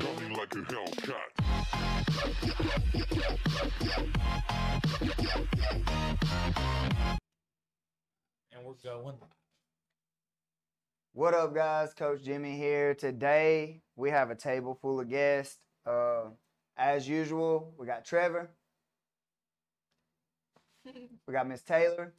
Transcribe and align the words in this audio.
Coming 0.00 0.34
like 0.36 0.52
a 0.54 0.58
Hellcat. 0.58 2.36
And 8.52 8.64
we're 8.64 8.74
going. 8.84 9.16
What 11.12 11.34
up, 11.34 11.54
guys? 11.54 11.94
Coach 11.94 12.22
Jimmy 12.22 12.56
here. 12.56 12.94
Today 12.94 13.80
we 13.96 14.10
have 14.10 14.30
a 14.30 14.34
table 14.34 14.78
full 14.80 15.00
of 15.00 15.08
guests. 15.08 15.58
Uh, 15.86 16.24
as 16.76 17.08
usual, 17.08 17.72
we 17.78 17.86
got 17.86 18.04
Trevor, 18.04 18.50
we 21.26 21.32
got 21.32 21.48
Miss 21.48 21.62
Taylor, 21.62 22.12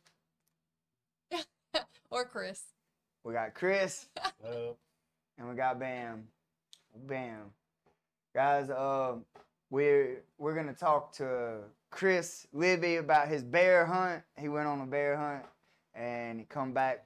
or 2.09 2.25
Chris. 2.25 2.61
we 3.23 3.33
got 3.33 3.53
Chris, 3.53 4.07
Uh, 4.43 4.73
and 5.37 5.47
we 5.47 5.55
got 5.55 5.79
Bam. 5.79 6.27
Bam, 7.05 7.51
guys. 8.33 8.69
Uh, 8.69 9.15
we're 9.69 10.23
we're 10.37 10.55
gonna 10.55 10.73
talk 10.73 11.13
to 11.13 11.59
Chris 11.91 12.47
Libby 12.53 12.95
about 12.95 13.27
his 13.27 13.43
bear 13.43 13.85
hunt. 13.85 14.23
He 14.37 14.49
went 14.49 14.67
on 14.67 14.81
a 14.81 14.85
bear 14.85 15.15
hunt, 15.15 15.43
and 15.93 16.39
he 16.39 16.45
come 16.45 16.73
back 16.73 17.05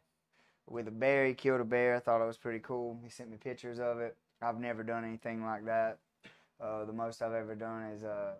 with 0.69 0.87
a 0.87 0.91
bear. 0.91 1.25
He 1.25 1.33
killed 1.33 1.61
a 1.61 1.65
bear. 1.65 1.95
I 1.95 1.99
thought 1.99 2.21
it 2.21 2.27
was 2.27 2.37
pretty 2.37 2.59
cool. 2.59 2.99
He 3.03 3.09
sent 3.09 3.29
me 3.29 3.37
pictures 3.37 3.79
of 3.79 3.99
it. 3.99 4.15
I've 4.41 4.59
never 4.59 4.83
done 4.83 5.03
anything 5.03 5.43
like 5.43 5.65
that. 5.65 5.99
Uh, 6.59 6.85
the 6.85 6.93
most 6.93 7.21
I've 7.21 7.33
ever 7.33 7.55
done 7.55 7.83
is 7.95 8.03
a 8.03 8.35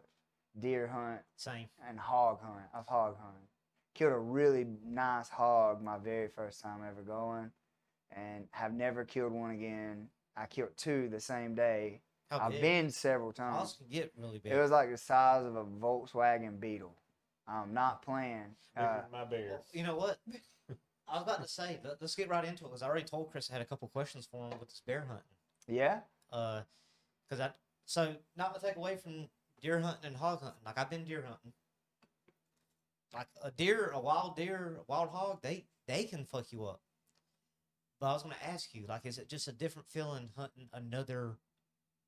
deer 0.59 0.87
hunt 0.87 1.21
same. 1.35 1.67
and 1.87 1.99
hog 1.99 2.39
hunt. 2.41 2.65
I've 2.73 2.87
hog 2.87 3.17
hunted. 3.17 3.47
Killed 3.93 4.13
a 4.13 4.17
really 4.17 4.65
nice 4.85 5.27
hog 5.27 5.81
my 5.81 5.97
very 5.97 6.29
first 6.29 6.61
time 6.61 6.79
ever 6.87 7.01
going, 7.01 7.51
and 8.15 8.47
have 8.51 8.73
never 8.73 9.03
killed 9.05 9.31
one 9.31 9.51
again. 9.51 10.07
I 10.35 10.45
killed 10.45 10.71
two 10.77 11.09
the 11.09 11.19
same 11.19 11.55
day. 11.55 12.01
How 12.29 12.39
I've 12.39 12.51
big? 12.51 12.61
been 12.61 12.89
several 12.89 13.33
times. 13.33 13.75
Can 13.77 13.87
get 13.89 14.13
really 14.17 14.39
big. 14.39 14.53
It 14.53 14.57
was 14.57 14.71
like 14.71 14.89
the 14.89 14.97
size 14.97 15.45
of 15.45 15.55
a 15.55 15.65
Volkswagen 15.65 16.59
Beetle. 16.59 16.95
I'm 17.47 17.73
not 17.73 18.01
playing. 18.01 18.55
Uh, 18.77 19.01
my 19.11 19.25
bear. 19.25 19.59
You 19.73 19.83
know 19.83 19.97
what? 19.97 20.19
I 21.09 21.15
was 21.15 21.23
about 21.23 21.41
to 21.41 21.47
say, 21.47 21.77
let, 21.83 22.01
us 22.01 22.15
get 22.15 22.29
right 22.29 22.45
into 22.45 22.63
it 22.63 22.67
because 22.69 22.81
I 22.81 22.87
already 22.87 23.05
told 23.05 23.31
Chris 23.31 23.49
I 23.49 23.53
had 23.53 23.61
a 23.61 23.65
couple 23.65 23.89
questions 23.89 24.25
for 24.31 24.45
him 24.45 24.57
with 24.59 24.69
this 24.69 24.81
bear 24.85 25.01
hunting. 25.01 25.25
yeah, 25.67 25.99
Uh, 26.31 26.61
because 27.27 27.41
I 27.41 27.51
so 27.85 28.15
not 28.37 28.55
to 28.55 28.65
take 28.65 28.77
away 28.77 28.95
from 28.95 29.27
deer 29.61 29.79
hunting 29.81 30.05
and 30.05 30.15
hog 30.15 30.39
hunting. 30.41 30.61
Like 30.65 30.77
I've 30.77 30.89
been 30.89 31.03
deer 31.03 31.23
hunting. 31.23 31.51
Like 33.13 33.27
a 33.43 33.51
deer, 33.51 33.91
a 33.93 33.99
wild 33.99 34.37
deer, 34.37 34.77
a 34.79 34.83
wild 34.89 35.09
hog, 35.09 35.41
they 35.41 35.65
they 35.87 36.05
can 36.05 36.23
fuck 36.23 36.53
you 36.53 36.65
up. 36.65 36.79
But 38.01 38.07
I 38.09 38.13
was 38.13 38.23
gonna 38.23 38.35
ask 38.43 38.73
you, 38.73 38.85
like, 38.89 39.05
is 39.05 39.19
it 39.19 39.29
just 39.29 39.47
a 39.47 39.51
different 39.51 39.87
feeling 39.87 40.29
hunting 40.35 40.69
another 40.73 41.37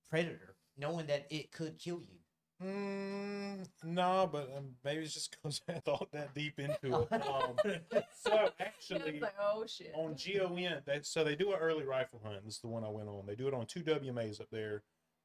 predator, 0.10 0.56
knowing 0.76 1.06
that 1.06 1.28
it 1.30 1.52
could 1.52 1.78
kill 1.78 2.02
you? 2.02 2.18
Mm, 2.64 3.68
no, 3.84 4.28
but 4.32 4.52
um, 4.58 4.72
maybe 4.84 5.04
it's 5.04 5.14
just 5.14 5.32
because 5.32 5.62
I 5.70 5.74
thought 5.74 6.12
that 6.12 6.34
deep 6.34 6.60
into 6.60 7.02
it. 7.02 7.08
Um, 7.12 8.02
so 8.20 8.50
actually, 8.60 9.20
like, 9.20 9.36
oh 9.40 9.66
shit. 9.68 9.92
on 9.94 10.16
GON, 10.16 10.82
they, 10.84 11.00
so 11.04 11.24
they 11.24 11.36
do 11.36 11.52
an 11.52 11.60
early 11.60 11.84
rifle 11.84 12.22
hunt. 12.24 12.44
This 12.44 12.56
is 12.56 12.62
the 12.62 12.68
one 12.68 12.84
I 12.84 12.90
went 12.90 13.08
on. 13.08 13.28
They 13.28 13.36
do 13.36 13.48
it 13.48 13.54
on 13.54 13.68
two 13.68 13.84
WMAs 13.84 14.42
up 14.42 14.48
there 14.52 14.82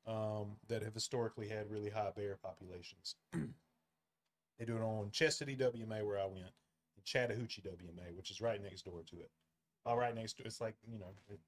um, 0.07 0.57
that 0.69 0.83
have 0.83 0.93
historically 0.93 1.49
had 1.49 1.71
really 1.71 1.89
high 1.89 2.11
bear 2.15 2.37
populations. 2.43 3.15
they 3.33 4.65
do 4.67 4.77
it 4.77 4.83
on 4.83 5.09
Chestatee 5.13 5.59
WMA 5.59 6.05
where 6.05 6.19
I 6.19 6.27
went, 6.27 6.53
and 6.97 7.05
Chattahoochee 7.07 7.63
WMA, 7.63 8.15
which 8.15 8.31
is 8.31 8.43
right 8.43 8.63
next 8.63 8.85
door 8.85 9.01
to 9.09 9.17
it. 9.21 9.31
All 9.87 9.97
right 9.97 10.15
next 10.15 10.34
to 10.34 10.45
it's 10.45 10.61
like 10.61 10.77
you 10.91 10.98
know, 10.98 11.12
it, 11.29 11.41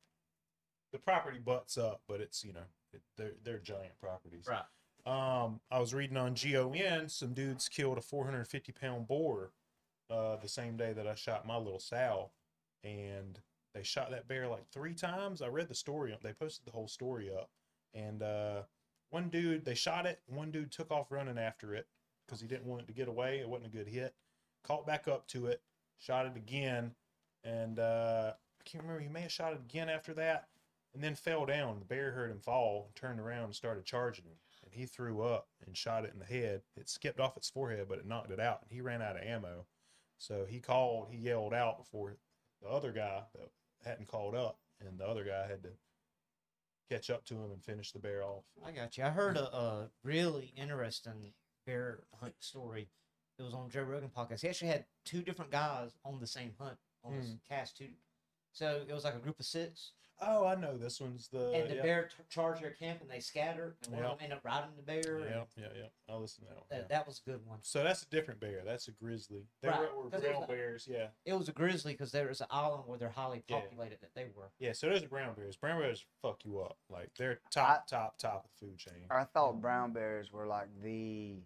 the 0.92 0.98
property 0.98 1.38
butts 1.38 1.78
up, 1.78 2.02
but 2.08 2.20
it's 2.20 2.44
you 2.44 2.52
know, 2.52 2.66
it, 2.92 3.02
they're 3.16 3.34
they're 3.44 3.58
giant 3.58 3.98
properties. 4.00 4.46
Right. 4.48 4.64
Um, 5.06 5.60
I 5.70 5.78
was 5.78 5.94
reading 5.94 6.16
on 6.16 6.34
GON, 6.34 7.08
some 7.08 7.32
dudes 7.32 7.68
killed 7.68 7.96
a 7.96 8.02
450 8.02 8.72
pound 8.72 9.08
boar 9.08 9.52
uh, 10.10 10.36
the 10.36 10.48
same 10.48 10.76
day 10.76 10.92
that 10.92 11.06
I 11.06 11.14
shot 11.14 11.46
my 11.46 11.56
little 11.56 11.78
sow, 11.78 12.30
and 12.84 13.38
they 13.74 13.82
shot 13.82 14.10
that 14.10 14.28
bear 14.28 14.48
like 14.48 14.68
three 14.72 14.94
times. 14.94 15.40
I 15.42 15.46
read 15.46 15.68
the 15.68 15.74
story. 15.74 16.16
They 16.22 16.32
posted 16.32 16.66
the 16.66 16.72
whole 16.72 16.88
story 16.88 17.30
up, 17.30 17.50
and 17.94 18.22
uh, 18.22 18.62
one 19.10 19.28
dude 19.28 19.64
they 19.64 19.74
shot 19.74 20.06
it. 20.06 20.20
One 20.26 20.50
dude 20.50 20.72
took 20.72 20.90
off 20.90 21.10
running 21.10 21.38
after 21.38 21.74
it 21.74 21.86
because 22.26 22.40
he 22.40 22.46
didn't 22.46 22.66
want 22.66 22.82
it 22.82 22.86
to 22.88 22.92
get 22.92 23.08
away. 23.08 23.38
It 23.38 23.48
wasn't 23.48 23.72
a 23.72 23.76
good 23.76 23.88
hit. 23.88 24.14
Caught 24.64 24.86
back 24.86 25.08
up 25.08 25.26
to 25.28 25.46
it, 25.46 25.62
shot 25.98 26.26
it 26.26 26.36
again, 26.36 26.92
and 27.44 27.78
uh, 27.78 28.32
I 28.34 28.62
can't 28.64 28.84
remember. 28.84 29.02
He 29.02 29.08
may 29.08 29.22
have 29.22 29.32
shot 29.32 29.52
it 29.52 29.60
again 29.60 29.88
after 29.88 30.14
that, 30.14 30.48
and 30.94 31.02
then 31.02 31.14
fell 31.14 31.46
down. 31.46 31.78
The 31.78 31.84
bear 31.84 32.12
heard 32.12 32.30
him 32.30 32.40
fall, 32.40 32.90
turned 32.94 33.20
around, 33.20 33.44
and 33.44 33.54
started 33.54 33.84
charging 33.84 34.24
him. 34.24 34.36
And 34.64 34.72
he 34.74 34.86
threw 34.86 35.22
up 35.22 35.48
and 35.66 35.76
shot 35.76 36.04
it 36.04 36.12
in 36.12 36.18
the 36.18 36.24
head. 36.24 36.62
It 36.76 36.88
skipped 36.88 37.20
off 37.20 37.36
its 37.36 37.48
forehead, 37.48 37.86
but 37.88 37.98
it 37.98 38.06
knocked 38.06 38.30
it 38.30 38.40
out. 38.40 38.60
And 38.62 38.70
he 38.70 38.80
ran 38.80 39.02
out 39.02 39.16
of 39.16 39.22
ammo. 39.22 39.66
So 40.18 40.44
he 40.46 40.60
called, 40.60 41.08
he 41.10 41.16
yelled 41.16 41.54
out 41.54 41.78
before 41.78 42.16
the 42.62 42.68
other 42.68 42.92
guy 42.92 43.22
that 43.34 43.50
hadn't 43.84 44.08
called 44.08 44.34
up, 44.34 44.58
and 44.80 44.98
the 44.98 45.06
other 45.06 45.24
guy 45.24 45.46
had 45.48 45.62
to 45.62 45.70
catch 46.90 47.08
up 47.08 47.24
to 47.24 47.34
him 47.34 47.52
and 47.52 47.64
finish 47.64 47.92
the 47.92 47.98
bear 47.98 48.22
off. 48.22 48.44
I 48.66 48.72
got 48.72 48.98
you. 48.98 49.04
I 49.04 49.10
heard 49.10 49.36
a, 49.36 49.44
a 49.56 49.90
really 50.04 50.52
interesting 50.56 51.32
bear 51.66 52.00
hunt 52.20 52.34
story. 52.40 52.88
It 53.38 53.42
was 53.42 53.54
on 53.54 53.70
Joe 53.70 53.82
Rogan 53.82 54.10
podcast. 54.14 54.42
He 54.42 54.48
actually 54.48 54.68
had 54.68 54.84
two 55.06 55.22
different 55.22 55.50
guys 55.50 55.92
on 56.04 56.20
the 56.20 56.26
same 56.26 56.52
hunt 56.58 56.76
on 57.04 57.16
this 57.16 57.28
hmm. 57.28 57.34
cast 57.48 57.76
too. 57.78 57.88
So 58.52 58.82
it 58.88 58.92
was 58.92 59.04
like 59.04 59.14
a 59.14 59.18
group 59.18 59.38
of 59.38 59.46
six, 59.46 59.92
Oh, 60.22 60.44
I 60.44 60.54
know 60.54 60.76
this 60.76 61.00
one's 61.00 61.28
the. 61.28 61.50
and 61.52 61.70
the 61.70 61.76
yeah. 61.76 61.82
bear 61.82 62.02
t- 62.04 62.22
charged 62.28 62.62
their 62.62 62.72
camp, 62.72 63.00
and 63.00 63.10
they 63.10 63.20
scattered, 63.20 63.76
and 63.84 63.94
one 63.94 64.04
Yeah. 64.04 64.10
of 64.10 64.18
them 64.18 64.24
ended 64.24 64.38
up 64.38 64.44
riding 64.44 64.76
the 64.76 64.82
bear. 64.82 65.16
and 65.20 65.30
Yeah, 65.30 65.44
yeah, 65.56 65.68
yeah. 65.74 65.86
I'll 66.08 66.20
listen 66.20 66.44
to 66.44 66.48
that 66.50 66.56
one. 66.56 66.66
That, 66.68 66.80
yeah. 66.82 66.86
that 66.88 67.06
was 67.06 67.22
a 67.26 67.30
good 67.30 67.46
one. 67.46 67.60
So 67.62 67.82
that's 67.82 68.02
a 68.02 68.08
different 68.10 68.38
bear. 68.38 68.62
That's 68.62 68.86
a 68.88 68.92
grizzly. 68.92 69.46
They 69.62 69.68
Right, 69.68 69.80
were, 69.80 70.04
were 70.04 70.10
'cause 70.10 70.20
there's 70.20 70.32
brown 70.36 70.42
a- 70.44 70.46
bears. 70.46 70.86
Yeah, 70.86 71.08
It 71.24 71.32
was 71.32 71.48
a 71.48 71.52
grizzly 71.52 71.94
because 71.94 72.12
there 72.12 72.28
was 72.28 72.42
an 72.42 72.48
island 72.50 72.86
where 72.86 72.98
they're 72.98 73.08
highly 73.08 73.42
Yeah. 73.48 73.60
populated 73.60 74.00
that 74.02 74.14
they 74.14 74.28
were. 74.28 74.52
yeah. 74.58 74.72
So 74.72 74.90
those 74.90 75.02
are 75.02 75.08
brown 75.08 75.34
bears. 75.34 75.56
Brown 75.56 75.80
bears 75.80 76.04
fuck 76.20 76.44
you 76.44 76.60
up. 76.60 76.76
Like 76.90 77.14
they're 77.14 77.40
top, 77.50 77.86
top, 77.86 78.18
top 78.18 78.44
of 78.44 78.50
the 78.50 78.66
food 78.66 78.78
chain. 78.78 79.06
I 79.10 79.24
thought 79.24 79.60
brown 79.62 79.94
bears 79.94 80.30
were 80.30 80.46
like 80.46 80.68
the 80.82 81.42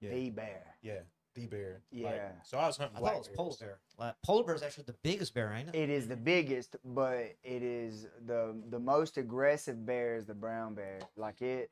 Yeah. 0.00 0.10
the 0.10 0.30
bear. 0.30 0.76
Yeah, 0.82 1.04
the 1.34 1.46
bear. 1.46 1.82
Like, 1.92 2.02
Yeah. 2.14 2.30
so 2.42 2.58
I 2.58 2.66
was 2.66 2.76
hunting. 2.76 2.96
I 2.96 3.00
thought 3.00 3.14
it 3.14 3.18
was 3.18 3.28
polar 3.28 3.48
bears. 3.50 3.58
bear. 3.60 3.78
Like, 3.98 4.14
polar 4.22 4.44
bear 4.44 4.54
is 4.54 4.62
actually 4.62 4.84
the 4.84 4.96
biggest 5.02 5.34
bear, 5.34 5.52
ain't 5.52 5.68
it? 5.68 5.74
It 5.74 5.90
is 5.90 6.08
the 6.08 6.16
biggest, 6.16 6.76
but 6.84 7.36
it 7.42 7.62
is 7.62 8.06
the 8.26 8.54
the 8.70 8.78
most 8.78 9.16
aggressive 9.18 9.84
bear 9.86 10.16
is 10.16 10.26
the 10.26 10.34
brown 10.34 10.74
bear. 10.74 11.00
Like 11.16 11.42
it, 11.42 11.70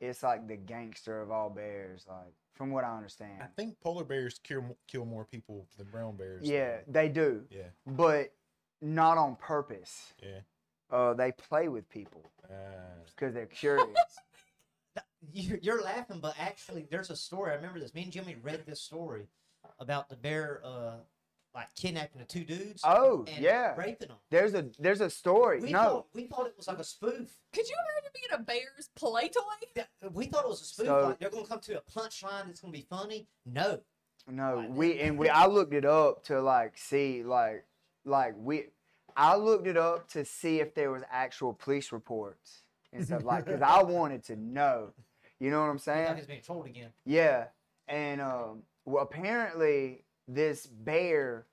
it's 0.00 0.22
like 0.22 0.46
the 0.46 0.56
gangster 0.56 1.20
of 1.20 1.30
all 1.30 1.50
bears. 1.50 2.04
Like 2.08 2.32
from 2.54 2.70
what 2.70 2.84
I 2.84 2.96
understand. 2.96 3.42
I 3.42 3.46
think 3.56 3.80
polar 3.80 4.04
bears 4.04 4.38
kill 4.42 4.76
kill 4.86 5.04
more 5.06 5.24
people 5.24 5.66
than 5.78 5.86
brown 5.88 6.16
bears. 6.16 6.48
Yeah, 6.48 6.78
though. 6.86 6.92
they 6.92 7.08
do, 7.08 7.44
Yeah. 7.50 7.68
but 7.86 8.32
not 8.82 9.18
on 9.18 9.36
purpose. 9.36 10.14
Yeah. 10.22 10.40
Uh, 10.90 11.14
they 11.14 11.30
play 11.32 11.68
with 11.68 11.88
people 11.88 12.30
Uh, 12.44 12.54
because 13.06 13.32
they're 13.34 13.46
curious. 13.46 13.86
You're, 15.32 15.58
you're 15.62 15.82
laughing, 15.82 16.18
but 16.20 16.34
actually, 16.38 16.86
there's 16.90 17.10
a 17.10 17.16
story. 17.16 17.52
I 17.52 17.54
remember 17.56 17.78
this. 17.78 17.94
Me 17.94 18.02
and 18.02 18.12
Jimmy 18.12 18.36
read 18.42 18.64
this 18.66 18.80
story 18.80 19.28
about 19.78 20.08
the 20.08 20.16
bear, 20.16 20.62
uh, 20.64 20.94
like 21.54 21.66
kidnapping 21.74 22.20
the 22.20 22.24
two 22.26 22.44
dudes. 22.44 22.80
oh 22.84 23.24
and 23.28 23.42
yeah, 23.44 23.74
raping 23.76 24.08
them. 24.08 24.16
there's 24.30 24.54
a 24.54 24.66
there's 24.78 25.00
a 25.00 25.10
story. 25.10 25.60
We 25.60 25.72
no, 25.72 25.78
thought, 25.78 26.06
we 26.14 26.26
thought 26.26 26.46
it 26.46 26.54
was 26.56 26.68
like 26.68 26.78
a 26.78 26.84
spoof. 26.84 27.28
Could 27.52 27.68
you 27.68 27.74
imagine 27.74 28.10
being 28.14 28.40
a 28.40 28.42
bear's 28.42 28.88
play 28.96 29.28
toy? 29.28 29.42
That- 29.74 29.88
We 30.14 30.26
thought 30.26 30.44
it 30.44 30.48
was 30.48 30.62
a 30.62 30.64
spoof. 30.64 30.86
So- 30.86 31.06
like 31.08 31.18
they're 31.18 31.30
gonna 31.30 31.46
come 31.46 31.60
to 31.60 31.78
a 31.78 31.82
punchline. 31.82 32.46
that's 32.46 32.60
gonna 32.60 32.72
be 32.72 32.86
funny. 32.88 33.26
No, 33.44 33.80
No, 34.28 34.56
Like 34.58 34.70
we 34.70 35.00
and 35.00 35.18
we 35.18 35.28
I 35.28 35.46
looked 35.46 35.74
it 35.74 35.84
up 35.84 36.24
to 36.26 36.40
like 36.40 36.78
see 36.78 37.22
like 37.24 37.64
like 38.04 38.34
we 38.38 38.66
I 39.16 39.34
looked 39.36 39.66
it 39.66 39.76
up 39.76 40.08
to 40.12 40.24
see 40.24 40.60
if 40.60 40.74
there 40.74 40.90
was 40.92 41.02
actual 41.10 41.52
police 41.52 41.90
reports 41.92 42.62
and 42.92 43.04
stuff 43.04 43.24
like 43.24 43.44
because 43.44 43.60
I 43.62 43.82
wanted 43.82 44.22
to 44.24 44.36
know. 44.36 44.92
You 45.40 45.50
know 45.50 45.60
what 45.60 45.66
I'm 45.66 45.72
like 45.72 45.80
saying? 45.82 46.16
it's 46.18 46.26
being 46.26 46.42
trolled 46.42 46.66
again. 46.66 46.90
Yeah, 47.04 47.46
and 47.88 48.20
um, 48.20 48.62
well, 48.84 49.02
apparently 49.02 50.04
this 50.28 50.66
bear 50.66 51.46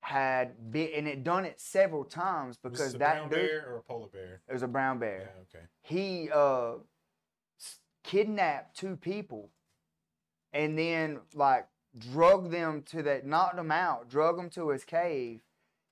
had 0.00 0.72
been 0.72 0.90
and 0.96 1.06
it 1.06 1.22
done 1.22 1.44
it 1.44 1.60
several 1.60 2.04
times 2.04 2.58
was 2.64 2.72
because 2.72 2.86
this 2.86 2.94
a 2.94 2.98
that 2.98 3.14
brown 3.14 3.28
dude 3.30 3.38
bear 3.38 3.66
or 3.68 3.76
a 3.76 3.82
polar 3.82 4.08
bear? 4.08 4.40
it 4.48 4.52
was 4.52 4.64
a 4.64 4.66
brown 4.66 4.98
bear 4.98 5.30
Yeah. 5.52 5.58
Okay. 5.58 5.64
he 5.82 6.28
uh 6.34 6.72
kidnapped 8.02 8.76
two 8.76 8.96
people 8.96 9.50
and 10.52 10.76
then 10.76 11.20
like 11.34 11.68
drug 11.96 12.50
them 12.50 12.82
to 12.82 13.00
that 13.04 13.24
knocked 13.24 13.54
them 13.54 13.70
out 13.70 14.08
drug 14.08 14.36
them 14.36 14.50
to 14.50 14.70
his 14.70 14.82
cave 14.84 15.40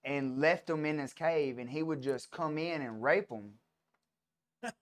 and 0.02 0.40
left 0.40 0.66
them 0.66 0.84
in 0.84 0.98
his 0.98 1.12
cave 1.12 1.58
and 1.58 1.70
he 1.70 1.84
would 1.84 2.02
just 2.02 2.32
come 2.32 2.58
in 2.58 2.82
and 2.82 3.00
rape 3.04 3.28
them 3.28 3.52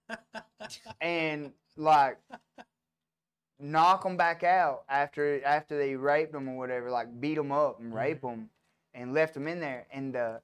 and 1.03 1.53
like 1.79 2.19
knock 3.61 4.03
them 4.03 4.17
back 4.17 4.45
out 4.45 4.85
after 4.89 5.43
after 5.45 5.79
they 5.79 5.97
raped 5.97 6.33
them 6.33 6.49
or 6.49 6.57
whatever 6.57 6.91
like 6.91 7.21
beat 7.21 7.37
them 7.37 7.53
up 7.53 7.81
and 7.81 7.95
rape 7.95 8.21
them 8.21 8.51
and 8.95 9.15
left 9.15 9.35
them 9.35 9.49
in 9.49 9.61
there 9.61 9.87
and 9.93 10.15
uh, 10.15 10.39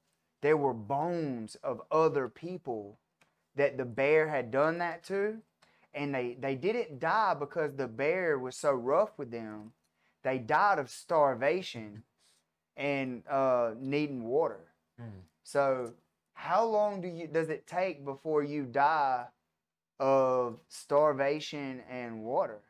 there 0.45 0.59
were 0.59 0.75
bones 0.75 1.57
of 1.63 1.81
other 1.91 2.29
people 2.29 2.99
that 3.57 3.79
the 3.79 3.85
bear 3.87 4.29
had 4.29 4.51
done 4.51 4.77
that 4.77 5.03
to, 5.05 5.39
and 5.95 6.15
they 6.15 6.37
they 6.39 6.55
didn't 6.55 7.01
die 7.01 7.33
because 7.33 7.75
the 7.77 7.89
bear 7.89 8.39
was 8.39 8.55
so 8.55 8.73
rough 8.73 9.17
with 9.17 9.31
them. 9.31 9.73
They 10.23 10.37
died 10.37 10.79
of 10.79 10.91
starvation 10.91 12.03
and 12.77 13.23
uh, 13.27 13.73
needing 13.81 14.25
water. 14.25 14.61
Mm. 15.01 15.23
So, 15.45 15.95
how 16.35 16.67
long 16.67 17.01
do 17.01 17.09
you 17.09 17.27
does 17.27 17.49
it 17.49 17.67
take 17.67 18.05
before 18.05 18.43
you 18.43 18.65
die 18.65 19.25
of 20.01 20.59
starvation 20.69 21.81
and 21.91 22.23
water 22.23 22.61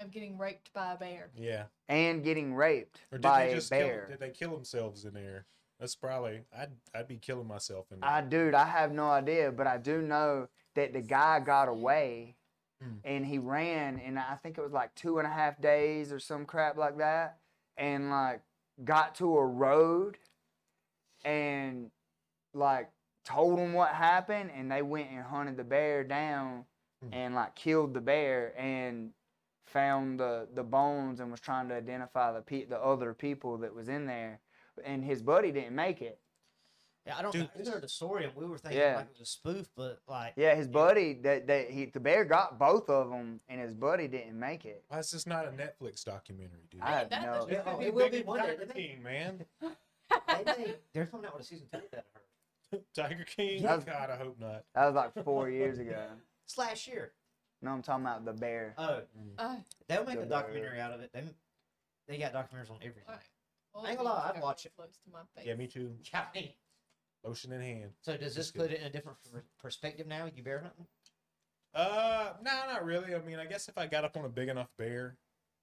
Of 0.00 0.10
getting 0.10 0.38
raped 0.38 0.72
by 0.72 0.92
a 0.94 0.96
bear. 0.96 1.30
Yeah. 1.36 1.64
and 1.88 2.22
getting 2.24 2.54
raped 2.54 3.00
Or 3.12 3.18
did 3.18 3.22
by 3.22 3.46
they 3.46 3.52
a 3.52 3.54
just 3.56 3.70
kill, 3.70 3.80
bear? 3.86 4.06
did 4.08 4.20
they 4.20 4.30
kill 4.30 4.50
themselves 4.52 5.04
in 5.04 5.14
there? 5.14 5.46
That's 5.80 5.94
probably 5.96 6.42
I'd 6.56 6.70
I'd 6.94 7.08
be 7.08 7.16
killing 7.16 7.46
myself 7.48 7.86
in 7.90 8.00
there. 8.00 8.08
I 8.08 8.20
dude, 8.20 8.54
I 8.54 8.64
have 8.66 8.92
no 8.92 9.08
idea, 9.10 9.50
but 9.50 9.66
I 9.66 9.78
do 9.78 10.00
know 10.00 10.48
that 10.74 10.92
the 10.92 11.00
guy 11.02 11.40
got 11.40 11.68
away 11.68 12.36
Mm. 12.82 12.98
and 13.04 13.24
he 13.26 13.38
ran 13.38 14.00
and 14.00 14.18
I 14.18 14.34
think 14.42 14.58
it 14.58 14.60
was 14.60 14.72
like 14.72 14.92
two 14.96 15.18
and 15.18 15.26
a 15.28 15.30
half 15.30 15.60
days 15.60 16.10
or 16.12 16.18
some 16.18 16.44
crap 16.44 16.76
like 16.76 16.98
that. 16.98 17.38
And 17.76 18.10
like 18.10 18.40
got 18.84 19.14
to 19.16 19.36
a 19.38 19.46
road 19.46 20.18
and 21.24 21.90
like 22.54 22.90
told 23.24 23.58
them 23.58 23.72
what 23.72 23.90
happened 23.90 24.50
and 24.56 24.70
they 24.70 24.82
went 24.82 25.10
and 25.10 25.22
hunted 25.22 25.56
the 25.56 25.64
bear 25.64 26.04
down 26.04 26.64
Mm. 27.04 27.08
and 27.12 27.34
like 27.34 27.56
killed 27.56 27.94
the 27.94 28.00
bear 28.00 28.54
and 28.56 29.10
found 29.66 30.20
the 30.20 30.46
the 30.54 30.62
bones 30.62 31.18
and 31.18 31.32
was 31.32 31.40
trying 31.40 31.68
to 31.68 31.74
identify 31.74 32.30
the 32.32 32.40
pe- 32.42 32.64
the 32.66 32.78
other 32.78 33.12
people 33.12 33.58
that 33.58 33.74
was 33.74 33.88
in 33.88 34.06
there 34.06 34.38
and 34.84 35.04
his 35.04 35.20
buddy 35.20 35.50
didn't 35.50 35.74
make 35.74 36.00
it 36.00 36.20
Yeah, 37.04 37.16
I 37.18 37.22
don't. 37.22 37.32
Dude, 37.32 37.50
we 37.58 37.64
heard 37.68 37.82
the 37.82 37.88
story 37.88 38.24
and 38.26 38.36
we 38.36 38.46
were 38.46 38.56
thinking 38.56 38.78
Yeah. 38.80 38.94
like 38.98 39.06
it 39.06 39.12
was 39.18 39.20
a 39.22 39.26
spoof, 39.26 39.68
but 39.76 40.00
like 40.06 40.34
Yeah, 40.36 40.54
his 40.54 40.68
buddy 40.68 41.14
that 41.22 41.48
that 41.48 41.70
he 41.70 41.86
the 41.86 41.98
bear 41.98 42.24
got 42.24 42.56
both 42.60 42.88
of 42.88 43.10
them, 43.10 43.40
and 43.48 43.60
his 43.60 43.74
buddy 43.74 44.06
didn't 44.06 44.38
make 44.38 44.64
it. 44.64 44.84
Why 44.86 45.00
is 45.00 45.10
this 45.10 45.26
not 45.26 45.46
a 45.48 45.50
Netflix 45.50 46.04
documentary, 46.04 46.68
dude? 46.70 46.82
I 46.82 46.90
have 47.00 47.10
that- 47.10 47.22
no. 47.22 47.48
Yeah, 47.50 47.62
oh, 47.66 47.80
it 47.80 47.92
will 47.92 48.08
be 48.10 48.22
one 48.22 48.38
day, 48.38 48.46
Tiger 48.46 48.58
didn't 48.60 48.74
they? 48.76 48.82
King, 48.86 49.02
man. 49.02 49.44
they, 49.60 50.44
they, 50.44 50.74
they're 50.92 51.06
coming 51.06 51.26
out 51.26 51.34
with 51.36 51.42
a 51.42 51.46
season 51.48 51.66
two 51.72 51.78
of 51.78 51.90
that. 51.90 52.06
I 52.72 52.76
heard. 52.76 52.84
Tiger 52.94 53.24
King. 53.24 53.62
Yeah. 53.62 53.78
God, 53.84 54.10
I 54.10 54.16
hope 54.16 54.38
not. 54.40 54.64
That 54.74 54.86
was 54.86 54.94
like 54.94 55.24
four 55.24 55.48
years 55.50 55.78
ago. 55.78 56.04
It's 56.44 56.58
last 56.58 56.88
year. 56.88 57.12
No, 57.62 57.70
I'm 57.70 57.82
talking 57.82 58.04
about 58.04 58.24
the 58.24 58.32
bear. 58.32 58.74
Oh, 58.76 59.00
Uh, 59.38 59.56
they'll 59.88 60.04
make 60.04 60.16
The 60.16 60.22
a 60.22 60.26
bear. 60.26 60.40
documentary 60.42 60.80
out 60.80 60.92
of 60.92 61.00
it. 61.00 61.10
They 61.14 61.22
they 62.08 62.18
got 62.18 62.32
documentaries 62.32 62.68
on 62.70 62.78
everything. 62.80 63.04
Alright. 63.08 63.22
well, 63.72 63.86
I 63.86 63.90
ain't 63.90 63.98
gonna 63.98 64.08
lie, 64.10 64.26
I'd 64.28 64.34
got 64.34 64.42
watch 64.42 64.64
real 64.64 64.72
Close 64.76 64.98
to 65.04 65.10
my 65.12 65.20
face. 65.36 65.46
Yeah, 65.46 65.54
me 65.54 65.68
too. 65.68 65.92
Yeah, 66.12 66.24
I 66.34 66.38
mean, 66.38 66.48
Lotion 67.24 67.52
in 67.52 67.60
hand. 67.62 67.90
so 68.00 68.16
does 68.16 68.34
this 68.34 68.46
That's 68.46 68.50
good. 68.50 68.60
put 68.62 68.70
it 68.72 68.80
in 68.80 68.86
a 68.88 68.90
different 68.90 69.18
per- 69.32 69.44
perspective 69.60 70.08
now? 70.08 70.28
You 70.34 70.42
bear 70.42 70.58
hunting? 70.60 70.86
Uh, 71.74 72.32
no, 72.42 72.50
not 72.70 72.84
really. 72.84 73.14
I 73.14 73.20
mean, 73.20 73.38
I 73.38 73.46
guess 73.46 73.68
if 73.68 73.78
I 73.78 73.86
got 73.86 74.04
up 74.04 74.16
on 74.16 74.24
a 74.24 74.28
big 74.28 74.48
enough 74.48 74.68
bear, 74.76 75.16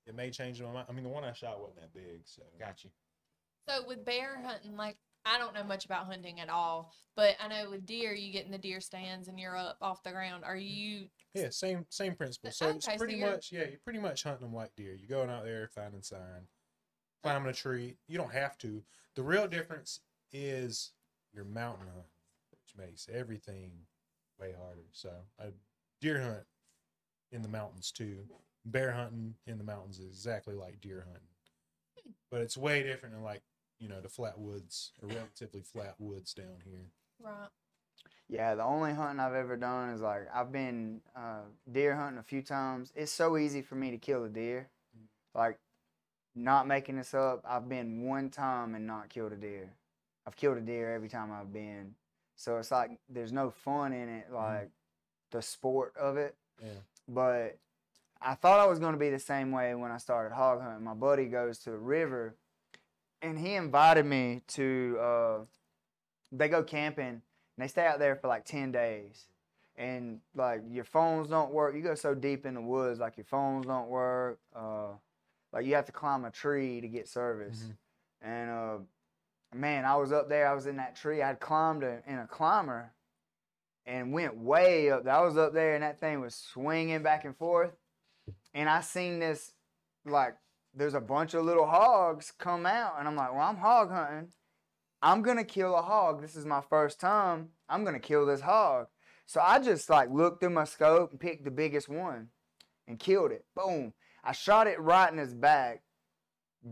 it 0.07 0.15
may 0.15 0.31
change 0.31 0.62
my 0.62 0.71
mind. 0.71 0.85
I 0.89 0.94
mean, 0.94 1.03
the 1.03 1.09
one 1.09 1.25
I 1.25 1.33
shot 1.33 1.59
wasn't 1.59 1.81
that 1.81 1.94
big, 1.94 2.21
so. 2.23 2.41
Got 2.57 2.83
you. 2.85 2.89
So 3.67 3.85
with 3.85 4.05
bear 4.05 4.41
hunting, 4.44 4.75
like 4.77 4.95
I 5.25 5.38
don't 5.38 5.54
know 5.54 5.63
much 5.63 5.86
about 5.86 6.06
hunting 6.06 6.39
at 6.39 6.50
all, 6.50 6.94
but 7.16 7.36
I 7.39 7.48
know 7.48 7.69
with 7.69 7.86
deer, 7.86 8.13
you 8.13 8.31
get 8.31 8.45
in 8.45 8.51
the 8.51 8.57
deer 8.57 8.80
stands 8.80 9.27
and 9.27 9.39
you're 9.39 9.57
up 9.57 9.77
off 9.81 10.04
the 10.04 10.12
ground. 10.12 10.44
Are 10.44 10.56
mm-hmm. 10.56 10.75
you? 10.75 11.07
Yeah, 11.33 11.50
same 11.50 11.86
same 11.89 12.16
principle. 12.16 12.51
So 12.51 12.69
it's 12.69 12.88
okay, 12.88 12.98
so 12.98 13.00
pretty 13.00 13.18
you're- 13.18 13.31
much 13.31 13.50
yeah, 13.51 13.66
you're 13.69 13.80
pretty 13.83 14.00
much 14.00 14.24
hunting 14.24 14.45
them 14.48 14.56
like 14.56 14.75
deer. 14.75 14.95
You're 14.95 15.18
going 15.18 15.30
out 15.30 15.44
there 15.44 15.69
finding 15.74 16.01
sign, 16.01 16.48
climbing 17.24 17.50
a 17.50 17.54
tree. 17.54 17.98
You 18.07 18.18
don't 18.18 18.33
have 18.33 18.57
to. 18.60 18.81
The 19.16 19.24
real 19.24 19.48
difference 19.48 20.00
is 20.31 20.94
your 21.33 21.45
mountain 21.45 21.88
hunt, 21.88 22.07
which 22.51 22.88
makes 22.88 23.07
everything 23.13 23.72
way 24.39 24.54
harder. 24.57 24.88
So 24.92 25.12
I 25.39 25.45
deer 26.01 26.22
hunt 26.22 26.45
in 27.31 27.42
the 27.42 27.50
mountains 27.50 27.92
too. 27.92 28.19
Bear 28.65 28.92
hunting 28.92 29.36
in 29.48 29.57
the 29.57 29.63
mountains 29.63 30.00
is 30.00 30.07
exactly 30.07 30.56
like 30.56 30.81
deer 30.81 31.06
hunting, 31.06 31.27
hmm. 32.04 32.12
but 32.31 32.42
it's 32.42 32.57
way 32.57 32.83
different 32.83 33.15
than 33.15 33.24
like 33.24 33.42
you 33.79 33.87
know 33.87 34.01
the 34.01 34.09
flat 34.09 34.37
woods 34.37 34.91
or 35.01 35.07
relatively 35.15 35.61
flat 35.61 35.95
woods 35.99 36.33
down 36.33 36.61
here. 36.63 36.85
Right. 37.21 37.49
Yeah, 38.29 38.53
the 38.53 38.63
only 38.63 38.93
hunting 38.93 39.19
I've 39.19 39.33
ever 39.33 39.57
done 39.57 39.89
is 39.89 40.01
like 40.01 40.27
I've 40.33 40.51
been 40.51 41.01
uh, 41.15 41.41
deer 41.71 41.95
hunting 41.95 42.19
a 42.19 42.23
few 42.23 42.41
times. 42.41 42.93
It's 42.95 43.11
so 43.11 43.37
easy 43.37 43.61
for 43.61 43.75
me 43.75 43.91
to 43.91 43.97
kill 43.97 44.23
a 44.23 44.29
deer. 44.29 44.69
Like, 45.33 45.59
not 46.35 46.67
making 46.67 46.97
this 46.97 47.13
up, 47.13 47.43
I've 47.47 47.69
been 47.69 48.03
one 48.03 48.29
time 48.29 48.75
and 48.75 48.85
not 48.85 49.09
killed 49.09 49.31
a 49.31 49.35
deer. 49.35 49.73
I've 50.25 50.35
killed 50.35 50.57
a 50.57 50.61
deer 50.61 50.93
every 50.93 51.09
time 51.09 51.31
I've 51.31 51.51
been. 51.51 51.95
So 52.35 52.57
it's 52.57 52.71
like 52.71 52.91
there's 53.09 53.33
no 53.33 53.49
fun 53.49 53.93
in 53.93 54.09
it, 54.09 54.27
like 54.31 54.69
the 55.31 55.41
sport 55.41 55.93
of 55.99 56.17
it. 56.17 56.35
Yeah. 56.61 56.79
But 57.07 57.57
I 58.21 58.35
thought 58.35 58.59
I 58.59 58.67
was 58.67 58.79
going 58.79 58.93
to 58.93 58.99
be 58.99 59.09
the 59.09 59.19
same 59.19 59.51
way 59.51 59.73
when 59.75 59.91
I 59.91 59.97
started 59.97 60.33
hog 60.33 60.61
hunting. 60.61 60.83
My 60.83 60.93
buddy 60.93 61.25
goes 61.25 61.57
to 61.59 61.71
the 61.71 61.77
river, 61.77 62.35
and 63.21 63.38
he 63.38 63.56
invited 63.56 64.06
me 64.06 64.42
to. 64.50 64.98
Uh, 65.01 65.38
they 66.31 66.48
go 66.48 66.63
camping, 66.63 67.06
and 67.07 67.21
they 67.57 67.68
stay 67.68 67.86
out 67.86 68.00
there 68.00 68.16
for 68.16 68.27
like 68.27 68.45
ten 68.45 68.71
days, 68.71 69.25
and 69.75 70.19
like 70.36 70.62
your 70.69 70.83
phones 70.86 71.27
don't 71.27 71.51
work. 71.51 71.75
You 71.75 71.81
go 71.81 71.95
so 71.95 72.13
deep 72.13 72.45
in 72.45 72.54
the 72.54 72.62
woods, 72.62 73.00
like 73.00 73.18
your 73.18 73.25
phones 73.25 73.66
don't 73.66 73.89
work. 73.89 74.39
Uh, 74.56 74.89
like 75.51 75.66
you 75.66 75.75
have 75.75 75.86
to 75.86 75.92
climb 75.92 76.25
a 76.25 76.31
tree 76.31 76.80
to 76.81 76.88
get 76.88 77.07
service, 77.07 77.63
Mhm. 77.63 77.75
and 78.21 78.50
uh, 78.51 78.77
man, 79.56 79.86
I 79.86 79.95
was 79.95 80.12
up 80.12 80.30
there. 80.30 80.48
I 80.48 80.54
was 80.54 80.68
in 80.68 80.77
that 80.77 80.95
tree. 80.95 81.22
I'd 81.24 81.39
climbed 81.39 81.83
a, 81.83 82.01
in 82.06 82.19
a 82.19 82.27
climber, 82.27 82.92
and 83.88 84.13
went 84.13 84.38
way 84.38 84.92
up. 84.92 85.04
there. 85.04 85.13
I 85.15 85.22
was 85.22 85.38
up 85.38 85.54
there, 85.54 85.74
and 85.74 85.83
that 85.83 86.00
thing 86.00 86.22
was 86.22 86.36
swinging 86.36 87.01
back 87.01 87.25
and 87.25 87.36
forth, 87.36 87.72
and 88.54 88.69
I 88.69 88.81
seen 88.81 89.18
this 89.19 89.54
like 90.06 90.36
there's 90.74 90.94
a 90.94 91.01
bunch 91.01 91.33
of 91.33 91.45
little 91.45 91.66
hogs 91.66 92.31
come 92.38 92.66
out, 92.66 92.95
and 93.00 93.07
I'm 93.07 93.16
like, 93.16 93.31
well, 93.31 93.42
I'm 93.42 93.57
hog 93.57 93.92
hunting. 93.92 94.31
I'm 95.01 95.21
gonna 95.21 95.45
kill 95.45 95.75
a 95.75 95.81
hog. 95.81 96.21
This 96.21 96.36
is 96.36 96.45
my 96.45 96.62
first 96.62 97.00
time. 97.00 97.50
I'm 97.69 97.83
gonna 97.86 98.00
kill 98.00 98.25
this 98.25 98.42
hog. 98.42 98.88
So 99.25 99.39
I 99.42 99.60
just 99.60 99.89
like 99.89 100.10
looked 100.10 100.42
through 100.42 100.50
my 100.50 100.66
scope 100.66 101.12
and 101.12 101.19
picked 101.19 101.45
the 101.45 101.51
biggest 101.51 101.88
one 101.88 102.30
and 102.88 103.00
killed 103.00 103.31
it. 103.31 103.45
Boom. 103.56 103.94
I 104.24 104.33
shot 104.33 104.68
it 104.68 104.80
right 104.80 105.12
in 105.12 105.18
his 105.18 105.33
back, 105.33 105.83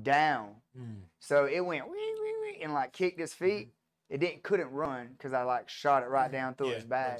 down. 0.02 0.56
Mm. 0.78 1.02
So 1.20 1.46
it 1.46 1.62
went 1.62 1.88
wee, 1.88 2.16
wee, 2.22 2.36
wee, 2.42 2.64
and 2.64 2.74
like 2.74 2.94
kicked 2.94 3.20
his 3.20 3.34
feet. 3.34 3.70
It 4.10 4.20
didn't 4.20 4.44
couldn't 4.44 4.72
run 4.72 5.10
because 5.12 5.34
I 5.34 5.44
like 5.44 5.70
shot 5.70 6.04
it 6.04 6.08
right 6.08 6.32
down 6.32 6.56
through 6.56 6.70
yeah, 6.70 6.76
his 6.76 6.86
back. 6.86 7.20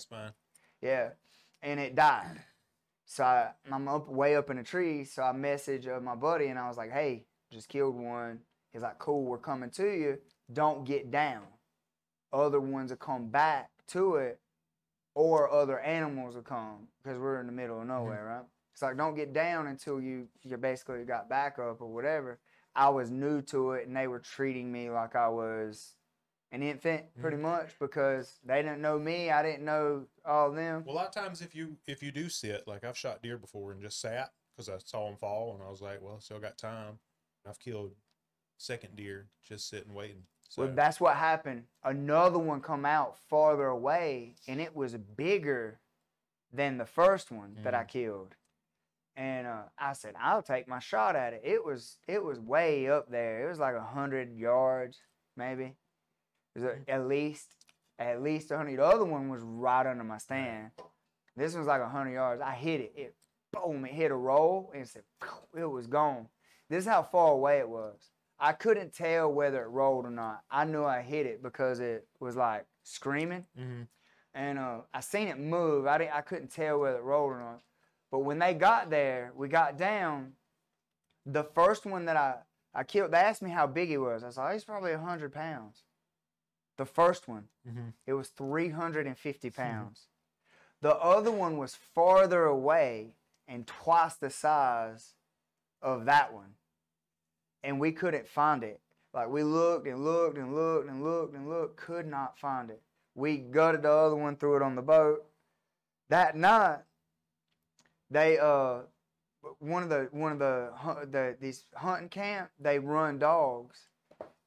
Yeah, 0.82 1.10
and 1.62 1.80
it 1.80 1.96
died. 1.96 2.42
So 3.10 3.24
I, 3.24 3.52
I'm 3.72 3.88
up 3.88 4.10
way 4.10 4.36
up 4.36 4.50
in 4.50 4.58
a 4.58 4.64
tree. 4.64 5.06
So 5.06 5.24
I 5.24 5.32
message 5.32 5.88
uh, 5.88 6.00
my 6.02 6.14
buddy 6.14 6.48
and 6.48 6.60
I 6.60 6.68
was 6.68 6.78
like, 6.78 6.92
"Hey, 6.92 7.24
just 7.52 7.70
killed 7.70 7.96
one." 7.96 8.40
He's 8.74 8.82
like, 8.82 9.00
"Cool, 9.00 9.24
we're 9.24 9.38
coming 9.38 9.70
to 9.72 9.88
you. 9.88 10.18
Don't 10.52 10.84
get 10.84 11.10
down. 11.10 11.44
Other 12.34 12.60
ones 12.60 12.92
will 12.92 12.98
come 12.98 13.30
back 13.30 13.72
to 13.88 14.18
it, 14.18 14.40
or 15.16 15.50
other 15.50 15.80
animals 15.80 16.36
will 16.36 16.42
come 16.42 16.90
because 17.02 17.18
we're 17.18 17.40
in 17.40 17.48
the 17.48 17.54
middle 17.54 17.82
of 17.82 17.88
nowhere, 17.88 18.26
right?" 18.26 18.46
It's 18.74 18.82
like, 18.82 18.98
"Don't 18.98 19.16
get 19.16 19.34
down 19.34 19.68
until 19.68 20.02
you 20.02 20.28
you 20.44 20.58
basically 20.58 21.04
got 21.06 21.30
backup 21.30 21.82
or 21.82 21.88
whatever." 21.88 22.40
I 22.76 22.90
was 22.90 23.10
new 23.10 23.42
to 23.44 23.72
it, 23.72 23.88
and 23.88 23.96
they 23.96 24.08
were 24.08 24.20
treating 24.20 24.72
me 24.72 24.90
like 24.92 25.16
I 25.16 25.30
was 25.30 25.96
an 26.52 26.64
infant, 26.64 27.04
pretty 27.20 27.38
much, 27.38 27.78
because 27.80 28.40
they 28.46 28.62
didn't 28.62 28.82
know 28.82 28.98
me. 28.98 29.32
I 29.32 29.44
didn't 29.44 29.66
know 29.66 30.06
all 30.26 30.50
of 30.50 30.56
them. 30.56 30.84
Well, 30.86 30.96
a 30.96 30.98
lot 30.98 31.08
of 31.08 31.14
times 31.14 31.42
if 31.42 31.54
you 31.54 31.76
if 31.88 32.02
you 32.02 32.12
do 32.12 32.30
sit, 32.30 32.68
like 32.68 32.84
I've 32.84 32.98
shot 32.98 33.22
deer 33.22 33.38
before 33.38 33.72
and 33.72 33.82
just 33.82 34.00
sat 34.00 34.32
because 34.56 34.70
I 34.70 34.78
saw 34.84 35.08
them 35.08 35.18
fall 35.18 35.54
and 35.54 35.64
I 35.64 35.70
was 35.70 35.82
like, 35.82 36.02
well, 36.02 36.20
still 36.20 36.40
got 36.40 36.58
time. 36.58 37.00
I've 37.48 37.60
killed 37.60 37.92
second 38.58 38.96
deer 38.96 39.28
just 39.48 39.70
sitting 39.70 39.94
waiting. 39.94 40.24
So 40.50 40.64
Well, 40.64 40.72
that's 40.74 41.00
what 41.00 41.16
happened. 41.16 41.64
Another 41.84 42.40
one 42.40 42.62
come 42.62 42.86
out 42.86 43.18
farther 43.30 43.68
away, 43.68 44.36
and 44.48 44.62
it 44.62 44.76
was 44.76 44.96
bigger 44.96 45.80
than 46.54 46.78
the 46.78 46.86
first 46.86 47.32
one 47.32 47.58
that 47.64 47.74
I 47.74 47.84
killed. 47.84 48.36
And 49.18 49.48
uh, 49.48 49.64
I 49.78 49.94
said, 49.94 50.16
"I'll 50.20 50.44
take 50.44 50.68
my 50.68 50.80
shot 50.80 51.16
at 51.16 51.34
it." 51.34 51.42
It 51.44 51.66
was 51.66 51.98
it 52.08 52.24
was 52.24 52.40
way 52.40 52.88
up 52.88 53.10
there. 53.10 53.46
It 53.46 53.50
was 53.50 53.60
like 53.60 53.76
a 53.76 53.82
hundred 53.82 54.34
yards, 54.38 55.02
maybe. 55.36 55.76
At 56.88 57.08
least 57.08 57.48
at 58.00 58.22
least 58.22 58.52
a 58.52 58.58
hundred. 58.58 58.78
The 58.78 58.86
other 58.86 59.06
one 59.06 59.30
was 59.30 59.42
right 59.42 59.86
under 59.86 60.04
my 60.04 60.18
stand. 60.20 60.72
This 61.36 61.54
one's 61.56 61.68
like 61.68 61.82
a 61.82 61.90
hundred 61.90 62.14
yards. 62.14 62.42
I 62.42 62.52
hit 62.54 62.80
it. 62.82 62.94
It 62.96 63.16
boom. 63.54 63.86
It 63.86 63.94
hit 63.94 64.12
a 64.12 64.16
roll, 64.16 64.72
and 64.74 64.84
it 64.84 64.88
said, 64.90 65.04
it 65.56 65.66
was 65.66 65.88
gone. 65.88 66.28
This 66.70 66.84
is 66.84 66.90
how 66.90 67.02
far 67.04 67.32
away 67.32 67.60
it 67.60 67.70
was. 67.70 68.12
I 68.40 68.52
couldn't 68.54 68.94
tell 68.94 69.32
whether 69.32 69.64
it 69.64 69.70
rolled 69.70 70.06
or 70.06 70.12
not. 70.12 70.42
I 70.52 70.64
knew 70.66 70.84
I 70.84 71.02
hit 71.02 71.26
it 71.26 71.42
because 71.42 71.80
it 71.80 72.08
was 72.20 72.36
like 72.36 72.66
screaming, 72.84 73.46
Mhm. 73.58 73.88
and 74.36 74.60
uh, 74.60 74.82
I 74.94 75.00
seen 75.00 75.28
it 75.28 75.40
move. 75.40 75.88
I 75.88 75.98
didn't. 75.98 76.16
I 76.16 76.22
couldn't 76.22 76.52
tell 76.52 76.80
whether 76.80 76.98
it 77.00 77.04
rolled 77.04 77.32
or 77.32 77.40
not. 77.40 77.62
But 78.12 78.20
when 78.20 78.38
they 78.40 78.54
got 78.54 78.90
there, 78.92 79.32
we 79.36 79.48
got 79.48 79.78
down. 79.78 80.34
The 81.26 81.44
first 81.44 81.86
one 81.86 82.06
that 82.06 82.16
I 82.18 82.36
I 82.76 82.84
killed, 82.84 83.12
they 83.12 83.18
asked 83.18 83.42
me 83.42 83.50
how 83.50 83.66
big 83.66 83.90
he 83.90 83.98
was. 83.98 84.24
I 84.24 84.28
was 84.28 84.38
like, 84.38 84.54
he's 84.54 84.64
probably 84.66 84.94
hundred 84.94 85.34
pounds. 85.34 85.84
The 86.78 86.86
first 86.86 87.28
one, 87.28 87.50
Mhm. 87.68 87.94
it 88.06 88.14
was 88.14 88.30
three 88.30 88.70
hundred 88.70 89.08
and 89.08 89.18
fifty 89.18 89.50
pounds. 89.50 90.08
The 90.82 90.96
other 90.96 91.32
one 91.32 91.58
was 91.58 91.76
farther 91.76 92.46
away 92.46 93.16
and 93.48 93.66
twice 93.68 94.16
the 94.16 94.30
size 94.30 95.16
of 95.82 96.06
that 96.06 96.34
one. 96.34 96.56
And 97.64 97.80
we 97.80 97.92
couldn't 97.92 98.28
find 98.28 98.64
it. 98.64 98.80
Like 99.14 99.30
we 99.30 99.44
looked 99.44 99.88
and 99.88 100.04
looked 100.06 100.38
and 100.38 100.54
looked 100.54 100.88
and 100.88 101.04
looked 101.04 101.34
and 101.34 101.50
looked, 101.50 101.78
could 101.78 102.06
not 102.06 102.38
find 102.38 102.70
it. 102.70 102.84
We 103.16 103.40
gutted 103.40 103.82
the 103.82 103.92
other 103.92 104.16
one, 104.16 104.36
threw 104.38 104.56
it 104.56 104.62
on 104.62 104.76
the 104.76 104.84
boat. 104.84 105.28
That 106.10 106.36
night, 106.36 106.84
they 108.12 108.38
uh 108.38 108.84
one 109.60 109.82
of 109.82 109.90
the 109.90 110.10
one 110.12 110.32
of 110.34 110.40
the 110.40 110.72
the 111.10 111.36
these 111.40 111.66
hunting 111.76 112.10
camp 112.10 112.52
they 112.60 112.78
run 112.78 113.18
dogs. 113.18 113.90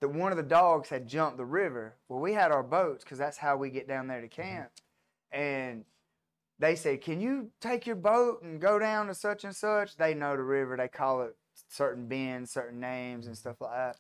That 0.01 0.09
one 0.09 0.33
of 0.33 0.39
the 0.39 0.43
dogs 0.43 0.89
had 0.89 1.07
jumped 1.07 1.37
the 1.37 1.45
river. 1.45 1.97
Well, 2.09 2.21
we 2.21 2.33
had 2.33 2.51
our 2.51 2.63
boats 2.63 3.05
because 3.05 3.19
that's 3.19 3.37
how 3.37 3.57
we 3.57 3.69
get 3.69 3.87
down 3.87 4.07
there 4.07 4.23
to 4.23 4.29
camp. 4.29 4.71
And 5.31 5.85
they 6.59 6.75
said, 6.75 7.03
"Can 7.03 7.21
you 7.21 7.51
take 7.61 7.87
your 7.87 7.97
boat 7.97 8.43
and 8.43 8.61
go 8.61 8.79
down 8.79 9.07
to 9.09 9.15
such 9.15 9.45
and 9.45 9.55
such?" 9.55 9.97
They 9.97 10.15
know 10.15 10.37
the 10.37 10.43
river. 10.43 10.77
They 10.77 10.89
call 10.89 11.23
it 11.23 11.37
certain 11.69 12.07
bends, 12.07 12.51
certain 12.51 12.81
names, 12.81 13.27
and 13.27 13.37
stuff 13.37 13.61
like 13.61 13.73
that. 13.73 13.97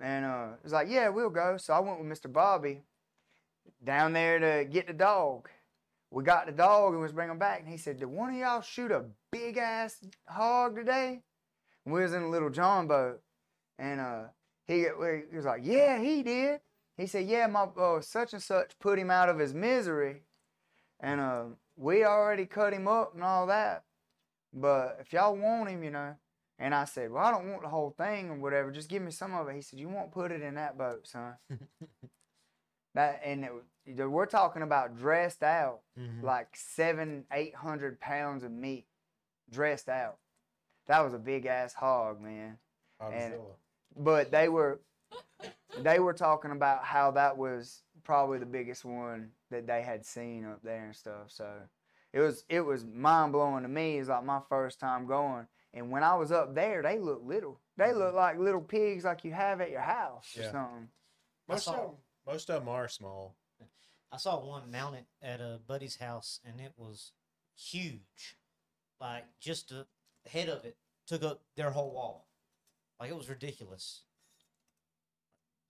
And 0.00 0.24
uh, 0.24 0.48
it 0.54 0.64
was 0.64 0.72
like, 0.72 0.88
"Yeah, 0.88 1.08
we'll 1.08 1.30
go." 1.30 1.56
So 1.56 1.74
I 1.74 1.80
went 1.80 2.00
with 2.00 2.08
Mr. 2.08 2.32
Bobby 2.32 2.82
down 3.82 4.12
there 4.12 4.38
to 4.38 4.64
get 4.64 4.86
the 4.86 4.92
dog. 4.92 5.48
We 6.10 6.24
got 6.24 6.46
the 6.46 6.52
dog 6.52 6.92
and 6.92 7.02
was 7.02 7.12
bringing 7.12 7.32
him 7.32 7.38
back, 7.38 7.60
and 7.60 7.68
he 7.68 7.76
said, 7.76 7.98
"Did 7.98 8.06
one 8.06 8.30
of 8.30 8.36
y'all 8.36 8.62
shoot 8.62 8.90
a 8.90 9.04
big 9.30 9.58
ass 9.58 10.04
hog 10.28 10.76
today?" 10.76 11.22
And 11.84 11.94
we 11.94 12.02
was 12.02 12.14
in 12.14 12.22
a 12.22 12.28
little 12.30 12.50
John 12.50 12.86
boat, 12.86 13.20
and 13.78 14.00
uh, 14.00 14.22
he, 14.70 14.86
he 15.30 15.36
was 15.36 15.44
like, 15.44 15.60
"Yeah, 15.64 15.98
he 15.98 16.22
did." 16.22 16.60
He 16.96 17.06
said, 17.06 17.26
"Yeah, 17.26 17.46
my 17.46 17.62
uh, 17.64 18.00
such 18.00 18.32
and 18.32 18.42
such 18.42 18.78
put 18.78 18.98
him 18.98 19.10
out 19.10 19.28
of 19.28 19.38
his 19.38 19.54
misery, 19.54 20.22
and 21.00 21.20
uh, 21.20 21.44
we 21.76 22.04
already 22.04 22.46
cut 22.46 22.72
him 22.72 22.86
up 22.86 23.14
and 23.14 23.22
all 23.24 23.46
that. 23.46 23.84
But 24.52 24.98
if 25.00 25.12
y'all 25.12 25.36
want 25.36 25.70
him, 25.70 25.82
you 25.82 25.90
know." 25.90 26.14
And 26.58 26.74
I 26.74 26.84
said, 26.84 27.10
"Well, 27.10 27.24
I 27.24 27.30
don't 27.30 27.48
want 27.50 27.62
the 27.62 27.68
whole 27.68 27.94
thing 27.96 28.28
or 28.28 28.34
whatever. 28.34 28.70
Just 28.70 28.90
give 28.90 29.02
me 29.02 29.10
some 29.10 29.34
of 29.34 29.48
it." 29.48 29.54
He 29.54 29.62
said, 29.62 29.78
"You 29.78 29.88
won't 29.88 30.12
put 30.12 30.30
it 30.30 30.42
in 30.42 30.54
that 30.56 30.76
boat, 30.76 31.06
son." 31.08 31.34
that 32.94 33.20
and 33.24 33.44
it, 33.86 34.08
we're 34.08 34.26
talking 34.26 34.62
about 34.62 34.96
dressed 34.96 35.42
out 35.42 35.80
Mhm. 35.98 36.22
like 36.22 36.48
seven, 36.54 37.24
eight 37.32 37.54
hundred 37.54 37.98
pounds 38.00 38.44
of 38.44 38.50
meat 38.50 38.86
dressed 39.50 39.88
out. 39.88 40.18
That 40.86 41.00
was 41.00 41.14
a 41.14 41.18
big 41.18 41.46
ass 41.46 41.72
hog, 41.74 42.20
man. 42.20 42.58
Godzilla. 43.00 43.56
But 43.96 44.30
they 44.30 44.48
were 44.48 44.80
they 45.78 45.98
were 45.98 46.12
talking 46.12 46.50
about 46.50 46.84
how 46.84 47.12
that 47.12 47.36
was 47.36 47.82
probably 48.04 48.38
the 48.38 48.46
biggest 48.46 48.84
one 48.84 49.30
that 49.50 49.66
they 49.66 49.82
had 49.82 50.04
seen 50.04 50.44
up 50.44 50.62
there 50.62 50.86
and 50.86 50.96
stuff. 50.96 51.28
So 51.28 51.48
it 52.12 52.20
was 52.20 52.44
it 52.48 52.60
was 52.60 52.84
mind 52.84 53.32
blowing 53.32 53.62
to 53.62 53.68
me. 53.68 53.98
It's 53.98 54.08
like 54.08 54.24
my 54.24 54.40
first 54.48 54.80
time 54.80 55.06
going. 55.06 55.46
And 55.72 55.90
when 55.90 56.02
I 56.02 56.14
was 56.16 56.32
up 56.32 56.54
there, 56.54 56.82
they 56.82 56.98
looked 56.98 57.24
little. 57.24 57.60
They 57.76 57.84
mm-hmm. 57.86 57.98
looked 57.98 58.16
like 58.16 58.38
little 58.38 58.60
pigs 58.60 59.04
like 59.04 59.24
you 59.24 59.32
have 59.32 59.60
at 59.60 59.70
your 59.70 59.80
house 59.80 60.36
or 60.36 60.42
Yeah. 60.42 60.52
something. 60.52 60.88
I 61.48 61.52
Most 61.52 61.68
of 61.68 61.74
saw- 61.74 61.82
them, 61.82 61.96
most 62.26 62.50
of 62.50 62.60
them 62.60 62.68
are 62.68 62.88
small. 62.88 63.36
I 64.12 64.16
saw 64.16 64.44
one 64.44 64.72
mounted 64.72 65.06
at 65.22 65.40
a 65.40 65.60
buddy's 65.64 65.96
house, 65.96 66.40
and 66.44 66.60
it 66.60 66.72
was 66.76 67.12
huge. 67.54 68.36
Like 69.00 69.24
just 69.38 69.68
the 69.68 69.86
head 70.28 70.48
of 70.48 70.64
it 70.64 70.76
took 71.06 71.22
up 71.22 71.42
their 71.56 71.70
whole 71.70 71.92
wall. 71.92 72.26
Like 73.00 73.10
it 73.10 73.16
was 73.16 73.30
ridiculous. 73.30 74.02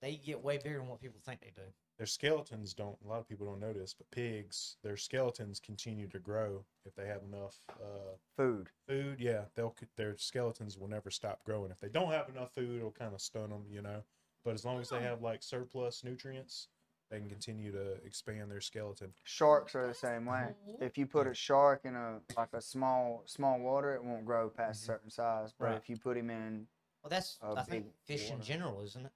They 0.01 0.15
get 0.17 0.43
way 0.43 0.57
bigger 0.57 0.79
than 0.79 0.87
what 0.87 0.99
people 0.99 1.21
think 1.23 1.39
they 1.39 1.53
do. 1.55 1.67
Their 1.97 2.07
skeletons 2.07 2.73
don't. 2.73 2.97
A 3.05 3.07
lot 3.07 3.19
of 3.19 3.29
people 3.29 3.45
don't 3.45 3.59
notice, 3.59 3.93
but 3.93 4.09
pigs, 4.11 4.77
their 4.83 4.97
skeletons 4.97 5.59
continue 5.59 6.07
to 6.07 6.19
grow 6.19 6.65
if 6.85 6.95
they 6.95 7.05
have 7.07 7.21
enough 7.23 7.55
uh, 7.79 8.15
Food. 8.35 8.69
food. 8.87 9.19
Yeah, 9.19 9.43
they'll 9.55 9.75
their 9.95 10.17
skeletons 10.17 10.77
will 10.77 10.87
never 10.87 11.11
stop 11.11 11.43
growing. 11.45 11.71
If 11.71 11.79
they 11.79 11.89
don't 11.89 12.11
have 12.11 12.27
enough 12.27 12.53
food, 12.53 12.77
it'll 12.77 12.91
kind 12.91 13.13
of 13.13 13.21
stun 13.21 13.51
them, 13.51 13.65
you 13.69 13.81
know. 13.81 14.01
But 14.43 14.55
as 14.55 14.65
long 14.65 14.81
as 14.81 14.89
they 14.89 15.01
have 15.01 15.21
like 15.21 15.43
surplus 15.43 16.03
nutrients, 16.03 16.67
they 17.11 17.19
can 17.19 17.29
continue 17.29 17.71
to 17.71 18.03
expand 18.03 18.49
their 18.49 18.61
skeleton. 18.61 19.13
Sharks 19.23 19.75
are 19.75 19.85
the 19.85 19.93
same 19.93 20.25
way. 20.25 20.55
Mhm. 20.67 20.81
If 20.81 20.97
you 20.97 21.05
put 21.05 21.27
a 21.27 21.35
shark 21.35 21.81
in 21.85 21.95
a 21.95 22.21
like 22.35 22.53
a 22.53 22.61
small 22.61 23.21
small 23.27 23.59
water, 23.59 23.93
it 23.93 24.03
won't 24.03 24.25
grow 24.25 24.49
past 24.49 24.81
a 24.81 24.83
Mhm. 24.83 24.87
certain 24.87 25.09
size. 25.11 25.53
But 25.53 25.65
Right. 25.65 25.77
if 25.77 25.87
you 25.87 25.97
put 25.97 26.17
him 26.17 26.31
in, 26.31 26.67
Well, 27.03 27.09
that's 27.09 27.37
I 27.41 27.63
think 27.63 27.87
fish 28.05 28.29
in 28.29 28.41
general, 28.41 28.81
isn't 28.83 29.05
it? 29.05 29.11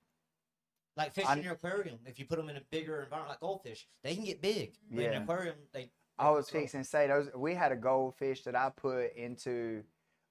Like 0.98 1.14
fish 1.14 1.26
I'm- 1.26 1.38
in 1.40 1.44
your 1.44 1.54
aquarium, 1.54 2.00
if 2.06 2.18
you 2.20 2.26
put 2.26 2.38
them 2.38 2.50
in 2.50 2.58
a 2.58 2.62
bigger 2.72 3.02
environment 3.04 3.32
like 3.32 3.40
goldfish, 3.42 3.88
they 4.04 4.16
can 4.16 4.24
get 4.24 4.42
big. 4.42 4.76
But 4.90 5.00
in 5.04 5.12
Yeah. 5.12 5.18
an 5.18 5.24
aquarium, 5.24 5.56
they. 5.72 5.92
I 6.18 6.30
was 6.32 6.50
grow. 6.50 6.62
fixing 6.62 6.82
to 6.82 6.88
say 6.88 7.08
those. 7.08 7.30
We 7.36 7.54
had 7.54 7.74
a 7.74 7.76
goldfish 7.76 8.44
that 8.44 8.56
I 8.56 8.70
put 8.70 9.14
into 9.16 9.84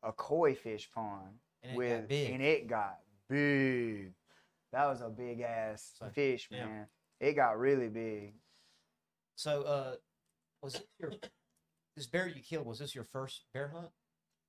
a 0.02 0.12
koi 0.12 0.54
fish 0.54 0.90
pond 0.90 1.38
And 1.62 1.72
it 1.72 1.74
got 1.74 1.78
with, 1.78 2.08
big. 2.08 2.30
and 2.30 2.42
it 2.42 2.66
got 2.66 3.00
big. 3.28 4.14
That 4.72 4.86
was 4.86 5.02
a 5.02 5.10
big 5.10 5.40
ass 5.42 5.92
So, 5.98 6.08
fish, 6.08 6.48
yeah. 6.50 6.64
man. 6.66 6.88
It 7.20 7.34
got 7.34 7.58
really 7.58 7.88
big. 7.88 8.34
So, 9.36 9.62
uh, 9.64 9.96
was 10.62 10.76
it 10.76 10.88
your 10.98 11.12
this 11.94 12.06
bear 12.06 12.26
you 12.26 12.42
killed? 12.42 12.66
Was 12.66 12.78
this 12.78 12.94
your 12.94 13.04
first 13.04 13.44
bear 13.52 13.68
hunt? 13.68 13.90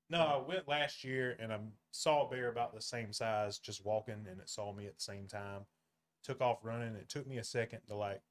No, 0.10 0.20
I 0.20 0.38
went 0.38 0.68
last 0.68 1.04
year 1.04 1.36
and 1.40 1.52
I 1.52 1.60
saw 1.92 2.28
a 2.28 2.30
bear 2.30 2.50
about 2.50 2.74
the 2.74 2.82
same 2.82 3.12
size 3.12 3.58
just 3.58 3.86
walking 3.86 4.26
and 4.30 4.40
it 4.40 4.50
saw 4.50 4.72
me 4.74 4.86
at 4.86 4.96
the 4.96 5.02
same 5.02 5.28
time. 5.28 5.62
Took 6.24 6.42
off 6.42 6.60
running. 6.64 6.96
It 6.96 7.10
took 7.10 7.28
me 7.28 7.38
a 7.38 7.44
second 7.44 7.82
to 7.88 7.96
like 7.96 8.22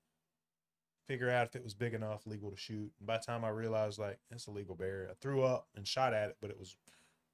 figure 1.07 1.31
out 1.31 1.47
if 1.47 1.57
it 1.57 1.65
was 1.65 1.75
big 1.75 1.95
enough, 1.95 2.27
legal 2.27 2.51
to 2.51 2.57
shoot. 2.57 2.91
And 2.99 3.07
by 3.07 3.19
the 3.19 3.25
time 3.25 3.45
I 3.45 3.49
realized 3.51 3.99
like 3.99 4.19
it's 4.31 4.47
a 4.47 4.51
legal 4.53 4.75
bear, 4.77 5.09
I 5.11 5.15
threw 5.21 5.43
up 5.43 5.69
and 5.75 5.87
shot 5.87 6.15
at 6.15 6.31
it, 6.31 6.37
but 6.41 6.51
it 6.51 6.59
was 6.59 6.77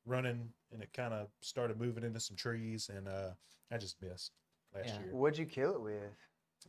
running 0.06 0.49
and 0.73 0.82
it 0.82 0.92
kind 0.94 1.12
of 1.12 1.28
started 1.42 1.78
moving 1.78 2.04
into 2.04 2.20
some 2.20 2.37
trees 2.37 2.90
and 2.94 3.06
uh 3.09 3.30
I 3.70 3.76
just 3.78 4.00
missed 4.02 4.32
last 4.75 4.87
Yeah. 4.88 5.00
year. 5.00 5.12
What'd 5.12 5.38
you 5.38 5.47
kill 5.47 5.75
it 5.75 5.80
with? 5.82 6.12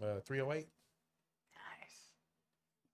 Uh 0.02 0.20
308. 0.22 0.68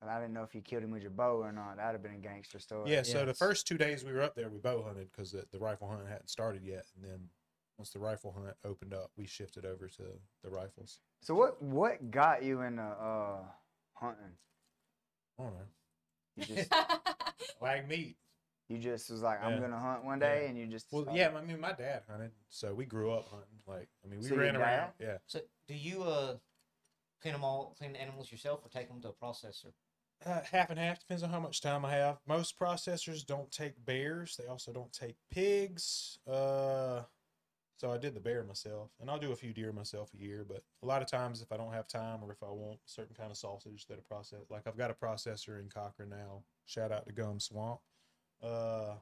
Nice. 0.02 0.10
I 0.12 0.20
didn't 0.20 0.34
know 0.34 0.44
if 0.44 0.54
you 0.54 0.62
killed 0.62 0.84
him 0.84 0.92
with 0.92 1.02
your 1.02 1.12
bow 1.12 1.38
or 1.42 1.52
not. 1.52 1.78
That'd 1.78 1.94
have 1.94 2.04
been 2.04 2.14
a 2.14 2.18
gangster 2.18 2.60
story. 2.60 2.92
Yeah, 2.92 3.02
so 3.04 3.26
the 3.26 3.34
first 3.34 3.68
two 3.68 3.78
days 3.78 4.04
we 4.04 4.12
were 4.14 4.22
up 4.22 4.36
there, 4.36 4.50
we 4.50 4.60
bow 4.60 4.84
hunted 4.84 5.10
because 5.12 5.32
the, 5.32 5.46
the 5.52 5.60
rifle 5.60 5.88
hunt 5.90 6.08
hadn't 6.08 6.30
started 6.30 6.64
yet. 6.64 6.86
And 6.96 7.04
then 7.04 7.30
once 7.78 7.90
the 7.92 8.00
rifle 8.00 8.32
hunt 8.38 8.56
opened 8.64 8.94
up, 8.94 9.12
we 9.18 9.26
shifted 9.26 9.66
over 9.66 9.88
to 9.88 10.04
the 10.44 10.50
rifles. 10.50 11.00
So 11.22 11.34
what 11.36 11.62
what 11.62 12.12
got 12.12 12.44
you 12.44 12.62
into 12.62 12.84
uh 12.84 13.40
hunting? 13.94 14.34
I 15.40 15.44
don't 15.44 15.54
know. 15.54 15.66
You 16.36 16.44
just 16.56 16.72
Lag 17.62 17.88
meat. 17.88 18.18
you 18.70 18.78
just 18.78 19.10
was 19.10 19.22
like, 19.24 19.42
I'm 19.44 19.54
Yeah. 19.54 19.60
gonna 19.62 19.80
hunt 19.80 20.04
one 20.06 20.22
Yeah. 20.22 20.30
day, 20.36 20.48
and 20.48 20.58
you 20.58 20.68
just 20.68 20.88
Well, 20.92 21.04
decided- 21.06 21.20
yeah, 21.20 21.38
I 21.38 21.42
mean, 21.44 21.60
my 21.60 21.74
dad 21.74 22.04
hunted, 22.10 22.32
so 22.50 22.74
we 22.76 22.86
grew 22.86 23.12
up 23.12 23.28
hunting. 23.30 23.60
Like, 23.66 23.90
I 24.06 24.08
mean, 24.10 24.20
we 24.20 24.28
So 24.30 24.36
ran 24.36 24.56
around. 24.56 24.92
Yeah, 25.00 25.18
So, 25.26 25.40
do 25.68 25.74
you 25.74 26.04
uh 26.04 26.38
clean 27.22 27.34
them 27.34 27.44
all, 27.44 27.74
clean 27.80 27.94
the 27.94 28.02
animals 28.02 28.32
yourself, 28.32 28.60
or 28.64 28.70
take 28.70 28.88
them 28.90 29.02
to 29.02 29.10
a 29.10 29.14
processor? 29.14 29.72
Uh, 30.26 30.42
half 30.52 30.70
and 30.70 30.80
half 30.80 31.00
depends 31.00 31.24
on 31.24 31.30
how 31.30 31.40
much 31.40 31.62
time 31.62 31.86
I 31.86 31.92
have. 31.92 32.18
Most 32.28 32.60
processors 32.60 33.26
don't 33.26 33.52
take 33.52 33.86
bears. 33.86 34.36
They 34.36 34.48
also 34.48 34.74
don't 34.74 34.92
take 34.92 35.16
pigs. 35.32 36.20
Uh, 36.28 37.04
so 37.78 37.92
I 37.92 37.98
did 38.00 38.16
the 38.16 38.20
bear 38.20 38.44
myself, 38.44 38.90
and 39.00 39.10
I'll 39.12 39.20
do 39.20 39.32
a 39.32 39.36
few 39.36 39.54
deer 39.54 39.72
myself 39.72 40.10
a 40.16 40.18
year. 40.18 40.44
But 40.48 40.64
a 40.82 40.86
lot 40.88 41.04
of 41.04 41.08
times, 41.08 41.44
if 41.44 41.52
I 41.52 41.58
don't 41.58 41.72
have 41.72 41.88
time 41.88 42.24
or 42.24 42.32
if 42.32 42.42
I 42.42 42.48
want 42.50 42.78
a 42.78 42.90
certain 42.90 43.16
kind 43.16 43.30
of 43.30 43.38
sausage 43.38 43.86
that 43.86 44.00
a 44.00 44.02
process, 44.02 44.40
like 44.50 44.66
I've 44.66 44.78
got 44.78 44.90
a 44.90 44.96
processor 44.96 45.60
in 45.62 45.70
Cochran 45.70 46.10
now. 46.10 46.42
Shout 46.66 46.92
out 46.92 47.06
to 47.06 47.14
Gum 47.14 47.40
Swamp. 47.40 47.80
Uh, 48.42 48.96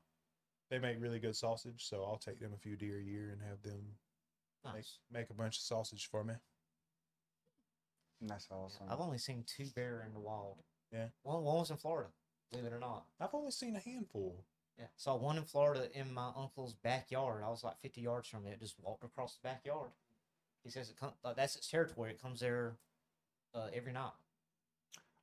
they 0.69 0.79
make 0.79 1.01
really 1.01 1.19
good 1.19 1.35
sausage, 1.37 1.85
so 1.87 2.03
I'll 2.03 2.17
take 2.17 2.39
them 2.41 2.51
a 2.53 2.57
few 2.57 2.75
deer 2.75 2.99
a 2.99 3.03
year 3.03 3.29
and 3.31 3.41
have 3.41 3.61
them 3.63 3.81
make, 4.65 4.73
Nice. 4.75 4.99
make 5.09 5.29
a 5.29 5.33
bunch 5.33 5.57
of 5.57 5.63
sausage 5.63 6.09
for 6.11 6.23
me. 6.25 6.33
that's 8.21 8.47
awesome. 8.51 8.87
I've 8.89 8.99
only 8.99 9.17
seen 9.19 9.45
two 9.47 9.67
bear 9.75 10.03
in 10.05 10.13
the 10.13 10.19
wild. 10.19 10.57
Yeah. 10.95 11.07
One, 11.23 11.43
one 11.43 11.57
was 11.57 11.71
in 11.71 11.77
Florida, 11.77 12.09
believe 12.51 12.65
it 12.65 12.73
or 12.73 12.79
not. 12.79 13.05
I've 13.19 13.33
only 13.33 13.51
seen 13.51 13.75
a 13.75 13.79
handful. 13.79 14.45
Yeah. 14.79 14.85
Saw 14.95 15.15
one 15.15 15.37
in 15.37 15.43
Florida 15.43 15.87
in 15.93 16.13
my 16.13 16.31
uncle's 16.35 16.73
backyard. 16.73 17.43
I 17.45 17.49
was 17.49 17.63
like 17.63 17.79
50 17.81 18.01
yards 18.01 18.27
from 18.27 18.45
it. 18.47 18.59
Just 18.59 18.75
walked 18.81 19.03
across 19.03 19.35
the 19.35 19.47
backyard. 19.47 19.89
He 20.63 20.69
says 20.69 20.89
it 20.89 20.97
comes. 20.99 21.13
Like, 21.23 21.35
that's 21.35 21.55
its 21.55 21.69
territory. 21.69 22.11
It 22.11 22.21
comes 22.21 22.39
there 22.39 22.75
uh, 23.53 23.67
every 23.73 23.91
night. 23.93 24.11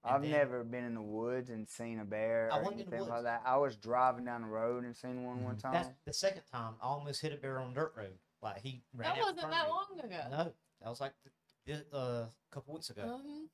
And 0.05 0.15
I've 0.15 0.23
then- 0.23 0.31
never 0.33 0.65
been 0.65 0.85
in 0.85 0.95
the 0.95 1.03
woods 1.03 1.51
and 1.51 1.69
seen 1.69 2.01
a 2.01 2.05
bear 2.05 2.49
I 2.53 2.59
or 2.59 2.63
wasn't 2.63 2.81
in 2.83 2.91
the 2.91 2.97
anything 2.97 3.13
like 3.13 3.23
that. 3.25 3.43
I 3.45 3.57
was 3.57 3.77
driving 3.77 4.25
down 4.25 4.43
the 4.43 4.49
road 4.49 4.85
and 4.85 4.97
seen 4.97 5.25
one 5.25 5.43
one 5.45 5.57
Mhm. 5.57 5.63
time. 5.63 5.73
That's 5.75 5.89
the 6.07 6.13
second 6.13 6.43
time 6.51 6.75
I 6.83 6.87
almost 6.87 7.21
hit 7.21 7.33
a 7.33 7.37
bear 7.37 7.59
on 7.61 7.73
dirt 7.75 7.93
road. 7.97 8.19
Like 8.43 8.59
he 8.61 8.83
ran 8.95 9.11
that 9.11 9.19
out 9.19 9.35
wasn't 9.37 9.51
that 9.53 9.67
me. 9.67 9.71
long 9.71 10.01
ago. 10.01 10.29
No, 10.31 10.55
that 10.81 10.89
was 10.89 11.01
like 11.01 11.13
th- 11.23 11.35
th- 11.67 11.87
uh, 11.93 11.97
a 12.27 12.31
couple 12.51 12.75
weeks 12.75 12.91
ago. 12.91 13.03
Like 13.25 13.49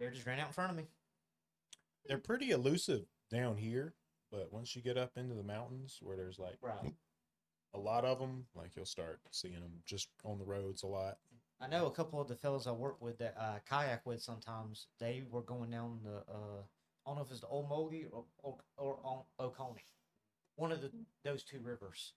bear 0.00 0.10
just 0.10 0.26
ran 0.26 0.40
out 0.40 0.48
in 0.48 0.52
front 0.52 0.70
of 0.70 0.76
me. 0.76 0.84
They're 2.06 2.18
pretty 2.18 2.50
elusive 2.50 3.04
down 3.30 3.56
here, 3.56 3.94
but 4.32 4.52
once 4.52 4.74
you 4.74 4.82
get 4.82 4.96
up 4.96 5.12
into 5.16 5.34
the 5.34 5.44
mountains 5.44 5.98
where 6.00 6.16
there's 6.16 6.38
like 6.38 6.58
Right. 6.62 6.94
a 7.74 7.78
lot 7.78 8.04
of 8.04 8.18
them, 8.18 8.46
like 8.54 8.74
you'll 8.74 8.86
start 8.86 9.20
seeing 9.30 9.60
them 9.60 9.82
just 9.84 10.08
on 10.24 10.38
the 10.38 10.44
roads 10.44 10.82
a 10.82 10.86
lot. 10.88 11.18
I 11.60 11.68
know 11.68 11.86
a 11.86 11.90
couple 11.90 12.20
of 12.20 12.26
the 12.26 12.34
fellows 12.34 12.66
I 12.66 12.72
work 12.72 13.00
with 13.02 13.18
that 13.18 13.38
I 13.38 13.60
kayak 13.68 14.06
with 14.06 14.22
sometimes. 14.22 14.88
They 14.98 15.24
were 15.30 15.42
going 15.42 15.70
down 15.70 16.00
the 16.02 16.16
uh, 16.28 16.62
don't 17.06 17.16
know 17.16 17.22
if 17.22 17.30
it's 17.30 17.40
the 17.40 17.46
Ocmulgee 17.48 18.06
or 18.10 18.24
or, 18.38 18.56
or 18.78 18.98
on 19.04 19.24
Oconee, 19.38 19.84
one 20.56 20.72
of 20.72 20.80
the 20.80 20.90
those 21.22 21.44
two 21.44 21.60
rivers, 21.60 22.14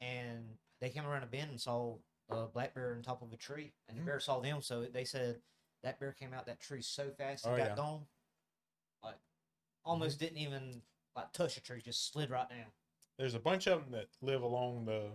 and 0.00 0.58
they 0.80 0.88
came 0.88 1.06
around 1.06 1.24
a 1.24 1.26
bend 1.26 1.50
and 1.50 1.60
saw 1.60 1.98
a 2.30 2.46
black 2.46 2.74
bear 2.74 2.94
on 2.94 3.02
top 3.02 3.22
of 3.22 3.32
a 3.32 3.36
tree, 3.36 3.74
and 3.88 3.98
the 3.98 4.02
Mhm. 4.02 4.06
bear 4.06 4.20
saw 4.20 4.40
them, 4.40 4.62
so 4.62 4.86
they 4.86 5.04
said 5.04 5.42
that 5.82 5.98
bear 6.00 6.12
came 6.12 6.32
out 6.34 6.46
that 6.46 6.60
tree 6.60 6.82
so 6.82 7.10
fast 7.10 7.44
and 7.44 7.54
Oh, 7.54 7.58
got 7.58 7.68
yeah. 7.68 7.74
gone, 7.76 8.00
like 9.02 9.16
almost 9.84 10.18
didn't 10.18 10.38
even 10.38 10.82
like 11.16 11.32
touch 11.32 11.54
the 11.54 11.60
tree, 11.60 11.80
just 11.82 12.12
slid 12.12 12.30
right 12.30 12.48
down. 12.48 12.66
There's 13.18 13.34
a 13.34 13.40
bunch 13.40 13.66
of 13.66 13.80
them 13.80 13.92
that 13.92 14.08
live 14.22 14.42
along 14.42 14.86
the 14.86 15.10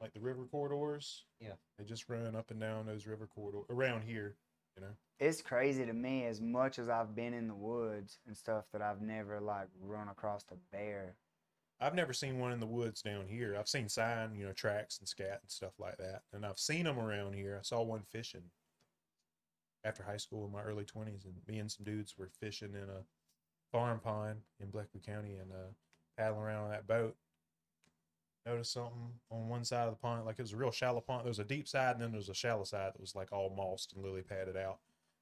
like 0.00 0.12
the 0.12 0.20
river 0.20 0.44
corridors. 0.50 1.24
Yeah. 1.40 1.54
They 1.78 1.84
just 1.84 2.08
run 2.08 2.34
up 2.36 2.50
and 2.50 2.60
down 2.60 2.86
those 2.86 3.06
river 3.06 3.26
corridors 3.26 3.64
around 3.70 4.02
here. 4.02 4.36
You 4.76 4.82
know. 4.82 4.92
It's 5.20 5.40
crazy 5.40 5.86
to 5.86 5.92
me 5.92 6.24
as 6.26 6.40
much 6.40 6.78
as 6.80 6.88
I've 6.88 7.14
been 7.14 7.32
in 7.32 7.46
the 7.46 7.54
woods 7.54 8.18
and 8.26 8.36
stuff 8.36 8.64
that 8.72 8.82
I've 8.82 9.00
never 9.00 9.40
like 9.40 9.68
run 9.80 10.08
across 10.08 10.44
a 10.50 10.56
bear. 10.72 11.14
I've 11.80 11.94
never 11.94 12.12
seen 12.12 12.38
one 12.38 12.52
in 12.52 12.60
the 12.60 12.66
woods 12.66 13.02
down 13.02 13.26
here. 13.28 13.56
I've 13.58 13.68
seen 13.68 13.88
sign, 13.88 14.34
you 14.34 14.46
know, 14.46 14.52
tracks 14.52 14.98
and 14.98 15.08
scat 15.08 15.40
and 15.42 15.50
stuff 15.50 15.72
like 15.78 15.96
that, 15.98 16.22
and 16.32 16.44
I've 16.46 16.58
seen 16.58 16.84
them 16.84 16.98
around 16.98 17.34
here. 17.34 17.56
I 17.58 17.62
saw 17.62 17.82
one 17.82 18.02
fishing 18.10 18.44
after 19.84 20.02
high 20.02 20.16
school 20.16 20.46
in 20.46 20.52
my 20.52 20.62
early 20.62 20.84
twenties, 20.84 21.24
and 21.24 21.34
me 21.46 21.58
and 21.58 21.70
some 21.70 21.84
dudes 21.84 22.16
were 22.18 22.28
fishing 22.40 22.74
in 22.74 22.88
a 22.88 23.04
farm 23.72 24.00
pond 24.00 24.40
in 24.60 24.70
Blackwood 24.70 25.04
County 25.04 25.34
and 25.34 25.52
uh, 25.52 25.72
paddling 26.16 26.42
around 26.42 26.64
on 26.64 26.70
that 26.70 26.86
boat. 26.86 27.16
Noticed 28.46 28.72
something 28.72 29.12
on 29.30 29.48
one 29.48 29.64
side 29.64 29.88
of 29.88 29.92
the 29.92 30.00
pond, 30.00 30.26
like 30.26 30.38
it 30.38 30.42
was 30.42 30.52
a 30.52 30.56
real 30.56 30.70
shallow 30.70 31.00
pond. 31.00 31.22
There 31.24 31.30
was 31.30 31.38
a 31.38 31.44
deep 31.44 31.66
side, 31.66 31.92
and 31.92 32.02
then 32.02 32.10
there 32.12 32.18
was 32.18 32.28
a 32.28 32.34
shallow 32.34 32.64
side 32.64 32.92
that 32.92 33.00
was 33.00 33.14
like 33.14 33.32
all 33.32 33.54
mossed 33.56 33.94
and 33.94 34.02
lily 34.04 34.22
padded 34.22 34.56
out. 34.56 34.78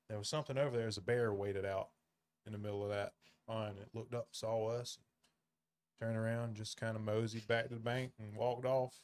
There 0.09 0.19
was 0.19 0.29
something 0.29 0.59
over 0.59 0.71
there. 0.71 0.83
There's 0.83 0.99
a 0.99 1.03
bear 1.03 1.33
waded 1.33 1.65
out 1.65 1.89
in 2.47 2.53
the 2.53 2.59
middle 2.59 2.83
of 2.83 2.91
that 2.91 3.13
pond. 3.47 3.77
It 3.81 3.89
looked 3.95 4.15
up, 4.15 4.27
saw 4.33 4.69
us, 4.69 4.99
turned 6.01 6.17
around, 6.17 6.57
just 6.57 6.81
kind 6.81 6.97
of 6.97 7.03
moseyed 7.03 7.47
back 7.47 7.69
to 7.69 7.75
the 7.75 7.81
bank 7.81 8.11
and 8.19 8.35
walked 8.37 8.67
off. 8.67 9.01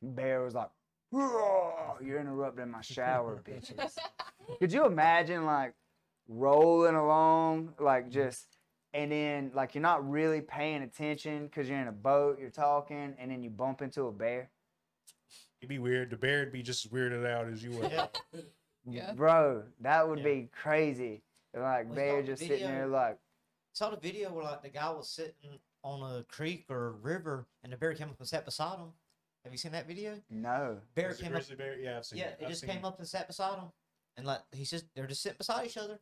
Bear 0.00 0.42
was 0.42 0.54
like, 0.54 0.70
"Whoa, 1.10 1.98
you're 2.00 2.20
interrupting 2.20 2.70
my 2.70 2.80
shower, 2.80 3.42
bitches. 3.46 3.96
Could 4.58 4.72
you 4.72 4.86
imagine 4.86 5.44
like 5.44 5.74
rolling 6.28 6.94
along, 6.94 7.74
like 7.78 8.08
just, 8.10 8.46
and 8.94 9.12
then 9.12 9.50
like 9.54 9.74
you're 9.74 9.82
not 9.82 10.08
really 10.08 10.40
paying 10.40 10.82
attention 10.82 11.46
because 11.46 11.68
you're 11.68 11.78
in 11.78 11.88
a 11.88 11.92
boat, 11.92 12.38
you're 12.40 12.50
talking, 12.50 13.14
and 13.18 13.30
then 13.30 13.42
you 13.42 13.50
bump 13.50 13.82
into 13.82 14.04
a 14.06 14.12
bear? 14.12 14.50
It'd 15.60 15.68
be 15.68 15.78
weird. 15.78 16.10
The 16.10 16.16
bear 16.16 16.40
would 16.40 16.52
be 16.52 16.62
just 16.62 16.86
as 16.86 16.90
weirded 16.92 17.26
out 17.26 17.48
as 17.48 17.62
you 17.62 17.72
were. 17.72 17.86
Yeah. 17.88 18.06
Yeah. 18.90 19.12
Bro, 19.12 19.64
that 19.80 20.08
would 20.08 20.18
Yeah. 20.20 20.24
be 20.24 20.48
crazy. 20.52 21.22
Like 21.54 21.88
Was 21.88 21.96
bear 21.96 22.16
that 22.16 22.22
the 22.22 22.26
just 22.32 22.42
sitting 22.42 22.66
there 22.66 22.84
video? 22.84 22.96
like, 22.96 23.18
Saw 23.72 23.90
the 23.90 23.96
video 23.96 24.32
where 24.32 24.44
like 24.44 24.62
the 24.62 24.70
guy 24.70 24.90
was 24.90 25.08
sitting 25.10 25.58
on 25.84 26.16
a 26.16 26.22
creek 26.24 26.66
or 26.68 26.86
a 26.88 26.90
river, 26.92 27.46
and 27.62 27.72
the 27.72 27.76
bear 27.76 27.94
came 27.94 28.08
up 28.08 28.18
and 28.18 28.26
sat 28.28 28.44
beside 28.44 28.78
him. 28.78 28.92
Have 29.44 29.52
you 29.52 29.58
seen 29.58 29.72
that 29.72 29.86
video? 29.86 30.20
no. 30.30 30.80
Bear 30.94 31.14
came 31.14 31.34
up. 31.34 31.42
bear? 31.56 31.78
Yeah, 31.78 31.98
I've 31.98 32.04
seen 32.06 32.18
Yeah, 32.18 32.26
it. 32.26 32.38
it 32.40 32.44
I've 32.44 32.48
just 32.50 32.60
seen 32.62 32.70
came 32.70 32.84
up 32.84 32.98
and 32.98 33.06
sat 33.06 33.26
beside 33.26 33.58
him, 33.58 33.68
and 34.18 34.26
like 34.26 34.40
he's 34.52 34.68
just 34.70 34.84
they're 34.94 35.06
just 35.06 35.22
sitting 35.22 35.38
beside 35.38 35.66
each 35.66 35.78
other. 35.78 35.98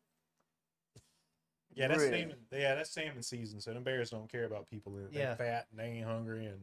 Yeah, 1.74 1.88
that's 1.88 2.04
Really? 2.04 2.20
salmon. 2.22 2.36
Yeah, 2.50 2.74
that's 2.74 2.90
salmon 2.90 3.22
season. 3.22 3.60
So 3.60 3.74
them 3.74 3.84
bears 3.84 4.10
don't 4.10 4.30
care 4.30 4.44
about 4.44 4.66
people. 4.68 4.92
They're 4.92 5.08
Yeah. 5.10 5.34
fat 5.34 5.66
and 5.70 5.78
they 5.78 5.84
ain't 5.84 6.06
hungry 6.06 6.46
and 6.46 6.58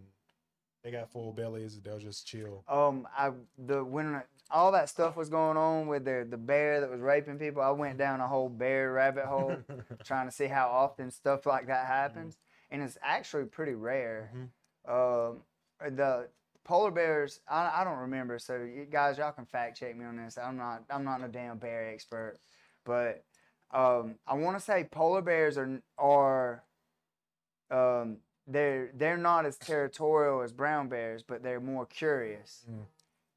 they 0.84 0.90
got 0.92 1.12
full 1.12 1.32
bellies. 1.32 1.80
They'll 1.80 2.00
just 2.00 2.26
chill. 2.26 2.64
Um, 2.68 3.08
I 3.16 3.32
the 3.58 3.86
when 3.86 4.24
all 4.50 4.72
that 4.72 4.90
stuff 4.90 5.16
was 5.16 5.30
going 5.30 5.56
on 5.56 5.88
with 5.88 6.04
the 6.06 6.26
the 6.28 6.38
bear 6.38 6.82
that 6.82 6.90
was 6.90 7.00
raping 7.00 7.38
people, 7.38 7.62
I 7.62 7.70
went 7.70 8.00
down 8.00 8.20
a 8.22 8.28
whole 8.28 8.50
bear 8.50 8.92
rabbit 8.92 9.26
hole 9.26 9.58
trying 10.04 10.26
to 10.28 10.32
see 10.32 10.48
how 10.48 10.68
often 10.70 11.12
stuff 11.12 11.46
like 11.46 11.68
that 11.68 11.86
happens, 11.86 12.38
and 12.72 12.82
it's 12.82 12.98
actually 13.04 13.46
pretty 13.46 13.76
rare. 13.76 14.32
Um, 14.86 15.44
the 15.80 16.28
polar 16.64 16.92
bears, 16.92 17.40
I, 17.48 17.82
I 17.82 17.84
don't 17.84 18.00
remember. 18.00 18.40
So 18.40 18.56
you 18.58 18.86
guys, 18.90 19.18
y'all 19.18 19.32
can 19.32 19.46
fact 19.46 19.78
check 19.78 19.96
me 19.98 20.06
on 20.06 20.18
this. 20.18 20.38
I'm 20.38 20.58
not 20.58 20.84
I'm 20.90 21.04
not 21.04 21.24
a 21.24 21.28
damn 21.28 21.58
bear 21.58 21.92
expert, 21.92 22.40
but 22.86 23.24
um, 23.72 24.16
I 24.28 24.36
want 24.36 24.58
to 24.58 24.64
say 24.64 24.88
polar 24.90 25.22
bears 25.22 25.58
are 25.58 25.82
are 25.98 26.64
um, 27.72 28.18
they're 28.48 28.92
they're 28.96 29.18
not 29.18 29.46
as 29.46 29.58
territorial 29.58 30.42
as 30.42 30.52
brown 30.52 30.90
bears, 30.90 31.24
but 31.24 31.44
they're 31.44 31.60
more 31.60 31.86
curious. 31.86 32.66
Mm. 32.70 32.86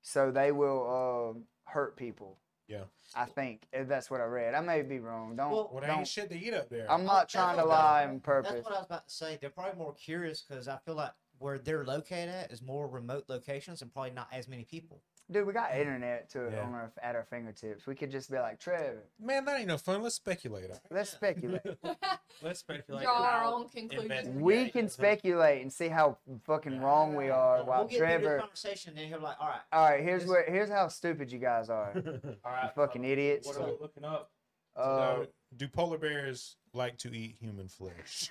So 0.03 0.31
they 0.31 0.53
will 0.53 1.35
um, 1.35 1.43
hurt 1.65 1.97
people. 1.97 2.39
Yeah. 2.69 2.85
I 3.15 3.27
think 3.27 3.63
that's 3.73 4.11
what 4.11 4.21
I 4.21 4.25
read. 4.25 4.55
I 4.55 4.61
may 4.61 4.83
be 4.83 4.99
wrong. 4.99 5.37
Don't. 5.37 5.51
Well, 5.51 5.71
Well, 5.73 5.83
don't 5.87 5.99
ain't 5.99 6.09
shit 6.09 6.29
to 6.31 6.37
eat 6.39 6.53
up 6.53 6.69
there. 6.69 6.91
I'm 6.91 7.05
not 7.05 7.21
that's 7.23 7.33
trying 7.33 7.57
to 7.59 7.65
what 7.65 7.75
I- 7.77 8.03
lie 8.03 8.07
on 8.07 8.21
purpose. 8.21 8.53
That's 8.53 8.65
what 8.65 8.75
I 8.75 8.79
was 8.79 8.87
about 8.87 9.09
to 9.09 9.15
say. 9.15 9.39
They're 9.41 9.51
probably 9.51 9.79
more 9.79 9.95
curious 9.95 10.43
because 10.43 10.67
I 10.69 10.79
feel 10.85 10.97
like 10.97 11.13
where 11.39 11.59
they're 11.59 11.85
located 11.85 12.29
at 12.31 12.51
is 12.53 12.63
more 12.63 12.89
remote 12.89 13.25
locations 13.29 13.83
and 13.83 13.93
probably 13.93 14.11
not 14.13 14.29
as 14.33 14.49
many 14.49 14.65
people. 14.65 15.03
Dude, 15.29 15.45
we 15.45 15.53
got 15.53 15.75
internet 15.75 16.31
to 16.31 16.49
Yeah. 16.53 16.63
on 16.63 16.73
our, 16.73 16.93
at 17.03 17.17
our 17.17 17.25
fingertips. 17.25 17.85
We 17.85 17.97
could 17.97 18.13
just 18.13 18.31
be 18.31 18.39
like, 18.39 18.61
Trevor, 18.61 19.03
Man, 19.21 19.45
that 19.45 19.59
ain't 19.59 19.67
no 19.67 19.77
fun. 19.77 20.01
Let's 20.03 20.15
speculate. 20.15 20.71
let's 20.91 21.11
speculate. 21.17 21.63
Let's 22.43 22.61
speculate. 22.61 23.03
Draw 23.05 23.13
our 23.25 23.45
own 23.45 23.69
conclusions. 23.69 24.29
we 24.29 24.69
can 24.69 24.89
speculate 24.91 25.63
and 25.63 25.73
see 25.73 25.89
how 25.89 26.19
fucking 26.45 26.81
wrong 26.81 27.15
we 27.17 27.31
are. 27.31 27.57
We'll 27.59 27.67
While 27.67 27.85
get 27.89 27.99
through 27.99 28.07
this 28.09 28.17
Trevor, 28.21 28.39
conversation, 28.41 28.95
then 28.95 29.09
he'll 29.09 29.19
be 29.19 29.25
like, 29.25 29.41
all 29.41 29.49
right, 29.49 29.61
all 29.73 29.89
right, 29.91 30.03
here's 30.03 30.23
Just- 30.23 30.31
where 30.31 30.45
here's 30.47 30.69
how 30.69 30.87
stupid 30.89 31.33
you 31.33 31.39
guys 31.39 31.71
are, 31.71 31.93
All 32.45 32.53
right, 32.53 32.65
you 32.65 32.71
fucking 32.77 33.03
so 33.03 33.09
idiots. 33.09 33.47
What 33.49 33.57
are 33.57 33.65
we 33.67 33.77
looking 33.81 34.05
up? 34.05 34.31
Uh, 34.77 34.83
So, 35.25 35.27
do 35.57 35.67
polar 35.69 35.97
bears 35.99 36.57
like 36.75 36.99
to 36.99 37.09
eat 37.17 37.37
human 37.41 37.69
flesh? 37.69 38.29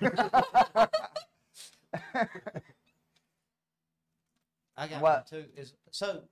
I 4.76 4.86
got 4.88 5.00
What? 5.02 5.30
one 5.32 5.42
too. 5.42 5.48
Is 5.56 5.74
so 5.90 6.22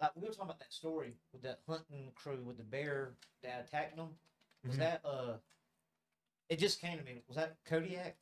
like 0.00 0.10
we 0.16 0.22
were 0.22 0.28
talking 0.28 0.44
about 0.44 0.58
that 0.60 0.72
story 0.72 1.14
with 1.32 1.42
that 1.42 1.60
hunting 1.68 2.12
crew 2.14 2.42
with 2.44 2.56
the 2.56 2.64
bear 2.64 3.12
that 3.42 3.64
attacked 3.68 3.96
them. 3.96 4.18
Was 4.64 4.76
Mhm. 4.76 4.78
that 4.80 5.04
uh? 5.04 5.38
It 6.48 6.58
just 6.58 6.80
came 6.80 6.98
to 6.98 7.04
me. 7.04 7.22
Was 7.28 7.36
that 7.36 7.56
Kodiak? 7.64 8.16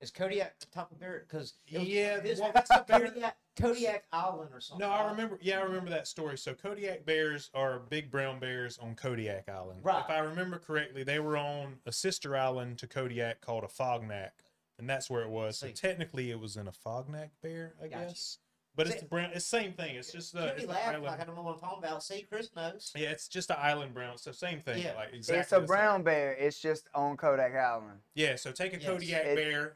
Is 0.00 0.12
Kodiak 0.12 0.60
the 0.60 0.66
top 0.66 0.92
of 0.92 1.00
bear? 1.00 1.20
Because 1.20 1.54
Yeah, 1.66 2.20
this 2.20 2.38
well, 2.38 2.52
Kodiak, 2.88 3.36
Kodiak 3.56 4.04
Island 4.12 4.50
or 4.54 4.60
something. 4.60 4.86
no, 4.86 4.92
I 4.94 5.10
remember. 5.10 5.38
Yeah, 5.40 5.58
I 5.58 5.62
remember 5.62 5.90
that 5.90 6.06
story. 6.06 6.38
So 6.38 6.54
Kodiak 6.54 7.04
bears 7.04 7.50
are 7.52 7.80
big 7.80 8.08
brown 8.10 8.38
bears 8.38 8.78
on 8.78 8.94
Kodiak 8.94 9.48
Island. 9.48 9.84
Right. 9.84 10.04
If 10.04 10.08
I 10.10 10.18
remember 10.20 10.58
correctly, 10.60 11.02
they 11.02 11.18
were 11.18 11.36
on 11.36 11.80
a 11.84 11.90
sister 11.90 12.36
island 12.36 12.78
to 12.78 12.86
Kodiak 12.86 13.40
called 13.40 13.64
Afognak, 13.64 14.30
and 14.78 14.88
that's 14.88 15.10
where 15.10 15.22
it 15.22 15.28
was. 15.30 15.58
So 15.58 15.68
technically, 15.70 16.30
it 16.30 16.38
was 16.40 16.56
in 16.56 16.66
Afognak 16.66 17.30
bear, 17.42 17.74
I 17.82 17.88
Gotcha. 17.88 18.06
guess. 18.06 18.38
But 18.74 18.86
it's 18.86 18.96
See- 18.96 19.00
the 19.00 19.06
brown. 19.06 19.30
It's 19.34 19.50
the 19.50 19.58
same 19.58 19.72
thing. 19.72 19.96
It's 19.96 20.12
just 20.12 20.36
uh, 20.36 20.40
Jimmy 20.40 20.52
it's 20.52 20.62
the 20.66 20.68
laughed 20.70 20.86
island. 20.88 21.04
like 21.04 21.20
I 21.20 21.24
don't 21.24 21.34
know 21.34 21.42
what 21.42 21.54
I'm 21.54 21.60
talking 21.60 21.78
about. 21.84 22.02
See, 22.04 22.22
Chris 22.30 22.50
knows. 22.54 22.92
Yeah, 22.94 23.08
it's 23.10 23.26
just 23.26 23.50
an 23.50 23.56
island 23.58 23.92
brown. 23.92 24.18
So 24.18 24.30
same 24.30 24.60
thing. 24.60 24.82
Yeah. 24.84 24.94
Like 24.94 25.12
exactly. 25.14 25.40
it's 25.40 25.52
a 25.52 25.54
the 25.56 25.60
same. 25.62 25.66
brown 25.66 26.02
bear. 26.04 26.32
It's 26.34 26.60
just 26.60 26.88
on 26.94 27.16
Kodiak 27.16 27.54
Island. 27.56 27.98
Yeah. 28.14 28.36
So 28.36 28.52
take 28.52 28.72
a 28.74 28.76
Yes. 28.76 28.86
Kodiak 28.86 29.24
It- 29.26 29.36
bear, 29.36 29.74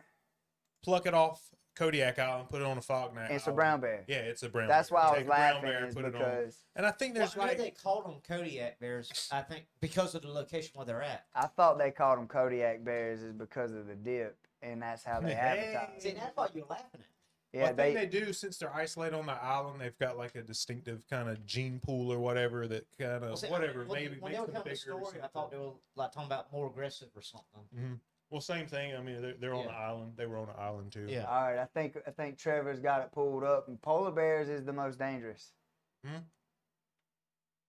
pluck 0.84 1.06
it 1.06 1.14
off 1.14 1.42
Kodiak 1.74 2.18
Island, 2.20 2.48
put 2.50 2.60
it 2.60 2.66
on 2.66 2.76
Afognak. 2.78 3.30
It's 3.30 3.44
a 3.44 3.46
island. 3.46 3.56
brown 3.56 3.80
bear. 3.80 4.04
Yeah, 4.06 4.16
it's 4.18 4.42
a 4.44 4.48
brown. 4.48 4.68
Bear. 4.68 4.76
That's 4.76 4.90
bear. 4.90 4.98
why 5.00 5.02
I 5.02 5.08
Take 5.08 5.16
was 5.16 5.22
a 5.22 5.26
brown 5.26 5.40
laughing 5.54 5.62
bear, 5.62 5.86
is 5.86 5.94
put 5.94 6.04
it 6.04 6.14
on. 6.14 6.20
because 6.20 6.56
And 6.76 6.86
I 6.86 6.90
think 6.92 7.14
Well, 7.14 7.20
there's 7.26 7.36
I 7.36 7.40
like 7.40 7.58
they 7.58 7.70
called 7.70 8.04
them 8.04 8.20
Kodiak 8.28 8.78
bears. 8.78 9.28
I 9.32 9.40
think 9.40 9.64
because 9.80 10.14
of 10.14 10.22
the 10.22 10.28
location 10.28 10.70
where 10.74 10.86
they're 10.86 11.02
at. 11.02 11.24
I 11.34 11.46
thought 11.48 11.78
they 11.78 11.90
called 11.90 12.18
them 12.18 12.28
Kodiak 12.28 12.84
bears 12.84 13.22
is 13.22 13.32
because 13.32 13.72
of 13.72 13.86
the 13.88 13.94
dip, 13.96 14.36
and 14.62 14.80
that's 14.82 15.04
how 15.04 15.20
they 15.20 15.34
Hey. 15.34 15.74
advertise. 15.74 16.02
See, 16.02 16.10
that's 16.12 16.36
why 16.36 16.48
you're 16.54 16.66
laughing 16.66 17.00
at. 17.00 17.06
Yeah, 17.52 17.62
well, 17.64 17.72
I 17.72 17.74
think 17.74 17.94
they, 17.96 18.06
they, 18.06 18.24
do 18.26 18.32
since 18.32 18.56
they're 18.56 18.74
isolated 18.74 19.14
on 19.14 19.26
the 19.26 19.32
island. 19.32 19.78
They've 19.80 19.98
got 19.98 20.16
like 20.16 20.34
a 20.36 20.42
distinctive 20.42 21.06
kind 21.10 21.28
of 21.28 21.44
gene 21.44 21.80
pool 21.84 22.10
or 22.10 22.18
whatever 22.18 22.66
that 22.68 22.86
kind 22.98 23.12
of 23.12 23.22
Well, 23.22 23.36
see, 23.36 23.48
I- 23.48 23.50
whatever 23.50 23.84
maybe 23.84 24.18
when 24.20 24.32
makes 24.32 24.34
they 24.36 24.40
were 24.40 24.46
them 24.46 24.54
telling 24.54 24.54
the 24.54 24.62
bigger. 24.70 24.76
story, 24.76 25.20
I 25.22 25.26
thought 25.26 25.50
they 25.50 25.58
were 25.58 25.72
like 25.94 26.12
talking 26.12 26.28
about 26.28 26.50
more 26.50 26.66
aggressive 26.68 27.08
or 27.14 27.20
something. 27.20 27.60
Mhm. 27.76 27.98
Well, 28.30 28.40
same 28.40 28.66
thing. 28.66 28.94
I 28.96 29.02
mean, 29.02 29.20
they're, 29.20 29.34
they're 29.34 29.54
on 29.54 29.66
the 29.66 29.72
island. 29.74 30.14
They 30.16 30.24
were 30.24 30.38
on 30.38 30.46
the 30.46 30.58
island 30.58 30.92
too. 30.92 31.04
Yeah. 31.06 31.24
all 31.24 31.42
right. 31.42 31.58
I 31.58 31.66
think 31.66 31.98
I 32.06 32.10
think 32.10 32.38
Trevor's 32.38 32.80
got 32.80 33.02
it 33.02 33.12
pulled 33.12 33.44
up, 33.44 33.68
and 33.68 33.80
polar 33.82 34.10
bears 34.10 34.48
is 34.48 34.64
the 34.64 34.72
most 34.72 34.98
dangerous. 34.98 35.52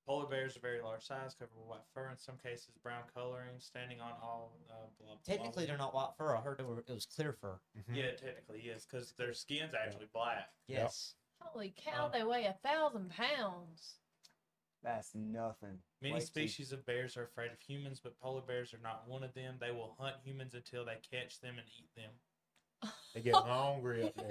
Polar 0.05 0.27
bears 0.27 0.57
are 0.57 0.59
very 0.59 0.81
large 0.81 1.05
size, 1.05 1.33
covered 1.33 1.55
with 1.57 1.65
white 1.67 1.85
fur, 1.93 2.09
in 2.09 2.17
some 2.17 2.35
cases 2.43 2.71
brown 2.83 3.03
coloring, 3.13 3.55
standing 3.59 4.01
on 4.01 4.11
all 4.21 4.51
uh, 4.69 4.73
blah, 4.99 5.07
blah, 5.07 5.15
Technically, 5.23 5.65
they're 5.65 5.77
not 5.77 5.93
white 5.95 6.11
fur. 6.17 6.35
I 6.35 6.41
heard 6.41 6.57
they 6.57 6.63
were, 6.65 6.79
it 6.79 6.89
was 6.93 7.05
clear 7.05 7.31
fur. 7.39 7.59
Mhm. 7.77 7.95
Yeah, 7.95 8.11
technically 8.11 8.61
yes, 8.65 8.85
because 8.85 9.13
their 9.17 9.33
skin's 9.33 9.73
actually 9.73 10.07
black. 10.13 10.49
Yes. 10.67 11.15
Holy 11.39 11.73
cow, 11.77 12.05
Um, 12.07 12.11
they 12.11 12.23
weigh 12.23 12.45
a 12.45 12.53
thousand 12.63 13.11
pounds. 13.11 13.99
That's 14.83 15.15
nothing. 15.15 15.79
Many 16.01 16.15
Way 16.15 16.19
too- 16.19 16.25
species 16.25 16.73
of 16.73 16.85
bears 16.85 17.15
are 17.15 17.23
afraid 17.23 17.51
of 17.53 17.61
humans, 17.61 18.01
but 18.03 18.19
polar 18.19 18.41
bears 18.41 18.73
are 18.73 18.79
not 18.79 19.07
one 19.07 19.23
of 19.23 19.33
them. 19.33 19.55
They 19.61 19.71
will 19.71 19.95
hunt 19.97 20.17
humans 20.25 20.53
until 20.53 20.83
they 20.83 20.97
catch 21.09 21.39
them 21.39 21.57
and 21.57 21.67
eat 21.79 21.87
them. 21.95 22.91
They 23.13 23.21
get 23.21 23.35
hungry 23.35 24.03
up 24.03 24.15
there. 24.15 24.29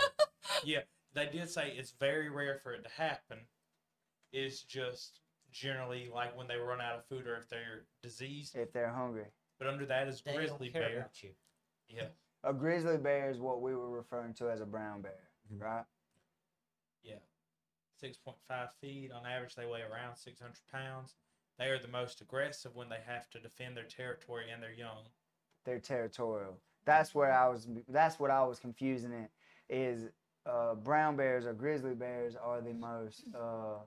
Yeah, 0.64 0.82
they 1.14 1.26
did 1.28 1.48
say 1.48 1.70
it's 1.70 1.92
very 1.92 2.28
rare 2.28 2.58
for 2.62 2.74
it 2.74 2.82
to 2.82 2.90
happen. 2.90 3.46
It's 4.34 4.62
just 4.62 5.20
generally 5.52 6.08
like 6.12 6.36
when 6.36 6.46
they 6.48 6.56
run 6.56 6.80
out 6.80 6.96
of 6.96 7.04
food 7.06 7.26
or 7.26 7.36
if 7.36 7.48
they're 7.48 7.84
diseased. 8.02 8.56
if 8.56 8.72
they're 8.72 8.92
hungry. 8.92 9.26
But 9.58 9.68
under 9.68 9.86
that 9.86 10.08
is 10.08 10.20
They 10.22 10.34
grizzly 10.34 10.68
don't 10.70 10.80
care 10.80 10.88
bear. 10.90 10.98
about 11.00 11.22
you. 11.22 11.30
Yeah, 11.88 12.08
A 12.42 12.52
grizzly 12.52 12.96
bear 12.96 13.30
is 13.30 13.38
what 13.38 13.60
we 13.62 13.74
were 13.74 13.90
referring 13.90 14.34
to 14.34 14.50
as 14.50 14.60
a 14.60 14.66
brown 14.66 15.02
bear, 15.02 15.28
Mhm. 15.52 15.60
right? 15.60 15.84
yeah. 17.02 17.18
Six 18.00 18.16
point 18.16 18.38
five 18.48 18.74
feet 18.80 19.12
on 19.12 19.26
average. 19.26 19.54
They 19.54 19.66
weigh 19.66 19.82
around 19.82 20.16
six 20.16 20.40
hundred 20.40 20.66
pounds. 20.70 21.16
They 21.58 21.68
are 21.68 21.78
the 21.78 21.88
most 21.88 22.20
aggressive 22.20 22.74
when 22.74 22.88
they 22.88 23.00
have 23.00 23.28
to 23.30 23.38
defend 23.38 23.76
their 23.76 23.84
territory 23.84 24.50
and 24.50 24.62
their 24.62 24.72
young. 24.72 25.04
They're 25.64 25.78
territorial. 25.78 26.60
That's 26.84 27.14
where 27.14 27.30
I 27.32 27.46
was. 27.48 27.68
That's 27.88 28.18
what 28.18 28.30
I 28.30 28.42
was 28.42 28.58
confusing 28.58 29.12
it. 29.12 29.30
Is 29.68 30.10
uh, 30.46 30.74
brown 30.74 31.16
bears 31.16 31.46
or 31.46 31.52
grizzly 31.54 31.94
bears 31.94 32.34
are 32.34 32.60
the 32.60 32.72
most. 32.72 33.24
Uh, 33.34 33.84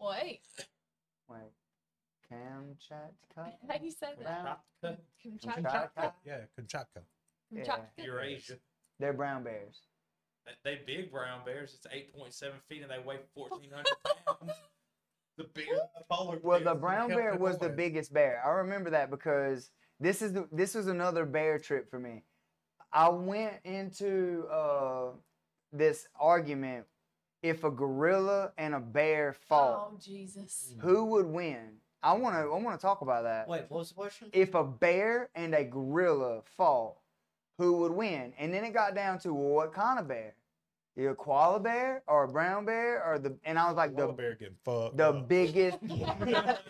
Wait, 0.00 0.40
wait, 1.28 1.52
Kamchatka. 2.30 3.52
how 3.68 3.78
do 3.78 3.84
you 3.84 3.90
say 3.90 4.08
that? 4.24 4.60
Brown- 4.82 4.96
Kamchatka. 5.24 5.62
Kamchatka. 5.96 6.12
Yeah, 6.24 6.38
Kamchatka. 6.58 7.02
Yeah. 7.50 7.62
Kamchatka. 7.64 8.04
Eurasia. 8.04 8.54
They're 8.98 9.12
brown 9.12 9.44
bears. 9.44 9.80
They- 10.46 10.76
They 10.76 10.80
big 10.86 11.12
brown 11.12 11.44
bears. 11.44 11.74
It's 11.74 11.86
eight 11.92 12.14
point 12.14 12.32
seven 12.32 12.58
feet 12.68 12.82
and 12.82 12.90
they 12.90 12.98
weigh 13.04 13.18
fourteen 13.34 13.70
hundred 13.70 13.86
pounds. 14.26 14.52
the 15.36 15.44
bigger 15.44 15.72
the 15.96 16.04
polar 16.10 16.38
Well, 16.42 16.60
the 16.60 16.74
brown 16.74 17.08
bear 17.10 17.36
was 17.36 17.58
the 17.58 17.68
biggest 17.68 18.12
bear. 18.12 18.42
I 18.44 18.50
remember 18.50 18.90
that 18.90 19.10
because 19.10 19.70
this 20.00 20.22
is 20.22 20.32
the, 20.32 20.48
this 20.50 20.74
was 20.74 20.86
another 20.86 21.24
bear 21.26 21.58
trip 21.58 21.90
for 21.90 21.98
me. 21.98 22.24
I 22.92 23.08
went 23.10 23.54
into 23.64 24.46
uh, 24.50 25.10
this 25.72 26.06
argument 26.18 26.86
if 27.42 27.64
a 27.64 27.70
gorilla 27.70 28.52
and 28.58 28.74
a 28.74 28.80
bear 28.80 29.32
fought, 29.32 29.90
Oh 29.92 29.98
Jesus! 29.98 30.74
who 30.80 31.04
would 31.06 31.26
win? 31.26 31.76
I 32.02 32.12
want 32.14 32.34
to 32.34 32.40
I 32.42 32.58
want 32.58 32.78
to 32.78 32.82
talk 32.82 33.00
about 33.02 33.24
that. 33.24 33.48
Wait, 33.48 33.64
what 33.68 33.78
was 33.78 33.88
the 33.90 33.94
question? 33.94 34.28
If 34.32 34.54
a 34.54 34.64
bear 34.64 35.28
and 35.34 35.54
a 35.54 35.64
gorilla 35.64 36.42
fought, 36.56 36.96
who 37.58 37.74
would 37.78 37.92
win? 37.92 38.32
And 38.38 38.52
then 38.54 38.64
it 38.64 38.72
got 38.72 38.94
down 38.94 39.18
to 39.20 39.34
well, 39.34 39.50
what 39.54 39.72
kind 39.72 39.98
of 39.98 40.08
bear? 40.08 40.34
The 40.96 41.14
koala 41.14 41.60
bear 41.60 42.02
or 42.08 42.24
a 42.24 42.28
brown 42.28 42.64
bear 42.66 43.02
or 43.04 43.18
the 43.18 43.36
and 43.44 43.58
I 43.58 43.68
was 43.68 43.76
like 43.76 43.94
Koala 43.94 44.08
the 44.08 44.12
bear 44.14 44.34
getting 44.34 44.56
fucked. 44.64 44.96
the 44.96 45.08
up. 45.10 45.28
biggest 45.28 45.78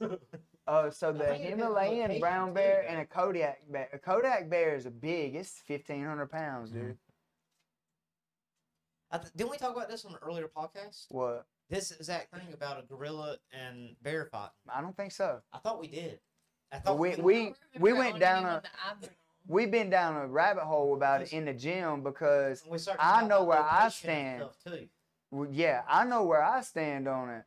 Uh, 0.66 0.90
so 0.90 1.12
the 1.12 1.20
think 1.24 1.30
it 1.30 1.42
depends 1.44 1.62
on 1.62 1.68
Himalayan 1.68 2.20
brown 2.20 2.52
bear 2.52 2.82
though. 2.86 2.92
and 2.92 3.00
a 3.00 3.06
Kodiak 3.06 3.60
bear. 3.70 3.88
A 3.94 3.98
Kodiak 3.98 4.50
bear 4.50 4.74
is 4.76 4.84
a 4.84 4.90
big. 4.90 5.34
It's 5.34 5.60
fifteen 5.66 6.04
hundred 6.04 6.30
pounds, 6.30 6.70
dude. 6.70 6.98
I 7.07 7.07
th- 9.16 9.32
didn't 9.34 9.50
we 9.50 9.56
talk 9.56 9.74
about 9.74 9.88
this 9.88 10.04
on 10.04 10.12
an 10.12 10.18
earlier 10.22 10.48
podcast? 10.54 11.06
What? 11.08 11.46
This 11.70 11.90
exact 11.90 12.34
thing 12.34 12.52
about 12.52 12.78
a 12.78 12.86
gorilla 12.86 13.36
and 13.52 13.96
bear 14.02 14.26
fight. 14.26 14.50
I 14.68 14.82
don't 14.82 14.96
think 14.96 15.12
so. 15.12 15.40
I 15.52 15.58
thought 15.58 15.80
we 15.80 15.88
did. 15.88 16.20
I 16.70 16.78
thought 16.78 16.98
we 16.98 17.16
we, 17.16 17.22
we 17.22 17.54
we 17.78 17.92
went 17.94 18.18
down 18.20 18.44
a 18.44 18.60
that 18.62 18.66
I've 18.86 19.00
been 19.00 19.08
on. 19.10 19.16
we've 19.46 19.70
been 19.70 19.88
down 19.88 20.16
a 20.16 20.26
rabbit 20.26 20.64
hole 20.64 20.94
about 20.94 21.22
it 21.22 21.32
in 21.32 21.46
the 21.46 21.54
gym 21.54 22.02
because 22.02 22.62
I 22.98 23.24
know 23.26 23.44
where 23.44 23.62
I 23.62 23.88
stand. 23.88 24.44
well, 25.30 25.48
yeah, 25.50 25.82
I 25.88 26.04
know 26.04 26.24
where 26.24 26.42
I 26.42 26.60
stand 26.60 27.08
on 27.08 27.30
it. 27.30 27.44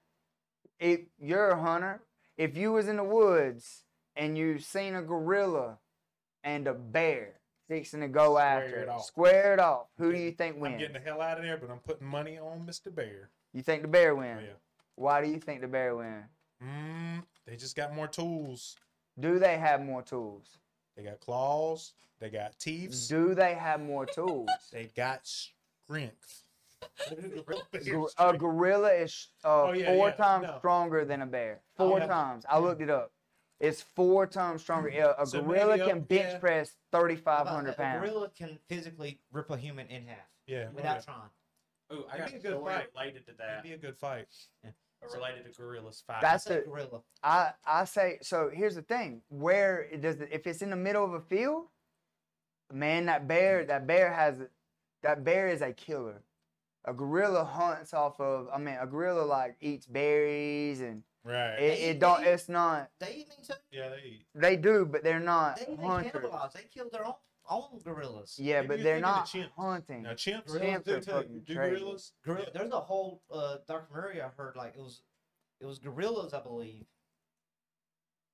If 0.80 1.02
you're 1.20 1.50
a 1.50 1.62
hunter, 1.62 2.02
if 2.38 2.58
you 2.58 2.72
was 2.72 2.88
in 2.88 2.98
the 2.98 3.04
woods 3.04 3.84
and 4.16 4.36
you 4.36 4.58
seen 4.58 4.96
a 4.96 5.04
gorilla 5.04 5.78
and 6.44 6.68
a 6.68 6.74
bear 6.74 7.41
fixing 7.72 8.02
to 8.02 8.08
go 8.10 8.32
Square 8.34 8.44
after 8.66 8.82
it 8.82 8.90
off. 8.90 9.06
square 9.06 9.54
it 9.54 9.60
off. 9.60 9.88
Who 9.98 10.12
do 10.12 10.18
you 10.20 10.32
think 10.32 10.56
I'm 10.56 10.62
wins? 10.62 10.78
getting 10.80 10.94
the 10.94 11.00
hell 11.00 11.22
out 11.22 11.38
of 11.38 11.44
there, 11.46 11.56
but 11.56 11.70
I'm 11.72 11.80
putting 11.80 12.06
money 12.06 12.38
on 12.38 12.66
Mr. 12.68 12.94
Bear. 12.94 13.30
You 13.54 13.62
think 13.62 13.82
the 13.82 13.88
bear 13.88 14.12
Oh, 14.12 14.16
wins? 14.18 14.42
yeah. 14.46 14.54
Why 14.96 15.24
do 15.24 15.30
you 15.32 15.40
think 15.40 15.62
the 15.62 15.70
bear 15.70 15.96
win? 15.96 16.26
Mm, 16.62 17.24
they 17.48 17.56
just 17.56 17.78
got 17.78 17.96
more 17.96 18.08
tools. 18.10 18.76
Do 19.18 19.40
they 19.40 19.58
have 19.58 19.82
more 19.82 20.02
tools? 20.02 20.58
They 20.98 21.04
got 21.04 21.22
claws. 21.22 21.94
They 22.20 22.30
got 22.30 22.60
teeth. 22.60 23.06
Do 23.08 23.34
they 23.34 23.54
have 23.54 23.80
more 23.82 24.06
tools? 24.06 24.50
They 24.74 24.90
got 24.94 25.26
strength. 25.26 26.44
A 28.18 28.38
gorilla 28.38 28.90
is 28.92 29.30
uh, 29.46 29.64
Oh, 29.64 29.72
yeah, 29.72 29.96
four 29.96 30.10
yeah, 30.10 30.16
times 30.16 30.44
no. 30.48 30.58
stronger 30.60 31.06
than 31.06 31.22
a 31.22 31.26
bear. 31.26 31.62
Oh, 31.80 31.88
Four 31.88 32.00
yeah. 32.00 32.08
times. 32.08 32.44
I 32.50 32.60
looked 32.60 32.82
it 32.82 32.90
up. 32.90 33.12
It's 33.62 33.82
four 33.82 34.26
times 34.26 34.62
stronger. 34.62 34.90
Yeah, 34.90 35.14
A 35.20 35.26
So 35.26 35.42
gorilla 35.42 35.78
maybe, 35.78 35.82
uh, 35.84 35.88
can 35.88 36.02
bench 36.02 36.34
yeah. 36.34 36.40
press 36.40 36.76
3,500 36.92 37.68
that? 37.68 37.74
A 37.74 37.78
pounds. 37.78 38.00
gorilla 38.10 38.30
can 38.36 38.58
physically 38.68 39.20
rip 39.32 39.50
a 39.52 39.58
human 39.58 39.88
in 39.88 40.08
half 40.08 40.18
Yeah. 40.48 40.70
without 40.72 41.04
trying. 41.04 41.30
Oh, 41.92 42.06
I 42.12 42.16
It'd 42.16 42.20
got 42.20 42.28
be 42.30 42.36
a 42.36 42.40
a 42.40 42.42
good 42.42 42.64
fight. 42.66 42.88
related 42.96 43.26
to 43.28 43.34
that. 43.34 43.50
It'd 43.60 43.64
be 43.64 43.74
a 43.74 43.78
good 43.78 43.98
fight. 43.98 44.28
Related 45.14 45.46
to 45.52 45.58
gorillas 45.62 46.02
fight. 46.06 46.22
That's 46.22 46.48
a 46.48 46.62
gorilla. 46.62 47.02
I, 47.24 47.54
I 47.66 47.86
say, 47.86 48.20
so 48.22 48.50
here's 48.54 48.76
the 48.76 48.82
thing. 48.82 49.22
Where 49.30 49.82
it 49.92 50.02
does 50.02 50.22
it, 50.22 50.30
if 50.32 50.48
it's 50.48 50.62
in 50.62 50.70
the 50.70 50.76
middle 50.76 51.04
of 51.04 51.14
a 51.14 51.20
field, 51.22 51.66
man, 52.72 53.06
that 53.08 53.28
bear, 53.28 53.66
that 53.66 53.86
bear 53.88 54.12
has, 54.14 54.42
that 55.04 55.24
bear 55.24 55.48
is 55.50 55.62
a 55.62 55.74
killer. 55.74 56.24
A 56.86 56.94
gorilla 56.94 57.44
hunts 57.44 57.94
off 57.94 58.20
of, 58.20 58.48
I 58.54 58.58
mean, 58.58 58.78
a 58.80 58.88
gorilla 58.88 59.24
like 59.24 59.56
eats 59.62 59.86
berries 59.86 60.82
and 60.82 61.04
Right. 61.24 61.54
it, 61.54 61.60
They 61.60 61.74
it 61.90 61.96
eat 61.96 62.00
don't, 62.00 62.22
meat. 62.22 62.28
it's 62.30 62.50
not, 62.50 62.90
They 63.00 63.14
eat 63.18 63.30
me 63.30 63.36
too. 63.46 63.54
yeah, 63.72 63.90
they 63.90 64.08
eat. 64.08 64.26
they 64.34 64.56
do, 64.56 64.86
but 64.86 65.04
they're 65.04 65.20
not 65.20 65.58
They, 65.58 65.66
they 65.66 65.76
cannibalize. 65.84 66.54
They 66.54 66.64
kill 66.74 66.90
their 66.92 67.06
own 67.06 67.14
own 67.50 67.80
gorillas. 67.84 68.38
Yeah, 68.40 68.62
Maybe 68.62 68.68
but 68.68 68.84
they're 68.84 68.96
thinking 69.02 69.04
of 69.04 69.16
not 69.16 69.26
chimps. 69.28 69.50
hunting. 69.58 70.04
Now 70.04 70.14
chimps, 70.14 70.46
Gorillas 70.48 70.84
do 70.86 70.96
are 70.96 71.24
too. 71.24 71.42
Do 71.46 71.56
crazy. 71.56 71.76
gorillas? 71.80 72.12
Gorilla, 72.24 72.46
Yeah. 72.46 72.60
There's 72.60 72.72
a 72.72 72.80
whole 72.80 73.22
uh, 73.32 73.58
documentary 73.68 74.22
I 74.22 74.30
heard. 74.30 74.56
Like 74.56 74.74
it 74.78 74.82
was, 74.82 75.02
it 75.60 75.66
was 75.66 75.78
gorillas, 75.80 76.34
I 76.34 76.42
believe. 76.42 76.86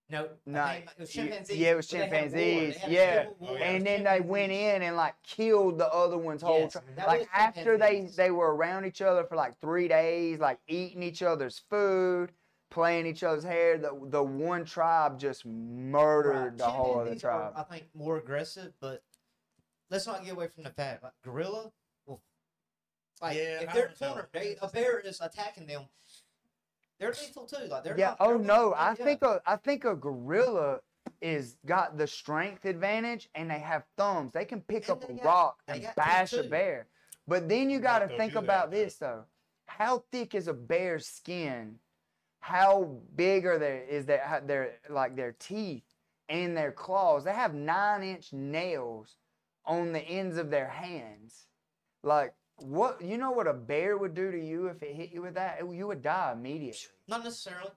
No, 0.10 0.30
I 0.56 0.76
think 0.76 0.86
it 0.92 1.00
was 1.00 1.10
chimpanzees. 1.12 1.58
yeah, 1.58 1.72
it 1.72 1.76
was 1.76 1.88
but 1.92 1.98
war. 2.00 2.04
Chimpanzees, 2.10 2.78
yeah. 2.88 3.26
Oh, 3.42 3.58
yeah. 3.58 3.66
and 3.66 3.86
then 3.86 4.04
they 4.06 4.22
went 4.22 4.54
in 4.54 4.82
and 4.84 4.96
like 4.96 5.16
killed 5.24 5.78
the 5.80 5.92
other 5.92 6.18
one's 6.18 6.42
whole 6.42 6.60
Yes, 6.62 6.74
tribe. 6.74 6.86
Like 7.06 7.28
after 7.34 7.78
they 7.78 8.02
they 8.16 8.32
were 8.32 8.56
around 8.56 8.86
each 8.86 9.02
other 9.02 9.26
for 9.26 9.36
like 9.36 9.60
three 9.60 9.90
days, 9.90 10.40
like 10.40 10.60
eating 10.70 11.04
each 11.04 11.22
other's 11.24 11.60
food, 11.70 12.32
playing 12.70 13.06
each 13.06 13.24
other's 13.24 13.44
hair. 13.44 13.78
The 13.78 13.92
the 14.10 14.24
one 14.24 14.66
tribe 14.66 15.20
just 15.20 15.46
murdered 15.46 16.34
Right. 16.52 16.58
the 16.58 16.66
whole 16.70 16.96
other 17.00 17.12
Chimpanzees 17.12 17.24
are, 17.24 17.52
tribe. 17.52 17.54
I 17.56 17.64
think 17.64 17.86
more 17.94 18.18
aggressive, 18.18 18.74
but 18.80 19.04
let's 19.90 20.06
not 20.08 20.24
get 20.24 20.34
away 20.34 20.48
from 20.48 20.64
the 20.64 20.70
fact. 20.72 21.04
Like 21.04 21.14
gorilla, 21.24 21.72
well, 22.06 22.22
like 23.22 23.36
Yeah, 23.38 23.62
if 23.62 23.74
they're 23.74 23.94
don't 24.00 24.10
cornered, 24.14 24.28
they, 24.34 24.58
a 24.62 24.68
bear 24.68 25.00
is 25.00 25.22
attacking 25.22 25.68
them. 25.68 25.84
They're 27.00 27.12
lethal 27.12 27.46
too. 27.46 27.66
Like 27.68 27.84
they're 27.84 27.98
yeah. 27.98 28.10
not, 28.10 28.18
Oh 28.20 28.30
they're 28.30 28.40
no, 28.40 28.70
not- 28.70 28.78
I 28.78 28.90
yeah. 28.90 29.06
think 29.06 29.22
a 29.22 29.42
I 29.46 29.56
think 29.56 29.86
a 29.86 29.96
gorilla 29.96 30.80
is 31.22 31.56
got 31.66 31.98
the 31.98 32.06
strength 32.06 32.66
advantage, 32.66 33.30
and 33.34 33.50
they 33.50 33.60
have 33.60 33.84
thumbs. 33.98 34.34
They 34.34 34.46
can 34.46 34.62
pick 34.62 34.90
And 34.90 35.04
up 35.04 35.10
a 35.10 35.14
got- 35.14 35.24
rock 35.26 35.60
and 35.68 35.88
bash 35.96 36.34
a 36.34 36.44
bear. 36.44 36.88
But 37.28 37.50
then 37.50 37.70
you 37.70 37.80
got 37.80 38.00
to 38.00 38.08
think 38.08 38.32
do 38.32 38.36
that, 38.36 38.44
about 38.44 38.72
this 38.72 38.96
though. 38.98 39.26
How 39.66 40.04
thick 40.12 40.34
is 40.36 40.48
a 40.48 40.54
bear's 40.54 41.08
skin? 41.08 41.80
How 42.48 42.96
big 43.18 43.46
are 43.46 43.60
their 43.60 43.84
is 43.84 44.06
their 44.06 44.42
their 44.46 44.76
like 44.90 45.18
their 45.18 45.34
teeth 45.34 45.84
and 46.30 46.56
their 46.56 46.72
claws? 46.72 47.26
They 47.26 47.34
have 47.34 47.54
nine 47.54 48.04
inch 48.04 48.32
nails 48.32 49.18
on 49.66 49.92
the 49.92 50.00
ends 50.00 50.38
of 50.38 50.50
their 50.50 50.70
hands. 50.70 51.48
Like 52.04 52.34
what 52.56 53.02
you 53.02 53.18
know 53.18 53.32
what 53.32 53.48
a 53.48 53.54
bear 53.54 53.98
would 53.98 54.14
do 54.14 54.32
to 54.32 54.40
you 54.40 54.68
if 54.68 54.82
it 54.82 54.96
hit 54.96 55.12
you 55.12 55.24
with 55.24 55.34
that? 55.34 55.60
It- 55.60 55.74
you 55.76 55.88
would 55.88 56.02
die 56.02 56.32
immediately. 56.32 56.88
not 57.10 57.26
necessarily. 57.26 57.72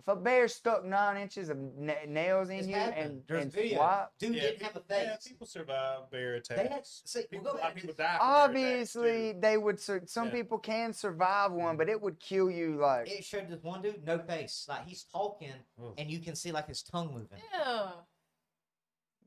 If 0.00 0.08
a 0.08 0.16
bear 0.16 0.48
stuck 0.48 0.84
nine 0.84 1.16
inches 1.20 1.50
of 1.50 1.58
na- 1.58 1.92
nails 2.08 2.48
in 2.48 2.56
It's 2.60 2.68
you 2.68 2.74
happened. 2.74 2.98
and, 2.98 3.22
There's 3.28 3.42
and 3.44 3.52
video. 3.52 3.76
swat, 3.78 4.12
Dude 4.18 4.34
Yeah, 4.34 4.40
didn't 4.42 4.62
have 4.62 4.76
a 4.76 4.80
people- 4.80 4.96
Yeah, 4.98 5.14
face. 5.16 5.28
people 5.28 5.46
survive 5.46 6.10
bear 6.10 6.34
attacks. 6.36 7.02
see. 7.04 7.18
We'll 7.20 7.28
People, 7.28 7.44
go 7.44 7.50
a 7.50 7.52
lot 7.52 7.60
back 7.62 7.70
of 7.70 7.74
to 7.76 7.80
people 7.88 7.94
die. 8.04 8.18
from 8.18 8.18
bear 8.18 8.36
attacks, 8.76 8.96
obviously 8.96 9.32
too. 9.34 9.40
they 9.40 9.56
would. 9.58 9.78
Sur- 9.80 10.06
some 10.06 10.26
Yeah. 10.28 10.32
people 10.32 10.58
can 10.58 10.92
survive 10.94 11.52
one, 11.52 11.74
mm. 11.74 11.78
but 11.78 11.88
it 11.90 12.00
would 12.00 12.18
kill 12.18 12.50
you. 12.50 12.76
Like 12.76 13.08
It 13.10 13.24
showed 13.24 13.48
this 13.48 13.62
one 13.62 13.82
dude, 13.82 14.04
no 14.04 14.18
face. 14.18 14.66
Like 14.68 14.86
he's 14.86 15.04
talking, 15.04 15.52
Ugh. 15.82 15.94
and 15.98 16.10
you 16.10 16.20
can 16.20 16.34
see 16.34 16.50
like 16.50 16.66
his 16.66 16.82
tongue 16.82 17.12
moving. 17.12 17.42
Yeah. 17.52 17.92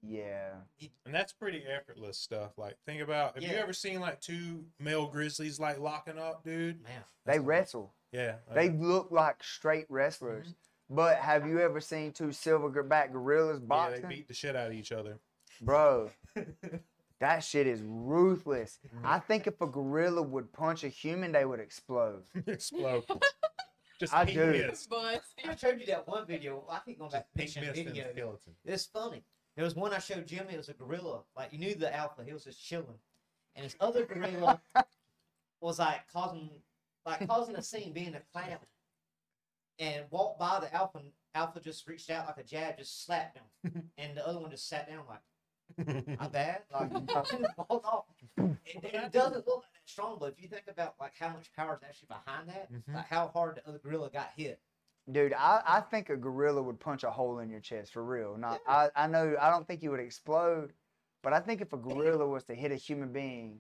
yeah, 0.06 0.56
And 1.06 1.14
that's 1.16 1.32
pretty 1.32 1.64
effortless 1.66 2.18
stuff. 2.18 2.58
Like, 2.58 2.78
think 2.86 3.02
about 3.02 3.36
have 3.36 3.44
you 3.44 3.50
Yeah. 3.52 3.62
ever 3.62 3.72
seen 3.74 4.00
like 4.02 4.20
two 4.20 4.66
male 4.80 5.08
grizzlies 5.08 5.60
like 5.62 5.80
locking 5.80 6.18
up, 6.20 6.44
dude? 6.44 6.82
Man, 6.82 7.04
they 7.26 7.34
That's 7.34 7.38
wild. 7.38 7.48
wrestle. 7.48 7.96
Yeah. 8.14 8.36
They 8.54 8.70
look 8.70 9.10
like 9.12 9.44
straight 9.44 9.86
wrestlers. 9.90 10.48
Mm-hmm. 10.48 10.96
But 10.96 11.18
have 11.18 11.48
you 11.48 11.60
ever 11.60 11.80
seen 11.82 12.12
two 12.12 12.26
silverback 12.28 13.12
gorillas 13.12 13.60
boxing? 13.60 14.04
yeah, 14.04 14.08
they 14.08 14.16
beat 14.16 14.28
the 14.28 14.34
shit 14.34 14.56
out 14.56 14.68
of 14.68 14.74
each 14.74 14.92
other. 14.92 15.18
bro? 15.62 16.12
That 17.24 17.40
shit 17.42 17.68
is 17.68 17.82
ruthless. 17.86 18.80
Mm-hmm. 18.86 19.06
I 19.06 19.18
think 19.20 19.48
if 19.48 19.62
a 19.62 19.66
gorilla 19.66 20.22
would 20.22 20.52
punch 20.52 20.84
a 20.84 20.90
human, 20.90 21.32
they 21.32 21.46
would 21.46 21.62
explode. 21.62 22.24
Explode. 22.48 23.06
Just 24.00 24.14
I 24.14 24.26
pink 24.26 24.38
do. 24.38 24.52
mist. 24.52 24.90
But 24.90 25.22
I 25.48 25.56
showed 25.56 25.80
you 25.80 25.86
that 25.86 26.06
one 26.06 26.28
video. 26.28 26.66
I 26.70 26.80
keep 26.86 27.00
going 27.00 27.12
back 27.12 27.32
to 27.32 27.38
Pink 27.38 27.48
picture 27.54 27.62
mist 27.66 27.80
in 27.80 27.86
the 27.86 27.92
video. 27.94 28.12
skeleton. 28.12 28.54
It's 28.66 28.86
funny. 28.88 29.24
There 29.56 29.64
was 29.64 29.74
one 29.74 29.94
I 29.94 30.00
showed 30.00 30.28
Jimmy. 30.28 30.54
It 30.56 30.58
was 30.58 30.68
a 30.68 30.74
gorilla. 30.74 31.22
Like 31.38 31.54
you 31.54 31.60
knew 31.60 31.76
the 31.76 31.96
alpha. 31.96 32.26
He 32.26 32.34
was 32.34 32.44
just 32.44 32.62
chilling, 32.62 33.00
and 33.56 33.64
his 33.64 33.78
other 33.80 34.06
gorilla 34.06 34.60
was 35.62 35.80
like 35.80 36.02
causing, 36.12 36.50
like 37.06 37.28
causing 37.28 37.56
a 37.56 37.62
scene, 37.62 37.94
being 37.94 38.16
a 38.16 38.22
clown. 38.32 38.58
and 39.80 40.06
walked 40.12 40.40
by 40.40 40.60
the 40.60 40.74
alpha. 40.74 41.00
and 41.00 41.08
Alpha 41.36 41.60
just 41.60 41.88
reached 41.88 42.12
out 42.12 42.28
like 42.28 42.38
a 42.38 42.44
jab, 42.44 42.78
just 42.78 43.06
slapped 43.06 43.38
him, 43.38 43.84
and 43.98 44.16
the 44.16 44.26
other 44.28 44.40
one 44.40 44.52
just 44.52 44.70
sat 44.70 44.88
down 44.88 45.04
like, 45.10 46.18
"My 46.20 46.28
bad." 46.28 46.62
Like, 46.72 46.92
walked 47.58 47.86
off. 47.86 48.06
It, 48.38 48.84
it 48.84 49.12
doesn't 49.12 49.48
look 49.48 49.64
that 49.64 49.82
strong, 49.86 50.18
but 50.20 50.32
if 50.34 50.42
you 50.42 50.48
think 50.48 50.66
about 50.70 50.94
like 51.00 51.14
how 51.20 51.30
much 51.30 51.52
power 51.56 51.76
is 51.76 51.82
actually 51.88 52.10
behind 52.10 52.50
that, 52.50 52.72
Mhm. 52.72 52.94
like 52.96 53.08
how 53.08 53.30
hard 53.30 53.56
the 53.56 53.68
other 53.68 53.80
gorilla 53.80 54.10
got 54.12 54.30
hit. 54.38 54.60
Dude, 55.12 55.34
I, 55.34 55.62
I 55.66 55.82
think 55.82 56.10
a 56.10 56.16
gorilla 56.16 56.62
would 56.62 56.80
punch 56.80 57.04
a 57.04 57.12
hole 57.12 57.40
in 57.40 57.50
your 57.50 57.60
chest 57.60 57.92
for 57.92 58.04
real. 58.06 58.38
Not 58.38 58.62
I, 58.68 58.90
I 58.96 59.08
know 59.08 59.36
I 59.42 59.50
don't 59.50 59.68
think 59.68 59.82
you 59.84 59.90
would 59.92 60.00
explode, 60.00 60.72
but 61.24 61.34
I 61.34 61.40
think 61.40 61.62
if 61.62 61.74
a 61.74 61.78
gorilla 61.78 62.28
was 62.28 62.44
to 62.46 62.54
hit 62.56 62.72
a 62.72 62.76
human 62.76 63.12
being, 63.12 63.58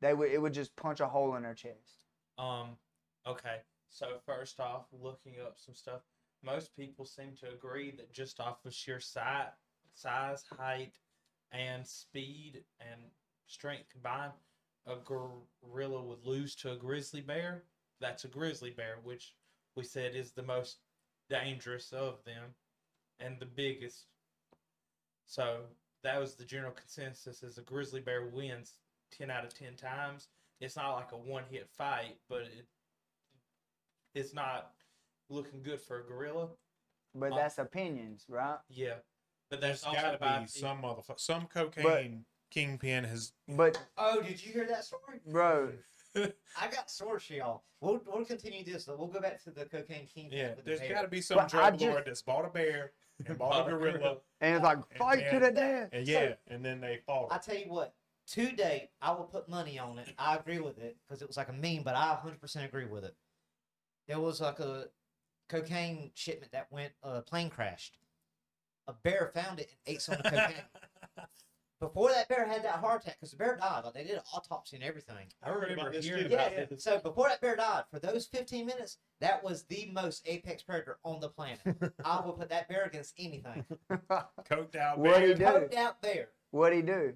they 0.00 0.14
would 0.14 0.30
it 0.30 0.40
would 0.40 0.54
just 0.54 0.74
punch 0.76 1.00
a 1.00 1.06
hole 1.08 1.34
in 1.34 1.42
their 1.42 1.54
chest. 1.54 2.04
Um, 2.38 2.76
okay. 3.26 3.58
So 3.90 4.18
first 4.24 4.60
off, 4.60 4.86
looking 4.92 5.34
up 5.44 5.56
some 5.56 5.74
stuff, 5.74 6.02
most 6.42 6.76
people 6.76 7.04
seem 7.04 7.34
to 7.40 7.52
agree 7.52 7.90
that 7.92 8.12
just 8.12 8.38
off 8.40 8.64
of 8.64 8.72
sheer 8.72 9.00
size, 9.00 9.48
size, 9.94 10.44
height, 10.56 10.92
and 11.50 11.86
speed 11.86 12.62
and 12.80 13.00
strength 13.46 13.88
combined, 13.90 14.32
a 14.86 14.96
gorilla 15.04 16.02
would 16.02 16.24
lose 16.24 16.54
to 16.56 16.72
a 16.72 16.76
grizzly 16.76 17.20
bear. 17.20 17.64
That's 18.00 18.24
a 18.24 18.28
grizzly 18.28 18.70
bear, 18.70 18.98
which 19.02 19.34
we 19.74 19.84
said 19.84 20.14
is 20.14 20.32
the 20.32 20.42
most 20.42 20.78
dangerous 21.28 21.92
of 21.92 22.22
them 22.24 22.54
and 23.18 23.38
the 23.38 23.46
biggest. 23.46 24.04
So 25.26 25.60
that 26.04 26.20
was 26.20 26.34
the 26.34 26.44
general 26.44 26.72
consensus: 26.72 27.42
is 27.42 27.58
a 27.58 27.62
grizzly 27.62 28.00
bear 28.00 28.26
wins 28.26 28.74
ten 29.10 29.30
out 29.30 29.44
of 29.44 29.54
ten 29.54 29.74
times 29.74 30.28
it's 30.60 30.76
not 30.76 30.94
like 30.94 31.12
a 31.12 31.16
one 31.16 31.44
hit 31.50 31.68
fight, 31.76 32.16
but 32.28 32.42
it 32.42 32.66
it's 34.14 34.34
not 34.34 34.72
looking 35.28 35.62
good 35.62 35.80
for 35.80 36.00
a 36.00 36.04
gorilla. 36.04 36.48
But 37.14 37.32
Uh, 37.32 37.36
that's 37.36 37.58
opinions, 37.58 38.24
right? 38.28 38.58
Yeah. 38.68 38.94
But 39.50 39.60
There's 39.60 39.82
there's 39.82 39.84
also 39.96 40.18
got 40.18 40.20
to 40.20 40.40
be 40.42 40.46
some 40.46 40.82
motherfucker, 40.82 41.18
some 41.20 41.46
cocaine 41.46 42.24
kingpin 42.50 43.04
has. 43.04 43.32
But 43.48 43.80
Oh, 43.96 44.20
did 44.20 44.44
you 44.44 44.52
hear 44.52 44.66
that 44.66 44.84
story? 44.84 45.20
bro, 45.26 45.72
I 46.16 46.68
got 46.70 46.90
stories 46.90 47.22
for 47.24 47.32
y'all. 47.34 47.64
We'll, 47.80 48.00
we'll 48.06 48.24
continue 48.24 48.64
this. 48.64 48.84
Though. 48.84 48.96
We'll 48.96 49.06
go 49.08 49.20
back 49.20 49.42
to 49.44 49.50
the 49.50 49.64
cocaine 49.66 50.06
king. 50.06 50.28
Yeah, 50.32 50.54
with 50.56 50.64
the 50.64 50.88
got 50.88 51.02
to 51.02 51.08
be 51.08 51.20
some 51.20 51.38
But 51.38 51.48
drug 51.48 51.74
just- 51.78 51.84
lord 51.90 52.04
that's 52.06 52.22
bought 52.22 52.44
a 52.44 52.48
bear 52.48 52.92
and 53.26 53.38
bought 53.38 53.66
a 53.66 53.70
gorilla, 53.70 54.18
and 54.40 54.56
it's 54.56 54.64
like 54.64 54.78
And 54.90 54.98
fight 54.98 55.30
to 55.30 55.38
then- 55.38 55.42
the 55.42 55.50
death. 55.52 55.88
and 55.92 56.06
yeah, 56.08 56.34
and 56.48 56.64
then 56.64 56.80
they 56.80 56.98
fought. 57.06 57.28
I 57.32 57.38
tell 57.38 57.56
you 57.56 57.70
what, 57.70 57.94
to 58.32 58.52
date, 58.52 58.90
I 59.00 59.12
will 59.12 59.24
put 59.24 59.48
money 59.48 59.78
on 59.78 59.98
it. 59.98 60.08
I 60.18 60.36
agree 60.36 60.60
with 60.60 60.78
it 60.78 60.96
because 61.06 61.22
it 61.22 61.28
was 61.28 61.36
like 61.36 61.48
a 61.48 61.52
meme, 61.52 61.82
but 61.84 61.94
I 61.94 62.18
100% 62.24 62.64
agree 62.64 62.84
with 62.86 63.04
it. 63.04 63.14
There 64.06 64.20
was 64.20 64.40
like 64.40 64.58
a 64.60 64.86
cocaine 65.48 66.10
shipment 66.14 66.52
that 66.52 66.68
went, 66.70 66.92
uh, 67.02 67.20
plane 67.22 67.50
crashed. 67.50 67.98
A 68.86 68.92
bear 69.04 69.30
found 69.34 69.60
it 69.60 69.68
and 69.70 69.94
ate 69.94 70.02
some 70.02 70.16
of 70.16 70.22
the 70.22 70.30
cocaine. 70.30 70.54
Before 71.80 72.08
that 72.10 72.28
bear 72.28 72.44
had 72.44 72.64
that 72.64 72.76
heart 72.80 73.02
attack, 73.02 73.18
because 73.20 73.30
the 73.30 73.36
bear 73.36 73.54
died, 73.54 73.84
like 73.84 73.94
they 73.94 74.02
did 74.02 74.16
an 74.16 74.22
autopsy 74.34 74.74
and 74.76 74.84
everything. 74.84 75.28
I 75.44 75.50
heard 75.50 75.70
about 75.70 75.92
this 75.92 76.04
hearing 76.04 76.28
too. 76.28 76.34
about 76.34 76.52
Yeah, 76.52 76.64
this. 76.64 76.82
so 76.82 76.98
before 76.98 77.28
that 77.28 77.40
bear 77.40 77.54
died, 77.54 77.84
for 77.88 78.00
those 78.00 78.26
15 78.26 78.66
minutes, 78.66 78.96
that 79.20 79.44
was 79.44 79.62
the 79.64 79.88
most 79.92 80.26
apex 80.26 80.60
predator 80.64 80.98
on 81.04 81.20
the 81.20 81.28
planet. 81.28 81.60
I 82.04 82.20
will 82.24 82.32
put 82.32 82.48
that 82.48 82.68
bear 82.68 82.82
against 82.86 83.14
anything. 83.16 83.64
Coked 84.10 84.74
out 84.74 85.00
bear. 85.00 85.12
What'd 85.12 85.28
he 85.28 85.34
do? 85.34 85.44
Coked 85.44 85.74
out 85.76 86.02
bear. 86.02 86.30
What'd 86.50 86.76
he 86.76 86.82
do? 86.82 87.14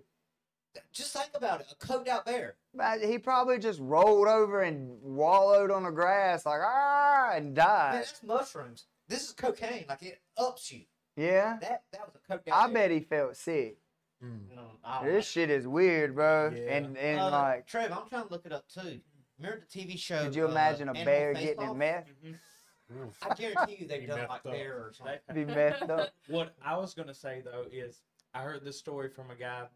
Just 0.93 1.13
think 1.13 1.31
about 1.35 1.61
it. 1.61 1.67
A 1.73 1.75
coked 1.87 2.09
out 2.09 2.25
bear. 2.25 2.57
Man, 2.75 3.01
He 3.03 3.19
probably 3.19 3.59
just 3.59 3.81
rolled 3.81 4.29
over 4.29 4.63
and 4.63 5.01
wallowed 5.03 5.71
on 5.71 5.83
the 5.85 5.91
grass 5.91 6.47
like 6.47 6.61
ah 6.65 7.33
and 7.35 7.55
died. 7.55 7.65
Man, 7.67 7.93
died. 7.93 7.95
that's 8.05 8.23
mushrooms. 8.23 8.87
This 9.09 9.25
is 9.25 9.33
cocaine. 9.33 9.85
Like 9.89 10.03
it 10.03 10.21
ups 10.39 10.73
you. 10.73 10.83
Yeah, 11.17 11.59
That 11.61 11.83
that 11.93 12.01
was 12.07 12.15
a 12.17 12.33
coked 12.33 12.49
out 12.51 12.55
I 12.55 12.67
bear. 12.69 12.75
bet 12.75 12.91
he 12.91 13.01
felt 13.01 13.37
sick. 13.37 13.77
Mm. 14.25 14.55
No, 14.55 14.63
I 14.85 15.03
don't 15.05 15.13
This 15.13 15.29
shit 15.29 15.51
is 15.51 15.67
weird, 15.67 16.15
bro. 16.15 16.53
Yeah. 16.55 16.75
And 16.77 16.97
and. 16.97 17.21
Uh, 17.21 17.31
like, 17.31 17.67
Trev, 17.67 17.91
I'm 17.93 18.09
trying 18.09 18.27
to 18.27 18.31
look 18.31 18.47
it 18.47 18.53
up 18.53 18.67
too. 18.69 19.01
Remember 19.39 19.61
the 19.71 19.79
TV 19.79 19.99
show? 19.99 20.23
could 20.25 20.35
you 20.37 20.47
uh, 20.47 20.51
imagine 20.51 20.89
a 20.89 20.95
bear 20.95 21.35
Face 21.35 21.45
getting 21.45 21.65
Off? 21.65 21.73
in 21.73 21.79
meth? 21.79 22.07
Mhm. 22.25 23.13
I 23.23 23.35
guarantee 23.35 23.77
you 23.81 23.87
they've 23.89 24.01
Be 24.03 24.07
done 24.07 24.21
like 24.29 24.31
up. 24.31 24.45
bear 24.45 24.75
or 24.75 24.93
something. 24.93 25.19
Be 25.35 25.45
messed 25.45 25.83
up. 25.83 26.11
What 26.29 26.55
I 26.65 26.77
was 26.77 26.95
gonna 26.95 27.15
say 27.15 27.43
though 27.45 27.65
is 27.73 28.01
I 28.35 28.43
heard 28.43 28.65
this 28.65 28.79
story 28.79 29.09
from 29.11 29.31
a 29.31 29.35
guy 29.35 29.67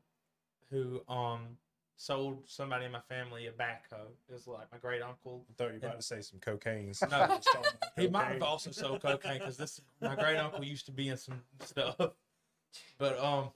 who 0.71 1.01
um 1.09 1.41
sold 1.99 2.43
somebody 2.47 2.85
in 2.85 2.93
my 2.93 3.01
family 3.09 3.47
a 3.47 3.53
backhoe. 3.53 4.11
It 4.29 4.33
was 4.33 4.47
like 4.47 4.71
my 4.71 4.79
great 4.79 5.01
uncle. 5.03 5.47
I 5.49 5.53
thought 5.55 5.73
you 5.73 5.81
were 5.81 5.87
about 5.89 5.97
to 6.01 6.03
say 6.07 6.21
some 6.21 6.39
cocaine. 6.41 6.93
No, 7.11 7.39
He 7.97 8.09
might 8.09 8.25
have 8.33 8.43
also 8.43 8.71
sold 8.71 9.01
cocaine 9.01 9.39
because 9.39 9.57
this 9.57 9.81
my 10.01 10.15
great 10.15 10.37
uncle 10.37 10.63
used 10.65 10.85
to 10.87 10.93
be 10.93 11.09
in 11.09 11.17
some 11.17 11.41
stuff. 11.61 11.97
But 12.99 13.19
um, 13.19 13.51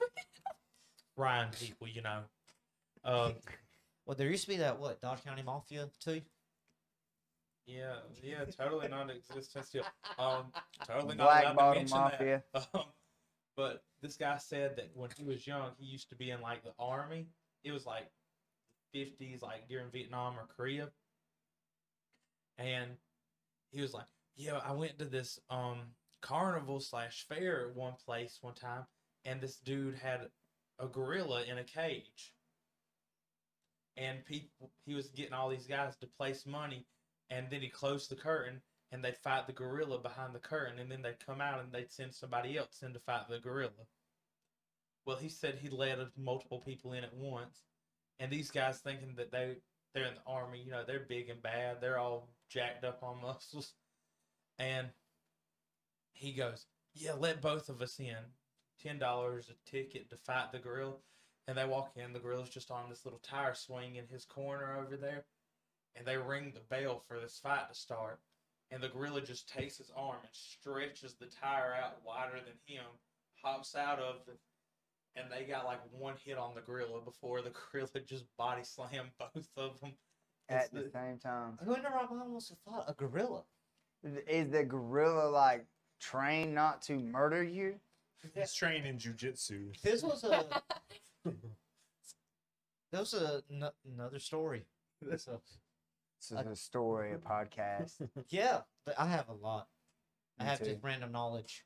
Ryan 1.15 1.49
people, 1.51 1.87
you 1.87 2.01
know, 2.01 2.21
um, 3.03 3.33
Well, 4.05 4.15
there 4.15 4.27
used 4.29 4.43
to 4.45 4.49
be 4.49 4.57
that 4.57 4.79
what 4.79 4.99
Dodge 5.01 5.23
County 5.23 5.43
Mafia 5.43 5.89
too. 6.03 6.21
yeah, 7.67 7.97
yeah, 8.23 8.45
totally 8.45 8.87
non-existent 8.87 9.65
still. 9.65 9.83
Um, 10.17 10.45
totally 10.87 11.15
not 11.15 11.25
Black 11.25 11.43
allowed 11.43 11.49
to 11.51 11.55
bottom 11.55 11.77
mention 11.83 11.97
mafia. 11.97 12.43
that. 12.53 12.67
Um, 12.73 12.83
but 13.55 13.83
this 14.01 14.15
guy 14.17 14.37
said 14.37 14.75
that 14.77 14.91
when 14.95 15.09
he 15.17 15.23
was 15.23 15.45
young, 15.45 15.71
he 15.77 15.85
used 15.85 16.09
to 16.09 16.15
be 16.15 16.31
in 16.31 16.41
like 16.41 16.63
the 16.63 16.73
army. 16.79 17.27
It 17.63 17.71
was 17.71 17.85
like 17.85 18.09
fifties, 18.93 19.41
like 19.41 19.67
during 19.67 19.91
Vietnam 19.91 20.39
or 20.39 20.47
Korea, 20.55 20.89
and 22.57 22.91
he 23.71 23.81
was 23.81 23.93
like, 23.93 24.07
"Yeah, 24.35 24.57
I 24.57 24.71
went 24.73 24.99
to 24.99 25.05
this 25.05 25.39
um 25.49 25.95
carnival 26.21 26.79
slash 26.79 27.25
fair 27.27 27.69
at 27.69 27.75
one 27.75 27.93
place 28.05 28.39
one 28.41 28.55
time, 28.55 28.85
and 29.25 29.41
this 29.41 29.57
dude 29.57 29.95
had 29.95 30.29
a 30.79 30.87
gorilla 30.87 31.43
in 31.43 31.57
a 31.57 31.63
cage." 31.63 32.33
And 33.97 34.25
people, 34.25 34.71
he 34.85 34.93
was 34.95 35.09
getting 35.09 35.33
all 35.33 35.49
these 35.49 35.67
guys 35.67 35.97
to 35.97 36.07
place 36.07 36.45
money, 36.45 36.87
and 37.29 37.49
then 37.49 37.61
he 37.61 37.69
closed 37.69 38.09
the 38.09 38.15
curtain, 38.15 38.61
and 38.91 39.03
they'd 39.03 39.17
fight 39.17 39.47
the 39.47 39.53
gorilla 39.53 39.97
behind 39.97 40.35
the 40.35 40.39
curtain, 40.39 40.79
and 40.79 40.91
then 40.91 41.01
they'd 41.01 41.25
come 41.25 41.39
out 41.39 41.61
and 41.61 41.71
they'd 41.71 41.91
send 41.91 42.13
somebody 42.13 42.57
else 42.57 42.81
in 42.83 42.93
to 42.93 42.99
fight 42.99 43.29
the 43.29 43.39
gorilla. 43.39 43.87
Well, 45.05 45.17
he 45.17 45.29
said 45.29 45.55
he 45.55 45.69
let 45.69 45.97
multiple 46.17 46.59
people 46.59 46.93
in 46.93 47.03
at 47.03 47.15
once, 47.15 47.63
and 48.19 48.31
these 48.31 48.51
guys 48.51 48.79
thinking 48.79 49.15
that 49.15 49.31
they 49.31 49.57
they're 49.93 50.05
in 50.05 50.15
the 50.15 50.31
army, 50.31 50.61
you 50.63 50.71
know, 50.71 50.83
they're 50.85 51.05
big 51.07 51.29
and 51.29 51.41
bad, 51.41 51.81
they're 51.81 51.97
all 51.97 52.29
jacked 52.49 52.83
up 52.83 53.01
on 53.03 53.21
muscles, 53.21 53.73
and 54.59 54.89
he 56.13 56.33
goes, 56.33 56.65
"Yeah, 56.93 57.13
let 57.13 57.41
both 57.41 57.69
of 57.69 57.81
us 57.81 57.99
in. 57.99 58.17
Ten 58.81 58.99
dollars 58.99 59.49
a 59.49 59.69
ticket 59.69 60.09
to 60.09 60.17
fight 60.17 60.51
the 60.51 60.59
gorilla." 60.59 60.95
And 61.47 61.57
they 61.57 61.65
walk 61.65 61.93
in, 61.97 62.13
the 62.13 62.19
gorilla's 62.19 62.49
just 62.49 62.69
on 62.69 62.87
this 62.89 63.03
little 63.03 63.19
tire 63.19 63.55
swing 63.55 63.95
in 63.95 64.07
his 64.07 64.25
corner 64.25 64.77
over 64.77 64.95
there, 64.95 65.25
and 65.95 66.05
they 66.05 66.15
ring 66.15 66.53
the 66.53 66.59
bell 66.59 67.03
for 67.07 67.19
this 67.19 67.39
fight 67.39 67.67
to 67.67 67.75
start 67.75 68.19
and 68.71 68.81
the 68.81 68.89
gorilla 68.89 69.21
just 69.21 69.47
takes 69.49 69.77
his 69.77 69.91
arm 69.95 70.17
and 70.21 70.29
stretches 70.31 71.15
the 71.15 71.25
tire 71.27 71.75
out 71.75 71.97
wider 72.05 72.37
than 72.37 72.53
him, 72.65 72.85
hops 73.43 73.75
out 73.75 73.99
of 73.99 74.15
it, 74.27 74.39
and 75.15 75.25
they 75.31 75.43
got 75.43 75.65
like 75.65 75.79
one 75.91 76.15
hit 76.23 76.37
on 76.37 76.55
the 76.55 76.61
gorilla 76.61 77.01
before 77.01 77.41
the 77.41 77.51
gorilla 77.71 77.89
just 78.05 78.25
body 78.37 78.63
slammed 78.63 79.09
both 79.19 79.47
of 79.57 79.79
them. 79.81 79.91
At 80.49 80.71
the 80.73 80.89
same 80.91 81.17
time, 81.17 81.57
Who 81.63 81.75
in 81.75 81.81
their 81.83 81.91
right 81.91 82.09
mind 82.09 82.31
wants 82.31 82.49
to 82.49 82.55
fight 82.65 82.83
a 82.87 82.93
gorilla? 82.93 83.43
is 84.27 84.49
the 84.49 84.63
gorilla 84.63 85.29
like 85.29 85.65
trained 85.99 86.55
not 86.55 86.81
to 86.83 86.97
murder 86.97 87.43
you? 87.43 87.75
He's 88.35 88.53
trained 88.53 88.85
in 88.85 88.97
jujitsu. 88.97 89.79
This 89.81 90.03
was 90.03 90.23
a. 90.23 90.45
There 92.91 92.99
was 92.99 93.13
a 93.13 93.41
n- 93.49 93.71
another 93.93 94.19
story. 94.19 94.65
So, 95.17 95.41
This 96.21 96.39
is 96.39 96.45
a 96.45 96.55
story, 96.55 97.13
a 97.13 97.17
podcast. 97.17 97.93
yeah, 98.29 98.59
I 98.97 99.07
have 99.07 99.27
a 99.27 99.33
lot. 99.33 99.67
I 100.39 100.43
have 100.43 100.59
too. 100.59 100.65
just 100.65 100.83
random 100.83 101.11
knowledge. 101.11 101.65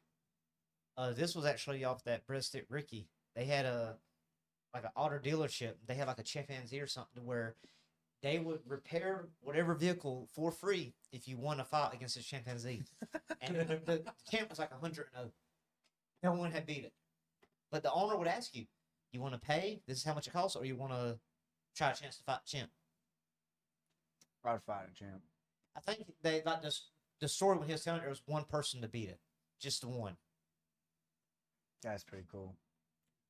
Uh, 0.97 1.11
this 1.11 1.35
was 1.35 1.45
actually 1.45 1.83
off 1.83 2.05
that 2.05 2.25
Breadstick 2.25 2.63
Ricky. 2.69 3.09
They 3.35 3.43
had 3.45 3.65
a 3.65 3.97
like 4.73 4.85
an 4.85 4.91
auto 4.95 5.19
dealership. 5.19 5.73
They 5.85 5.95
had 5.95 6.07
like 6.07 6.19
a 6.19 6.23
chimpanzee 6.23 6.79
or 6.79 6.87
something 6.87 7.25
where 7.25 7.55
they 8.23 8.39
would 8.39 8.59
repair 8.65 9.27
whatever 9.41 9.75
vehicle 9.75 10.29
for 10.33 10.51
free 10.51 10.93
if 11.11 11.27
you 11.27 11.37
won 11.37 11.59
a 11.59 11.65
fight 11.65 11.93
against 11.93 12.15
a 12.15 12.23
chimpanzee. 12.23 12.85
and 13.41 13.57
the, 13.57 13.81
the 13.85 14.03
champ 14.31 14.49
was 14.49 14.59
like 14.59 14.71
a 14.71 14.79
hundred 14.79 15.07
and 15.17 15.27
oh. 15.27 15.31
No 16.23 16.31
one 16.31 16.51
had 16.51 16.65
beat 16.65 16.85
it. 16.85 16.93
But 17.71 17.83
the 17.83 17.91
owner 17.91 18.17
would 18.17 18.27
ask 18.27 18.55
you, 18.55 18.65
"You 19.11 19.19
want 19.19 19.33
to 19.33 19.39
pay? 19.39 19.81
This 19.85 19.97
is 19.97 20.05
how 20.05 20.13
much 20.13 20.27
it 20.27 20.33
costs, 20.33 20.55
or 20.55 20.63
you 20.63 20.77
want 20.77 20.93
to 20.93 21.19
try 21.75 21.91
a 21.91 21.93
chance 21.93 22.15
to 22.17 22.23
fight 22.23 22.39
the 22.45 22.57
champ?" 22.57 22.71
I'd 24.45 24.63
fight 24.63 24.93
champ. 24.95 25.21
I 25.75 25.79
think 25.79 26.05
they 26.21 26.41
like 26.45 26.61
this. 26.61 26.89
The 27.19 27.27
story 27.27 27.57
when 27.57 27.67
he 27.67 27.73
was 27.73 27.83
telling 27.83 27.99
it, 27.99 28.03
there 28.03 28.09
was 28.09 28.21
one 28.25 28.43
person 28.43 28.81
to 28.81 28.87
beat 28.87 29.09
it, 29.09 29.19
just 29.59 29.81
the 29.81 29.87
one. 29.87 30.17
That's 31.83 32.03
pretty 32.03 32.25
cool. 32.31 32.55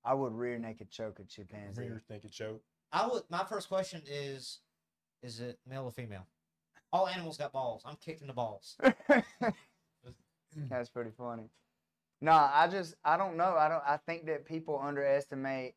I 0.03 0.13
would 0.13 0.33
rear 0.33 0.57
naked 0.59 0.91
choke 0.91 1.19
a 1.19 1.23
chimpanzee. 1.23 1.81
Rear 1.81 2.03
naked 2.09 2.31
choke. 2.31 2.61
I 2.91 3.07
would. 3.07 3.23
My 3.29 3.43
first 3.43 3.67
question 3.67 4.01
is, 4.07 4.59
is 5.23 5.39
it 5.39 5.59
male 5.67 5.85
or 5.85 5.91
female? 5.91 6.27
All 6.93 7.07
animals 7.07 7.37
got 7.37 7.51
balls. 7.51 7.81
I'm 7.85 7.97
kicking 7.97 8.27
the 8.27 8.33
balls. 8.33 8.77
That's 10.69 10.89
pretty 10.89 11.11
funny. 11.17 11.49
Nah, 12.21 12.49
I 12.53 12.67
just 12.67 12.95
I 13.03 13.17
don't 13.17 13.35
know. 13.35 13.55
I 13.57 13.67
don't 13.67 13.83
I 13.85 13.97
think 13.97 14.25
that 14.27 14.45
people 14.45 14.79
underestimate 14.81 15.75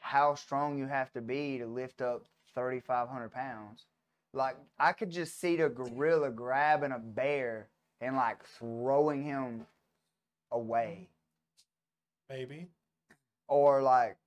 how 0.00 0.34
strong 0.34 0.78
you 0.78 0.86
have 0.86 1.12
to 1.12 1.20
be 1.20 1.58
to 1.58 1.66
lift 1.66 2.00
up 2.00 2.24
thirty 2.54 2.80
five 2.80 3.08
hundred 3.08 3.32
pounds. 3.32 3.86
Like 4.36 4.56
I 4.78 4.92
could 4.92 5.10
just 5.10 5.40
see 5.40 5.56
the 5.56 5.68
gorilla 5.70 6.30
grabbing 6.30 6.92
a 6.92 6.98
bear 6.98 7.68
and 8.00 8.16
like 8.16 8.44
throwing 8.44 9.22
him 9.24 9.66
away. 10.52 11.08
Maybe. 12.28 12.68
Or 13.48 13.80
like 13.82 14.18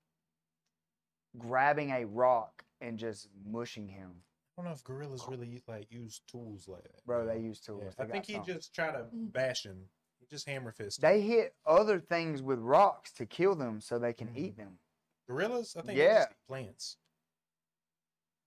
grabbing 1.37 1.91
a 1.91 2.05
rock 2.05 2.63
and 2.81 2.97
just 2.97 3.27
mushing 3.45 3.87
him. 3.87 4.09
I 4.57 4.61
don't 4.61 4.65
know 4.71 4.73
if 4.73 4.83
gorillas 4.83 5.23
really 5.29 5.61
like 5.67 5.91
use 5.91 6.21
tools 6.27 6.67
like 6.67 6.83
that. 6.83 7.05
Bro, 7.05 7.27
they 7.27 7.39
use 7.39 7.59
tools. 7.59 7.83
Yeah, 7.85 7.91
They 7.97 8.03
I 8.05 8.07
think 8.11 8.25
he 8.25 8.33
something. 8.33 8.55
just 8.55 8.73
try 8.73 8.91
to 8.91 9.03
Mm. 9.13 9.31
bash 9.31 9.63
him. 9.65 9.87
He 10.19 10.25
just 10.25 10.47
hammer 10.47 10.71
fist. 10.71 10.99
they 11.01 11.21
hit 11.21 11.55
other 11.65 11.99
things 11.99 12.41
with 12.41 12.59
rocks 12.59 13.11
to 13.13 13.25
kill 13.25 13.55
them 13.55 13.79
so 13.79 13.99
they 13.99 14.13
can 14.13 14.29
Mhm. 14.29 14.37
eat 14.37 14.57
them. 14.57 14.79
Gorillas, 15.27 15.75
I 15.75 15.81
think 15.81 15.97
they 15.97 16.03
Yeah. 16.05 16.19
just 16.21 16.31
eat 16.31 16.47
plants. 16.47 16.97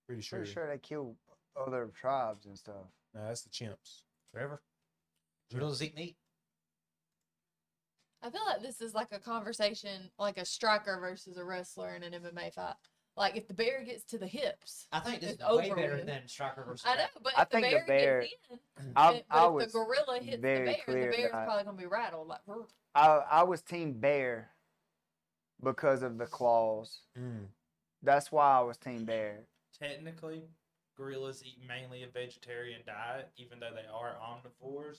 Pretty 0.07 0.21
sure. 0.23 0.41
Pretty 0.41 0.53
sure 0.53 0.67
they 0.67 0.79
kill 0.79 1.17
other 1.57 1.91
tribes 1.99 2.47
and 2.47 2.57
stuff. 2.59 2.87
No, 3.15 3.27
that's 3.27 3.43
the 3.43 3.51
chimps. 3.51 4.03
Forever. 4.33 4.63
Gorillas 5.53 5.83
eat 5.83 5.95
meat. 5.95 6.17
I 8.23 8.31
feel 8.31 8.41
like 8.47 8.63
this 8.63 8.81
is 8.81 8.95
like 8.95 9.09
a 9.13 9.19
conversation, 9.19 10.11
like 10.19 10.39
a 10.39 10.45
striker 10.45 10.99
versus 11.01 11.37
a 11.37 11.45
wrestler 11.45 11.95
in 11.97 12.03
an 12.05 12.13
MMA 12.23 12.55
fight. 12.55 12.75
Like 13.17 13.37
if 13.37 13.47
the 13.49 13.53
bear 13.55 13.83
gets 13.85 14.05
to 14.05 14.19
the 14.19 14.27
hips, 14.29 14.87
I 14.93 15.01
think 15.01 15.21
this 15.21 15.33
is 15.33 15.39
way 15.41 15.45
over 15.71 15.75
better 15.75 15.97
with. 15.97 16.07
than 16.07 16.27
striker 16.29 16.65
versus. 16.65 16.87
I 16.87 16.95
know, 16.97 17.05
but 17.23 17.33
I 17.37 17.43
if 17.43 17.49
think 17.49 17.67
the 17.67 17.71
bear, 17.73 17.85
bear- 17.87 18.21
gets 18.23 18.33
in, 18.81 18.93
I, 18.97 19.13
and- 19.13 19.23
I 19.29 19.41
but 19.43 19.53
was 19.55 19.65
if 19.67 19.73
the 19.73 19.79
gorilla 19.79 20.19
hits 20.21 20.37
the 20.37 20.41
very 20.41 20.65
bear, 20.67 20.77
clear 20.87 21.11
the 21.11 21.17
bear's 21.17 21.33
that- 21.33 21.45
probably 21.45 21.65
gonna 21.65 21.77
be 21.77 21.87
rattled. 21.87 22.29
Like, 22.29 22.45
"Brr." 22.47 22.63
I, 22.95 23.07
I 23.31 23.43
was 23.43 23.61
team 23.61 23.95
bear 23.95 24.51
because 25.63 26.03
of 26.03 26.17
the 26.17 26.27
claws. 26.27 27.01
Mm. 27.19 27.47
That's 28.03 28.33
why 28.33 28.59
I 28.59 28.61
was 28.61 28.79
team 28.79 29.05
bear. 29.05 29.41
Technically, 29.79 30.45
gorillas 30.97 31.43
eat 31.45 31.59
mainly 31.67 32.03
a 32.03 32.09
vegetarian 32.09 32.81
diet, 32.87 33.31
even 33.37 33.61
though 33.61 33.71
they 33.75 33.87
are 33.93 34.17
omnivores. 34.23 34.99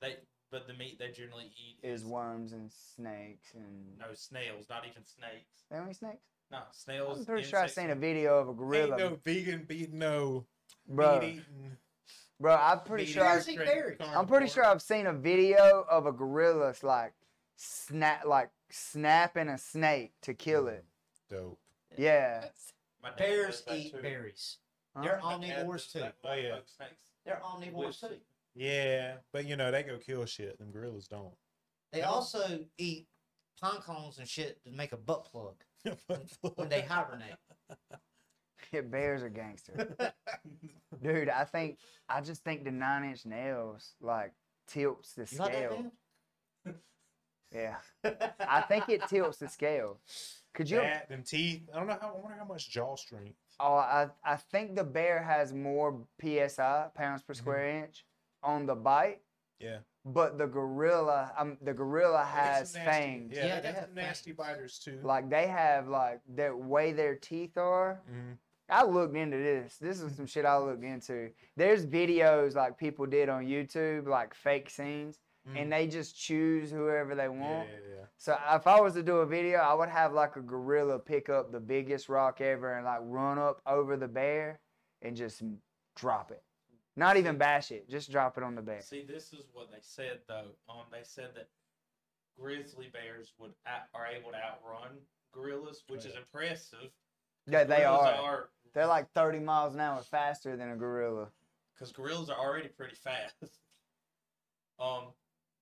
They 0.00 0.16
but 0.50 0.66
the 0.66 0.74
meat 0.74 0.98
they 0.98 1.10
generally 1.10 1.50
eat 1.56 1.78
Is 1.82 2.04
worms 2.04 2.52
and 2.52 2.70
snakes 2.70 3.54
and 3.54 3.98
no 3.98 4.14
snails, 4.14 4.66
not 4.70 4.84
even 4.88 5.04
snakes. 5.04 5.64
they 5.70 5.76
don't 5.76 5.90
eat 5.90 5.96
snakes. 5.96 6.22
No 6.50 6.58
snails. 6.72 7.18
I'm 7.18 7.24
pretty 7.26 7.48
sure 7.48 7.58
I've 7.58 7.70
seen 7.72 7.90
a 7.90 7.94
video 7.96 8.38
of 8.38 8.46
a 8.46 8.50
Ain't 8.50 8.58
gorilla, 8.58 8.98
no 8.98 9.18
vegan 9.24 9.64
beat 9.66 9.92
no 9.92 10.46
bro. 10.88 11.20
meat 11.20 11.26
eating. 11.28 11.76
Bro, 12.38 12.54
I'm 12.54 12.80
pretty 12.80 13.04
meat 13.04 13.12
sure. 13.12 13.24
I've, 13.24 13.44
Bears 13.44 13.48
eat 13.48 13.58
berries. 13.58 13.98
I'm 14.14 14.26
pretty 14.26 14.46
sure 14.48 14.64
I've 14.64 14.82
seen 14.82 15.06
a 15.06 15.12
video 15.12 15.84
of 15.90 16.06
a 16.06 16.12
gorilla 16.12 16.74
like 16.82 17.14
snap, 17.56 18.24
like 18.26 18.50
snapping 18.70 19.48
a 19.48 19.58
snake 19.58 20.12
to 20.22 20.34
kill 20.34 20.64
mm, 20.64 20.74
it. 20.74 20.84
Dope. 21.30 21.58
Yeah. 21.96 22.44
My 23.02 23.10
dad 23.10 23.18
Bears 23.18 23.62
eat 23.72 23.92
too. 23.92 24.02
berries. 24.02 24.58
Huh? 24.96 25.02
They're 25.02 25.20
omnivores 25.22 25.92
too. 25.92 26.02
Oh, 26.24 26.32
yeah. 26.34 26.50
bug 26.56 26.62
snakes. 26.66 26.92
They're 27.24 27.40
omnivores 27.44 28.00
too. 28.00 28.16
Yeah, 28.54 29.16
but 29.32 29.46
you 29.46 29.56
know 29.56 29.70
they 29.70 29.82
go 29.82 29.98
kill 29.98 30.24
shit. 30.24 30.58
Them 30.58 30.70
gorillas 30.72 31.06
don't. 31.08 31.34
They 31.92 32.00
No. 32.00 32.08
also 32.08 32.60
eat 32.78 33.06
pine 33.60 33.80
cones 33.80 34.18
and 34.18 34.26
shit 34.28 34.62
to 34.64 34.70
make 34.70 34.92
a 34.92 34.96
butt 34.96 35.24
plug 35.24 35.56
when 36.54 36.68
they 36.68 36.82
hibernate. 36.82 37.36
Yeah, 38.72 38.80
bears 38.80 39.22
are 39.22 39.28
gangster. 39.28 39.94
Dude, 41.02 41.28
I 41.28 41.44
think 41.44 41.78
I 42.08 42.20
just 42.20 42.42
think 42.42 42.64
the 42.64 42.72
nine 42.72 43.04
inch 43.04 43.24
nails 43.24 43.94
like 44.00 44.32
tilts 44.66 45.12
the 45.12 45.28
You 45.30 45.38
like 45.38 45.52
that, 45.52 45.68
scale. 45.70 45.82
man? 46.64 46.74
Yeah. 47.54 47.76
I 48.40 48.62
think 48.62 48.88
it 48.88 49.02
tilts 49.08 49.38
the 49.38 49.48
scale. 49.48 50.00
Could 50.52 50.68
you 50.68 50.78
that, 50.78 51.08
them 51.08 51.22
teeth. 51.22 51.68
I 51.72 51.78
don't 51.78 51.86
know 51.86 51.96
how. 52.00 52.08
I 52.16 52.18
wonder 52.20 52.36
how 52.38 52.44
much 52.44 52.68
jaw 52.68 52.96
strength. 52.96 53.36
Oh, 53.58 53.74
I, 53.74 54.08
I 54.24 54.36
think 54.36 54.74
the 54.76 54.84
bear 54.84 55.22
has 55.22 55.52
more 55.52 56.02
psi 56.20 56.88
pounds 56.94 57.22
per 57.22 57.34
square 57.34 57.68
inch 57.84 58.04
on 58.42 58.66
the 58.66 58.74
bite, 58.74 59.22
Yeah. 59.58 59.78
but 60.04 60.36
the 60.36 60.46
gorilla, 60.46 61.32
um, 61.38 61.56
the 61.62 61.72
gorilla 61.72 62.22
has 62.24 62.74
nasty- 62.74 62.90
fangs. 62.90 63.32
Yeah, 63.36 63.46
Yeah, 63.46 63.54
they 63.56 63.68
they 63.68 63.72
got 63.72 63.80
have 63.80 63.94
nasty 63.94 64.32
fangs. 64.32 64.36
biters 64.48 64.78
too. 64.78 65.00
Like 65.02 65.30
they 65.30 65.46
have 65.46 65.88
like 65.88 66.20
the 66.34 66.54
way 66.56 66.92
their 66.92 67.14
teeth 67.14 67.56
are. 67.56 68.02
Mhm. 68.10 68.36
I 68.68 68.84
looked 68.84 69.16
into 69.16 69.36
this. 69.36 69.78
This 69.78 70.00
is 70.00 70.16
some 70.16 70.26
shit 70.26 70.44
I 70.44 70.58
looked 70.58 70.82
into. 70.84 71.30
There's 71.56 71.86
videos 71.86 72.54
like 72.56 72.76
people 72.76 73.06
did 73.06 73.28
on 73.28 73.46
YouTube, 73.46 74.06
like 74.08 74.34
fake 74.34 74.68
scenes, 74.68 75.20
Mhm. 75.46 75.56
and 75.56 75.72
they 75.72 75.86
just 75.86 76.16
choose 76.16 76.70
whoever 76.70 77.14
they 77.14 77.28
want. 77.28 77.68
yeah, 77.68 77.96
yeah. 77.98 78.04
So 78.16 78.38
if 78.52 78.66
I 78.66 78.80
was 78.80 78.94
to 78.94 79.02
do 79.02 79.18
a 79.18 79.26
video, 79.26 79.58
I 79.58 79.74
would 79.74 79.88
have 79.88 80.12
like 80.12 80.36
a 80.36 80.40
gorilla 80.40 80.98
pick 80.98 81.28
up 81.28 81.52
the 81.52 81.60
biggest 81.60 82.08
rock 82.08 82.40
ever 82.40 82.74
and 82.76 82.84
like 82.84 83.00
run 83.02 83.38
up 83.38 83.60
over 83.66 83.96
the 83.96 84.08
bear 84.08 84.60
and 85.02 85.16
just 85.16 85.42
drop 85.94 86.30
it. 86.30 86.42
Not 86.96 87.16
even 87.18 87.36
bash 87.36 87.70
it, 87.70 87.88
just 87.90 88.10
drop 88.10 88.38
it 88.38 88.42
on 88.42 88.54
the 88.54 88.62
bear. 88.62 88.80
See, 88.80 89.04
this 89.04 89.32
is 89.34 89.44
what 89.52 89.70
they 89.70 89.78
said 89.82 90.20
though. 90.26 90.56
Um, 90.68 90.86
they 90.90 91.02
said 91.02 91.34
that 91.34 91.48
grizzly 92.38 92.88
bears 92.92 93.32
would 93.38 93.52
out, 93.66 93.82
are 93.94 94.06
able 94.06 94.30
to 94.30 94.36
outrun 94.38 94.98
gorillas, 95.32 95.84
which 95.88 96.06
is 96.06 96.16
impressive. 96.16 96.90
Yeah, 97.46 97.64
they 97.64 97.76
Gorillas 97.82 98.18
are. 98.18 98.48
They're 98.72 98.86
like 98.86 99.10
30 99.12 99.38
miles 99.38 99.74
an 99.74 99.80
hour 99.80 100.00
faster 100.02 100.56
than 100.56 100.70
a 100.70 100.76
gorilla. 100.76 101.28
because 101.74 101.92
gorillas 101.92 102.30
are 102.30 102.38
already 102.38 102.68
pretty 102.68 102.96
fast. 102.96 103.34
um, 104.80 105.12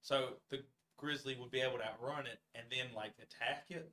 so 0.04 0.36
the 0.50 0.60
grizzly 0.98 1.36
would 1.40 1.50
be 1.50 1.60
able 1.60 1.78
to 1.78 1.84
outrun 1.84 2.26
it 2.26 2.38
and 2.54 2.64
then 2.70 2.94
like 2.94 3.14
attack 3.18 3.64
it. 3.70 3.90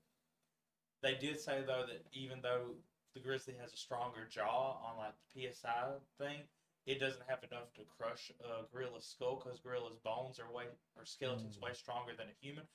They 1.02 1.16
did 1.16 1.40
say 1.40 1.64
though 1.66 1.86
that 1.88 2.06
even 2.12 2.42
though 2.44 2.76
the 3.16 3.22
grizzly 3.22 3.56
has 3.60 3.74
a 3.74 3.78
stronger 3.78 4.28
jaw 4.30 4.78
on 4.86 4.98
like 4.98 5.16
the 5.34 5.48
psi 5.52 5.94
thing, 6.20 6.38
it 6.86 7.00
doesn't 7.00 7.24
have 7.28 7.40
enough 7.50 7.74
to 7.76 7.82
crush 7.98 8.32
a 8.44 8.68
gorilla's 8.76 9.08
skull 9.08 9.42
because 9.42 9.60
gorilla's 9.62 9.98
bones 10.04 10.38
are 10.40 10.52
way 10.54 10.66
or 10.98 11.06
skeletons 11.06 11.58
Mm. 11.58 11.62
way 11.62 11.74
stronger 11.74 12.14
than 12.14 12.28
a 12.28 12.46
human. 12.46 12.68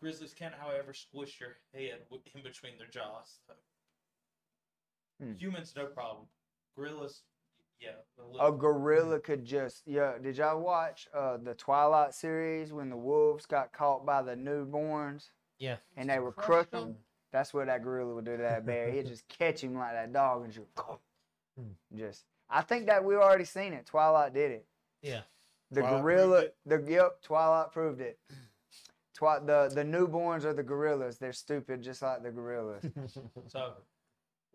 Grizzlies 0.00 0.32
can, 0.32 0.52
however, 0.52 0.94
squish 0.94 1.40
your 1.40 1.56
head 1.74 2.06
in 2.34 2.42
between 2.42 2.78
their 2.78 2.86
jaws. 2.86 3.40
So. 3.46 3.54
Hmm. 5.20 5.34
Humans, 5.34 5.74
no 5.76 5.86
problem. 5.86 6.26
Gorillas, 6.76 7.24
yeah. 7.80 7.90
a 8.18 8.22
A 8.22 8.24
little- 8.26 8.52
gorilla 8.52 9.20
could 9.20 9.44
just, 9.44 9.86
yeah. 9.86 10.18
Did 10.18 10.36
y'all 10.36 10.60
watch 10.60 11.08
uh, 11.14 11.36
the 11.38 11.54
Twilight 11.54 12.14
series 12.14 12.72
when 12.72 12.90
the 12.90 12.96
wolves 12.96 13.46
got 13.46 13.72
caught 13.72 14.04
by 14.06 14.22
the 14.22 14.34
newborns 14.34 15.30
Yeah. 15.58 15.76
and 15.96 16.08
they 16.10 16.18
were 16.18 16.32
Crushed 16.32 16.70
crushing? 16.70 16.88
'em. 16.90 16.96
That's 17.32 17.52
what 17.52 17.66
that 17.66 17.82
gorilla 17.82 18.14
would 18.14 18.24
do 18.24 18.36
to 18.36 18.42
that 18.42 18.64
bear. 18.64 18.90
He'd 18.90 19.06
just 19.06 19.28
catch 19.28 19.62
him 19.62 19.74
like 19.74 19.92
that 19.92 20.12
dog 20.12 20.44
and 20.44 20.52
just, 20.52 20.66
Hmm. 21.56 21.72
just. 21.94 22.24
I 22.48 22.62
think 22.62 22.86
that 22.86 23.04
we've 23.04 23.18
already 23.18 23.44
seen 23.44 23.72
it. 23.74 23.84
Twilight 23.86 24.32
did 24.32 24.50
it. 24.50 24.66
Yeah. 25.02 25.22
The 25.70 25.80
Twilight 25.82 26.02
gorilla, 26.02 26.44
the 26.64 26.82
yep, 26.88 27.20
Twilight 27.20 27.72
proved 27.72 28.00
it. 28.00 28.18
Twi- 29.14 29.40
the 29.40 29.70
the 29.74 29.82
newborns 29.84 30.44
are 30.44 30.54
the 30.54 30.62
gorillas. 30.62 31.18
They're 31.18 31.32
stupid, 31.32 31.82
just 31.82 32.00
like 32.00 32.22
the 32.22 32.30
gorillas. 32.30 32.84
So, 33.48 33.74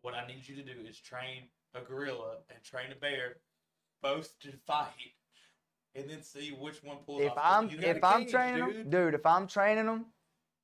what 0.02 0.14
I 0.16 0.26
need 0.26 0.48
you 0.48 0.56
to 0.56 0.64
do 0.64 0.80
is 0.88 0.98
train 1.00 1.44
a 1.76 1.82
gorilla 1.82 2.38
and 2.50 2.64
train 2.64 2.92
a 2.92 2.96
bear, 2.96 3.38
both 4.02 4.38
to 4.40 4.52
fight, 4.66 4.90
and 5.96 6.10
then 6.10 6.22
see 6.22 6.50
which 6.50 6.84
one 6.84 6.98
pulls 7.06 7.22
if 7.22 7.32
off. 7.32 7.36
the 7.36 7.46
I'm 7.46 7.68
lead. 7.70 7.84
if 7.84 8.04
I'm 8.04 8.22
cage, 8.24 8.32
training 8.32 8.60
them, 8.60 8.72
dude. 8.72 8.90
dude, 8.90 9.14
if 9.14 9.26
I'm 9.26 9.48
training 9.48 9.86
them, 9.86 10.06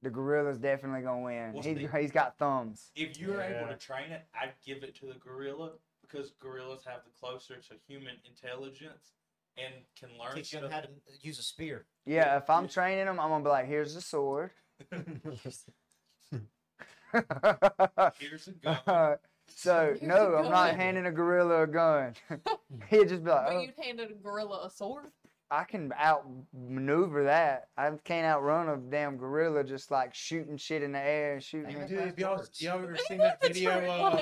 the 0.02 0.10
gorilla's 0.10 0.58
definitely 0.58 1.02
gonna 1.02 1.22
win. 1.22 1.54
Well, 1.54 1.64
He's 1.64 1.90
he's 1.92 2.12
got 2.12 2.38
thumbs. 2.38 2.92
if 2.96 3.20
you're 3.20 3.42
able 3.42 3.68
to 3.68 3.76
train 3.78 4.12
it, 4.12 4.26
I'd 4.34 4.54
give 4.66 4.84
it 4.84 4.96
to 4.96 5.08
the 5.08 5.16
gorilla 5.16 5.72
because 6.02 6.32
gorillas 6.40 6.84
have 6.86 7.02
the 7.04 7.12
closer 7.20 7.56
to 7.56 7.76
human 7.88 8.16
intelligence 8.28 9.14
and 9.58 9.74
can 10.00 10.10
learn 10.18 10.36
Teach 10.36 10.52
them 10.52 10.72
how 10.72 10.82
to 10.82 10.88
use 11.22 11.38
a 11.38 11.44
spear. 11.44 11.86
Yeah, 12.06 12.38
if 12.38 12.50
I'm 12.50 12.64
yeah. 12.64 12.70
training 12.70 13.06
them, 13.06 13.20
I'm 13.20 13.30
gonna 13.30 13.44
be 13.44 13.50
like, 13.50 13.68
here's 13.68 13.94
the 13.96 14.02
sword. 14.02 14.52
Here's 18.20 18.48
a 18.48 18.52
gun. 18.52 19.18
So 19.56 19.86
Here's 19.88 20.02
no, 20.02 20.36
I'm 20.36 20.50
not 20.52 20.76
handing 20.76 21.06
a 21.06 21.12
gorilla 21.12 21.64
a 21.64 21.68
gun. 21.68 22.14
He'd 22.90 23.10
just 23.10 23.24
be 23.24 23.30
like, 23.30 23.48
But 23.48 23.56
oh, 23.56 23.60
you'd 23.62 23.74
handed 23.82 24.12
a 24.12 24.14
gorilla 24.14 24.66
a 24.66 24.70
sword. 24.70 25.06
I 25.52 25.64
can 25.64 25.92
outmaneuver 25.94 27.24
that. 27.24 27.70
I 27.76 27.90
can't 28.04 28.26
outrun 28.26 28.70
a 28.70 28.78
damn 28.78 29.18
gorilla 29.18 29.64
just 29.64 29.90
like 29.90 30.14
shooting 30.14 30.58
shit 30.58 30.84
in 30.84 30.92
the 30.92 31.00
air 31.00 31.34
and 31.34 31.44
shooting. 31.44 31.88
Dude, 31.88 32.00
have 32.00 32.20
y'all, 32.20 32.46
y'all 32.58 32.84
ever 32.84 32.98
seen 33.08 33.18
that 33.18 33.42
video? 33.42 33.72
Uh, 33.90 34.22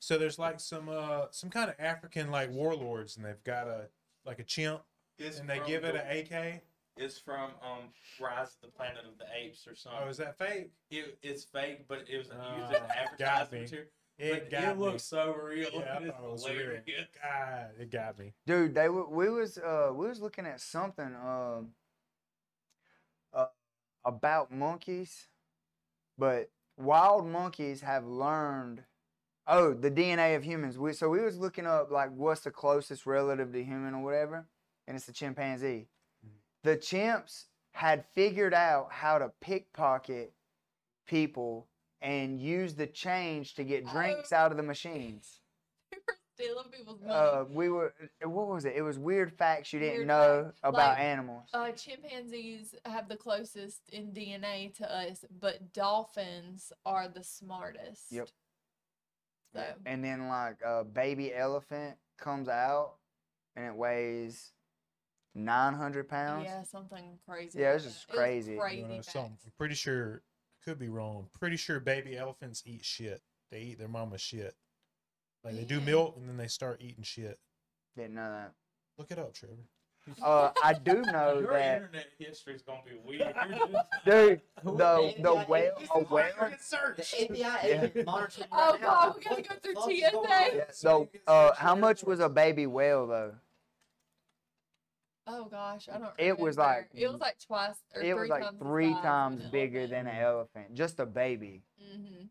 so 0.00 0.16
there's 0.18 0.38
like 0.38 0.60
some 0.60 0.88
uh 0.88 1.26
some 1.30 1.50
kind 1.50 1.68
of 1.70 1.76
African 1.78 2.30
like 2.30 2.50
warlords, 2.50 3.16
and 3.16 3.24
they've 3.26 3.42
got 3.44 3.66
a 3.68 3.88
like 4.24 4.38
a 4.38 4.42
chimp, 4.42 4.80
It's 5.18 5.38
and 5.38 5.48
they 5.48 5.58
from 5.58 5.66
give 5.66 5.84
it 5.84 5.96
an 5.96 6.18
AK. 6.18 6.62
It's 6.96 7.18
from 7.18 7.50
um 7.62 7.90
Rise 8.20 8.54
of 8.54 8.60
the 8.62 8.68
Planet 8.68 9.04
of 9.10 9.18
the 9.18 9.26
Apes 9.36 9.66
or 9.66 9.74
something. 9.74 10.00
Oh, 10.04 10.08
is 10.08 10.16
that 10.18 10.38
fake? 10.38 10.70
it, 10.90 11.18
it's 11.22 11.44
fake, 11.44 11.86
but 11.88 12.04
it 12.08 12.16
was 12.16 12.28
used 12.28 12.32
Oh, 12.38 12.62
as 12.64 12.70
an 12.70 12.82
got 12.86 12.90
advertising 12.96 13.54
me. 13.54 13.60
material. 13.62 13.88
It 14.16 14.30
But 14.42 14.50
got 14.50 14.62
it 14.64 14.78
me. 14.78 14.84
looks 14.84 15.02
so 15.02 15.34
real. 15.34 15.70
Yeah, 15.72 15.98
I 15.98 16.02
It's 16.02 16.12
thought 16.12 16.24
it 16.24 16.32
was 16.32 16.48
real. 16.48 16.80
God, 17.22 17.70
it 17.80 17.90
got 17.90 18.18
me. 18.18 18.32
Dude, 18.46 18.74
they 18.74 18.86
w- 18.86 19.08
we 19.10 19.28
was 19.28 19.58
uh 19.58 19.90
we 19.92 20.06
was 20.08 20.20
looking 20.20 20.46
at 20.46 20.60
something 20.60 21.14
um 21.16 21.70
about 24.04 24.52
monkeys, 24.52 25.28
but 26.18 26.50
wild 26.76 27.26
monkeys 27.26 27.80
have 27.80 28.06
learned. 28.06 28.84
Oh, 29.46 29.74
the 29.74 29.90
DNA 29.90 30.36
of 30.36 30.44
humans. 30.44 30.78
We, 30.78 30.92
so 30.94 31.08
we 31.10 31.20
was 31.20 31.38
looking 31.38 31.66
up 31.66 31.90
like 31.90 32.10
what's 32.10 32.42
the 32.42 32.50
closest 32.50 33.04
relative 33.06 33.52
to 33.52 33.62
human 33.62 33.94
or 33.94 34.02
whatever, 34.02 34.46
and 34.86 34.96
it's 34.96 35.06
the 35.06 35.12
chimpanzee. 35.12 35.88
The 36.62 36.76
chimps 36.78 37.44
had 37.72 38.04
figured 38.14 38.54
out 38.54 38.90
how 38.90 39.18
to 39.18 39.32
pickpocket 39.40 40.32
people 41.06 41.66
and 42.04 42.38
use 42.40 42.74
the 42.74 42.86
change 42.86 43.54
to 43.54 43.64
get 43.64 43.86
drinks 43.88 44.30
out 44.32 44.50
of 44.52 44.56
the 44.56 44.62
machines. 44.62 45.40
They 46.36 46.46
were 46.48 46.54
stealing 46.62 46.70
people's 46.72 47.00
money. 47.00 47.12
Uh, 47.14 47.44
we 47.48 47.68
were. 47.68 47.94
What 48.24 48.48
was 48.48 48.64
it? 48.64 48.74
It 48.74 48.82
was 48.82 48.98
weird 48.98 49.32
facts 49.38 49.72
you 49.72 49.78
didn't 49.78 49.98
Weird 49.98 50.08
know 50.08 50.42
facts. 50.46 50.58
about 50.64 50.88
Like, 50.88 50.98
animals. 50.98 51.48
Uh, 51.54 51.70
chimpanzees 51.70 52.74
have 52.84 53.08
the 53.08 53.16
closest 53.16 53.88
in 53.90 54.10
DNA 54.12 54.74
to 54.78 54.92
us, 54.92 55.24
but 55.40 55.72
dolphins 55.72 56.72
are 56.84 57.06
the 57.06 57.22
smartest. 57.22 58.10
Yep. 58.10 58.28
So 59.54 59.62
And 59.86 60.02
then 60.04 60.26
like 60.28 60.56
a 60.66 60.82
baby 60.82 61.32
elephant 61.32 61.96
comes 62.18 62.48
out 62.48 62.94
and 63.54 63.64
it 63.66 63.74
weighs 63.76 64.50
nine 65.36 65.74
hundred 65.74 66.08
pounds. 66.08 66.46
yeah, 66.46 66.64
something 66.64 67.16
crazy. 67.28 67.60
Yeah, 67.60 67.68
like 67.68 67.74
it's 67.76 67.84
just 67.84 68.08
that. 68.08 68.14
It 68.14 68.16
crazy. 68.16 68.56
crazy 68.56 68.82
Uh, 68.98 69.02
facts. 69.02 69.14
I'm 69.16 69.52
pretty 69.56 69.76
sure, 69.76 70.22
could 70.64 70.78
be 70.78 70.88
wrong. 70.88 71.28
Pretty 71.38 71.56
sure 71.56 71.80
baby 71.80 72.16
elephants 72.16 72.62
eat 72.66 72.84
shit. 72.84 73.22
They 73.50 73.60
eat 73.60 73.78
their 73.78 73.88
mama's 73.88 74.20
shit. 74.20 74.54
Like 75.44 75.56
they 75.56 75.64
do 75.64 75.80
milk 75.80 76.16
and 76.16 76.28
then 76.28 76.36
they 76.36 76.46
start 76.48 76.80
eating 76.80 77.04
shit. 77.04 77.38
Didn't 77.96 78.14
know 78.14 78.30
that. 78.30 78.52
Look 78.98 79.10
it 79.10 79.18
up, 79.18 79.34
Trevor. 79.34 79.54
Uh, 80.22 80.50
I 80.62 80.74
do 80.74 81.00
know 81.12 81.38
Your 81.40 81.52
that, 81.52 81.76
internet 81.76 82.06
history 82.18 82.54
is 82.54 82.62
gonna 82.62 82.80
be 82.84 82.96
weird. 83.06 83.34
dude. 84.04 84.40
Who- 84.62 84.76
The 84.76 85.14
the 85.20 85.34
whale, 85.48 85.72
a 85.94 86.00
whale, 86.00 86.32
The 86.38 87.02
FBI 87.02 87.38
Yeah. 87.96 88.02
monitoring 88.04 88.48
Oh, 88.52 88.72
right 88.72 88.80
now. 88.80 88.86
God, 88.88 89.14
we 89.16 89.22
gotta 89.22 89.42
go 89.42 89.54
through 89.62 89.74
TSA. 89.76 90.56
yeah, 90.56 90.64
so 90.70 91.08
uh, 91.26 91.54
how 91.54 91.74
much 91.74 92.04
was 92.04 92.20
a 92.20 92.28
baby 92.28 92.66
whale 92.66 93.06
though? 93.06 93.34
Oh 95.26 95.46
gosh, 95.46 95.88
I 95.88 95.98
don't. 95.98 96.12
It 96.18 96.38
was 96.38 96.58
like- 96.58 96.90
it 96.94 97.08
was 97.10 97.20
like 97.20 97.38
twice 97.38 97.76
or 97.94 98.02
It 98.02 98.04
three 98.04 98.14
was 98.14 98.28
like 98.28 98.42
times 98.42 98.58
three 98.58 98.92
times 98.94 99.44
an 99.44 99.50
bigger 99.50 99.86
than 99.86 100.06
an 100.06 100.16
elephant, 100.16 100.74
just 100.74 101.00
a 101.00 101.06
baby. 101.06 101.62
hmm 101.78 102.26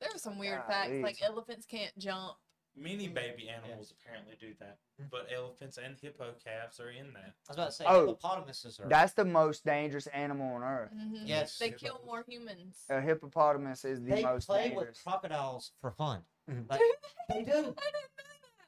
There 0.00 0.08
were 0.12 0.18
some 0.18 0.38
weird 0.38 0.62
facts, 0.66 0.92
like 1.02 1.20
elephants 1.22 1.66
can't 1.66 1.96
jump. 1.98 2.36
Many 2.76 3.08
baby 3.08 3.48
animals 3.50 3.92
apparently 3.92 4.36
do 4.40 4.54
that, 4.60 4.78
but 5.10 5.26
elephants 5.34 5.76
and 5.76 5.98
hippo 6.00 6.34
calves 6.42 6.78
are 6.80 6.88
in 6.90 7.12
that. 7.14 7.34
I 7.48 7.50
was 7.50 7.56
about 7.56 7.66
to 7.66 7.72
say 7.72 7.84
Oh, 7.86 8.06
hippopotamuses 8.06 8.80
are. 8.80 8.88
That's 8.88 9.12
the 9.12 9.24
most 9.24 9.64
dangerous 9.64 10.06
animal 10.06 10.54
on 10.54 10.62
earth. 10.62 10.90
hmm 10.92 11.16
Yes. 11.26 11.58
they 11.58 11.72
kill 11.72 12.00
more 12.06 12.24
humans. 12.26 12.84
A 12.88 13.00
hippopotamus 13.00 13.84
is 13.84 14.00
the 14.00 14.10
they 14.14 14.22
most 14.22 14.46
play 14.46 14.68
dangerous. 14.68 14.88
with 14.88 15.02
crocodiles 15.04 15.72
for 15.80 15.90
fun. 15.90 16.22
Mhm. 16.48 16.70
Like, 16.70 16.80
they 17.28 17.42
do. 17.42 17.52
I 17.78 17.90
didn't 17.90 18.10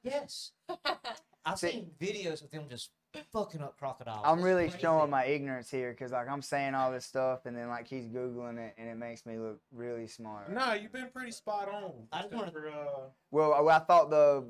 Yes. 0.02 0.50
know 0.68 0.78
that. 0.84 1.20
I've 1.46 1.58
See- 1.58 1.70
seen 1.70 1.90
videos 2.00 2.42
of 2.42 2.50
them 2.50 2.68
just 2.68 2.90
fucking 3.32 3.60
up 3.60 3.76
crocodiles. 3.78 4.22
I'm 4.26 4.42
really 4.42 4.70
showing 4.80 5.10
my 5.10 5.24
ignorance 5.24 5.70
here 5.70 5.90
because 5.90 6.12
like 6.12 6.28
I'm 6.28 6.42
saying 6.42 6.74
all 6.74 6.90
this 6.92 7.04
stuff 7.04 7.46
and 7.46 7.56
then 7.56 7.68
like 7.68 7.86
he's 7.86 8.06
googling 8.06 8.58
it 8.58 8.74
and 8.78 8.88
it 8.88 8.96
makes 8.96 9.26
me 9.26 9.38
look 9.38 9.60
really 9.72 10.06
smart. 10.06 10.50
No, 10.50 10.72
you've 10.72 10.92
been 10.92 11.10
pretty 11.12 11.32
spot 11.32 11.68
on. 11.68 11.92
I 12.12 12.22
just 12.22 12.32
except 12.32 12.54
wanna- 12.54 12.76
uh, 12.76 13.00
Well, 13.30 13.54
I, 13.68 13.76
I 13.76 13.78
thought 13.80 14.10
the 14.10 14.44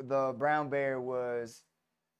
the 0.00 0.34
brown 0.36 0.68
bear 0.68 1.00
was 1.00 1.62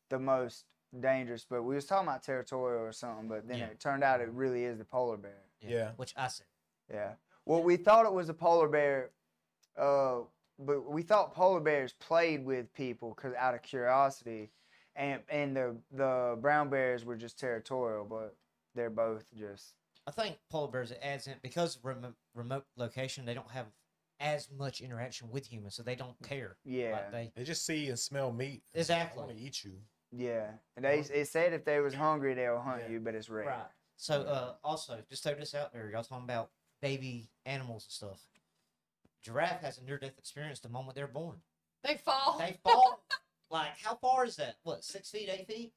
the 0.08 0.18
most 0.18 0.64
dangerous, 0.98 1.46
but 1.48 1.62
we 1.62 1.74
was 1.74 1.86
talking 1.86 2.08
about 2.08 2.22
territorial 2.22 2.82
or 2.82 2.92
something. 2.92 3.28
But 3.28 3.46
then 3.48 3.58
Yeah. 3.58 3.66
it 3.66 3.80
turned 3.80 4.02
out 4.04 4.20
it 4.20 4.30
really 4.30 4.64
is 4.64 4.78
the 4.78 4.84
polar 4.84 5.16
bear. 5.16 5.42
Yeah. 5.60 5.92
Which 5.96 6.12
I 6.16 6.28
said. 6.28 6.46
Yeah. 6.92 7.12
Well, 7.44 7.62
we 7.62 7.76
thought 7.76 8.06
it 8.06 8.12
was 8.12 8.28
a 8.28 8.34
polar 8.34 8.68
bear, 8.68 9.10
uh, 9.76 10.20
but 10.58 10.88
we 10.90 11.02
thought 11.02 11.34
polar 11.34 11.60
bears 11.60 11.92
played 11.94 12.44
with 12.44 12.72
people 12.74 13.14
because 13.16 13.34
out 13.34 13.54
of 13.54 13.62
curiosity, 13.62 14.50
and 14.96 15.20
and 15.28 15.56
the 15.56 15.76
the 15.92 16.36
brown 16.40 16.68
bears 16.70 17.04
were 17.04 17.16
just 17.16 17.38
territorial, 17.38 18.04
but 18.04 18.36
they're 18.74 18.90
both 18.90 19.24
just 19.36 19.74
I 20.06 20.10
think 20.10 20.36
polar 20.50 20.68
bears 20.70 20.90
it 20.90 21.00
adds 21.02 21.26
in 21.26 21.34
because 21.42 21.78
remote, 21.82 22.14
remote 22.34 22.64
location 22.76 23.24
they 23.24 23.34
don't 23.34 23.50
have 23.50 23.66
as 24.20 24.48
much 24.56 24.80
interaction 24.80 25.30
with 25.30 25.46
humans, 25.52 25.74
so 25.74 25.82
they 25.82 25.96
don't 25.96 26.14
care. 26.22 26.56
yeah. 26.64 26.92
Like 26.92 27.12
they 27.12 27.32
they 27.36 27.44
just 27.44 27.64
see 27.66 27.88
and 27.88 27.98
smell 27.98 28.32
meat. 28.32 28.62
Exactly. 28.74 29.22
want 29.22 29.36
to 29.36 29.42
eat 29.42 29.64
you. 29.64 29.72
Yeah, 30.14 30.50
and 30.76 30.84
they 30.84 30.98
it 30.98 31.28
said 31.28 31.52
if 31.54 31.64
they 31.64 31.80
was 31.80 31.94
hungry 31.94 32.34
they'll 32.34 32.60
hunt 32.60 32.82
Yeah. 32.86 32.92
you, 32.92 33.00
but 33.00 33.14
it's 33.14 33.30
rare. 33.30 33.46
right. 33.46 33.66
So 33.96 34.22
uh, 34.22 34.54
also 34.64 34.98
just 35.08 35.22
throw 35.22 35.34
this 35.34 35.54
out 35.54 35.72
there, 35.72 35.90
y'all 35.90 36.02
talking 36.02 36.24
about 36.24 36.50
baby 36.80 37.30
animals 37.46 37.84
and 37.86 37.92
stuff. 37.92 38.20
Giraffe 39.22 39.60
has 39.62 39.78
a 39.78 39.84
near 39.84 39.98
death 39.98 40.18
experience 40.18 40.58
the 40.60 40.68
moment 40.68 40.96
they're 40.96 41.06
born. 41.06 41.36
They 41.84 41.96
fall. 41.96 42.36
They 42.38 42.56
fall. 42.64 43.04
like 43.52 43.78
how 43.82 43.94
far 43.96 44.24
is 44.24 44.36
that? 44.36 44.56
What 44.64 44.82
six 44.84 45.10
feet, 45.10 45.28
eight 45.30 45.46
feet? 45.46 45.72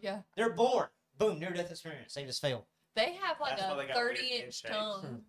yeah. 0.00 0.20
They're 0.36 0.52
born. 0.54 0.88
Boom, 1.18 1.38
near 1.38 1.50
death 1.52 1.70
experience. 1.70 2.14
They 2.14 2.24
just 2.24 2.40
fail. 2.40 2.66
They 2.96 3.12
have 3.22 3.36
like 3.40 3.58
That's 3.58 3.70
why 3.70 3.76
they 3.76 3.84
a 3.84 3.88
got 3.88 3.96
30 3.96 4.28
head 4.28 4.44
inch 4.44 4.54
shapes. 4.60 4.74
tongue. 4.74 5.22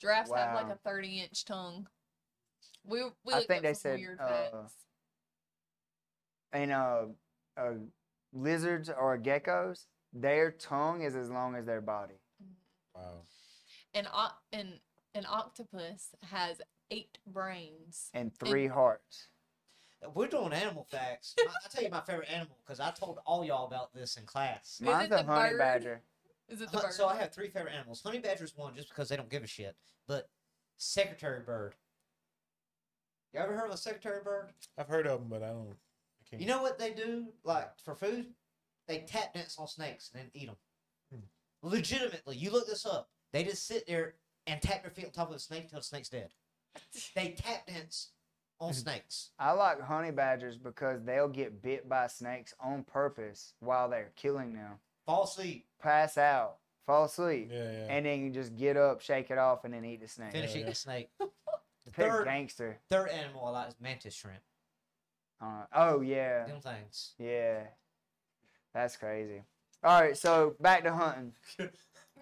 Giraffes 0.00 0.32
have 0.34 0.54
like 0.54 0.66
Wow. 0.68 0.72
a 0.84 0.88
30 0.88 1.20
inch 1.20 1.44
tongue. 1.44 1.86
We, 2.84 3.02
we 3.24 3.32
I 3.32 3.36
looked 3.36 3.48
think 3.48 3.58
up 3.58 3.62
they 3.64 3.72
some 3.74 3.80
said, 3.80 3.98
weird 3.98 4.20
uh, 4.20 4.26
facts. 4.28 4.74
And 6.52 6.72
uh, 6.72 7.02
uh, 7.56 7.70
lizards 8.32 8.88
or 8.90 9.18
geckos, 9.18 9.86
their 10.12 10.50
tongue 10.50 11.02
is 11.02 11.14
as 11.14 11.30
long 11.30 11.54
as 11.56 11.66
their 11.66 11.80
body. 11.80 12.14
Wow. 12.94 13.22
An, 13.94 14.06
o- 14.12 14.36
an, 14.52 14.80
an 15.14 15.26
octopus 15.28 16.08
has 16.30 16.60
eight 16.90 17.18
brains. 17.26 18.10
and 18.14 18.32
three 18.34 18.66
hearts. 18.66 19.28
We're 20.14 20.28
doing 20.28 20.52
animal 20.52 20.86
facts. 20.90 21.34
I, 21.38 21.46
I'll 21.48 21.70
tell 21.70 21.82
you 21.82 21.90
my 21.90 22.00
favorite 22.00 22.28
animal 22.30 22.56
because 22.64 22.80
I 22.80 22.90
told 22.90 23.18
all 23.26 23.44
y'all 23.44 23.66
about 23.66 23.92
this 23.94 24.16
in 24.16 24.24
class. 24.24 24.80
Mine's 24.80 25.06
a 25.06 25.08
the 25.08 25.22
honey 25.24 25.50
bird? 25.50 25.58
badger. 25.58 26.02
Is 26.48 26.60
it 26.60 26.70
the 26.70 26.78
bird? 26.78 26.92
So 26.92 27.08
I 27.08 27.16
have 27.16 27.32
three 27.32 27.48
favorite 27.48 27.74
animals. 27.74 28.02
Honey 28.02 28.20
badger's 28.20 28.56
one 28.56 28.74
just 28.74 28.88
because 28.88 29.08
they 29.08 29.16
don't 29.16 29.28
give 29.28 29.42
a 29.42 29.46
shit. 29.46 29.76
But 30.06 30.28
secretary 30.76 31.40
bird. 31.40 31.74
You 33.34 33.40
ever 33.40 33.56
heard 33.56 33.66
of 33.66 33.74
a 33.74 33.78
secretary 33.78 34.22
bird? 34.22 34.52
I've 34.78 34.88
heard 34.88 35.06
of 35.06 35.20
them, 35.20 35.28
but 35.28 35.42
I 35.42 35.48
don't. 35.48 35.68
I 35.70 36.30
can't. 36.30 36.42
You 36.42 36.48
know 36.48 36.62
what 36.62 36.78
they 36.78 36.92
do? 36.92 37.26
Like 37.44 37.68
for 37.84 37.94
food, 37.94 38.26
they 38.86 39.00
tap 39.00 39.34
dance 39.34 39.56
on 39.58 39.66
snakes 39.66 40.10
and 40.12 40.22
then 40.22 40.30
eat 40.32 40.46
them. 40.46 40.56
Hmm. 41.12 41.68
Legitimately, 41.68 42.36
you 42.36 42.50
look 42.50 42.66
this 42.66 42.86
up. 42.86 43.10
They 43.32 43.44
just 43.44 43.66
sit 43.66 43.84
there 43.86 44.14
and 44.46 44.62
tap 44.62 44.82
their 44.82 44.90
feet 44.90 45.06
on 45.06 45.10
top 45.10 45.28
of 45.28 45.34
the 45.34 45.40
snake 45.40 45.64
until 45.64 45.80
the 45.80 45.84
snake's 45.84 46.08
dead. 46.08 46.30
They 47.16 47.30
tap 47.36 47.66
dance 47.66 48.10
on 48.60 48.72
snakes. 48.72 49.30
I 49.38 49.52
like 49.52 49.80
honey 49.80 50.10
badgers 50.10 50.56
because 50.58 51.02
they'll 51.04 51.28
get 51.28 51.62
bit 51.62 51.88
by 51.88 52.06
snakes 52.08 52.54
on 52.60 52.82
purpose 52.84 53.54
while 53.60 53.88
they're 53.88 54.10
killing 54.16 54.52
them. 54.54 54.72
Fall 55.06 55.24
asleep, 55.24 55.66
Pass 55.80 56.18
out, 56.18 56.56
fall 56.86 57.04
asleep, 57.04 57.50
Yeah, 57.52 57.58
yeah. 57.70 57.86
and 57.88 58.04
then 58.04 58.20
you 58.20 58.30
just 58.30 58.56
get 58.56 58.76
up, 58.76 59.00
shake 59.00 59.30
it 59.30 59.38
off, 59.38 59.64
and 59.64 59.72
then 59.72 59.84
eat 59.84 60.00
the 60.00 60.08
snake. 60.08 60.32
finish 60.32 60.50
Yeah, 60.50 60.56
eating 60.56 60.66
yeah. 60.66 60.70
the 60.70 60.76
snake. 60.76 61.10
The 61.86 61.92
Pick 61.94 62.10
third, 62.10 62.24
gangster. 62.26 62.78
third 62.90 63.08
animal 63.08 63.46
I 63.46 63.50
like 63.50 63.68
is 63.68 63.74
mantis 63.80 64.12
shrimp. 64.14 64.40
Uh, 65.40 65.64
oh 65.72 66.00
yeah, 66.02 66.44
Them 66.46 66.60
things. 66.60 67.14
yeah. 67.18 67.60
That's 68.74 68.96
crazy. 68.98 69.40
All 69.82 69.98
right, 69.98 70.14
so 70.14 70.54
back 70.60 70.82
to 70.84 70.92
hunting. 70.92 71.32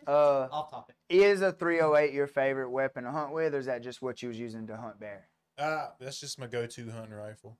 Uh, 0.06 0.46
Off 0.52 0.70
topic. 0.70 0.94
is 1.08 1.42
a 1.42 1.50
308 1.50 2.14
your 2.14 2.28
favorite 2.28 2.70
weapon 2.70 3.02
to 3.02 3.10
hunt 3.10 3.32
with, 3.32 3.56
or 3.56 3.58
is 3.58 3.66
that 3.66 3.82
just 3.82 4.00
what 4.00 4.22
you 4.22 4.28
was 4.28 4.38
using 4.38 4.68
to 4.68 4.76
hunt 4.76 5.00
bear? 5.00 5.26
Ah, 5.58 5.92
that's 5.98 6.20
just 6.20 6.38
my 6.38 6.46
go-to 6.46 6.90
hunting 6.90 7.14
rifle 7.14 7.58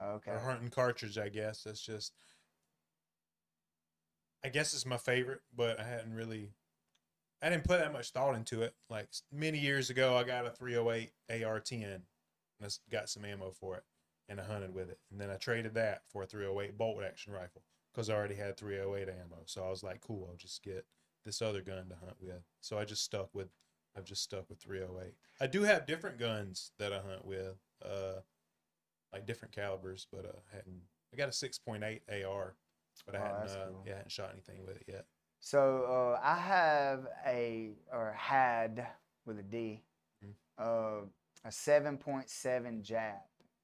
Okay. 0.00 0.30
or 0.30 0.38
hunting 0.38 0.70
cartridge. 0.70 1.18
I 1.18 1.28
guess 1.28 1.62
that's 1.64 1.80
just. 1.80 2.12
I 4.44 4.50
guess 4.50 4.72
it's 4.72 4.86
my 4.86 4.98
favorite, 4.98 5.40
but 5.54 5.80
I 5.80 5.84
hadn't 5.84 6.14
really. 6.14 6.52
I 7.42 7.50
didn't 7.50 7.64
put 7.64 7.78
that 7.80 7.92
much 7.92 8.10
thought 8.10 8.34
into 8.34 8.62
it. 8.62 8.74
Like 8.90 9.08
many 9.32 9.58
years 9.58 9.90
ago, 9.90 10.16
I 10.16 10.24
got 10.24 10.46
a 10.46 10.50
308 10.50 11.10
AR-10 11.44 11.84
and 11.84 12.02
I 12.62 12.66
got 12.90 13.08
some 13.08 13.24
ammo 13.24 13.50
for 13.52 13.76
it, 13.76 13.84
and 14.28 14.40
I 14.40 14.44
hunted 14.44 14.74
with 14.74 14.90
it. 14.90 14.98
And 15.10 15.20
then 15.20 15.30
I 15.30 15.36
traded 15.36 15.74
that 15.74 16.02
for 16.08 16.22
a 16.22 16.26
308 16.26 16.76
bolt-action 16.76 17.32
rifle 17.32 17.62
because 17.92 18.10
I 18.10 18.14
already 18.14 18.34
had 18.34 18.56
308 18.56 19.08
ammo. 19.08 19.42
So 19.46 19.64
I 19.64 19.70
was 19.70 19.82
like, 19.82 20.00
cool, 20.00 20.26
I'll 20.30 20.36
just 20.36 20.62
get 20.62 20.84
this 21.24 21.40
other 21.40 21.62
gun 21.62 21.88
to 21.88 21.96
hunt 21.96 22.16
with. 22.20 22.42
So 22.60 22.78
I 22.78 22.84
just 22.84 23.04
stuck 23.04 23.34
with. 23.34 23.48
I've 23.98 24.04
just 24.04 24.22
stuck 24.22 24.48
with 24.48 24.60
308. 24.60 25.12
I 25.40 25.46
do 25.48 25.62
have 25.62 25.86
different 25.86 26.18
guns 26.18 26.70
that 26.78 26.92
I 26.92 27.00
hunt 27.00 27.24
with, 27.24 27.58
uh, 27.84 28.20
like 29.12 29.26
different 29.26 29.54
calibers, 29.54 30.06
but 30.10 30.24
uh, 30.24 30.38
hadn't. 30.52 30.82
I 31.12 31.16
got 31.16 31.28
a 31.28 31.32
6.8 31.32 32.00
AR, 32.24 32.54
but 33.04 33.14
I 33.14 33.18
Oh, 33.18 33.22
hadn't. 33.22 33.48
Uh, 33.50 33.66
cool. 33.66 33.82
yeah, 33.86 33.92
I 33.92 33.96
hadn't 33.96 34.12
shot 34.12 34.30
anything 34.32 34.64
with 34.64 34.76
it 34.76 34.84
yet. 34.86 35.06
So 35.40 35.84
uh, 35.84 36.20
I 36.22 36.36
have 36.36 37.06
a 37.26 37.70
or 37.92 38.12
had 38.12 38.86
with 39.24 39.38
a 39.38 39.42
D, 39.42 39.82
Mhm. 40.24 40.34
uh, 40.58 41.06
a 41.44 41.52
seven 41.52 41.96
point 41.98 42.28
seven 42.28 42.82
Jap. 42.82 43.22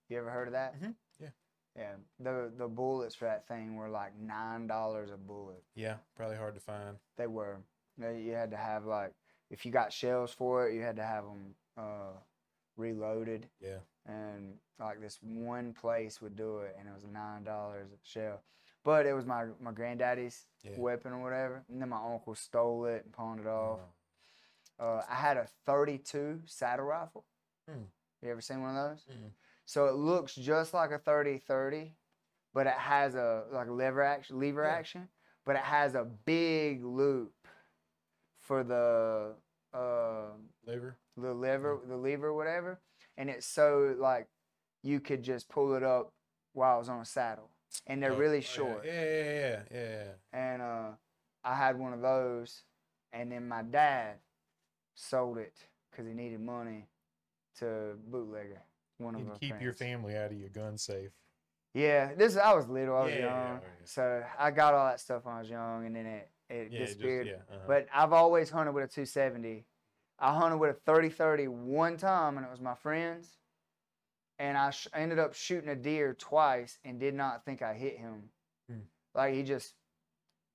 You 0.09 0.19
ever 0.19 0.31
heard 0.31 0.49
of 0.49 0.53
that? 0.53 0.75
Mhm, 0.81 0.95
yeah. 1.19 1.31
Yeah. 1.77 1.97
The 2.21 2.53
the 2.57 2.69
bullets 2.69 3.15
for 3.17 3.25
that 3.25 3.49
thing 3.49 3.75
were 3.77 3.89
like 3.89 4.15
nine 4.17 4.67
dollars 4.69 5.11
a 5.11 5.17
bullet. 5.17 5.65
Yeah, 5.75 5.99
probably 6.15 6.37
hard 6.37 6.55
to 6.55 6.61
find. 6.61 6.99
They 7.17 7.27
were. 7.27 7.61
You 7.99 8.33
had 8.33 8.53
to 8.53 8.57
have 8.57 8.85
like 8.87 9.13
if 9.55 9.65
you 9.65 9.71
got 9.71 9.93
shells 9.93 10.33
for 10.33 10.69
it, 10.69 10.75
you 10.75 10.83
had 10.83 10.97
to 10.97 11.05
have 11.05 11.25
them 11.25 11.55
uh, 11.79 12.15
reloaded. 12.77 13.47
Yeah. 13.61 13.79
And 14.07 14.55
like 14.81 15.01
this 15.01 15.19
one 15.23 15.73
place 15.73 16.21
would 16.21 16.37
do 16.37 16.59
it, 16.59 16.77
and 16.79 16.89
it 16.89 16.93
was 16.95 17.05
nine 17.11 17.45
dollars 17.45 17.89
a 17.93 17.99
shell. 18.03 18.43
But 18.85 19.07
it 19.07 19.15
was 19.15 19.25
my 19.25 19.47
my 19.61 19.73
granddaddy's 19.73 20.45
Yeah. 20.63 20.79
weapon 20.79 21.13
or 21.13 21.23
whatever, 21.23 21.65
and 21.71 21.81
then 21.81 21.89
my 21.89 22.03
uncle 22.13 22.35
stole 22.35 22.85
it 22.87 23.05
and 23.05 23.13
pawned 23.13 23.41
it 23.41 23.47
off. 23.47 23.81
Uh, 23.81 24.83
Uh, 24.87 25.03
I 25.09 25.15
had 25.15 25.37
a 25.37 25.47
32 25.67 26.43
saddle 26.47 26.87
rifle. 26.87 27.25
Hmm. 27.69 27.85
You 28.21 28.31
ever 28.33 28.41
seen 28.41 28.61
one 28.61 28.77
of 28.77 28.91
those? 28.91 29.05
Mm-mm. 29.07 29.31
So 29.67 29.87
it 29.87 29.95
looks 29.95 30.35
just 30.35 30.75
like 30.75 30.91
a 30.91 30.99
30-30, 30.99 31.93
but 32.53 32.67
it 32.67 32.73
has 32.95 33.15
a 33.15 33.45
like 33.53 33.69
lever 33.69 34.03
action, 34.03 34.41
lever 34.41 34.65
Yeah. 34.65 34.75
action, 34.79 35.09
but 35.45 35.55
it 35.55 35.63
has 35.63 35.95
a 35.95 36.05
big 36.05 36.83
loop 36.85 37.33
for 38.41 38.65
the 38.65 39.37
uh, 39.75 40.29
liver. 40.67 40.97
the 41.17 41.35
lever, 41.35 41.79
the 41.87 41.97
lever, 41.97 42.33
whatever, 42.33 42.81
and 43.17 43.29
it's 43.29 43.47
so 43.47 43.95
like 43.99 44.29
you 44.83 45.01
could 45.01 45.23
just 45.23 45.49
pull 45.49 45.75
it 45.75 45.83
up 45.83 46.13
while 46.53 46.77
I 46.77 46.79
was 46.79 46.89
on 46.89 47.01
a 47.01 47.05
saddle, 47.05 47.51
and 47.87 48.03
they're 48.03 48.13
Oh, 48.13 48.17
really 48.17 48.41
short. 48.41 48.85
Yeah, 48.85 48.93
yeah, 48.93 49.23
yeah, 49.25 49.63
yeah, 49.73 50.05
yeah. 50.05 50.13
and 50.53 50.63
uh, 50.63 50.91
I 51.43 51.55
had 51.55 51.79
one 51.79 51.93
of 51.93 52.01
those, 52.01 52.63
and 53.13 53.31
then 53.33 53.49
my 53.49 53.63
dad 53.63 54.17
sold 54.95 55.39
it 55.39 55.55
because 55.91 56.07
he 56.07 56.15
needed 56.15 56.41
money 56.41 56.87
to 57.59 57.95
bootlegger 58.07 58.63
one 58.99 59.15
of 59.15 59.21
Need 59.23 59.29
our 59.29 59.35
to 59.35 59.41
keep 59.41 59.61
your 59.61 59.73
family 59.73 60.17
out 60.17 60.31
of 60.31 60.39
your 60.39 60.49
gun 60.51 60.79
safe. 60.79 61.11
Yeah, 61.73 62.15
this 62.15 62.37
I 62.37 62.53
was 62.55 62.69
little, 62.69 62.97
I 62.97 63.05
was 63.05 63.13
Yeah, 63.13 63.19
yeah, 63.19 63.25
young, 63.27 63.53
yeah, 63.55 63.61
yeah. 63.63 63.85
so 63.85 64.25
I 64.39 64.51
got 64.53 64.75
all 64.75 64.87
that 64.87 65.01
stuff 65.01 65.25
when 65.25 65.35
I 65.35 65.41
was 65.41 65.51
young, 65.51 65.87
and 65.87 65.97
then 65.97 66.07
it 66.07 66.29
it 66.51 66.71
Yeah, 66.71 66.79
just, 66.81 66.95
disappeared. 66.95 67.27
yeah. 67.27 67.33
uh-huh. 67.51 67.65
But 67.67 67.87
I've 67.93 68.13
always 68.13 68.51
hunted 68.51 68.73
with 68.73 68.85
a 68.85 68.89
270. 68.89 69.65
I 70.19 70.33
hunted 70.35 70.59
with 70.59 70.71
a 70.71 70.75
30 70.75 71.09
30 71.11 71.49
one 71.49 71.97
time, 71.97 72.37
and 72.37 72.47
it 72.47 72.51
was 72.51 72.61
my 72.61 72.75
friend's. 72.75 73.37
And 74.39 74.57
I 74.59 74.71
sh- 74.71 74.89
ended 74.95 75.19
up 75.19 75.35
shooting 75.35 75.69
a 75.71 75.77
deer 75.77 76.13
twice 76.15 76.79
and 76.85 76.99
did 76.99 77.15
not 77.15 77.45
think 77.45 77.63
I 77.63 77.75
hit 77.75 77.99
him. 77.99 78.31
Hmm. 78.69 78.79
Like 79.15 79.35
he 79.35 79.43
just 79.43 79.75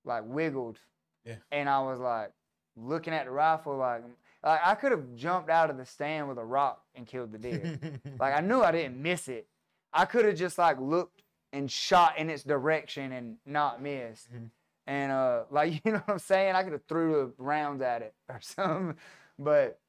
like 0.04 0.24
wiggled. 0.26 0.78
Yeah. 1.24 1.36
And 1.50 1.68
I 1.68 1.80
was 1.80 1.98
like 1.98 2.32
looking 2.76 3.12
at 3.14 3.24
the 3.26 3.30
rifle, 3.30 3.76
like, 3.76 4.02
like 4.44 4.60
I 4.62 4.74
could 4.74 4.92
have 4.92 5.14
jumped 5.14 5.48
out 5.50 5.70
of 5.70 5.76
the 5.78 5.84
stand 5.86 6.28
with 6.28 6.38
a 6.38 6.44
rock 6.44 6.82
and 6.94 7.06
killed 7.06 7.32
the 7.32 7.38
deer. 7.38 7.78
like 8.18 8.34
I 8.34 8.40
knew 8.40 8.60
I 8.62 8.70
didn't 8.72 9.00
miss 9.00 9.28
it. 9.28 9.46
I 9.92 10.04
could 10.04 10.24
have 10.26 10.36
just 10.36 10.56
like 10.58 10.78
looked 10.78 11.22
and 11.52 11.70
shot 11.70 12.16
in 12.18 12.30
its 12.30 12.42
direction 12.44 13.12
and 13.12 13.36
not 13.46 13.82
missed. 13.82 14.30
Mhm. 14.32 14.50
And 14.86 15.12
uh, 15.12 15.44
like 15.50 15.80
you 15.84 15.92
know 15.92 15.98
what 15.98 16.14
I'm 16.14 16.18
saying, 16.18 16.54
I 16.54 16.62
could 16.62 16.72
have 16.72 16.84
threw 16.88 17.32
rounds 17.38 17.82
at 17.82 18.02
it 18.02 18.14
or 18.28 18.40
something. 18.42 18.96
But 19.38 19.80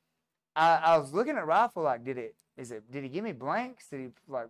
I, 0.56 0.76
I 0.76 0.98
was 0.98 1.14
looking 1.14 1.38
at 1.38 1.46
rifle 1.46 1.84
like, 1.84 2.04
did 2.04 2.18
it? 2.18 2.36
Is 2.58 2.72
it? 2.72 2.90
Did 2.92 3.04
he 3.04 3.10
give 3.10 3.24
me 3.24 3.32
blanks? 3.32 3.88
Did 3.90 4.00
he 4.02 4.08
like 4.28 4.48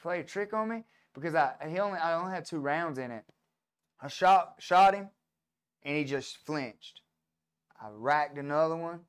play 0.00 0.20
a 0.20 0.24
trick 0.24 0.52
on 0.52 0.68
me? 0.68 0.84
Because 1.14 1.34
I 1.34 1.54
he 1.68 1.78
only 1.78 1.98
I 1.98 2.14
only 2.14 2.32
had 2.32 2.44
two 2.44 2.58
rounds 2.58 2.98
in 2.98 3.10
it. 3.10 3.24
I 4.00 4.08
shot 4.08 4.54
shot 4.58 4.94
him, 4.94 5.08
and 5.82 5.96
he 5.96 6.04
just 6.04 6.38
flinched. 6.38 7.00
I 7.80 7.88
racked 7.90 8.38
another 8.38 8.76
one, 8.76 9.00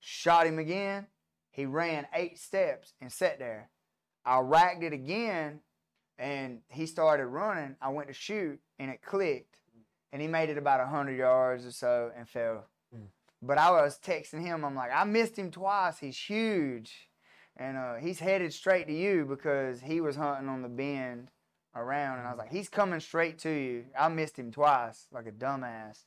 shot 0.00 0.46
him 0.46 0.58
again. 0.58 1.06
He 1.50 1.66
ran 1.66 2.06
eight 2.14 2.38
steps 2.38 2.94
and 3.00 3.12
sat 3.12 3.38
there. 3.38 3.70
I 4.24 4.40
racked 4.40 4.82
it 4.82 4.92
again, 4.92 5.60
and 6.18 6.60
he 6.68 6.86
started 6.86 7.26
running. 7.26 7.76
I 7.80 7.90
went 7.90 8.08
to 8.08 8.14
shoot, 8.14 8.58
and 8.78 8.90
it 8.90 9.02
clicked, 9.02 9.53
and 10.14 10.22
he 10.22 10.28
made 10.28 10.48
it 10.48 10.56
about 10.56 10.86
hundred 10.88 11.18
yards 11.18 11.66
or 11.66 11.72
so 11.72 12.12
and 12.16 12.28
fell. 12.28 12.64
Hmm. 12.94 13.06
But 13.42 13.58
I 13.58 13.70
was 13.72 13.98
texting 13.98 14.40
him. 14.40 14.64
I'm 14.64 14.76
like, 14.76 14.92
I 14.94 15.02
missed 15.04 15.36
him 15.36 15.50
twice. 15.50 15.98
He's 15.98 16.16
huge, 16.16 17.10
and 17.56 17.76
uh, 17.76 17.94
he's 17.96 18.20
headed 18.20 18.52
straight 18.52 18.86
to 18.86 18.94
you 18.94 19.26
because 19.26 19.80
he 19.80 20.00
was 20.00 20.14
hunting 20.16 20.48
on 20.48 20.62
the 20.62 20.68
bend 20.68 21.28
around, 21.74 22.20
and 22.20 22.28
I 22.28 22.30
was 22.30 22.38
like, 22.38 22.52
he's 22.52 22.68
coming 22.68 23.00
straight 23.00 23.38
to 23.40 23.50
you. 23.50 23.86
I 23.98 24.08
missed 24.08 24.38
him 24.38 24.52
twice, 24.52 25.08
like 25.12 25.26
a 25.26 25.32
dumbass, 25.32 26.04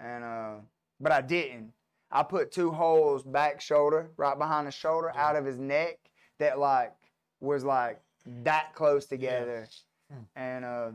and 0.00 0.24
uh, 0.24 0.54
but 0.98 1.12
I 1.12 1.20
didn't. 1.20 1.72
I 2.10 2.24
put 2.24 2.50
two 2.50 2.72
holes 2.72 3.22
back 3.22 3.60
shoulder, 3.60 4.10
right 4.16 4.36
behind 4.36 4.66
the 4.66 4.72
shoulder, 4.72 5.12
Yeah. 5.14 5.28
out 5.28 5.36
of 5.36 5.44
his 5.44 5.58
neck 5.58 5.98
that 6.40 6.58
like 6.58 6.92
was 7.40 7.62
like 7.64 8.00
that 8.44 8.74
close 8.74 9.06
together. 9.06 9.68
Hmm. 10.10 10.22
And 10.34 10.64
uh, 10.64 10.90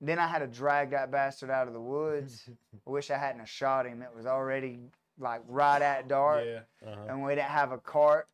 then 0.00 0.18
I 0.18 0.26
had 0.26 0.40
to 0.40 0.46
drag 0.46 0.90
that 0.90 1.10
bastard 1.10 1.50
out 1.50 1.66
of 1.68 1.72
the 1.74 1.80
woods. 1.80 2.48
I 2.86 2.90
wish 2.90 3.10
I 3.10 3.16
hadn't 3.18 3.40
have 3.40 3.48
shot 3.48 3.86
him. 3.86 4.02
It 4.02 4.10
was 4.14 4.26
already 4.26 4.80
like 5.18 5.40
right 5.48 5.80
at 5.80 6.08
dark, 6.08 6.44
yeah. 6.46 6.60
Uh-huh. 6.86 7.06
and 7.08 7.22
we 7.24 7.34
didn't 7.34 7.48
have 7.50 7.72
a 7.72 7.78
cart. 7.78 8.28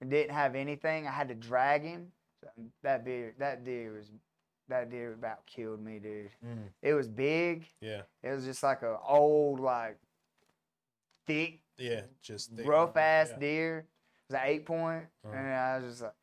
and 0.00 0.10
Didn't 0.10 0.34
have 0.34 0.54
anything. 0.54 1.06
I 1.06 1.10
had 1.10 1.28
to 1.28 1.34
drag 1.34 1.82
him. 1.82 2.08
So 2.42 2.48
that 2.82 3.04
deer, 3.04 3.34
that 3.38 3.64
deer 3.64 3.92
was, 3.94 4.10
that 4.68 4.90
deer 4.90 5.12
about 5.14 5.44
killed 5.46 5.82
me, 5.82 5.98
dude. 5.98 6.30
Mm, 6.46 6.64
It 6.82 6.94
was 6.94 7.08
big. 7.08 7.66
yeah. 7.80 8.02
It 8.22 8.30
was 8.32 8.44
just 8.44 8.62
like 8.62 8.82
a 8.82 8.96
old, 9.06 9.60
like 9.60 9.98
thick, 11.26 11.60
Yeah. 11.78 12.02
Just 12.22 12.52
thick. 12.52 12.66
rough 12.66 12.96
ass 12.96 13.28
yeah. 13.32 13.38
deer. 13.38 13.78
It 13.78 14.32
was 14.32 14.40
an 14.42 14.46
eight 14.48 14.66
point, 14.66 15.04
Uh-huh. 15.24 15.34
and 15.36 15.48
I 15.54 15.78
was 15.78 15.90
just 15.92 16.02
like 16.02 16.14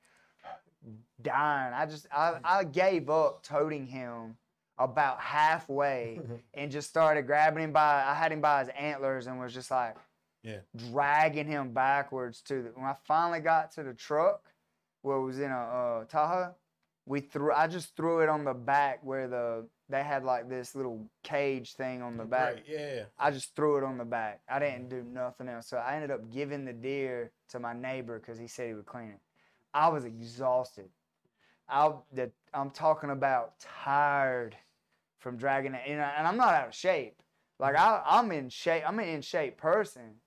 dying. 1.21 1.73
I 1.73 1.85
just 1.85 2.07
I, 2.11 2.35
I 2.43 2.63
gave 2.63 3.09
up 3.09 3.43
toting 3.43 3.85
him 3.87 4.37
about 4.79 5.19
halfway 5.19 6.19
and 6.53 6.71
just 6.71 6.89
started 6.89 7.23
grabbing 7.23 7.63
him 7.63 7.71
by 7.73 8.03
I 8.03 8.13
had 8.13 8.31
him 8.31 8.41
by 8.41 8.59
his 8.59 8.69
antlers 8.69 9.27
and 9.27 9.39
was 9.39 9.53
just 9.53 9.71
like 9.71 9.95
Yeah. 10.43 10.59
dragging 10.91 11.47
him 11.47 11.73
backwards 11.73 12.41
to 12.43 12.63
the 12.63 12.69
when 12.69 12.85
I 12.85 12.93
finally 13.05 13.39
got 13.39 13.71
to 13.73 13.83
the 13.83 13.93
truck 13.93 14.41
where 15.01 15.17
it 15.17 15.23
was 15.23 15.39
in 15.39 15.51
a 15.51 15.55
uh, 15.57 16.05
Tahoe, 16.05 16.53
we 17.05 17.21
threw 17.21 17.51
I 17.53 17.67
just 17.67 17.95
threw 17.95 18.19
it 18.19 18.29
on 18.29 18.43
the 18.43 18.53
back 18.53 18.99
where 19.03 19.27
the 19.27 19.65
they 19.89 20.03
had 20.03 20.23
like 20.25 20.49
this 20.49 20.75
little 20.75 21.09
cage 21.23 21.73
thing 21.75 22.01
on 22.01 22.17
the 22.17 22.25
back. 22.25 22.55
Right, 22.55 22.65
yeah. 22.67 23.03
I 23.17 23.31
just 23.31 23.55
threw 23.55 23.77
it 23.77 23.83
on 23.85 23.97
the 23.97 24.03
back. 24.05 24.41
I 24.49 24.59
didn't 24.59 24.89
do 24.89 25.01
nothing 25.01 25.47
else. 25.47 25.67
So 25.67 25.77
I 25.77 25.95
ended 25.95 26.11
up 26.11 26.29
giving 26.29 26.65
the 26.65 26.73
deer 26.73 27.31
to 27.49 27.59
my 27.59 27.71
neighbor 27.73 28.19
because 28.19 28.37
he 28.37 28.47
said 28.47 28.67
he 28.67 28.73
would 28.73 28.85
clean 28.85 29.09
it. 29.11 29.19
I 29.73 29.87
was 29.87 30.03
exhausted. 30.03 30.89
I 31.69 31.91
the, 32.13 32.31
I'm 32.53 32.69
talking 32.71 33.11
about 33.11 33.53
tired 33.59 34.57
from 35.19 35.37
dragging 35.37 35.73
it, 35.73 35.81
and, 35.87 36.01
I, 36.01 36.13
and 36.17 36.27
I'm 36.27 36.37
not 36.37 36.53
out 36.53 36.67
of 36.69 36.75
shape. 36.75 37.15
Like 37.59 37.75
I, 37.75 38.01
I'm 38.05 38.31
in 38.31 38.49
shape. 38.49 38.83
I'm 38.87 38.99
an 38.99 39.07
in 39.07 39.21
shape 39.21 39.57
person. 39.57 40.21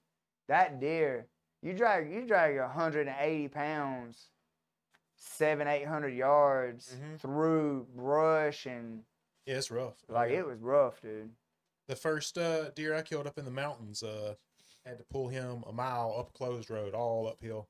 That 0.48 0.80
deer, 0.80 1.26
you 1.62 1.72
drag 1.74 2.10
you 2.10 2.26
drag 2.26 2.56
180 2.58 3.48
pounds, 3.48 4.30
seven 5.16 5.68
eight 5.68 5.86
hundred 5.86 6.14
yards 6.14 6.94
Mhm. 6.96 7.20
through 7.20 7.86
brush 7.94 8.66
and 8.66 9.04
Yeah, 9.46 9.58
it's 9.58 9.70
rough. 9.70 10.02
Oh, 10.08 10.14
like 10.14 10.30
yeah. 10.32 10.38
it 10.38 10.46
was 10.46 10.58
rough, 10.60 11.00
dude. 11.00 11.30
The 11.86 11.96
first 11.96 12.36
uh, 12.38 12.70
deer 12.70 12.94
I 12.94 13.02
killed 13.02 13.26
up 13.26 13.38
in 13.38 13.44
the 13.44 13.50
mountains, 13.50 14.02
uh, 14.02 14.34
had 14.86 14.98
to 14.98 15.04
pull 15.04 15.28
him 15.28 15.62
a 15.68 15.72
mile 15.72 16.14
up 16.18 16.30
a 16.30 16.32
closed 16.32 16.70
road, 16.70 16.94
all 16.94 17.28
uphill. 17.28 17.68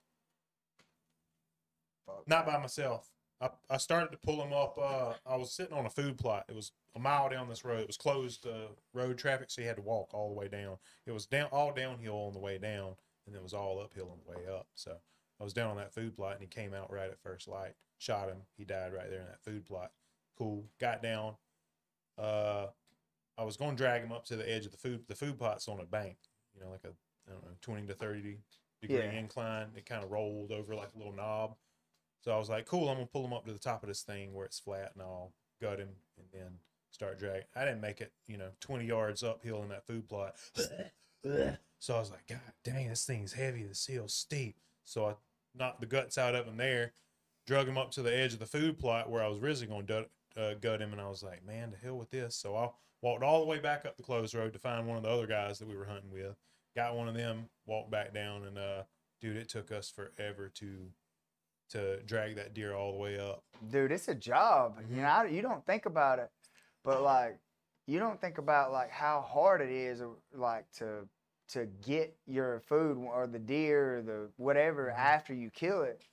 Not 2.26 2.46
by 2.46 2.58
myself. 2.58 3.10
I, 3.40 3.50
I 3.68 3.76
started 3.78 4.10
to 4.12 4.18
pull 4.18 4.42
him 4.42 4.52
up. 4.52 4.76
Uh, 4.78 5.14
I 5.26 5.36
was 5.36 5.52
sitting 5.52 5.76
on 5.76 5.86
a 5.86 5.90
food 5.90 6.18
plot. 6.18 6.44
It 6.48 6.54
was 6.54 6.72
a 6.96 6.98
mile 6.98 7.28
down 7.28 7.48
this 7.48 7.64
road. 7.64 7.80
It 7.80 7.86
was 7.86 7.96
closed 7.96 8.46
uh, 8.46 8.68
road 8.92 9.18
traffic, 9.18 9.50
so 9.50 9.60
you 9.60 9.68
had 9.68 9.76
to 9.76 9.82
walk 9.82 10.12
all 10.12 10.28
the 10.28 10.34
way 10.38 10.48
down. 10.48 10.76
It 11.06 11.12
was 11.12 11.26
down 11.26 11.48
all 11.52 11.72
downhill 11.72 12.26
on 12.26 12.32
the 12.32 12.40
way 12.40 12.58
down, 12.58 12.94
and 13.26 13.36
it 13.36 13.42
was 13.42 13.54
all 13.54 13.80
uphill 13.80 14.10
on 14.10 14.18
the 14.24 14.30
way 14.30 14.46
up. 14.52 14.66
So 14.74 14.96
I 15.40 15.44
was 15.44 15.52
down 15.52 15.70
on 15.70 15.76
that 15.76 15.94
food 15.94 16.16
plot, 16.16 16.32
and 16.32 16.40
he 16.42 16.48
came 16.48 16.74
out 16.74 16.92
right 16.92 17.10
at 17.10 17.20
first 17.22 17.48
light. 17.48 17.74
Shot 17.98 18.28
him. 18.28 18.38
He 18.56 18.64
died 18.64 18.92
right 18.92 19.08
there 19.10 19.20
in 19.20 19.26
that 19.26 19.42
food 19.44 19.66
plot. 19.66 19.92
Cool. 20.36 20.64
Got 20.80 21.02
down. 21.02 21.34
Uh, 22.18 22.66
I 23.38 23.44
was 23.44 23.56
going 23.56 23.72
to 23.72 23.76
drag 23.76 24.02
him 24.02 24.12
up 24.12 24.24
to 24.26 24.36
the 24.36 24.50
edge 24.50 24.66
of 24.66 24.72
the 24.72 24.78
food. 24.78 25.04
The 25.06 25.14
food 25.14 25.38
plot's 25.38 25.68
on 25.68 25.80
a 25.80 25.84
bank, 25.84 26.16
you 26.54 26.60
know, 26.62 26.70
like 26.70 26.84
a 26.84 26.88
I 27.28 27.32
don't 27.32 27.44
know, 27.44 27.52
twenty 27.60 27.86
to 27.86 27.94
thirty 27.94 28.38
degree 28.80 28.96
Yeah. 28.96 29.12
incline. 29.12 29.68
It 29.76 29.86
kind 29.86 30.02
of 30.02 30.10
rolled 30.10 30.50
over 30.50 30.74
like 30.74 30.90
a 30.94 30.98
little 30.98 31.12
knob. 31.12 31.54
So 32.22 32.32
I 32.32 32.38
was 32.38 32.50
like, 32.50 32.66
cool, 32.66 32.88
I'm 32.88 32.96
gonna 32.96 33.06
pull 33.06 33.24
him 33.24 33.32
up 33.32 33.46
to 33.46 33.52
the 33.52 33.58
top 33.58 33.82
of 33.82 33.88
this 33.88 34.02
thing 34.02 34.34
where 34.34 34.44
it's 34.44 34.58
flat, 34.58 34.92
and 34.94 35.02
I'll 35.02 35.32
gut 35.60 35.78
him 35.78 35.90
and 36.18 36.26
then 36.32 36.58
start 36.90 37.18
dragging. 37.18 37.46
I 37.54 37.64
didn't 37.64 37.80
make 37.80 38.00
it, 38.00 38.12
you 38.26 38.36
know, 38.36 38.50
twenty 38.60 38.86
yards 38.86 39.22
uphill 39.22 39.62
in 39.62 39.68
that 39.70 39.86
food 39.86 40.08
plot. 40.08 40.34
so 41.78 41.94
I 41.94 41.98
was 41.98 42.10
like, 42.10 42.26
God 42.28 42.40
dang, 42.64 42.88
this 42.88 43.04
thing's 43.04 43.32
heavy. 43.32 43.64
The 43.64 43.74
seal's 43.74 44.14
steep. 44.14 44.56
So 44.84 45.06
I 45.06 45.14
knocked 45.56 45.80
the 45.80 45.86
guts 45.86 46.18
out 46.18 46.34
of 46.34 46.46
him 46.46 46.56
there, 46.56 46.92
drug 47.46 47.68
him 47.68 47.78
up 47.78 47.90
to 47.92 48.02
the 48.02 48.14
edge 48.16 48.32
of 48.32 48.38
the 48.38 48.46
food 48.46 48.78
plot 48.78 49.10
where 49.10 49.22
I 49.22 49.28
was 49.28 49.38
originally 49.38 49.72
going 49.72 49.86
to 49.86 50.06
uh, 50.36 50.54
gut 50.60 50.80
him, 50.80 50.92
and 50.92 51.00
I 51.00 51.08
was 51.08 51.22
like, 51.22 51.44
man, 51.46 51.70
to 51.72 51.76
hell 51.76 51.96
with 51.98 52.10
this. 52.10 52.36
So 52.36 52.56
I 52.56 52.68
walked 53.02 53.22
all 53.22 53.40
the 53.40 53.46
way 53.46 53.58
back 53.58 53.84
up 53.84 53.96
the 53.96 54.02
closed 54.02 54.34
road 54.34 54.52
to 54.52 54.58
find 54.58 54.86
one 54.86 54.96
of 54.96 55.02
the 55.02 55.08
other 55.10 55.26
guys 55.26 55.58
that 55.58 55.68
we 55.68 55.76
were 55.76 55.86
hunting 55.86 56.10
with. 56.12 56.36
Got 56.76 56.96
one 56.96 57.08
of 57.08 57.14
them, 57.14 57.48
walked 57.66 57.90
back 57.90 58.14
down, 58.14 58.44
and 58.44 58.56
uh, 58.58 58.82
dude, 59.20 59.36
it 59.36 59.48
took 59.48 59.72
us 59.72 59.90
forever 59.90 60.50
to 60.56 60.86
to 61.70 62.02
drag 62.02 62.34
that 62.34 62.52
deer 62.52 62.74
all 62.74 62.90
the 62.92 62.98
way 62.98 63.16
up. 63.16 63.44
dude, 63.70 63.92
it's 63.92 64.08
a 64.08 64.14
job. 64.14 64.76
Mhm. 64.80 64.90
You 64.96 65.02
know, 65.02 65.08
I, 65.08 65.24
you 65.26 65.40
don't 65.40 65.64
think 65.66 65.86
about 65.86 66.18
it, 66.18 66.28
but 66.84 67.02
like, 67.02 67.38
you 67.86 67.98
don't 67.98 68.20
think 68.20 68.38
about 68.38 68.72
like 68.72 68.90
how 68.90 69.20
hard 69.20 69.60
it 69.60 69.70
is, 69.70 70.00
or, 70.00 70.16
like 70.32 70.70
to 70.72 71.08
to 71.48 71.66
get 71.82 72.16
your 72.26 72.60
food 72.60 72.96
or 72.98 73.26
the 73.26 73.38
deer 73.38 73.98
or 73.98 74.02
the 74.02 74.30
whatever 74.36 74.86
Mhm. 74.86 74.98
after 74.98 75.34
you 75.34 75.50
kill 75.50 75.82
it. 75.82 76.04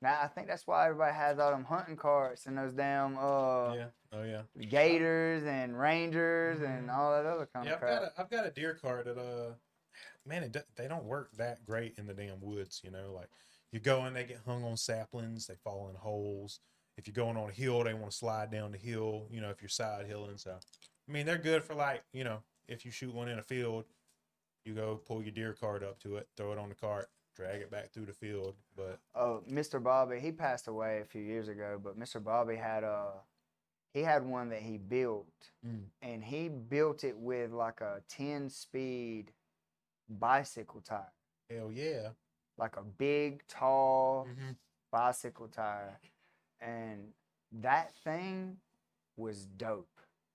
Now 0.00 0.22
I 0.22 0.28
think 0.28 0.46
that's 0.46 0.66
why 0.66 0.86
everybody 0.86 1.14
has 1.14 1.38
all 1.38 1.50
them 1.50 1.64
hunting 1.64 1.96
carts 1.96 2.46
and 2.46 2.56
those 2.56 2.72
damn 2.72 3.18
uh 3.18 3.74
yeah. 3.74 3.90
Oh 4.12 4.22
yeah. 4.22 4.42
gators 4.68 5.44
and 5.44 5.78
rangers 5.78 6.62
and 6.62 6.88
Mhm. 6.88 6.94
all 6.94 7.12
that 7.12 7.26
other 7.26 7.46
kind 7.46 7.68
Yeah, 7.68 7.74
of 7.74 7.82
I've 7.82 7.88
got 7.88 8.02
a 8.02 8.12
I've 8.20 8.30
got 8.30 8.46
a 8.46 8.50
deer 8.50 8.74
cart 8.74 9.04
that 9.04 9.18
uh, 9.18 9.54
man, 10.24 10.44
it, 10.44 10.56
they 10.76 10.88
don't 10.88 11.04
work 11.04 11.32
that 11.36 11.64
great 11.64 11.98
in 11.98 12.06
the 12.06 12.14
damn 12.14 12.40
woods. 12.40 12.80
You 12.82 12.90
know, 12.90 13.12
like 13.12 13.28
you 13.72 13.80
go 13.80 14.06
in, 14.06 14.14
they 14.14 14.24
get 14.24 14.40
hung 14.46 14.64
on 14.64 14.76
saplings, 14.78 15.46
they 15.46 15.56
fall 15.56 15.90
in 15.90 15.96
holes. 15.96 16.60
If 17.00 17.06
you're 17.06 17.14
going 17.24 17.38
on 17.38 17.48
a 17.48 17.52
hill, 17.52 17.82
they 17.82 17.94
want 17.94 18.10
to 18.10 18.16
slide 18.16 18.50
down 18.50 18.72
the 18.72 18.78
hill. 18.78 19.26
You 19.30 19.40
know, 19.40 19.48
if 19.48 19.62
you're 19.62 19.70
side 19.70 20.06
hilling, 20.06 20.36
so 20.36 20.50
I 21.08 21.10
mean, 21.12 21.24
they're 21.24 21.38
good 21.38 21.64
for 21.64 21.74
like 21.74 22.02
you 22.12 22.24
know, 22.24 22.42
if 22.68 22.84
you 22.84 22.90
shoot 22.90 23.14
one 23.14 23.26
in 23.28 23.38
a 23.38 23.42
field, 23.42 23.86
you 24.66 24.74
go 24.74 25.00
pull 25.06 25.22
your 25.22 25.30
deer 25.32 25.54
cart 25.58 25.82
up 25.82 25.98
to 26.00 26.16
it, 26.16 26.28
throw 26.36 26.52
it 26.52 26.58
on 26.58 26.68
the 26.68 26.74
cart, 26.74 27.08
drag 27.34 27.62
it 27.62 27.70
back 27.70 27.90
through 27.90 28.04
the 28.04 28.12
field. 28.12 28.54
But 28.76 28.98
Oh, 29.14 29.42
Mr. 29.50 29.82
Bobby, 29.82 30.20
he 30.20 30.30
passed 30.30 30.68
away 30.68 31.00
a 31.00 31.06
few 31.06 31.22
years 31.22 31.48
ago, 31.48 31.80
but 31.82 31.98
Mr. 31.98 32.22
Bobby 32.22 32.56
had 32.56 32.84
a 32.84 33.12
he 33.94 34.02
had 34.02 34.22
one 34.22 34.50
that 34.50 34.60
he 34.60 34.76
built 34.76 35.52
Mm. 35.66 35.86
and 36.02 36.22
he 36.22 36.50
built 36.50 37.02
it 37.02 37.16
with 37.16 37.50
like 37.50 37.80
a 37.80 38.02
10 38.08 38.50
speed 38.50 39.32
bicycle 40.06 40.82
tire. 40.82 41.12
hell 41.48 41.72
yeah, 41.72 42.10
Like 42.58 42.76
a 42.76 42.82
big 42.82 43.46
tall 43.46 44.26
Mhm. 44.26 44.54
bicycle 44.92 45.48
tire. 45.48 45.98
And 46.60 47.12
that 47.52 47.92
thing 48.04 48.56
was 49.16 49.46
dope. 49.46 49.88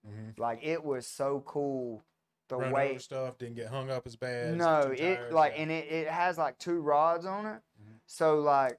Mhm. 0.08 0.38
Like 0.38 0.60
it 0.64 0.84
was 0.84 1.08
so 1.08 1.42
cool 1.46 2.04
the 2.48 2.58
run 2.58 2.72
way 2.72 2.98
stuff 3.00 3.38
didn't 3.40 3.56
get 3.56 3.68
hung 3.68 3.90
up 3.90 4.06
as 4.06 4.16
bad. 4.16 4.56
no, 4.56 4.94
two 4.96 5.04
it 5.04 5.32
like 5.32 5.54
and 5.58 5.72
it, 5.72 5.92
it 5.92 6.08
has 6.08 6.38
like 6.38 6.58
two 6.60 6.80
rods 6.80 7.26
on 7.26 7.46
it. 7.48 7.62
Mhm. 7.82 8.00
So 8.06 8.40
like 8.40 8.78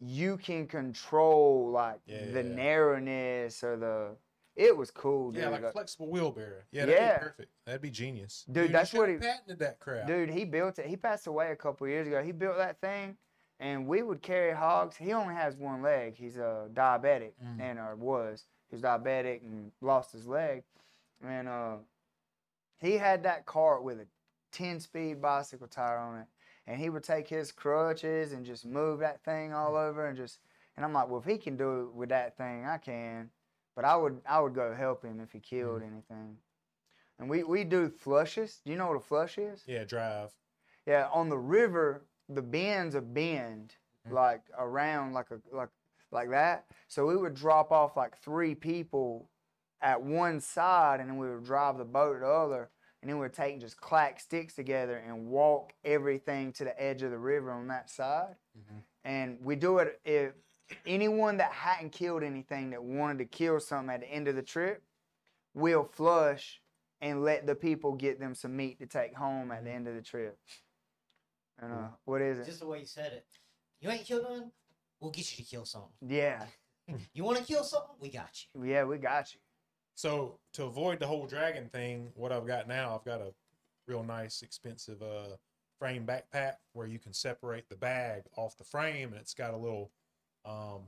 you 0.00 0.36
can 0.38 0.66
control 0.66 1.70
like 1.70 2.00
Yeah, 2.06 2.26
the 2.26 2.42
yeah, 2.42 2.48
yeah. 2.48 2.54
narrowness 2.54 3.62
or 3.64 3.76
the 3.76 4.16
it 4.56 4.76
was 4.76 4.90
cool, 4.90 5.30
dude. 5.30 5.42
Yeah, 5.42 5.48
like 5.48 5.62
Like, 5.62 5.72
flexible 5.72 6.10
wheelbarrow. 6.10 6.62
Yeah, 6.72 6.84
that'd 6.86 7.00
Yeah. 7.00 7.18
be 7.18 7.24
perfect. 7.24 7.52
That'd 7.64 7.80
be 7.82 7.90
genius. 7.90 8.44
Dude, 8.50 8.66
you 8.66 8.72
that's 8.72 8.92
what 8.92 9.06
should've 9.06 9.22
he- 9.22 9.26
patented 9.28 9.58
that 9.60 9.78
crap. 9.78 10.06
dude, 10.06 10.28
he 10.30 10.44
built 10.44 10.78
it. 10.78 10.86
He 10.86 10.96
passed 10.96 11.26
away 11.26 11.52
a 11.52 11.56
couple 11.56 11.86
years 11.88 12.06
ago. 12.06 12.22
He 12.22 12.32
built 12.32 12.56
that 12.58 12.78
thing 12.80 13.16
and 13.60 13.86
we 13.86 14.02
would 14.02 14.22
carry 14.22 14.52
hogs. 14.52 14.96
He 14.96 15.12
only 15.12 15.34
has 15.34 15.54
one 15.56 15.82
leg. 15.82 16.16
He's 16.16 16.36
a 16.38 16.68
diabetic 16.72 17.32
Mm. 17.44 17.60
and 17.60 17.78
or 17.78 17.94
was. 17.94 18.46
He's 18.70 18.80
diabetic 18.80 19.42
and 19.42 19.70
lost 19.80 20.10
his 20.12 20.26
leg. 20.26 20.64
And 21.22 21.46
uh 21.48 21.76
he 22.78 22.96
had 22.96 23.22
that 23.24 23.44
cart 23.46 23.82
with 23.84 24.00
a 24.00 24.06
10 24.52 24.80
speed 24.80 25.20
bicycle 25.20 25.68
tire 25.68 25.98
on 25.98 26.18
it. 26.20 26.26
And 26.66 26.80
he 26.80 26.88
would 26.90 27.04
take 27.04 27.28
his 27.28 27.52
crutches 27.52 28.32
and 28.32 28.44
just 28.44 28.64
move 28.64 29.00
that 29.00 29.22
thing 29.22 29.52
all 29.52 29.76
over 29.76 30.06
and 30.06 30.16
just 30.16 30.40
and 30.76 30.84
I'm 30.84 30.92
like, 30.92 31.08
well 31.08 31.20
if 31.20 31.26
he 31.26 31.36
can 31.38 31.56
do 31.56 31.82
it 31.82 31.94
with 31.94 32.08
that 32.08 32.36
thing, 32.36 32.64
I 32.64 32.78
can. 32.78 33.30
But 33.76 33.84
I 33.84 33.94
would 33.96 34.20
I 34.26 34.40
would 34.40 34.54
go 34.54 34.74
help 34.74 35.04
him 35.04 35.20
if 35.20 35.32
he 35.32 35.38
killed 35.40 35.82
anything. 35.82 36.38
And 37.18 37.28
we, 37.28 37.42
we 37.44 37.64
do 37.64 37.90
flushes. 37.90 38.62
Do 38.64 38.72
you 38.72 38.78
know 38.78 38.86
what 38.88 38.96
a 38.96 39.00
flush 39.00 39.36
is? 39.36 39.62
Yeah, 39.66 39.84
drive. 39.84 40.30
Yeah, 40.86 41.08
on 41.12 41.28
the 41.28 41.36
river, 41.36 42.06
the 42.34 42.42
bend's 42.42 42.94
a 42.94 43.00
bend, 43.00 43.76
Mhm. 44.06 44.12
like 44.12 44.42
around 44.56 45.12
like 45.12 45.30
a 45.30 45.40
like 45.50 45.68
like 46.12 46.30
that. 46.30 46.66
So 46.88 47.06
we 47.06 47.16
would 47.16 47.34
drop 47.34 47.70
off 47.70 47.96
like 47.96 48.16
three 48.18 48.54
people 48.54 49.30
at 49.80 50.02
one 50.02 50.40
side, 50.40 51.00
and 51.00 51.08
then 51.08 51.16
we 51.18 51.28
would 51.30 51.44
drive 51.44 51.78
the 51.78 51.84
boat 51.84 52.14
to 52.14 52.20
the 52.20 52.26
other, 52.26 52.70
and 53.00 53.08
then 53.10 53.18
we'd 53.18 53.32
take 53.32 53.52
and 53.52 53.60
just 53.60 53.80
clack 53.80 54.20
sticks 54.20 54.54
together 54.54 54.96
and 54.96 55.28
walk 55.28 55.72
everything 55.84 56.52
to 56.54 56.64
the 56.64 56.82
edge 56.82 57.02
of 57.02 57.10
the 57.10 57.18
river 57.18 57.50
on 57.52 57.68
that 57.68 57.88
side. 57.88 58.36
Mhm. 58.58 58.82
And 59.04 59.44
we 59.44 59.56
do 59.56 59.78
it 59.78 60.00
if 60.04 60.34
anyone 60.84 61.36
that 61.38 61.52
hadn't 61.52 61.90
killed 61.90 62.22
anything 62.22 62.70
that 62.70 62.82
wanted 62.82 63.18
to 63.18 63.24
kill 63.24 63.58
something 63.60 63.94
at 63.94 64.00
the 64.00 64.08
end 64.08 64.28
of 64.28 64.34
the 64.36 64.42
trip, 64.42 64.82
we'll 65.54 65.84
flush 65.84 66.62
and 67.00 67.22
let 67.24 67.46
the 67.46 67.54
people 67.54 67.92
get 67.94 68.18
them 68.20 68.34
some 68.34 68.56
meat 68.56 68.78
to 68.78 68.86
take 68.86 69.14
home 69.14 69.50
at 69.50 69.64
the 69.64 69.70
end 69.70 69.88
of 69.88 69.94
the 69.94 70.02
trip. 70.02 70.38
And 71.60 71.72
uh, 71.72 71.88
what 72.04 72.20
is 72.22 72.38
it? 72.38 72.46
Just 72.46 72.60
the 72.60 72.66
way 72.66 72.80
you 72.80 72.86
said 72.86 73.12
it. 73.12 73.26
You 73.80 73.90
ain't 73.90 74.04
killed 74.04 74.24
none. 74.28 74.50
We'll 75.00 75.10
get 75.10 75.30
you 75.38 75.44
to 75.44 75.50
kill 75.50 75.64
something. 75.64 75.90
yeah, 76.06 76.44
You 77.14 77.24
want 77.24 77.38
to 77.38 77.44
kill 77.44 77.64
something? 77.64 77.96
We 78.00 78.10
got 78.10 78.30
you. 78.54 78.64
yeah, 78.64 78.84
we 78.84 78.98
got 78.98 79.32
you. 79.32 79.40
So 79.94 80.38
to 80.54 80.64
avoid 80.64 80.98
the 80.98 81.06
whole 81.06 81.26
dragon 81.26 81.68
thing, 81.68 82.10
what 82.14 82.32
I've 82.32 82.46
got 82.46 82.68
now, 82.68 82.94
I've 82.94 83.04
got 83.04 83.20
a 83.20 83.32
real 83.86 84.02
nice, 84.02 84.42
expensive 84.42 85.02
uh, 85.02 85.36
frame 85.78 86.06
backpack 86.06 86.54
where 86.72 86.86
you 86.86 86.98
can 86.98 87.12
separate 87.12 87.68
the 87.68 87.76
bag 87.76 88.22
off 88.36 88.56
the 88.56 88.64
frame, 88.64 89.10
and 89.12 89.20
it's 89.20 89.34
got 89.34 89.54
a 89.54 89.56
little, 89.56 89.90
um, 90.44 90.82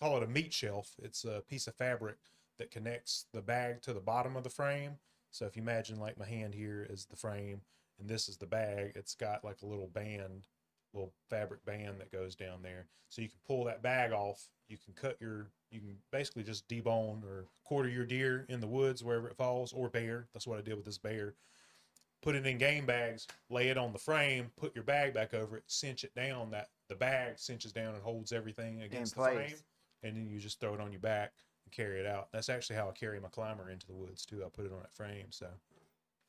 call 0.00 0.16
it 0.16 0.22
a 0.22 0.26
meat 0.26 0.52
shelf. 0.52 0.92
It's 1.02 1.24
a 1.24 1.42
piece 1.48 1.66
of 1.66 1.74
fabric 1.74 2.16
that 2.58 2.70
connects 2.70 3.26
the 3.32 3.40
bag 3.42 3.82
to 3.82 3.92
the 3.92 4.00
bottom 4.00 4.36
of 4.36 4.44
the 4.44 4.50
frame. 4.50 4.92
So 5.30 5.46
if 5.46 5.56
you 5.56 5.62
imagine 5.62 5.98
like 5.98 6.18
my 6.18 6.26
hand 6.26 6.54
here 6.54 6.86
is 6.88 7.06
the 7.06 7.16
frame, 7.16 7.62
and 8.02 8.10
this 8.10 8.28
is 8.28 8.36
the 8.36 8.46
bag, 8.46 8.92
it's 8.96 9.14
got 9.14 9.44
like 9.44 9.62
a 9.62 9.66
little 9.66 9.86
band, 9.86 10.48
little 10.92 11.12
fabric 11.30 11.64
band 11.64 12.00
that 12.00 12.12
goes 12.12 12.34
down 12.34 12.62
there. 12.62 12.88
So 13.08 13.22
you 13.22 13.28
can 13.28 13.38
pull 13.46 13.64
that 13.64 13.82
bag 13.82 14.12
off. 14.12 14.48
You 14.68 14.76
can 14.76 14.92
cut 14.94 15.16
your, 15.20 15.46
you 15.70 15.80
can 15.80 15.96
basically 16.10 16.42
just 16.42 16.68
debone 16.68 17.24
or 17.24 17.46
quarter 17.64 17.88
your 17.88 18.04
deer 18.04 18.44
in 18.48 18.60
the 18.60 18.66
woods 18.66 19.04
wherever 19.04 19.28
it 19.28 19.36
falls, 19.36 19.72
or 19.72 19.88
bear. 19.88 20.26
That's 20.32 20.46
what 20.46 20.58
I 20.58 20.62
did 20.62 20.74
with 20.74 20.84
this 20.84 20.98
bear. 20.98 21.34
Put 22.22 22.34
it 22.34 22.46
in 22.46 22.58
game 22.58 22.86
bags, 22.86 23.26
lay 23.50 23.68
it 23.68 23.78
on 23.78 23.92
the 23.92 23.98
frame, 23.98 24.50
put 24.56 24.74
your 24.74 24.84
bag 24.84 25.14
back 25.14 25.32
over 25.32 25.56
it, 25.56 25.64
cinch 25.66 26.04
it 26.04 26.14
down. 26.14 26.50
That 26.50 26.68
the 26.88 26.94
bag 26.94 27.38
cinches 27.38 27.72
down 27.72 27.94
and 27.94 28.02
holds 28.02 28.32
everything 28.32 28.82
against 28.82 29.14
the 29.14 29.22
frame, 29.22 29.54
and 30.02 30.16
then 30.16 30.28
you 30.28 30.38
just 30.38 30.60
throw 30.60 30.74
it 30.74 30.80
on 30.80 30.92
your 30.92 31.00
back 31.00 31.32
and 31.64 31.72
carry 31.72 32.00
it 32.00 32.06
out. 32.06 32.28
That's 32.32 32.48
actually 32.48 32.76
how 32.76 32.88
I 32.88 32.92
carry 32.92 33.20
my 33.20 33.28
climber 33.28 33.70
into 33.70 33.86
the 33.86 33.94
woods 33.94 34.24
too. 34.24 34.42
I 34.44 34.48
put 34.48 34.66
it 34.66 34.72
on 34.72 34.80
that 34.80 34.94
frame, 34.94 35.26
so. 35.30 35.46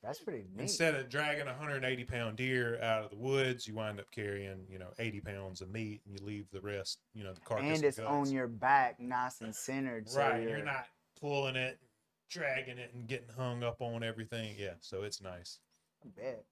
That's 0.03 0.19
pretty 0.19 0.43
neat. 0.53 0.63
Instead 0.63 0.95
of 0.95 1.07
dragging 1.09 1.43
a 1.47 1.51
180 1.51 2.03
pound 2.03 2.35
deer 2.35 2.77
out 2.81 3.05
of 3.05 3.09
the 3.09 3.15
woods, 3.15 3.65
you 3.65 3.73
wind 3.75 4.01
up 4.01 4.11
carrying, 4.11 4.65
you 4.69 4.77
know, 4.77 4.89
80 4.99 5.21
pounds 5.21 5.61
of 5.61 5.69
meat 5.69 6.01
and 6.05 6.19
you 6.19 6.25
leave 6.25 6.45
the 6.51 6.59
rest, 6.59 6.99
you 7.13 7.23
know, 7.23 7.33
the 7.33 7.39
carcass. 7.39 7.77
and 7.77 7.83
it's 7.85 7.99
on 7.99 8.29
your 8.29 8.47
back, 8.47 8.99
nice 8.99 9.39
and 9.39 9.55
centered. 9.55 10.09
So 10.09 10.19
right. 10.19 10.41
you're, 10.41 10.57
You're 10.57 10.65
not 10.65 10.87
pulling 11.21 11.55
it, 11.55 11.79
dragging 12.29 12.77
it, 12.79 12.91
and 12.93 13.07
getting 13.07 13.29
hung 13.37 13.63
up 13.63 13.81
on 13.81 14.03
everything. 14.03 14.55
Yeah. 14.59 14.73
So 14.81 15.03
it's 15.03 15.21
nice. 15.21 15.59
I 16.03 16.09
bet. 16.21 16.43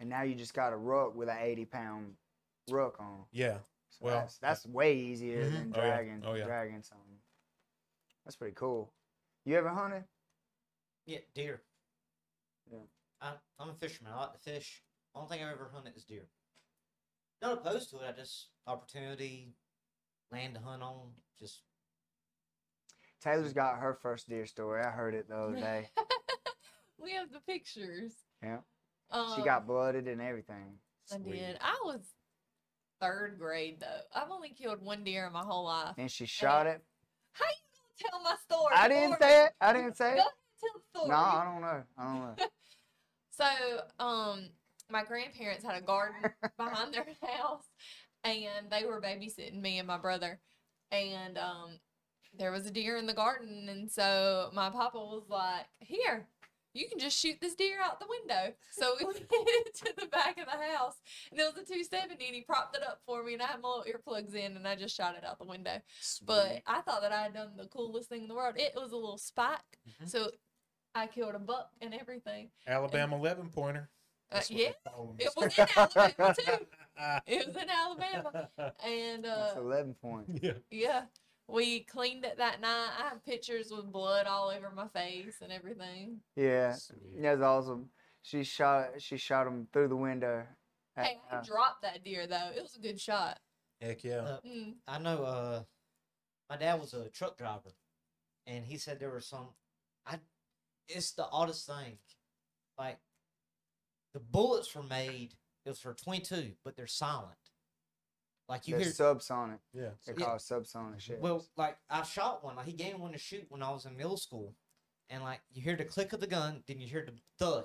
And 0.00 0.10
now 0.10 0.22
you 0.22 0.34
just 0.34 0.52
got 0.52 0.74
a 0.74 0.76
ruck 0.76 1.16
with 1.16 1.30
an 1.30 1.38
80 1.40 1.64
pound 1.64 2.12
ruck 2.70 3.00
on. 3.00 3.24
Yeah. 3.32 3.56
So 3.90 4.04
Well, 4.04 4.20
that's, 4.20 4.36
that's 4.36 4.66
way 4.66 4.94
easier 4.98 5.44
Mhm. 5.44 5.52
than 5.52 5.72
Oh, 5.74 5.78
yeah. 5.80 5.86
dragging 5.86 6.22
Oh, 6.26 6.34
yeah. 6.34 6.44
dragging 6.44 6.82
something. 6.82 7.16
That's 8.26 8.36
pretty 8.36 8.54
cool. 8.54 8.92
You 9.46 9.56
ever 9.56 9.70
hunted? 9.70 10.04
Yeah, 11.06 11.20
deer. 11.34 11.62
Yeah. 12.70 12.80
I, 13.20 13.32
I'm 13.58 13.70
a 13.70 13.74
fisherman. 13.74 14.12
I 14.14 14.20
like 14.20 14.32
to 14.32 14.38
fish. 14.38 14.82
Only 15.14 15.28
thing 15.28 15.44
I've 15.44 15.52
ever 15.52 15.70
hunted 15.72 15.96
is 15.96 16.04
deer. 16.04 16.28
Not 17.42 17.58
opposed 17.58 17.90
to 17.90 17.96
it. 17.98 18.02
I 18.08 18.12
just 18.12 18.48
opportunity, 18.66 19.54
land 20.32 20.54
to 20.54 20.60
hunt 20.60 20.82
on. 20.82 21.10
Just 21.38 21.62
Taylor's 23.22 23.52
got 23.52 23.78
her 23.78 23.98
first 24.00 24.28
deer 24.28 24.46
story. 24.46 24.82
I 24.82 24.90
heard 24.90 25.14
it 25.14 25.28
the 25.28 25.36
other 25.36 25.56
day. 25.56 25.88
we 27.02 27.12
have 27.12 27.32
the 27.32 27.40
pictures. 27.40 28.12
Yeah. 28.42 28.58
Um, 29.10 29.32
she 29.36 29.42
got 29.42 29.66
blooded 29.66 30.06
and 30.06 30.20
everything. 30.20 30.74
I 31.12 31.18
did. 31.18 31.58
I 31.60 31.78
was 31.84 32.00
third 33.00 33.38
grade 33.38 33.80
though. 33.80 34.00
I've 34.14 34.30
only 34.30 34.50
killed 34.50 34.82
one 34.82 35.04
deer 35.04 35.26
in 35.26 35.32
my 35.32 35.42
whole 35.44 35.64
life. 35.64 35.94
And 35.96 36.10
she 36.10 36.26
shot 36.26 36.66
it. 36.66 36.82
How 37.32 37.44
you 37.46 38.10
gonna 38.10 38.10
tell 38.10 38.22
my 38.22 38.36
story? 38.44 38.74
I 38.76 38.88
didn't 38.88 39.18
say 39.20 39.44
it. 39.44 39.52
I 39.60 39.72
didn't 39.72 39.96
say 39.96 40.10
Go 40.10 40.16
it. 40.16 40.18
ahead, 40.18 40.30
tell 40.60 40.70
the 40.74 40.98
story. 40.98 41.08
No, 41.08 41.16
I 41.16 41.44
don't 41.44 41.60
know. 41.62 41.82
I 41.96 42.04
don't 42.04 42.38
know. 42.38 42.46
So, 43.38 44.04
um, 44.04 44.48
my 44.90 45.04
grandparents 45.04 45.64
had 45.64 45.80
a 45.80 45.84
garden 45.84 46.16
behind 46.58 46.92
their 46.92 47.06
house, 47.22 47.62
and 48.24 48.68
they 48.68 48.84
were 48.84 49.00
babysitting 49.00 49.60
me 49.60 49.78
and 49.78 49.86
my 49.86 49.96
brother, 49.96 50.40
and 50.90 51.38
um, 51.38 51.78
there 52.36 52.50
was 52.50 52.66
a 52.66 52.72
deer 52.72 52.96
in 52.96 53.06
the 53.06 53.14
garden, 53.14 53.68
and 53.68 53.88
so 53.88 54.50
my 54.52 54.70
papa 54.70 54.98
was 54.98 55.28
like, 55.28 55.66
"Here, 55.78 56.26
you 56.74 56.88
can 56.88 56.98
just 56.98 57.16
shoot 57.16 57.36
this 57.40 57.54
deer 57.54 57.76
out 57.80 58.00
the 58.00 58.08
window." 58.08 58.54
So 58.72 58.96
we 58.98 59.04
went 59.06 59.20
to 59.22 59.92
the 59.96 60.06
back 60.06 60.38
of 60.38 60.46
the 60.46 60.74
house, 60.74 60.96
and 61.30 61.38
it 61.38 61.44
was 61.44 61.62
a 61.62 61.64
270, 61.64 62.26
and 62.26 62.34
he 62.34 62.40
propped 62.42 62.76
it 62.76 62.82
up 62.82 63.02
for 63.06 63.22
me, 63.22 63.34
and 63.34 63.42
I 63.42 63.46
had 63.46 63.62
my 63.62 63.68
little 63.68 63.84
earplugs 63.84 64.34
in, 64.34 64.56
and 64.56 64.66
I 64.66 64.74
just 64.74 64.96
shot 64.96 65.14
it 65.16 65.24
out 65.24 65.38
the 65.38 65.46
window. 65.46 65.80
But 66.24 66.62
I 66.66 66.80
thought 66.80 67.02
that 67.02 67.12
I 67.12 67.22
had 67.22 67.34
done 67.34 67.52
the 67.56 67.68
coolest 67.68 68.08
thing 68.08 68.22
in 68.22 68.28
the 68.28 68.34
world. 68.34 68.56
It 68.58 68.72
was 68.74 68.90
a 68.90 68.96
little 68.96 69.18
spike, 69.18 69.78
Mhm. 69.86 70.08
so 70.08 70.30
I 70.98 71.06
killed 71.06 71.34
a 71.34 71.38
buck 71.38 71.70
and 71.80 71.94
everything. 71.94 72.50
Alabama 72.66 73.16
11 73.16 73.50
pointer. 73.50 73.88
Uh, 74.30 74.34
That's 74.34 74.50
yeah, 74.50 74.68
they 74.84 74.90
call 74.90 75.10
'em. 75.10 75.16
it 75.18 75.30
was 75.36 75.58
in 75.58 75.66
Alabama 75.76 76.34
too. 76.34 76.66
It 77.28 77.46
was 77.46 77.56
in 77.56 77.70
Alabama, 77.70 78.48
and 78.84 79.24
That's 79.24 79.56
uh, 79.56 79.60
11 79.60 79.94
points. 80.02 80.32
yeah. 80.42 80.52
yeah, 80.70 81.02
we 81.46 81.80
cleaned 81.84 82.24
it 82.24 82.36
that 82.38 82.60
night. 82.60 82.88
I 82.98 83.08
have 83.08 83.24
pictures 83.24 83.70
with 83.70 83.90
blood 83.92 84.26
all 84.26 84.48
over 84.50 84.70
my 84.74 84.88
face 84.88 85.36
and 85.40 85.52
everything. 85.52 86.18
Yeah. 86.36 86.72
Sweet. 86.72 87.22
That's 87.22 87.40
awesome. 87.40 87.90
she 88.22 88.42
shot 88.42 89.00
she 89.00 89.16
shot 89.16 89.46
him 89.46 89.68
through 89.72 89.88
the 89.88 89.96
window. 89.96 90.44
Hey, 90.96 91.18
I 91.30 91.36
house. 91.36 91.46
dropped 91.46 91.82
that 91.82 92.02
deer 92.04 92.26
though. 92.26 92.50
It 92.54 92.60
was 92.62 92.74
a 92.74 92.80
good 92.80 93.00
shot. 93.00 93.38
Heck 93.80 94.02
yeah. 94.02 94.16
Uh, 94.16 94.40
Mm. 94.44 94.74
I 94.88 94.98
know. 94.98 95.22
Uh, 95.22 95.62
my 96.50 96.56
dad 96.56 96.80
was 96.80 96.92
a 96.94 97.08
truck 97.10 97.38
driver, 97.38 97.70
and 98.46 98.66
he 98.66 98.76
said 98.76 98.98
there 98.98 99.10
were 99.10 99.20
some. 99.20 99.46
I. 100.90 100.96
It's 100.96 101.12
the 101.12 101.26
oddest 101.30 101.66
thing. 101.66 101.98
Like, 102.78 102.98
the 104.14 104.20
bullets 104.20 104.74
were 104.74 104.82
made. 104.82 105.34
It 105.64 105.68
was 105.70 105.80
for 105.80 105.94
twenty 105.94 106.20
two, 106.20 106.52
but 106.64 106.76
they're 106.76 106.86
silent. 106.86 107.34
Like 108.48 108.66
you 108.66 108.76
They're 108.76 108.84
hear. 108.84 108.92
subsonic. 108.92 109.58
yeah. 109.74 109.90
They're 110.06 110.14
Yeah. 110.18 110.24
called 110.26 110.38
subsonic 110.40 111.00
shit. 111.00 111.20
Well, 111.20 111.44
like 111.56 111.76
I 111.90 112.02
shot 112.02 112.42
one. 112.42 112.56
Like 112.56 112.66
he 112.66 112.72
gave 112.72 112.94
me 112.94 113.00
one 113.00 113.12
to 113.12 113.18
shoot 113.18 113.44
when 113.50 113.62
I 113.62 113.70
was 113.70 113.84
in 113.84 113.96
middle 113.96 114.16
school, 114.16 114.54
and 115.10 115.22
like 115.22 115.40
you 115.52 115.60
hear 115.62 115.76
the 115.76 115.84
click 115.84 116.12
of 116.14 116.20
the 116.20 116.26
gun, 116.26 116.62
then 116.66 116.80
you 116.80 116.88
hear 116.88 117.04
the 117.04 117.12
thud. 117.38 117.64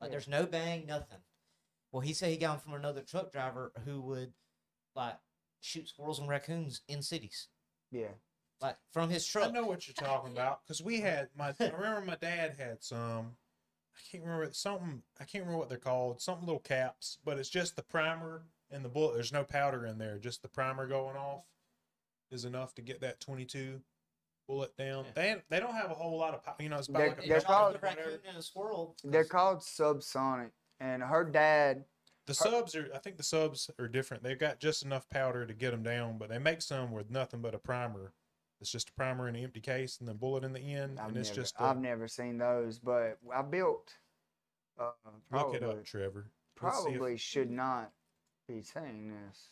Like 0.00 0.08
Yeah. 0.08 0.10
there's 0.12 0.28
no 0.28 0.46
bang, 0.46 0.86
nothing. 0.86 1.18
Well, 1.90 2.00
he 2.00 2.14
said 2.14 2.30
he 2.30 2.38
got 2.38 2.52
them 2.52 2.60
from 2.60 2.72
another 2.74 3.02
truck 3.02 3.30
driver 3.32 3.72
who 3.84 4.00
would 4.00 4.32
like 4.94 5.18
shoot 5.60 5.88
squirrels 5.88 6.18
and 6.18 6.28
raccoons 6.28 6.80
in 6.88 7.02
cities, 7.02 7.48
yeah. 7.90 8.12
Like 8.62 8.76
from 8.92 9.10
his 9.10 9.26
truck. 9.26 9.48
I 9.48 9.50
know 9.50 9.66
what 9.66 9.86
you're 9.86 9.94
talking 9.94 10.32
about 10.32 10.60
because 10.64 10.82
we 10.82 11.00
had 11.00 11.28
my. 11.36 11.48
I 11.60 11.70
remember 11.76 12.02
my 12.06 12.16
dad 12.16 12.54
had 12.58 12.82
some. 12.82 13.36
I 13.94 14.00
can't 14.10 14.24
remember 14.24 14.48
something. 14.52 15.02
I 15.20 15.24
can't 15.24 15.42
remember 15.44 15.58
what 15.58 15.68
they're 15.68 15.78
called. 15.78 16.20
Something 16.22 16.46
little 16.46 16.60
caps, 16.60 17.18
but 17.24 17.38
it's 17.38 17.50
just 17.50 17.76
the 17.76 17.82
primer 17.82 18.44
and 18.70 18.84
the 18.84 18.88
bullet. 18.88 19.14
There's 19.14 19.32
no 19.32 19.44
powder 19.44 19.84
in 19.86 19.98
there. 19.98 20.18
Just 20.18 20.40
the 20.42 20.48
primer 20.48 20.86
going 20.86 21.16
off 21.16 21.44
is 22.30 22.44
enough 22.46 22.74
to 22.76 22.82
get 22.82 23.00
that 23.02 23.20
22 23.20 23.80
bullet 24.48 24.74
down. 24.78 25.04
Yeah. 25.04 25.10
They 25.14 25.42
they 25.50 25.60
don't 25.60 25.74
have 25.74 25.90
a 25.90 25.94
whole 25.94 26.16
lot 26.18 26.32
of. 26.34 26.42
pow- 26.42 26.56
You 26.58 26.68
know, 26.70 26.78
it's 26.78 26.88
about 26.88 26.98
They're- 27.00 27.08
like 27.10 27.24
a 27.24 27.28
they're 27.28 27.40
called- 27.42 27.74
the 27.74 27.78
raccoon 27.80 28.18
and 28.26 28.36
a 28.38 28.42
squirrel. 28.42 28.96
They're 29.04 29.24
'cause- 29.24 29.30
called 29.30 29.58
subsonic. 29.60 30.52
And 30.80 31.02
her 31.02 31.22
dad, 31.24 31.84
The 32.26 32.34
subs 32.34 32.74
are. 32.74 32.88
I 32.94 32.98
think 32.98 33.18
the 33.18 33.22
subs 33.22 33.70
are 33.78 33.86
different. 33.88 34.22
They've 34.22 34.38
got 34.38 34.58
just 34.58 34.84
enough 34.84 35.08
powder 35.08 35.46
to 35.46 35.52
get 35.54 35.70
them 35.72 35.82
down, 35.82 36.18
but 36.18 36.28
they 36.28 36.38
make 36.38 36.62
some 36.62 36.90
with 36.92 37.10
nothing 37.10 37.40
but 37.42 37.54
a 37.54 37.58
primer. 37.58 38.14
It's 38.62 38.70
just 38.70 38.90
a 38.90 38.92
primer 38.92 39.28
in 39.28 39.34
an 39.34 39.42
empty 39.42 39.60
case 39.60 39.98
and 39.98 40.08
the 40.08 40.14
bullet 40.14 40.44
in 40.44 40.52
the 40.52 40.60
end, 40.60 41.00
I've 41.00 41.08
and 41.08 41.16
it's 41.16 41.30
never, 41.30 41.40
just 41.40 41.56
a, 41.58 41.64
I've 41.64 41.80
never 41.80 42.06
seen 42.06 42.38
those, 42.38 42.78
but 42.78 43.18
I 43.34 43.42
built. 43.42 43.92
Uh, 44.78 44.92
look 45.32 45.54
it 45.54 45.64
up, 45.64 45.84
Trevor. 45.84 46.26
Let's 46.62 46.76
see 46.76 46.82
if- 46.82 46.94
probably 46.94 47.16
should 47.16 47.50
not 47.50 47.90
be 48.46 48.62
saying 48.62 49.10
this. 49.26 49.48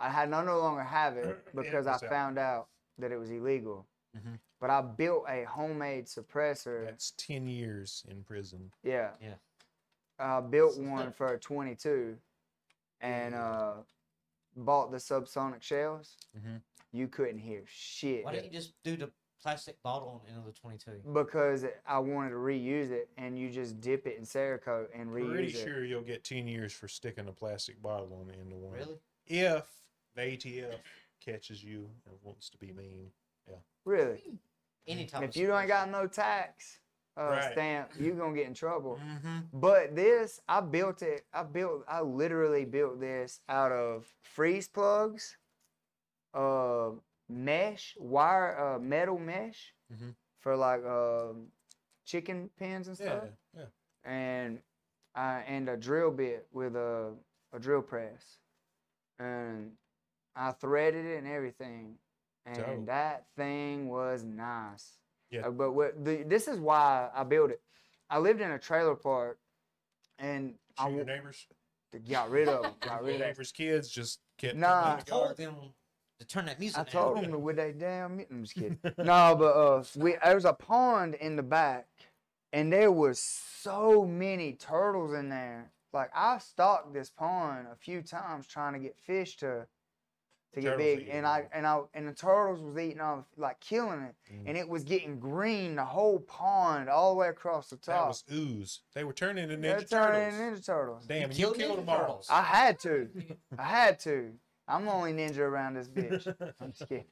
I 0.00 0.10
had 0.10 0.32
I 0.32 0.44
no 0.44 0.58
longer 0.58 0.82
have 0.82 1.16
it 1.16 1.24
Yeah, 1.54 1.62
because 1.62 1.86
I 1.86 1.92
out. 1.94 2.00
found 2.08 2.36
out 2.36 2.66
that 2.98 3.12
it 3.12 3.16
was 3.16 3.30
illegal. 3.30 3.86
Mhm. 4.18 4.40
But 4.60 4.70
I 4.70 4.80
built 4.80 5.24
a 5.28 5.44
homemade 5.44 6.06
suppressor. 6.06 6.84
That's 6.84 7.12
ten 7.16 7.46
years 7.46 8.04
in 8.10 8.24
prison. 8.24 8.72
Yeah. 8.82 9.10
Yeah. 9.22 9.34
I 10.18 10.40
built 10.40 10.76
one 10.80 11.12
for 11.12 11.32
a 11.32 11.38
22 11.38 12.16
and 13.00 13.36
uh 13.36 13.74
bought 14.56 14.90
the 14.90 14.96
subsonic 14.96 15.62
shells. 15.62 16.16
Mhm. 16.36 16.60
You 16.96 17.08
couldn't 17.08 17.38
hear 17.38 17.62
shit 17.66 18.24
Why 18.24 18.32
didn't 18.32 18.46
you 18.46 18.50
just 18.50 18.72
do 18.82 18.96
the 18.96 19.10
plastic 19.42 19.80
bottle 19.82 20.24
into 20.28 20.40
the 20.46 20.52
twenty 20.52 20.78
two? 20.78 21.00
because 21.12 21.64
I 21.86 21.98
wanted 21.98 22.30
to 22.30 22.36
reuse 22.36 22.90
it 22.90 23.10
and 23.18 23.38
you 23.38 23.50
just 23.50 23.80
dip 23.80 24.06
it 24.06 24.16
in 24.16 24.24
Cerakote 24.24 24.86
and 24.98 25.10
reuse 25.10 25.26
it. 25.30 25.34
Pretty 25.34 25.52
it. 25.58 25.64
sure 25.64 25.84
you'll 25.84 26.02
get 26.02 26.24
ten 26.24 26.48
years 26.48 26.72
for 26.72 26.88
sticking 26.88 27.28
a 27.28 27.32
plastic 27.32 27.80
bottle 27.82 28.16
on 28.20 28.28
the 28.28 28.34
end 28.34 28.52
of 28.52 28.58
one. 28.58 28.74
Really? 28.78 28.96
If 29.26 29.64
the 30.14 30.22
ATF 30.22 30.78
catches 31.24 31.62
you 31.62 31.88
and 32.06 32.14
wants 32.22 32.48
to 32.50 32.58
be 32.58 32.72
mean. 32.72 33.10
Yeah. 33.48 33.56
Really? 33.84 34.22
Any 34.88 35.04
type. 35.06 35.22
If 35.24 35.36
you 35.36 35.46
don't 35.48 35.66
got 35.66 35.90
no 35.90 36.06
tax 36.06 36.78
uh, 37.18 37.28
Right. 37.30 37.52
stamp, 37.52 37.90
you're 37.98 38.14
gonna 38.14 38.34
get 38.34 38.46
in 38.46 38.54
trouble. 38.54 38.98
Mm-hmm. 39.04 39.38
But 39.52 39.94
this, 39.96 40.40
I 40.48 40.60
built 40.60 41.02
it. 41.02 41.26
I 41.32 41.42
built. 41.42 41.84
I 41.88 42.00
literally 42.02 42.64
built 42.64 43.00
this 43.00 43.40
out 43.48 43.72
of 43.72 44.06
freeze 44.22 44.68
plugs, 44.68 45.36
uh, 46.36 46.90
mesh, 47.28 47.96
wire, 47.98 48.58
uh, 48.58 48.78
metal 48.78 49.18
mesh 49.18 49.74
Mhm. 49.92 50.14
for 50.40 50.56
like 50.56 50.84
um, 50.84 51.48
chicken 52.04 52.50
pens 52.58 52.88
and 52.88 52.96
stuff, 52.96 53.24
yeah. 53.54 53.64
and 54.04 54.60
uh, 55.14 55.40
and 55.46 55.68
a 55.68 55.76
drill 55.76 56.10
bit 56.10 56.46
with 56.52 56.76
a 56.76 57.14
a 57.52 57.58
drill 57.58 57.82
press, 57.82 58.38
and 59.18 59.72
I 60.34 60.52
threaded 60.52 61.04
it 61.06 61.18
and 61.18 61.26
everything, 61.26 61.98
and 62.44 62.56
Dope. 62.58 62.86
that 62.86 63.26
thing 63.36 63.88
was 63.88 64.22
nice. 64.24 64.98
Yeah. 65.30 65.46
Uh, 65.46 65.50
but 65.50 65.72
what 65.72 66.04
the, 66.04 66.22
this 66.24 66.46
is 66.48 66.58
why 66.58 67.08
I 67.14 67.24
built 67.24 67.50
it. 67.50 67.60
I 68.10 68.18
lived 68.18 68.40
in 68.40 68.50
a 68.52 68.58
trailer 68.58 68.94
park, 68.94 69.38
and 70.18 70.54
I 70.78 70.88
Shoot 70.90 70.96
your 70.96 71.04
neighbors. 71.04 71.46
got 72.08 72.30
rid 72.30 72.48
of 72.48 72.62
them. 72.62 72.74
Got 72.80 73.02
rid 73.04 73.14
of 73.14 73.20
them. 73.20 73.28
neighbors' 73.28 73.52
kids 73.52 73.88
just 73.88 74.20
kept. 74.38 74.56
Nah. 74.56 74.68
I 74.68 74.90
putting 74.90 75.00
it 75.00 75.06
told 75.06 75.36
them 75.36 75.54
to 76.18 76.26
turn 76.26 76.46
that 76.46 76.58
music 76.60 76.78
I 76.78 76.82
down. 76.84 76.92
told 76.92 77.16
them 77.22 77.32
to 77.32 77.38
with 77.38 77.56
that 77.56 77.78
damn. 77.78 78.20
I'm 78.30 78.42
just 78.42 78.54
kidding. 78.54 78.78
no, 78.98 79.36
but 79.38 79.52
uh, 79.56 79.84
we 79.96 80.16
there 80.22 80.34
was 80.34 80.44
a 80.44 80.52
pond 80.52 81.14
in 81.14 81.36
the 81.36 81.42
back, 81.42 81.86
and 82.52 82.72
there 82.72 82.92
was 82.92 83.18
so 83.20 84.04
many 84.04 84.52
turtles 84.54 85.12
in 85.14 85.28
there. 85.28 85.70
Like 85.92 86.10
I 86.14 86.38
stocked 86.38 86.92
this 86.94 87.10
pond 87.10 87.66
a 87.72 87.76
few 87.76 88.02
times 88.02 88.46
trying 88.46 88.72
to 88.74 88.78
get 88.78 88.96
fish 88.98 89.36
to 89.38 89.66
to 90.54 90.60
get 90.62 90.78
Turtles 90.78 90.82
big, 90.96 91.08
and 91.10 91.26
I 91.26 91.46
and 91.52 91.66
I 91.66 91.80
and 91.92 92.08
the 92.08 92.12
turtles 92.14 92.60
was 92.62 92.78
eating 92.78 93.00
all 93.00 93.26
like 93.36 93.60
killing 93.60 94.00
it, 94.02 94.14
Mm. 94.32 94.42
and 94.48 94.56
it 94.56 94.66
was 94.68 94.84
getting 94.84 95.18
green 95.20 95.76
the 95.76 95.84
whole 95.84 96.18
pond 96.20 96.88
all 96.88 97.14
the 97.14 97.20
way 97.20 97.28
across 97.28 97.68
the 97.70 97.76
top. 97.76 97.84
That 97.86 97.92
top. 97.96 98.08
was 98.08 98.24
ooze. 98.32 98.80
They 98.94 99.04
were 99.04 99.12
turning 99.12 99.44
into 99.44 99.56
They're 99.58 99.78
Ninja 99.80 99.90
turning 99.90 100.30
Turtles. 100.30 100.40
into 100.40 100.60
Ninja 100.62 100.66
Turtles. 100.66 101.04
Damn, 101.06 101.30
you, 101.30 101.36
killed 101.36 101.56
killed 101.58 101.78
them 101.78 101.88
all. 101.90 102.24
I 102.30 102.42
had 102.42 102.78
to. 102.80 103.08
I 103.58 103.64
had 103.64 104.00
to. 104.00 104.32
I'm 104.68 104.84
the 104.84 104.92
only 104.92 105.12
ninja 105.12 105.38
around 105.38 105.74
this 105.74 105.88
bitch. 105.88 106.26
I'm 106.60 106.72
just 106.72 106.88
kidding. 106.88 107.04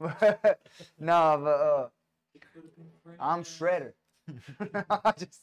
no, 0.98 1.40
but 1.44 1.60
uh, 1.60 1.88
I'm 3.20 3.42
Shredder. 3.44 3.92
I 4.90 5.12
just 5.18 5.40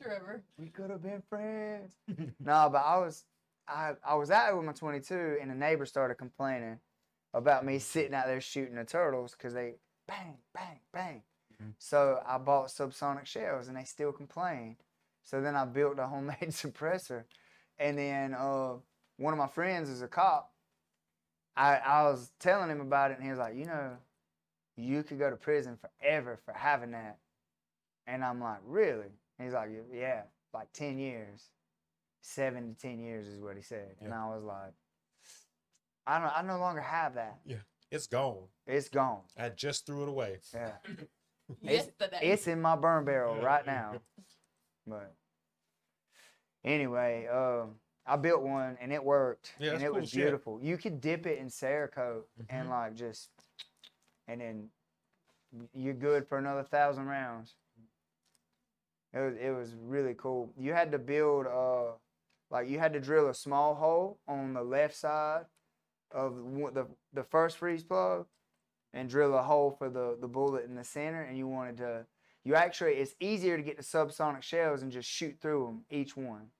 Trevor. 0.00 0.42
we 0.58 0.66
could 0.68 0.90
have 0.90 1.02
been 1.02 1.22
friends. 1.28 1.92
no, 2.40 2.68
but 2.72 2.82
I 2.84 2.98
was 2.98 3.24
I 3.68 3.92
I 4.04 4.14
was 4.14 4.30
out 4.30 4.46
there 4.46 4.56
with 4.56 4.66
my 4.66 4.72
22, 4.72 5.38
and 5.40 5.50
the 5.50 5.54
neighbor 5.54 5.86
started 5.86 6.14
complaining 6.16 6.78
about 7.34 7.64
me 7.64 7.78
sitting 7.78 8.14
out 8.14 8.26
there 8.26 8.40
shooting 8.40 8.74
the 8.76 8.84
turtles 8.84 9.32
because 9.32 9.54
they 9.54 9.74
bang 10.08 10.36
bang 10.54 10.80
bang. 10.92 11.22
Mhm. 11.62 11.74
So 11.78 12.20
I 12.26 12.38
bought 12.38 12.68
subsonic 12.68 13.26
shells, 13.26 13.68
and 13.68 13.76
they 13.76 13.84
still 13.84 14.12
complained. 14.12 14.76
So 15.22 15.40
then 15.40 15.54
I 15.54 15.64
built 15.64 15.98
a 15.98 16.06
homemade 16.06 16.38
suppressor, 16.50 17.24
and 17.78 17.96
then 17.98 18.34
uh, 18.34 18.74
one 19.16 19.32
of 19.32 19.38
my 19.38 19.46
friends 19.48 19.88
is 19.88 20.02
a 20.02 20.08
cop. 20.08 20.52
I 21.56 21.76
I 21.76 22.02
was 22.04 22.30
telling 22.40 22.70
him 22.70 22.80
about 22.80 23.10
it, 23.10 23.18
and 23.18 23.24
he 23.24 23.30
was 23.30 23.38
like, 23.38 23.54
you 23.54 23.66
know, 23.66 23.96
you 24.76 25.02
could 25.02 25.18
go 25.18 25.30
to 25.30 25.36
prison 25.36 25.78
forever 25.78 26.38
for 26.44 26.52
having 26.54 26.92
that. 26.92 27.18
And 28.06 28.24
I'm 28.24 28.40
like, 28.40 28.58
really? 28.64 29.06
And 29.38 29.46
he's 29.46 29.52
like, 29.52 29.70
yeah, 29.92 30.22
like 30.52 30.72
10 30.72 30.98
years. 30.98 31.50
Seven 32.24 32.74
to 32.74 32.80
10 32.80 33.00
years 33.00 33.26
is 33.26 33.40
what 33.40 33.56
he 33.56 33.62
said. 33.62 33.96
And 34.00 34.14
I 34.14 34.26
was 34.28 34.44
like, 34.44 34.72
I 36.06 36.18
don't, 36.20 36.32
I 36.36 36.42
no 36.42 36.58
longer 36.58 36.80
have 36.80 37.14
that. 37.14 37.38
Yeah. 37.44 37.56
It's 37.90 38.06
gone. 38.06 38.44
It's 38.66 38.88
gone. 38.88 39.20
I 39.38 39.48
just 39.50 39.86
threw 39.86 40.02
it 40.04 40.08
away. 40.08 40.38
Yeah. 40.54 40.72
It's- 41.62 41.86
Yesterday. 41.86 42.18
It's 42.22 42.46
in 42.46 42.62
my 42.62 42.76
burn 42.76 43.04
barrel 43.04 43.36
right 43.42 43.66
now. 43.66 44.00
But 44.86 45.12
anyway, 46.64 47.26
um, 47.26 47.74
I 48.06 48.16
built 48.16 48.42
one 48.42 48.76
and 48.80 48.92
it 48.92 49.02
worked. 49.02 49.54
Yeah, 49.58 49.72
and 49.74 49.82
it 49.82 49.90
cool 49.90 50.00
was 50.00 50.10
shit. 50.10 50.20
beautiful. 50.22 50.58
You 50.62 50.76
could 50.76 51.00
dip 51.00 51.26
it 51.26 51.38
in 51.38 51.46
Cerakote 51.48 52.24
and 52.48 52.66
Mhm. 52.68 52.70
like 52.70 52.94
just, 52.94 53.30
and 54.26 54.40
then 54.40 54.70
you're 55.72 55.94
good 55.94 56.26
for 56.26 56.38
another 56.38 56.64
thousand 56.64 57.06
rounds. 57.06 57.54
It 59.12 59.18
was 59.20 59.36
it 59.36 59.50
was 59.50 59.74
really 59.74 60.14
cool. 60.14 60.52
You 60.56 60.72
had 60.72 60.90
to 60.92 60.98
build 60.98 61.46
uh 61.46 61.92
like 62.50 62.68
you 62.68 62.78
had 62.78 62.92
to 62.94 63.00
drill 63.00 63.28
a 63.28 63.34
small 63.34 63.74
hole 63.74 64.18
on 64.26 64.54
the 64.54 64.62
left 64.62 64.94
side 64.96 65.44
of 66.10 66.36
the 66.36 66.70
the, 66.72 66.86
the 67.12 67.24
first 67.24 67.58
freeze 67.58 67.84
plug 67.84 68.26
and 68.94 69.08
drill 69.08 69.34
a 69.36 69.42
hole 69.42 69.70
for 69.70 69.88
the, 69.88 70.16
the 70.20 70.28
bullet 70.28 70.64
in 70.64 70.74
the 70.74 70.84
center 70.84 71.22
and 71.22 71.36
you 71.38 71.46
wanted 71.46 71.76
to 71.78 72.06
you 72.44 72.54
actually 72.54 72.92
it's 72.94 73.14
easier 73.20 73.56
to 73.56 73.62
get 73.62 73.76
the 73.76 73.82
subsonic 73.82 74.42
shells 74.42 74.82
and 74.82 74.90
just 74.92 75.08
shoot 75.08 75.36
through 75.40 75.66
them 75.66 75.84
each 75.90 76.16
one. 76.16 76.50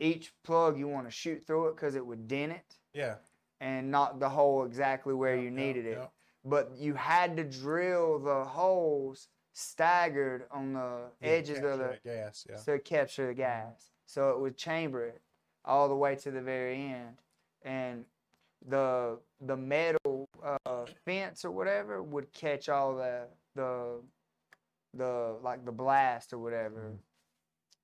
Each 0.00 0.32
plug 0.44 0.78
you 0.78 0.86
want 0.88 1.06
to 1.06 1.10
shoot 1.10 1.44
through 1.46 1.68
it 1.68 1.76
because 1.76 1.94
it 1.96 2.06
would 2.06 2.28
dent 2.28 2.52
it 2.52 2.78
Yeah. 2.94 3.16
and 3.60 3.90
knock 3.90 4.20
the 4.20 4.28
hole 4.28 4.64
exactly 4.64 5.12
where 5.12 5.34
Yeah, 5.34 5.42
you 5.42 5.50
needed 5.50 5.86
it 5.86 5.98
yeah. 5.98 6.06
but 6.44 6.70
you 6.76 6.94
had 6.94 7.36
to 7.36 7.44
drill 7.44 8.20
the 8.20 8.44
holes 8.44 9.28
staggered 9.52 10.46
on 10.50 10.72
the 10.74 11.10
Yeah, 11.20 11.30
edges 11.32 11.58
of 11.58 11.62
capture 11.62 11.76
the 11.78 12.00
gas. 12.04 12.46
Yeah. 12.48 12.56
so 12.56 12.74
it 12.74 12.84
capture 12.84 13.26
the 13.26 13.34
gas 13.34 13.90
so 14.06 14.30
it 14.30 14.38
would 14.40 14.56
chamber 14.56 15.04
it 15.04 15.20
all 15.64 15.88
the 15.88 15.96
way 15.96 16.14
to 16.14 16.30
the 16.30 16.40
very 16.40 16.80
end 16.80 17.20
and 17.62 18.04
the 18.64 19.18
the 19.40 19.56
metal 19.56 20.28
uh, 20.42 20.86
fence 21.04 21.44
or 21.44 21.50
whatever 21.50 22.02
would 22.02 22.32
catch 22.32 22.68
all 22.68 22.94
the 22.96 23.26
the 23.56 24.00
the 24.94 25.36
like 25.42 25.64
the 25.64 25.72
blast 25.72 26.32
or 26.32 26.38
whatever 26.38 26.92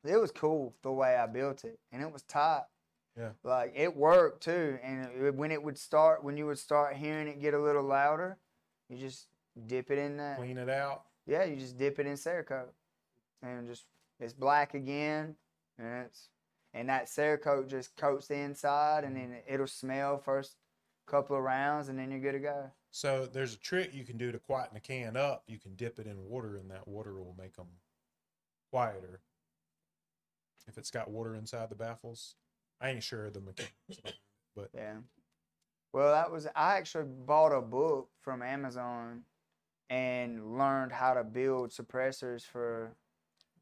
it 0.05 0.21
was 0.21 0.31
cool 0.31 0.75
the 0.83 0.93
way 0.93 1.17
I 1.17 1.27
built 1.27 1.65
it, 1.65 1.79
and 1.93 2.03
it 2.03 2.13
was 2.13 2.23
tight. 2.23 2.65
Yeah. 3.19 3.31
Like 3.43 3.73
it 3.77 3.97
worked 3.97 4.43
too, 4.43 4.79
and 4.83 5.09
it, 5.21 5.35
when 5.35 5.53
it 5.53 5.63
would 5.63 5.79
start, 5.79 6.25
when 6.25 6.37
you 6.37 6.47
would 6.47 6.59
start 6.59 6.97
hearing 6.97 7.29
it 7.29 7.41
get 7.41 7.55
a 7.55 7.59
little 7.59 7.85
louder, 7.85 8.39
you 8.89 8.97
just 8.97 9.29
dip 9.67 9.91
it 9.91 9.99
in 9.99 10.17
that. 10.17 10.39
Clean 10.39 10.59
it 10.59 10.69
out. 10.69 11.05
Yeah, 11.27 11.45
you 11.45 11.57
just 11.57 11.79
dip 11.79 11.99
it 11.99 12.07
in 12.07 12.15
Cerakote, 12.15 12.73
and 13.43 13.69
just 13.69 13.85
it's 14.19 14.33
black 14.33 14.75
again, 14.75 15.37
and 15.79 16.07
it's 16.07 16.29
and 16.73 16.89
that 16.89 17.07
Cerakote 17.07 17.69
just 17.69 17.97
coats 17.97 18.27
the 18.27 18.35
inside, 18.35 19.05
and 19.05 19.17
then 19.17 19.37
it'll 19.47 19.67
smell 19.67 20.19
first 20.19 20.57
couple 21.07 21.37
of 21.37 21.43
rounds, 21.43 21.89
and 21.89 21.99
then 21.99 22.11
you're 22.11 22.21
good 22.21 22.33
to 22.33 22.41
go. 22.41 22.71
So 22.91 23.27
there's 23.27 23.55
a 23.55 23.59
trick 23.59 23.95
you 23.95 24.05
can 24.05 24.19
do 24.19 24.33
to 24.33 24.39
quieten 24.39 24.77
a 24.77 24.81
can 24.81 25.17
up. 25.17 25.45
You 25.47 25.59
can 25.59 25.75
dip 25.77 25.99
it 25.99 26.07
in 26.07 26.25
water, 26.25 26.57
and 26.57 26.71
that 26.71 26.87
water 26.89 27.15
will 27.15 27.37
make 27.39 27.57
them 27.57 27.67
quieter. 28.71 29.21
If 30.67 30.79
it's 30.79 30.91
got 30.91 31.11
water 31.11 31.35
inside 31.35 31.69
the 31.69 31.75
baffles, 31.75 32.37
I 32.81 32.91
ain't 32.91 33.03
sure 33.03 33.27
of 33.27 33.35
the 33.35 33.41
mechanics, 33.41 34.17
but 34.57 34.71
Yeah. 34.75 34.97
Well, 35.93 36.13
that 36.13 36.31
was 36.33 36.47
I 36.57 36.77
actually 36.77 37.05
bought 37.05 37.53
a 37.53 37.61
book 37.61 38.09
from 38.21 38.43
Amazon 38.43 39.23
and 39.91 40.59
learned 40.59 40.91
how 40.93 41.15
to 41.15 41.23
build 41.23 41.71
suppressors 41.71 42.43
for 42.45 42.97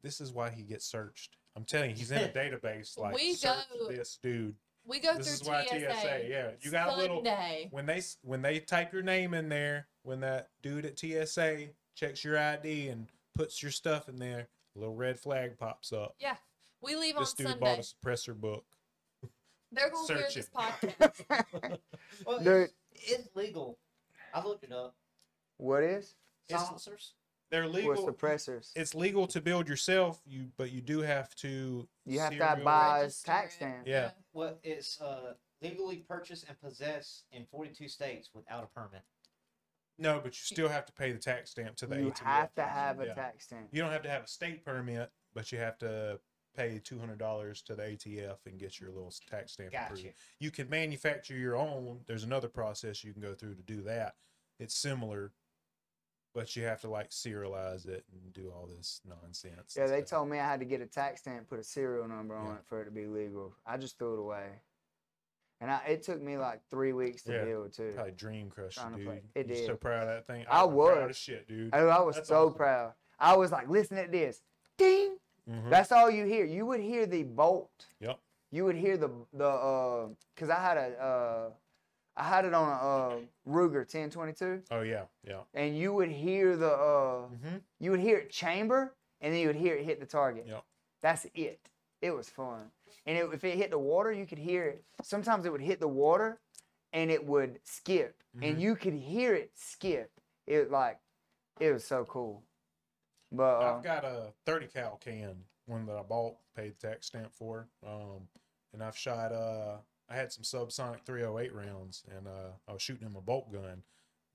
this 0.01 0.19
is 0.19 0.31
why 0.33 0.49
he 0.49 0.63
gets 0.63 0.85
searched. 0.85 1.37
I'm 1.55 1.63
telling 1.63 1.91
you, 1.91 1.95
he's 1.95 2.11
in 2.11 2.17
a 2.23 2.27
database. 2.33 2.97
Like, 2.97 3.13
We 3.15 3.33
search 3.33 3.57
go- 3.79 3.87
this 3.89 4.17
dude. 4.21 4.55
We 4.85 4.99
go 4.99 5.15
This 5.15 5.27
through 5.27 5.33
is 5.35 5.43
why 5.47 5.65
TSA. 5.65 5.93
TSA, 6.01 6.25
yeah, 6.27 6.51
you 6.59 6.71
got 6.71 6.89
a 6.89 6.97
little- 6.97 7.17
Sunday. 7.23 7.67
When 7.71 7.85
they 7.85 8.01
when 8.23 8.41
they 8.41 8.59
type 8.59 8.91
your 8.91 9.03
name 9.03 9.33
in 9.33 9.47
there, 9.47 9.87
when 10.01 10.19
that 10.21 10.49
dude 10.61 10.85
at 10.85 10.97
TSA 10.99 11.69
checks 11.95 12.23
your 12.23 12.37
ID 12.37 12.89
and 12.89 13.07
puts 13.35 13.61
your 13.61 13.71
stuff 13.71 14.09
in 14.09 14.17
there, 14.17 14.47
a 14.75 14.79
little 14.79 14.95
red 14.95 15.19
flag 15.19 15.57
pops 15.57 15.93
up. 15.93 16.15
Yeah, 16.19 16.35
we 16.83 16.95
leave 16.95 17.15
This 17.17 17.29
on 17.31 17.35
dude 17.37 17.47
Sunday. 17.47 17.59
bought 17.59 17.79
a 17.79 17.81
suppressor 17.81 18.35
book. 18.35 18.65
They're 19.71 19.89
gonna 19.89 20.07
hear 20.07 20.21
Search 20.29 20.35
this 20.35 20.45
it. 20.47 20.53
podcast. 20.53 21.79
Well, 22.27 22.39
Dude. 22.39 22.69
it's, 22.91 23.11
it's 23.11 23.35
legal. 23.35 23.79
I 24.33 24.43
looked 24.43 24.63
it 24.63 24.71
up. 24.71 24.95
what 25.57 25.83
is 25.83 26.15
It's- 26.49 26.63
Silencers. 26.65 27.13
They're 27.51 27.63
or 27.63 27.67
legal. 27.67 28.07
suppressors. 28.07 28.71
It's 28.75 28.95
legal 28.95 29.27
to 29.27 29.39
build 29.39 29.67
yourself, 29.67 30.19
you 30.25 30.47
but 30.57 30.71
you 30.71 30.81
do 30.81 31.01
have 31.01 31.35
to. 31.35 31.87
You 32.05 32.19
have 32.19 32.31
to 32.31 32.61
buy 32.63 33.01
a 33.01 33.09
tax 33.11 33.55
stamp. 33.55 33.83
Yeah. 33.85 34.09
Well, 34.33 34.57
it's 34.63 34.99
uh, 34.99 35.33
legally 35.61 35.97
purchased 35.97 36.45
and 36.47 36.59
possessed 36.59 37.25
in 37.31 37.45
42 37.51 37.87
states 37.89 38.31
without 38.33 38.63
a 38.63 38.67
permit. 38.79 39.03
No, 39.99 40.15
but 40.19 40.31
you 40.33 40.39
still 40.41 40.67
have 40.67 40.87
to 40.87 40.93
pay 40.93 41.11
the 41.11 41.19
tax 41.19 41.51
stamp 41.51 41.75
to 41.77 41.85
the 41.85 41.97
You 41.97 42.09
ATF. 42.11 42.19
have 42.23 42.55
to 42.55 42.63
have 42.63 42.99
a 42.99 43.05
Yeah. 43.07 43.13
tax 43.13 43.45
stamp. 43.45 43.67
You 43.71 43.83
don't 43.83 43.91
have 43.91 44.01
to 44.03 44.09
have 44.09 44.23
a 44.23 44.27
state 44.27 44.65
permit, 44.65 45.11
but 45.35 45.51
you 45.51 45.59
have 45.59 45.77
to 45.79 46.19
pay 46.55 46.79
two 46.83 46.99
hundred 46.99 47.17
dollars 47.19 47.61
to 47.63 47.75
the 47.75 47.83
ATF 47.83 48.37
and 48.45 48.57
get 48.59 48.79
your 48.79 48.89
little 48.91 49.13
tax 49.29 49.53
stamp 49.53 49.71
Gotcha. 49.71 49.85
approved. 49.93 50.07
You 50.39 50.51
can 50.51 50.69
manufacture 50.69 51.35
your 51.37 51.55
own. 51.55 51.99
There's 52.07 52.23
another 52.23 52.47
process 52.49 53.03
you 53.03 53.13
can 53.13 53.21
go 53.21 53.33
through 53.33 53.55
to 53.55 53.63
do 53.63 53.81
that. 53.83 54.15
It's 54.59 54.75
similar, 54.75 55.31
but 56.33 56.55
you 56.55 56.63
have 56.63 56.81
to 56.81 56.89
like 56.89 57.09
serialize 57.11 57.87
it 57.87 58.03
and 58.11 58.33
do 58.33 58.51
all 58.55 58.67
this 58.67 59.01
nonsense. 59.07 59.75
Yeah, 59.77 59.87
they 59.87 59.99
stuff. 59.99 60.19
told 60.19 60.29
me 60.29 60.39
I 60.39 60.45
had 60.47 60.59
to 60.59 60.65
get 60.65 60.81
a 60.81 60.85
tax 60.85 61.21
stamp, 61.21 61.49
put 61.49 61.59
a 61.59 61.63
serial 61.63 62.07
number 62.07 62.35
on 62.35 62.45
Yeah. 62.47 62.53
it 62.55 62.65
for 62.67 62.81
it 62.81 62.85
to 62.85 62.91
be 62.91 63.05
legal. 63.07 63.53
I 63.65 63.77
just 63.77 63.97
threw 63.97 64.13
it 64.13 64.19
away, 64.19 64.45
and 65.61 65.71
I, 65.71 65.79
it 65.87 66.03
took 66.03 66.21
me 66.21 66.37
like 66.37 66.61
three 66.69 66.93
weeks 66.93 67.23
to 67.23 67.33
Yeah, 67.33 67.45
build 67.45 67.73
too. 67.73 67.91
probably 67.95 68.11
dream 68.13 68.49
crusher, 68.49 68.81
Trying 68.81 68.95
dude. 68.97 69.05
play- 69.05 69.21
it 69.35 69.47
You're 69.47 69.65
So 69.67 69.75
proud 69.75 70.03
of 70.03 70.07
that 70.09 70.27
thing. 70.27 70.45
I 70.49 70.61
I'm 70.63 70.69
proud 70.69 71.07
was. 71.07 71.17
shit, 71.17 71.47
dude. 71.47 71.71
Oh, 71.73 71.87
I 71.89 72.01
was 72.01 72.15
That's 72.15 72.27
so 72.29 72.45
awesome. 72.47 72.57
proud. 72.57 72.93
I 73.19 73.35
was 73.35 73.51
like, 73.51 73.69
listen 73.69 73.97
at 73.97 74.11
this, 74.11 74.41
ding. 74.77 75.17
Mhm. 75.49 75.69
That's 75.69 75.91
all 75.91 76.09
you 76.09 76.25
hear. 76.25 76.45
You 76.45 76.65
would 76.65 76.79
hear 76.79 77.05
the 77.05 77.23
bolt. 77.23 77.87
Yep. 77.99 78.19
You 78.51 78.65
would 78.65 78.75
hear 78.75 78.97
the 78.97 79.09
the 79.33 79.47
uh, 79.47 80.07
cause 80.37 80.49
I 80.49 80.59
had 80.59 80.77
a 80.77 81.03
uh, 81.03 81.49
I 82.15 82.23
had 82.23 82.45
it 82.45 82.53
on 82.53 82.67
a 82.69 83.15
uh, 83.15 83.19
Ruger 83.47 83.79
1022, 83.85 84.61
Oh 84.71 84.81
yeah, 84.81 85.05
yeah. 85.27 85.41
and 85.55 85.75
you 85.77 85.93
would 85.93 86.09
hear 86.11 86.55
the 86.55 86.71
uh, 86.71 87.27
Mm-hmm. 87.29 87.57
you 87.79 87.91
would 87.91 87.99
hear 87.99 88.17
it 88.19 88.29
chamber, 88.29 88.95
and 89.21 89.33
then 89.33 89.41
you 89.41 89.47
would 89.47 89.55
hear 89.55 89.75
it 89.75 89.83
hit 89.85 89.99
the 89.99 90.05
target. 90.05 90.45
Yep. 90.47 90.63
That's 91.01 91.25
it. 91.33 91.59
It 92.01 92.11
was 92.11 92.29
fun. 92.29 92.71
And 93.05 93.17
it, 93.17 93.29
if 93.33 93.43
it 93.43 93.57
hit 93.57 93.71
the 93.71 93.79
water, 93.79 94.11
you 94.11 94.25
could 94.25 94.37
hear 94.37 94.65
it. 94.65 94.83
Sometimes 95.01 95.45
it 95.45 95.51
would 95.51 95.61
hit 95.61 95.79
the 95.79 95.87
water, 95.87 96.39
and 96.93 97.09
it 97.09 97.25
would 97.25 97.59
skip, 97.63 98.21
and 98.41 98.57
Mhm. 98.57 98.59
you 98.59 98.75
could 98.75 98.93
hear 98.93 99.33
it 99.33 99.51
skip. 99.55 100.11
It 100.45 100.69
like, 100.69 100.99
it 101.59 101.71
was 101.71 101.83
so 101.83 102.05
cool. 102.05 102.43
But 103.33 103.61
uh, 103.61 103.75
I've 103.75 103.83
got 103.83 104.05
a 104.05 104.27
30 104.45 104.67
cal 104.67 104.99
can, 105.03 105.35
one 105.65 105.85
that 105.87 105.95
I 105.97 106.03
bought, 106.03 106.35
paid 106.55 106.75
the 106.79 106.87
tax 106.87 107.07
stamp 107.07 107.33
for. 107.33 107.67
Um, 107.85 108.27
and 108.73 108.83
I've 108.83 108.97
shot, 108.97 109.31
uh, 109.31 109.77
I 110.09 110.15
had 110.15 110.31
some 110.31 110.43
subsonic 110.43 111.01
308 111.05 111.53
rounds 111.53 112.03
and, 112.15 112.27
uh, 112.27 112.51
I 112.67 112.73
was 112.73 112.81
shooting 112.81 113.07
them 113.07 113.15
a 113.17 113.21
bolt 113.21 113.51
gun. 113.51 113.83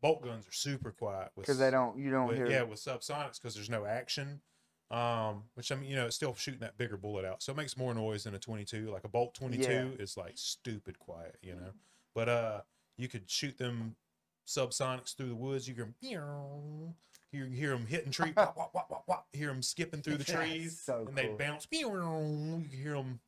Bolt 0.03 0.23
guns 0.23 0.47
are 0.47 0.53
super 0.53 0.91
quiet 0.91 1.31
because 1.37 1.59
they 1.59 1.71
don't, 1.71 1.99
you 1.99 2.11
don't 2.11 2.29
with- 2.29 2.37
hear. 2.37 2.51
yeah, 2.51 2.63
with 2.63 2.81
subsonics 2.81 3.41
because 3.41 3.55
there's 3.55 3.71
no 3.71 3.85
action. 3.87 4.41
Um, 4.91 5.45
which 5.55 5.71
I 5.71 5.75
mean, 5.75 5.91
you 5.91 5.97
know, 5.97 6.07
it's 6.07 6.17
still 6.17 6.35
shooting 6.35 6.61
that 6.61 6.79
bigger 6.79 6.97
bullet 6.97 7.25
out. 7.25 7.43
So 7.43 7.53
it 7.53 7.57
makes 7.57 7.77
more 7.77 7.93
noise 7.93 8.25
than 8.25 8.35
a 8.35 8.39
22. 8.39 8.91
Like 8.91 9.05
a 9.05 9.09
bolt 9.09 9.35
22 9.35 9.97
is 9.99 10.17
like 10.17 10.33
stupid 10.37 10.99
quiet, 10.99 11.37
you 11.43 11.55
know. 11.55 11.73
But, 12.15 12.29
uh, 12.29 12.61
you 12.97 13.07
could 13.07 13.31
shoot 13.31 13.59
them 13.59 13.97
subsonics 14.47 15.15
through 15.15 15.29
the 15.29 15.35
woods. 15.37 15.69
You 15.69 15.75
can 15.75 15.95
you 17.33 17.45
can 17.45 17.53
hear 17.53 17.71
them 17.71 17.87
hitting 17.87 18.11
tree, 18.11 18.33
wop, 18.37 18.57
wop, 18.57 18.71
wop, 18.75 18.87
wop, 18.91 19.05
wop. 19.07 19.27
hear 19.33 19.49
them 19.49 19.63
skipping 19.63 20.03
through 20.03 20.17
the 20.19 20.25
trees, 20.25 20.81
so 20.83 21.05
and 21.07 21.17
they 21.17 21.29
bounce. 21.29 21.67
You 21.71 21.89
can 21.91 22.69
hear 22.73 22.95
them 22.95 23.21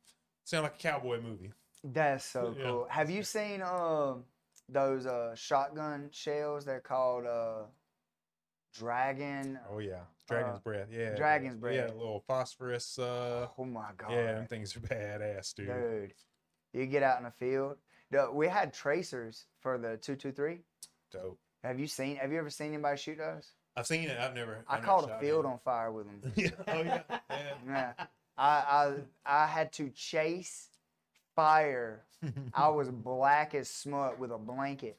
sound 0.43 0.63
like 0.63 0.75
a 0.75 0.77
cowboy 0.77 1.21
movie. 1.21 1.51
That's 1.83 2.25
so 2.25 2.55
Yeah. 2.57 2.63
cool. 2.63 2.87
Have 2.89 3.09
you 3.09 3.23
seen 3.23 3.61
um 3.61 4.25
those 4.69 5.05
uh 5.05 5.35
shotgun 5.35 6.09
shells? 6.11 6.65
They're 6.65 6.79
called 6.79 7.25
uh 7.25 7.63
dragon. 8.73 9.59
Oh 9.69 9.79
yeah, 9.79 10.01
dragon's 10.27 10.57
Uh, 10.57 10.61
breath. 10.61 10.87
Yeah, 10.91 11.15
Dragon's 11.15 11.55
Breath. 11.55 11.75
Yeah, 11.75 11.87
a 11.93 11.97
little 11.97 12.23
phosphorus. 12.27 12.97
Uh, 12.99 13.47
Oh 13.57 13.65
my 13.65 13.91
god. 13.97 14.11
yeah, 14.11 14.33
them 14.33 14.47
things 14.47 14.75
are 14.75 14.79
badass, 14.81 15.53
dude. 15.55 15.67
Dude, 15.67 16.13
you 16.73 16.85
get 16.85 17.03
out 17.03 17.17
in 17.17 17.23
the 17.25 17.31
field. 17.31 17.77
We 18.33 18.47
had 18.47 18.73
tracers 18.73 19.45
for 19.59 19.77
the 19.77 19.97
two 19.97 20.15
two 20.15 20.31
three. 20.31 20.59
Dope. 21.11 21.39
Have 21.63 21.79
you 21.79 21.87
seen? 21.87 22.17
Have 22.17 22.31
you 22.31 22.39
ever 22.39 22.49
seen 22.49 22.69
anybody 22.73 22.97
shoot 22.97 23.17
those? 23.17 23.51
I've 23.75 23.87
seen 23.87 24.09
it. 24.09 24.17
I've 24.19 24.33
never. 24.33 24.65
I 24.67 24.75
I've 24.75 24.81
never 24.81 24.85
caught 24.85 25.11
a 25.11 25.19
field 25.19 25.45
it. 25.45 25.47
on 25.47 25.59
fire 25.59 25.91
with 25.91 26.07
them. 26.07 26.33
yeah. 26.35 26.49
Oh 26.67 26.81
yeah. 26.81 27.01
yeah. 27.09 27.53
Yeah. 27.67 27.93
I 28.37 28.47
I 29.25 29.43
I 29.43 29.47
had 29.47 29.71
to 29.73 29.89
chase 29.89 30.67
fire. 31.35 32.03
I 32.53 32.67
was 32.69 32.89
black 32.89 33.55
as 33.55 33.69
smut 33.69 34.19
with 34.19 34.31
a 34.31 34.37
blanket, 34.37 34.97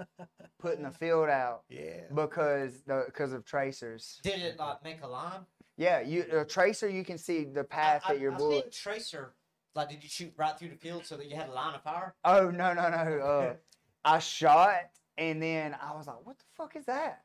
putting 0.58 0.82
the 0.82 0.90
field 0.90 1.30
out 1.30 1.62
yeah. 1.70 2.02
because 2.14 2.82
the 2.82 3.04
because 3.06 3.32
of 3.32 3.44
tracers. 3.44 4.20
Did 4.22 4.40
it 4.40 4.58
like 4.58 4.84
make 4.84 5.02
a 5.02 5.06
line? 5.06 5.46
Yeah, 5.76 6.00
you 6.00 6.24
a 6.32 6.44
tracer 6.44 6.88
you 6.88 7.04
can 7.04 7.18
see 7.18 7.44
the 7.44 7.64
path 7.64 8.02
I, 8.06 8.14
that 8.14 8.20
your 8.20 8.34
I, 8.34 8.36
bullet. 8.36 8.64
I 8.66 8.70
tracer. 8.70 9.34
Like, 9.74 9.90
did 9.90 10.02
you 10.02 10.08
shoot 10.08 10.32
right 10.36 10.58
through 10.58 10.70
the 10.70 10.76
field 10.76 11.06
so 11.06 11.16
that 11.16 11.30
you 11.30 11.36
had 11.36 11.48
a 11.48 11.52
line 11.52 11.74
of 11.74 11.82
fire? 11.82 12.14
Oh 12.24 12.50
no 12.50 12.74
no 12.74 12.90
no! 12.90 13.18
Uh, 13.20 13.54
I 14.04 14.18
shot 14.18 14.90
and 15.16 15.42
then 15.42 15.76
I 15.80 15.94
was 15.94 16.06
like, 16.06 16.24
"What 16.24 16.38
the 16.38 16.44
fuck 16.56 16.76
is 16.76 16.86
that?" 16.86 17.22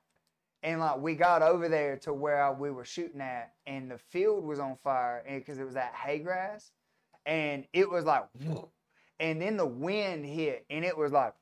And 0.63 0.79
like 0.79 0.97
we 0.99 1.15
got 1.15 1.41
over 1.41 1.67
there 1.69 1.97
to 1.97 2.13
where 2.13 2.51
we 2.53 2.71
were 2.71 2.85
shooting 2.85 3.21
at, 3.21 3.53
and 3.67 3.91
the 3.91 3.97
field 3.97 4.43
was 4.45 4.59
on 4.59 4.77
fire, 4.83 5.21
and 5.27 5.39
because 5.41 5.59
it 5.59 5.65
was 5.65 5.73
that 5.75 5.93
hay 5.93 6.19
grass, 6.19 6.71
and 7.25 7.65
it 7.73 7.89
was 7.89 8.05
like, 8.05 8.23
and 9.19 9.41
then 9.41 9.57
the 9.57 9.65
wind 9.67 10.25
hit, 10.25 10.65
and 10.69 10.83
it 10.85 10.97
was 10.97 11.11
like, 11.11 11.33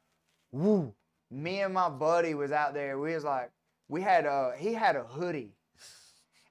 woo. 0.52 0.94
Me 1.30 1.62
and 1.62 1.74
my 1.74 1.88
buddy 1.88 2.34
was 2.34 2.52
out 2.52 2.74
there. 2.74 3.00
We 3.00 3.14
was 3.14 3.24
like, 3.24 3.52
we 3.88 4.02
had 4.02 4.26
a 4.26 4.54
he 4.58 4.74
had 4.74 4.96
a 4.98 5.04
hoodie, 5.04 5.54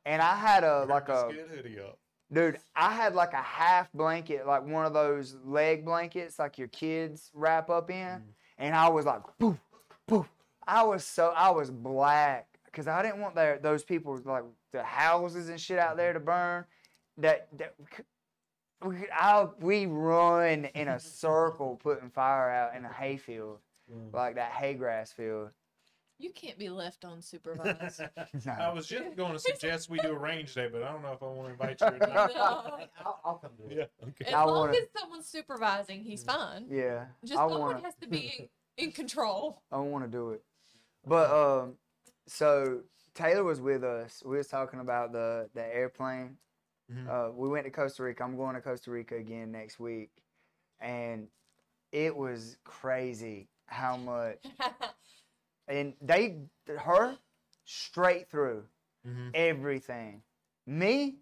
and 0.06 0.22
I 0.22 0.36
had 0.36 0.64
a 0.64 0.84
like 0.84 1.08
a 1.08 1.30
hoodie 1.52 1.78
up. 1.80 1.98
Dude, 2.32 2.58
I 2.76 2.94
had 2.94 3.14
like 3.14 3.32
a 3.32 3.42
half 3.42 3.92
blanket, 3.92 4.46
like 4.46 4.64
one 4.64 4.86
of 4.86 4.94
those 4.94 5.36
leg 5.44 5.84
blankets, 5.84 6.38
like 6.38 6.56
your 6.56 6.68
kids 6.68 7.30
wrap 7.34 7.68
up 7.68 7.90
in, 7.90 7.96
Mm. 7.96 8.22
and 8.58 8.74
I 8.76 8.88
was 8.88 9.04
like, 9.04 9.22
poof, 9.38 9.58
poof. 10.06 10.28
I 10.66 10.84
was 10.84 11.04
so 11.04 11.32
I 11.36 11.50
was 11.50 11.70
black 11.70 12.46
because 12.70 12.86
I 12.86 13.02
didn't 13.02 13.20
want 13.20 13.34
their 13.34 13.58
those 13.58 13.84
people 13.84 14.20
like 14.24 14.44
the 14.72 14.82
houses 14.82 15.48
and 15.48 15.60
shit 15.60 15.78
out 15.78 15.96
there 15.96 16.12
to 16.12 16.20
burn. 16.20 16.64
That 17.18 17.48
that 17.58 17.74
we 17.78 17.86
could- 17.86 18.04
we 18.82 18.96
I, 19.12 19.46
we 19.60 19.84
run 19.86 20.64
in 20.66 20.88
a 20.88 20.98
circle 21.00 21.78
putting 21.82 22.08
fire 22.10 22.50
out 22.50 22.74
in 22.74 22.84
a 22.84 22.92
hayfield, 22.92 23.58
Mm. 23.92 24.14
like 24.14 24.36
that 24.36 24.52
hay 24.52 24.74
grass 24.74 25.12
field. 25.12 25.50
You 26.18 26.30
can't 26.30 26.58
be 26.58 26.68
left 26.68 27.02
unsupervised. 27.02 28.08
I 28.60 28.72
was 28.72 28.86
just 28.86 29.16
going 29.16 29.32
to 29.32 29.38
suggest 29.38 29.90
we 29.90 29.98
do 29.98 30.10
a 30.12 30.18
range 30.18 30.54
day, 30.54 30.68
but 30.70 30.82
I 30.82 30.92
don't 30.92 31.02
know 31.02 31.12
if 31.12 31.22
I 31.22 31.26
want 31.26 31.46
to 31.48 31.52
invite 31.52 31.80
you 31.80 31.86
or 31.88 31.98
not. 32.08 32.34
No. 32.34 32.40
I'll, 33.04 33.20
I'll 33.24 33.34
come 33.38 33.50
do 33.58 33.64
it. 33.74 33.76
yeah. 34.00 34.06
Okay. 34.08 34.26
As 34.26 34.34
I 34.34 34.44
long 34.44 34.58
wanna- 34.60 34.72
as 34.78 34.84
someone's 34.98 35.26
supervising, 35.26 36.02
he's 36.04 36.22
fine. 36.22 36.66
Yeah, 36.70 37.06
Just 37.24 37.32
I 37.40 37.48
someone 37.48 37.60
want 37.60 37.84
has 37.84 37.94
to 37.96 38.06
be 38.08 38.48
in 38.76 38.92
control. 38.92 39.62
I 39.72 39.78
want 39.78 40.04
to 40.04 40.10
do 40.10 40.30
it. 40.30 40.42
But 41.06 41.30
um, 41.30 41.74
so 42.30 42.82
Taylor 43.14 43.44
was 43.44 43.60
with 43.60 43.82
us. 43.84 44.22
We 44.24 44.36
was 44.38 44.48
talking 44.48 44.80
about 44.80 45.12
the 45.12 45.50
the 45.54 45.64
airplane 45.64 46.38
Mhm. 46.90 47.08
Uh, 47.08 47.32
we 47.32 47.48
went 47.48 47.64
to 47.66 47.70
Costa 47.70 48.02
Rica. 48.02 48.24
I'm 48.24 48.36
going 48.36 48.54
to 48.56 48.60
Costa 48.60 48.90
Rica 48.90 49.16
again 49.16 49.52
next 49.52 49.78
week, 49.78 50.10
and 50.80 51.28
it 51.92 52.16
was 52.16 52.56
crazy 52.64 53.48
how 53.66 53.96
much. 53.96 54.44
And 55.68 55.94
they, 56.00 56.38
her, 56.66 57.16
straight 57.64 58.28
through 58.28 58.64
Mhm. 59.06 59.30
everything. 59.34 60.24
Me, 60.66 61.20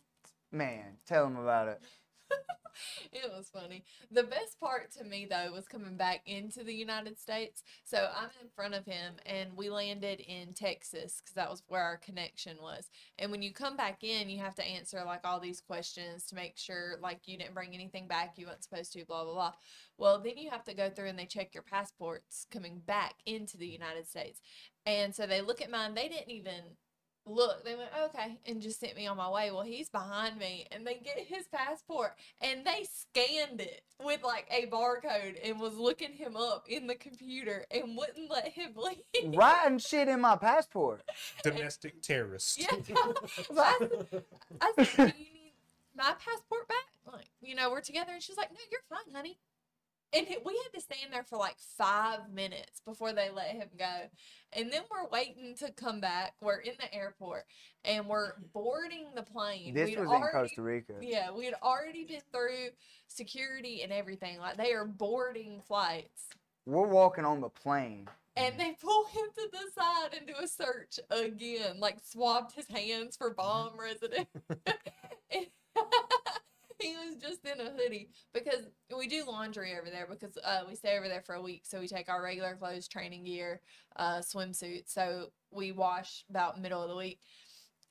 man, 0.50 0.98
tell 1.04 1.24
them 1.24 1.36
about 1.36 1.68
it. 1.68 1.82
it 3.12 3.30
was 3.34 3.50
funny. 3.52 3.84
The 4.10 4.22
best 4.22 4.58
part 4.60 4.90
to 4.92 5.04
me 5.04 5.26
though 5.28 5.52
was 5.52 5.66
coming 5.66 5.96
back 5.96 6.22
into 6.26 6.64
the 6.64 6.74
United 6.74 7.18
States. 7.18 7.62
So 7.84 8.08
I'm 8.14 8.30
in 8.42 8.48
front 8.54 8.74
of 8.74 8.84
him, 8.84 9.14
and 9.26 9.50
we 9.56 9.70
landed 9.70 10.20
in 10.20 10.52
Texas 10.54 11.20
because 11.20 11.34
that 11.34 11.50
was 11.50 11.62
where 11.68 11.82
our 11.82 11.96
connection 11.96 12.56
was. 12.60 12.88
And 13.18 13.30
when 13.30 13.42
you 13.42 13.52
come 13.52 13.76
back 13.76 14.02
in, 14.02 14.28
you 14.28 14.38
have 14.38 14.54
to 14.56 14.66
answer 14.66 15.02
like 15.04 15.20
all 15.24 15.40
these 15.40 15.60
questions 15.60 16.24
to 16.26 16.34
make 16.34 16.56
sure 16.56 16.96
like 17.02 17.20
you 17.26 17.38
didn't 17.38 17.54
bring 17.54 17.74
anything 17.74 18.06
back 18.06 18.34
you 18.36 18.46
weren't 18.46 18.64
supposed 18.64 18.92
to. 18.92 19.04
Blah 19.04 19.24
blah 19.24 19.34
blah. 19.34 19.52
Well, 19.96 20.20
then 20.20 20.36
you 20.36 20.50
have 20.50 20.64
to 20.64 20.74
go 20.74 20.90
through 20.90 21.08
and 21.08 21.18
they 21.18 21.26
check 21.26 21.54
your 21.54 21.64
passports 21.64 22.46
coming 22.50 22.80
back 22.86 23.14
into 23.26 23.56
the 23.56 23.66
United 23.66 24.08
States. 24.08 24.40
And 24.86 25.14
so 25.14 25.26
they 25.26 25.40
look 25.40 25.60
at 25.60 25.70
mine. 25.70 25.94
They 25.94 26.08
didn't 26.08 26.30
even 26.30 26.62
look. 27.30 27.64
They 27.64 27.74
went, 27.74 27.90
okay, 28.06 28.38
and 28.46 28.60
just 28.60 28.80
sent 28.80 28.96
me 28.96 29.06
on 29.06 29.16
my 29.16 29.28
way. 29.30 29.50
Well, 29.50 29.62
he's 29.62 29.88
behind 29.88 30.38
me, 30.38 30.66
and 30.72 30.86
they 30.86 30.94
get 30.94 31.18
his 31.18 31.46
passport, 31.48 32.14
and 32.40 32.64
they 32.64 32.84
scanned 32.90 33.60
it 33.60 33.82
with 34.02 34.22
like 34.22 34.46
a 34.50 34.66
barcode 34.66 35.36
and 35.44 35.58
was 35.60 35.74
looking 35.76 36.12
him 36.12 36.36
up 36.36 36.66
in 36.68 36.86
the 36.86 36.94
computer 36.94 37.64
and 37.70 37.96
wouldn't 37.96 38.30
let 38.30 38.48
him 38.48 38.72
leave. 38.76 39.34
Writing 39.36 39.78
shit 39.78 40.08
in 40.08 40.20
my 40.20 40.36
passport. 40.36 41.02
Domestic 41.42 42.00
terrorist. 42.02 42.58
Yeah. 42.60 42.66
But 43.50 43.58
I, 44.60 44.72
s- 44.78 44.78
I 44.78 44.84
said, 44.84 44.96
do 44.96 45.18
you 45.18 45.24
need 45.32 45.52
my 45.96 46.12
passport 46.24 46.68
back? 46.68 47.12
Like, 47.12 47.26
you 47.40 47.54
know, 47.54 47.70
we're 47.70 47.80
together. 47.80 48.12
And 48.12 48.22
she's 48.22 48.36
like, 48.36 48.50
no, 48.52 48.58
you're 48.70 48.80
fine, 48.88 49.14
honey. 49.14 49.38
And 50.12 50.26
we 50.26 50.60
had 50.62 50.78
to 50.78 50.80
stand 50.80 51.12
there 51.12 51.22
for 51.22 51.36
like 51.36 51.56
five 51.76 52.30
minutes 52.32 52.80
before 52.84 53.12
they 53.12 53.28
let 53.30 53.48
him 53.48 53.68
go. 53.78 54.08
And 54.54 54.72
then 54.72 54.82
we're 54.90 55.08
waiting 55.10 55.54
to 55.58 55.70
come 55.72 56.00
back. 56.00 56.34
We're 56.40 56.60
in 56.60 56.72
the 56.78 56.92
airport 56.94 57.44
and 57.84 58.06
we're 58.06 58.32
mm-hmm. 58.32 58.44
boarding 58.54 59.06
the 59.14 59.22
plane. 59.22 59.74
This 59.74 59.90
We'd 59.90 60.00
was 60.00 60.10
in 60.10 60.22
Costa 60.32 60.62
Rica. 60.62 60.94
Yeah, 61.02 61.30
we 61.30 61.44
had 61.44 61.54
already 61.62 62.04
been 62.04 62.22
through 62.32 62.70
security 63.06 63.82
and 63.82 63.92
everything. 63.92 64.38
Like 64.38 64.56
they 64.56 64.72
are 64.72 64.86
boarding 64.86 65.60
flights. 65.66 66.28
We're 66.64 66.86
walking 66.86 67.26
on 67.26 67.40
the 67.42 67.50
plane. 67.50 68.08
And 68.36 68.58
they 68.58 68.76
pull 68.80 69.06
him 69.06 69.24
to 69.34 69.48
the 69.50 69.80
side 69.80 70.14
and 70.16 70.26
do 70.26 70.34
a 70.40 70.46
search 70.46 71.00
again, 71.10 71.80
like 71.80 71.98
swabbed 72.04 72.52
his 72.52 72.68
hands 72.68 73.16
for 73.16 73.34
bomb 73.34 73.72
residue. 73.78 74.24
And 76.80 76.88
he 76.88 76.94
was 76.96 77.16
just 77.20 77.44
in 77.44 77.60
a 77.60 77.70
hoodie 77.70 78.10
because 78.32 78.66
we 78.96 79.06
do 79.06 79.24
laundry 79.26 79.76
over 79.78 79.90
there 79.90 80.06
because 80.08 80.36
uh, 80.44 80.62
we 80.68 80.74
stay 80.74 80.96
over 80.96 81.08
there 81.08 81.22
for 81.22 81.34
a 81.34 81.42
week. 81.42 81.62
So 81.64 81.80
we 81.80 81.88
take 81.88 82.08
our 82.08 82.22
regular 82.22 82.56
clothes, 82.56 82.88
training 82.88 83.24
gear, 83.24 83.60
uh, 83.96 84.18
swimsuit. 84.18 84.82
So 84.86 85.26
we 85.50 85.72
wash 85.72 86.24
about 86.30 86.60
middle 86.60 86.82
of 86.82 86.88
the 86.88 86.96
week. 86.96 87.20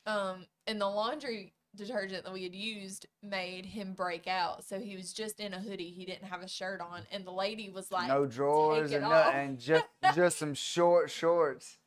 Um, 0.06 0.46
and 0.66 0.80
the 0.80 0.88
laundry 0.88 1.54
detergent 1.76 2.26
that 2.26 2.34
we 2.34 2.44
had 2.44 2.56
used 2.56 3.06
made 3.22 3.66
him 3.66 3.94
break 3.94 4.28
out. 4.28 4.66
So 4.66 4.80
he 4.80 4.96
was 4.96 5.14
just 5.14 5.40
in 5.40 5.54
a 5.54 5.60
hoodie. 5.60 5.92
He 5.92 6.06
didn't 6.06 6.26
have 6.26 6.42
a 6.42 6.48
shirt 6.48 6.82
on. 6.82 7.04
And 7.12 7.26
the 7.26 7.32
lady 7.32 7.70
was 7.70 7.92
like, 7.92 8.08
no 8.08 8.26
drawers 8.26 8.92
"Take 8.92 9.00
or 9.00 9.02
nothing, 9.04 9.36
and 9.36 9.60
just 9.60 9.86
just 10.16 10.40
some 10.40 10.54
short 10.54 11.12
shorts 11.12 11.78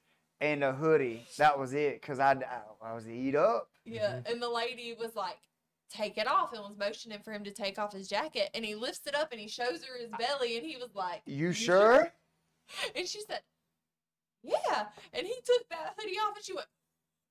and 0.41 0.65
a 0.65 0.73
hoodie. 0.73 1.25
That 1.39 1.59
was 1.59 1.75
it. 1.75 2.01
Cause 2.03 2.19
I, 2.19 2.33
I, 2.33 2.91
I 2.91 2.95
was 2.95 3.09
eat 3.09 3.35
up. 3.35 3.69
Yeah, 3.85 4.21
and 4.27 4.41
the 4.41 4.49
lady 4.49 4.95
was 4.99 5.15
like, 5.17 5.39
"Take 5.91 6.17
it 6.19 6.27
off," 6.27 6.53
and 6.53 6.63
was 6.63 6.77
motioning 6.79 7.21
for 7.23 7.33
him 7.33 7.45
to 7.45 7.51
take 7.51 7.79
off 7.79 7.93
his 7.93 8.09
jacket, 8.09 8.51
and 8.55 8.65
he 8.65 8.75
lifts 8.75 9.07
it 9.07 9.15
up 9.15 9.33
and 9.33 9.41
he 9.41 9.49
shows 9.49 9.85
her 9.85 9.99
his 9.99 10.11
belly, 10.19 10.57
and 10.57 10.65
he 10.67 10.77
was 10.77 10.95
like, 10.95 11.23
You 11.27 11.53
sure? 11.53 12.13
And 12.95 13.07
she 13.09 13.21
said, 13.23 13.41
"Yeah," 14.43 14.87
and 15.13 15.27
he 15.27 15.35
took 15.45 15.69
that 15.71 15.95
hoodie 15.99 16.17
off, 16.17 16.37
and 16.37 16.45
she 16.45 16.55
went, 16.55 16.69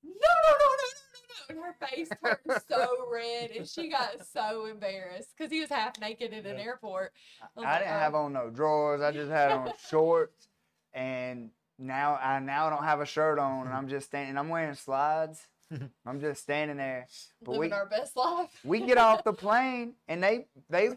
"No, 0.04 0.10
no, 0.12 0.50
no, 0.50 0.56
no, 0.58 0.84
no, 0.84 1.00
no, 1.14 1.20
no," 1.28 1.44
and 1.48 1.58
her 1.64 1.86
face 1.86 2.08
turned 2.22 2.62
so 2.68 3.08
red, 3.12 3.50
and 3.52 3.66
she 3.68 3.88
got 3.88 4.26
so 4.26 4.66
embarrassed 4.66 5.30
because 5.36 5.50
he 5.50 5.60
was 5.60 5.70
half 5.70 5.98
naked 5.98 6.32
in 6.34 6.44
an 6.46 6.56
Yeah. 6.58 6.62
airport. 6.62 7.12
was 7.54 7.64
I 7.64 7.68
oh 7.68 7.72
like, 7.72 7.78
didn't 7.80 7.94
"Oh." 7.94 7.98
have 7.98 8.14
on 8.14 8.32
no 8.34 8.50
drawers. 8.50 9.00
I 9.00 9.12
just 9.12 9.30
had 9.30 9.50
on 9.52 9.72
shorts, 9.88 10.48
and 10.92 11.50
now 11.78 12.16
I 12.16 12.38
now 12.40 12.68
don't 12.68 12.84
have 12.84 13.00
a 13.00 13.06
shirt 13.06 13.38
on, 13.38 13.66
and 13.66 13.74
I'm 13.74 13.88
just 13.88 14.06
standing. 14.08 14.36
I'm 14.36 14.50
wearing 14.50 14.74
slides. 14.74 15.48
I'm 16.06 16.20
just 16.20 16.42
standing 16.42 16.76
there. 16.76 17.06
But 17.42 17.52
living 17.52 17.70
we 17.70 17.72
our 17.72 17.86
best 17.86 18.16
life. 18.16 18.50
we 18.64 18.80
get 18.80 18.98
off 19.06 19.24
the 19.24 19.32
plane, 19.32 19.94
and 20.08 20.22
they 20.22 20.46
they 20.68 20.90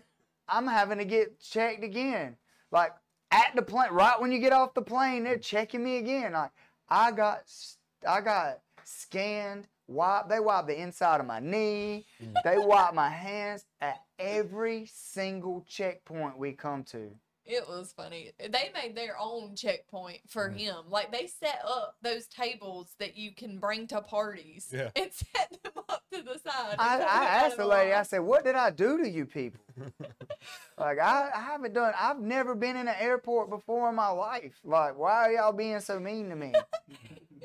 I'm 0.48 0.68
having 0.68 0.98
to 0.98 1.06
get 1.06 1.40
checked 1.40 1.84
again. 1.84 2.38
Like 2.72 2.94
at 3.32 3.56
the 3.56 3.62
plane, 3.62 3.92
right 3.92 4.20
when 4.20 4.32
you 4.32 4.40
get 4.40 4.54
off 4.54 4.74
the 4.74 4.82
plane, 4.82 5.24
they're 5.24 5.38
checking 5.38 5.84
me 5.84 5.98
again. 5.98 6.34
Like 6.34 6.52
I 6.90 7.12
got 7.12 7.40
s- 7.40 7.78
I 8.08 8.22
got 8.22 8.60
scanned. 8.84 9.68
Wipe. 9.88 10.30
They 10.30 10.40
wipe 10.40 10.66
the 10.68 10.82
inside 10.82 11.20
of 11.20 11.26
my 11.28 11.40
knee. 11.40 12.06
Mm. 12.24 12.34
They 12.44 12.58
wipe 12.58 12.94
my 12.94 13.10
hands 13.10 13.66
at 13.82 14.02
every 14.18 14.86
single 14.94 15.66
checkpoint 15.68 16.38
we 16.38 16.54
come 16.54 16.84
to. 16.86 17.12
It 17.46 17.68
was 17.68 17.92
funny. 17.96 18.32
They 18.40 18.72
made 18.74 18.96
their 18.96 19.16
own 19.20 19.56
checkpoint 19.56 20.22
for 20.30 20.50
Mhm. 20.50 20.58
him. 20.58 20.76
Like 20.90 21.12
they 21.12 21.28
set 21.28 21.60
up 21.66 21.98
those 22.02 22.26
tables 22.28 22.96
that 23.00 23.18
you 23.18 23.34
can 23.36 23.60
bring 23.60 23.86
to 23.88 24.02
parties 24.02 24.70
Yeah. 24.72 24.90
and 24.96 25.12
set 25.12 25.58
them 25.64 25.84
up 25.90 26.04
to 26.14 26.22
the 26.22 26.40
side. 26.40 26.76
I, 26.80 27.00
I 27.02 27.26
asked 27.26 27.58
the 27.58 27.66
lady, 27.68 27.92
I 27.94 28.04
said, 28.04 28.20
what 28.20 28.46
did 28.46 28.56
I 28.56 28.70
do 28.70 28.98
to 29.04 29.10
you 29.10 29.26
people? 29.26 29.60
like, 30.78 31.00
I, 31.00 31.32
I 31.36 31.40
haven't 31.42 31.74
done, 31.74 31.94
I've 32.00 32.20
never 32.22 32.56
been 32.56 32.76
in 32.78 32.88
an 32.88 32.96
airport 33.00 33.50
before 33.50 33.90
in 33.90 33.96
my 33.96 34.10
life. 34.10 34.60
Like, 34.64 34.98
why 34.98 35.28
are 35.28 35.32
y'all 35.34 35.52
being 35.54 35.80
so 35.82 36.00
mean 36.00 36.30
to 36.30 36.36
me? 36.36 36.54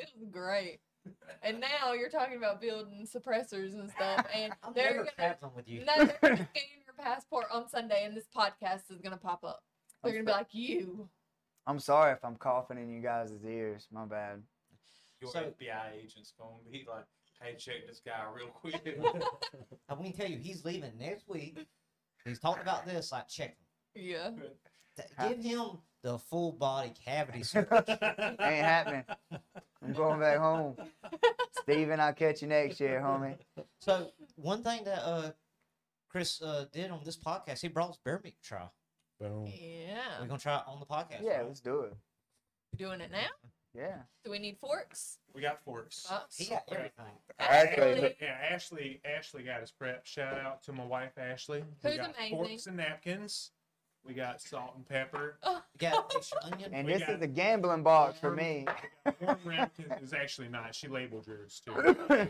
It 0.00 0.10
was 0.16 0.28
great. 0.30 0.78
And 1.42 1.58
now 1.60 1.92
you're 1.92 2.08
talking 2.08 2.36
about 2.36 2.60
building 2.60 3.04
suppressors 3.04 3.72
and 3.74 3.90
stuff, 3.90 4.24
and 4.32 4.52
I'm 4.62 4.72
they're 4.72 4.84
never 4.92 4.98
gonna 4.98 5.10
traveling 5.16 5.52
with 5.56 5.68
you. 5.68 5.84
no, 5.84 5.96
they're 5.96 6.16
gonna 6.22 6.36
scan 6.36 6.64
your 6.86 6.94
passport 7.04 7.46
on 7.52 7.68
Sunday, 7.68 8.04
and 8.04 8.16
this 8.16 8.26
podcast 8.32 8.82
is 8.92 9.00
gonna 9.02 9.16
pop 9.16 9.42
up. 9.42 9.64
They're 10.02 10.12
gonna 10.12 10.24
be 10.24 10.32
like, 10.32 10.54
"You." 10.54 11.08
I'm 11.66 11.78
sorry 11.78 12.12
if 12.12 12.24
I'm 12.24 12.36
coughing 12.36 12.78
in 12.78 12.88
you 12.90 13.00
guys' 13.02 13.32
ears. 13.46 13.86
My 13.92 14.04
bad. 14.06 14.42
Your 15.20 15.30
So- 15.30 15.40
FBI 15.42 15.92
agent's 16.02 16.32
gonna 16.38 16.56
be 16.70 16.86
like, 16.88 17.04
"Hey, 17.42 17.56
check 17.56 17.86
this 17.86 18.00
guy 18.00 18.24
real 18.34 18.48
quick." 18.48 18.80
I'm 19.88 19.98
gonna 19.98 20.12
tell 20.12 20.28
you, 20.30 20.38
he's 20.38 20.64
leaving 20.64 20.96
next 20.98 21.28
week. 21.28 21.58
He's 22.24 22.38
talking 22.38 22.62
about 22.62 22.86
this. 22.86 23.12
Like, 23.12 23.28
check 23.28 23.56
him. 23.94 24.04
Yeah. 24.04 24.30
Give 25.28 25.38
him 25.38 25.78
the 26.02 26.18
full 26.18 26.52
body 26.52 26.90
cavity 27.04 27.42
search. 27.44 27.68
Ain't 27.88 28.38
happening. 28.40 29.04
I'm 29.82 29.92
going 29.92 30.20
back 30.20 30.38
home. 30.38 30.76
Steven, 31.62 32.00
I'll 32.00 32.12
catch 32.12 32.42
you 32.42 32.48
next 32.48 32.80
year, 32.80 33.00
homie. 33.00 33.36
So 33.80 34.10
one 34.36 34.62
thing 34.62 34.84
that 34.84 35.02
uh 35.04 35.30
Chris 36.08 36.40
uh 36.42 36.66
did 36.72 36.90
on 36.90 37.02
this 37.04 37.16
podcast, 37.16 37.60
he 37.60 37.68
brought 37.68 37.90
us 37.90 37.98
bear 38.04 38.20
meat 38.24 38.36
to 38.42 38.48
try. 38.48 38.68
Boom. 39.20 39.46
Yeah. 39.46 39.98
We're 40.20 40.26
gonna 40.26 40.38
try 40.38 40.56
it 40.58 40.62
on 40.66 40.78
the 40.80 40.86
podcast. 40.86 41.22
Yeah, 41.22 41.38
right? 41.38 41.46
let's 41.46 41.60
do 41.60 41.80
it. 41.82 41.92
We're 42.78 42.86
Doing 42.88 43.00
it 43.00 43.10
now. 43.10 43.26
Yeah. 43.74 43.96
Do 44.24 44.30
we 44.30 44.38
need 44.38 44.58
forks? 44.58 45.18
We 45.34 45.42
got 45.42 45.62
forks. 45.64 46.06
Uh, 46.10 46.20
He 46.36 46.46
got 46.46 46.62
everything. 46.70 47.04
Ashley, 47.38 48.16
Yeah, 48.20 48.36
Ashley. 48.50 49.00
Ashley 49.04 49.42
got 49.42 49.60
his 49.60 49.70
prep. 49.70 50.06
Shout 50.06 50.38
out 50.38 50.62
to 50.64 50.72
my 50.72 50.84
wife 50.84 51.12
Ashley. 51.18 51.62
We 51.84 51.96
got 51.96 52.14
amazing. 52.16 52.36
Forks 52.38 52.66
and 52.66 52.76
napkins. 52.76 53.50
We 54.04 54.14
got 54.14 54.40
salt 54.40 54.72
and 54.76 54.88
pepper. 54.88 55.38
oh, 55.42 55.60
You 55.74 55.90
got 55.90 56.12
extra 56.14 56.38
onion. 56.44 56.70
And 56.72 56.86
We 56.86 56.94
this 56.94 57.02
got- 57.02 57.10
is 57.14 57.20
the 57.20 57.26
gambling 57.26 57.82
box 57.82 58.18
for 58.18 58.30
me. 58.34 58.66
Warm 59.20 59.38
napkins 59.44 60.02
is 60.02 60.12
actually 60.14 60.48
not. 60.48 60.74
She 60.74 60.88
labeled 60.88 61.26
yours 61.26 61.60
too. 61.64 61.72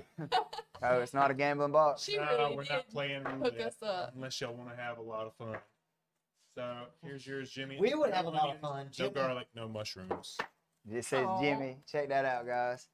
oh, 0.82 1.01
it's 1.01 1.14
not 1.14 1.30
a 1.30 1.34
gambling 1.34 1.72
box. 1.72 2.03
she 2.05 2.16
no, 2.16 2.24
really 2.24 2.57
we're 2.57 2.62
did 2.64 2.72
not 2.72 2.89
playing 2.89 3.24
hook 3.24 3.61
us 3.61 3.76
up. 3.82 4.12
unless 4.16 4.41
y'all 4.41 4.55
want 4.55 4.70
to 4.70 4.76
have 4.76 4.99
a 4.99 5.03
lot 5.03 5.26
of 5.26 5.34
fun. 5.34 5.57
So 6.59 6.74
here's 7.04 7.24
yours, 7.24 7.52
Jimmy. 7.52 7.76
We 7.78 7.94
would 7.94 8.11
have 8.11 8.24
a 8.24 8.30
lot 8.30 8.56
of 8.56 8.64
onions, 8.64 8.96
fun. 8.96 9.06
No 9.06 9.11
Jimmy- 9.11 9.14
garlic, 9.14 9.46
no 9.54 9.68
mushrooms. 9.68 10.36
It 10.90 11.04
says 11.04 11.24
Aw. 11.24 11.40
Jimmy. 11.40 11.76
Check 11.86 12.09
that 12.09 12.24
out, 12.24 12.46
guys. 12.46 12.88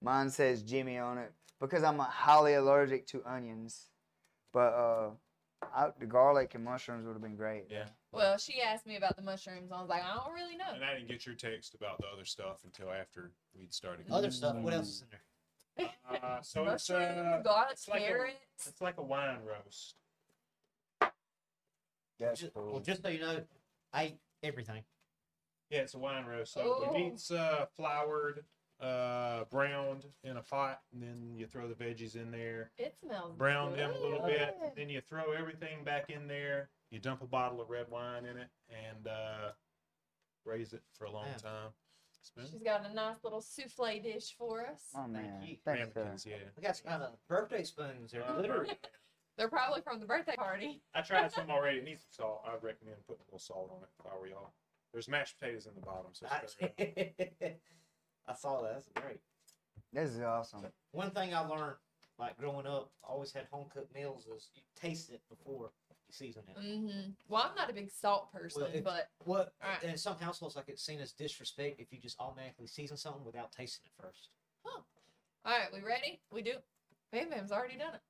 Mine 0.00 0.30
says 0.30 0.62
Jimmy 0.62 0.96
on 0.96 1.18
it 1.18 1.32
because 1.60 1.82
I'm 1.82 1.98
highly 1.98 2.54
allergic 2.54 3.06
to 3.08 3.22
onions. 3.26 3.90
But 4.54 4.72
uh, 4.72 5.10
I, 5.74 5.88
the 6.00 6.06
garlic 6.06 6.54
and 6.54 6.64
mushrooms 6.64 7.04
would 7.06 7.12
have 7.12 7.20
been 7.22 7.36
great. 7.36 7.66
Yeah. 7.68 7.88
Well, 8.10 8.38
she 8.38 8.62
asked 8.62 8.86
me 8.86 8.96
about 8.96 9.16
the 9.16 9.22
mushrooms. 9.22 9.70
I 9.70 9.78
was 9.78 9.90
like, 9.90 10.02
I 10.02 10.14
don't 10.14 10.32
really 10.32 10.56
know. 10.56 10.72
And 10.74 10.82
I 10.82 10.94
didn't 10.94 11.08
get 11.08 11.26
your 11.26 11.34
text 11.34 11.74
about 11.74 11.98
the 11.98 12.06
other 12.06 12.24
stuff 12.24 12.60
until 12.64 12.90
after 12.90 13.32
we'd 13.54 13.74
started. 13.74 14.06
Other 14.10 14.30
stuff. 14.30 14.56
What 14.56 14.72
else 14.72 14.88
is 14.88 15.02
in 15.02 15.08
there? 15.10 15.90
Uh, 16.22 16.40
so 16.40 16.62
it's 16.64 16.88
mushrooms, 16.88 17.18
uh, 17.18 17.40
garlic, 17.44 17.68
it's 17.72 17.88
like 17.88 18.02
a- 18.02 18.06
carrots. 18.06 18.66
it's 18.66 18.80
like 18.80 18.96
a 18.96 19.02
wine 19.02 19.38
roast. 19.46 19.96
That's 22.22 22.40
Ju- 22.40 22.50
cool. 22.54 22.72
Well, 22.72 22.80
just 22.80 23.02
so 23.02 23.08
you 23.08 23.20
know, 23.20 23.40
I 23.92 24.02
ate 24.04 24.18
everything. 24.42 24.82
Yeah, 25.70 25.80
it's 25.80 25.94
a 25.94 25.98
wine 25.98 26.24
roast. 26.26 26.52
So 26.52 26.60
Oh. 26.62 26.86
the 26.86 26.92
meat's 26.98 27.30
uh, 27.30 27.66
floured. 27.76 28.44
uh, 28.80 29.44
browned 29.44 30.06
in 30.24 30.36
a 30.36 30.42
pot, 30.42 30.80
and 30.92 31.00
then 31.00 31.34
you 31.36 31.46
throw 31.46 31.68
the 31.68 31.74
veggies 31.74 32.16
in 32.16 32.32
there. 32.32 32.72
It 32.78 32.96
smells 33.00 33.36
brown 33.36 33.76
them 33.76 33.92
a 33.92 34.00
little 34.00 34.26
bit. 34.26 34.56
good. 34.60 34.72
Then 34.74 34.88
you 34.88 35.00
throw 35.00 35.30
everything 35.30 35.84
back 35.84 36.10
in 36.10 36.26
there. 36.26 36.68
You 36.90 36.98
dump 36.98 37.22
a 37.22 37.26
bottle 37.26 37.60
of 37.60 37.70
red 37.70 37.88
wine 37.88 38.24
in 38.24 38.36
it 38.36 38.48
and 38.68 39.06
uh, 39.06 39.52
raise 40.44 40.72
it 40.72 40.82
for 40.98 41.04
a 41.04 41.12
long 41.12 41.26
Man. 41.26 41.38
time. 41.38 41.70
Spoon? 42.22 42.44
She's 42.50 42.62
got 42.62 42.84
a 42.84 42.92
nice 42.92 43.16
little 43.22 43.40
souffle 43.40 44.00
dish 44.02 44.34
for 44.36 44.66
us. 44.66 44.82
Oh 44.96 45.06
man, 45.06 45.38
Thank 45.38 45.50
you. 45.50 45.56
thanks. 45.64 45.94
Ramekins, 45.96 46.26
yeah. 46.26 46.36
We 46.56 46.62
got 46.64 46.76
some 46.76 46.90
kind 46.90 47.02
of 47.04 47.10
birthday 47.28 47.62
spoons. 47.62 48.10
They're 48.10 48.24
Uh, 48.28 48.32
glitter. 48.32 48.66
They're 49.38 49.48
probably 49.48 49.80
from 49.82 49.98
the 50.00 50.06
birthday 50.06 50.34
party. 50.36 50.82
I 50.94 51.00
tried 51.02 51.32
some 51.32 51.50
already. 51.50 51.78
It 51.78 51.84
needs 51.84 52.02
some 52.02 52.24
salt. 52.26 52.42
I'd 52.46 52.62
recommend 52.62 52.98
putting 53.06 53.22
a 53.22 53.26
little 53.28 53.38
salt 53.38 53.70
on 53.74 53.82
it 53.82 53.88
if 53.98 54.06
I 54.12 54.18
were 54.18 54.26
y'all. 54.26 54.52
There's 54.92 55.08
mashed 55.08 55.38
potatoes 55.38 55.66
in 55.66 55.74
the 55.74 55.80
bottom, 55.80 56.10
so 56.12 56.26
it's 56.42 56.54
better. 56.54 57.12
I, 57.40 57.54
I 58.30 58.34
saw 58.34 58.60
that. 58.62 58.74
That's 58.74 58.88
great. 58.94 59.20
This 59.92 60.10
is 60.10 60.20
awesome. 60.20 60.66
One 60.92 61.10
thing 61.10 61.34
I 61.34 61.40
learned, 61.40 61.76
like 62.18 62.36
growing 62.36 62.66
up, 62.66 62.90
I 63.02 63.12
always 63.12 63.32
had 63.32 63.46
home 63.50 63.66
cooked 63.72 63.94
meals, 63.94 64.26
is 64.26 64.50
you 64.54 64.62
taste 64.78 65.10
it 65.10 65.22
before 65.30 65.70
you 65.88 65.96
season 66.10 66.42
it. 66.48 66.60
hmm 66.60 67.10
Well, 67.28 67.46
I'm 67.48 67.54
not 67.56 67.70
a 67.70 67.72
big 67.72 67.90
salt 67.90 68.30
person, 68.32 68.64
if- 68.74 68.84
but 68.84 69.08
What? 69.24 69.54
Alright. 69.64 69.82
And 69.82 69.90
in 69.90 69.96
some 69.96 70.18
households, 70.18 70.56
like 70.56 70.68
it's 70.68 70.84
seen 70.84 71.00
as 71.00 71.12
disrespect 71.12 71.80
if 71.80 71.90
you 71.90 71.98
just 71.98 72.20
automatically 72.20 72.66
season 72.66 72.98
something 72.98 73.24
without 73.24 73.50
tasting 73.50 73.84
it 73.86 74.02
first. 74.02 74.28
Huh. 74.64 74.82
all 75.46 75.58
right, 75.58 75.72
we 75.72 75.80
ready? 75.80 76.20
We 76.30 76.42
do. 76.42 76.54
Bam 77.12 77.30
Bam's 77.30 77.50
already 77.50 77.76
done 77.78 77.94
it. 77.94 78.00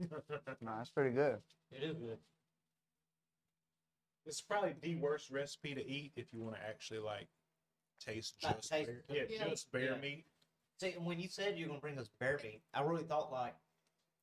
No, 0.60 0.76
that's 0.76 0.90
pretty 0.90 1.14
good. 1.14 1.38
It 1.70 1.82
is 1.82 1.96
good. 1.96 2.18
It's 4.26 4.40
probably 4.40 4.74
the 4.82 4.96
worst 4.96 5.30
recipe 5.30 5.74
to 5.74 5.86
eat 5.86 6.12
if 6.16 6.32
you 6.32 6.40
want 6.42 6.56
to 6.56 6.62
actually 6.62 7.00
like 7.00 7.28
taste 8.00 8.36
Like 8.42 8.56
just 8.56 8.70
taste 8.70 8.86
bear, 9.08 9.16
yeah, 9.16 9.22
Yeah. 9.28 9.48
just 9.48 9.72
bear 9.72 9.92
Yeah. 9.94 9.98
meat. 9.98 10.26
See, 10.78 10.92
when 10.98 11.18
you 11.20 11.28
said 11.28 11.58
you're 11.58 11.68
gonna 11.68 11.80
bring 11.80 11.98
us 11.98 12.08
bear 12.18 12.38
meat, 12.42 12.62
I 12.74 12.82
really 12.82 13.04
thought 13.04 13.32
like, 13.32 13.54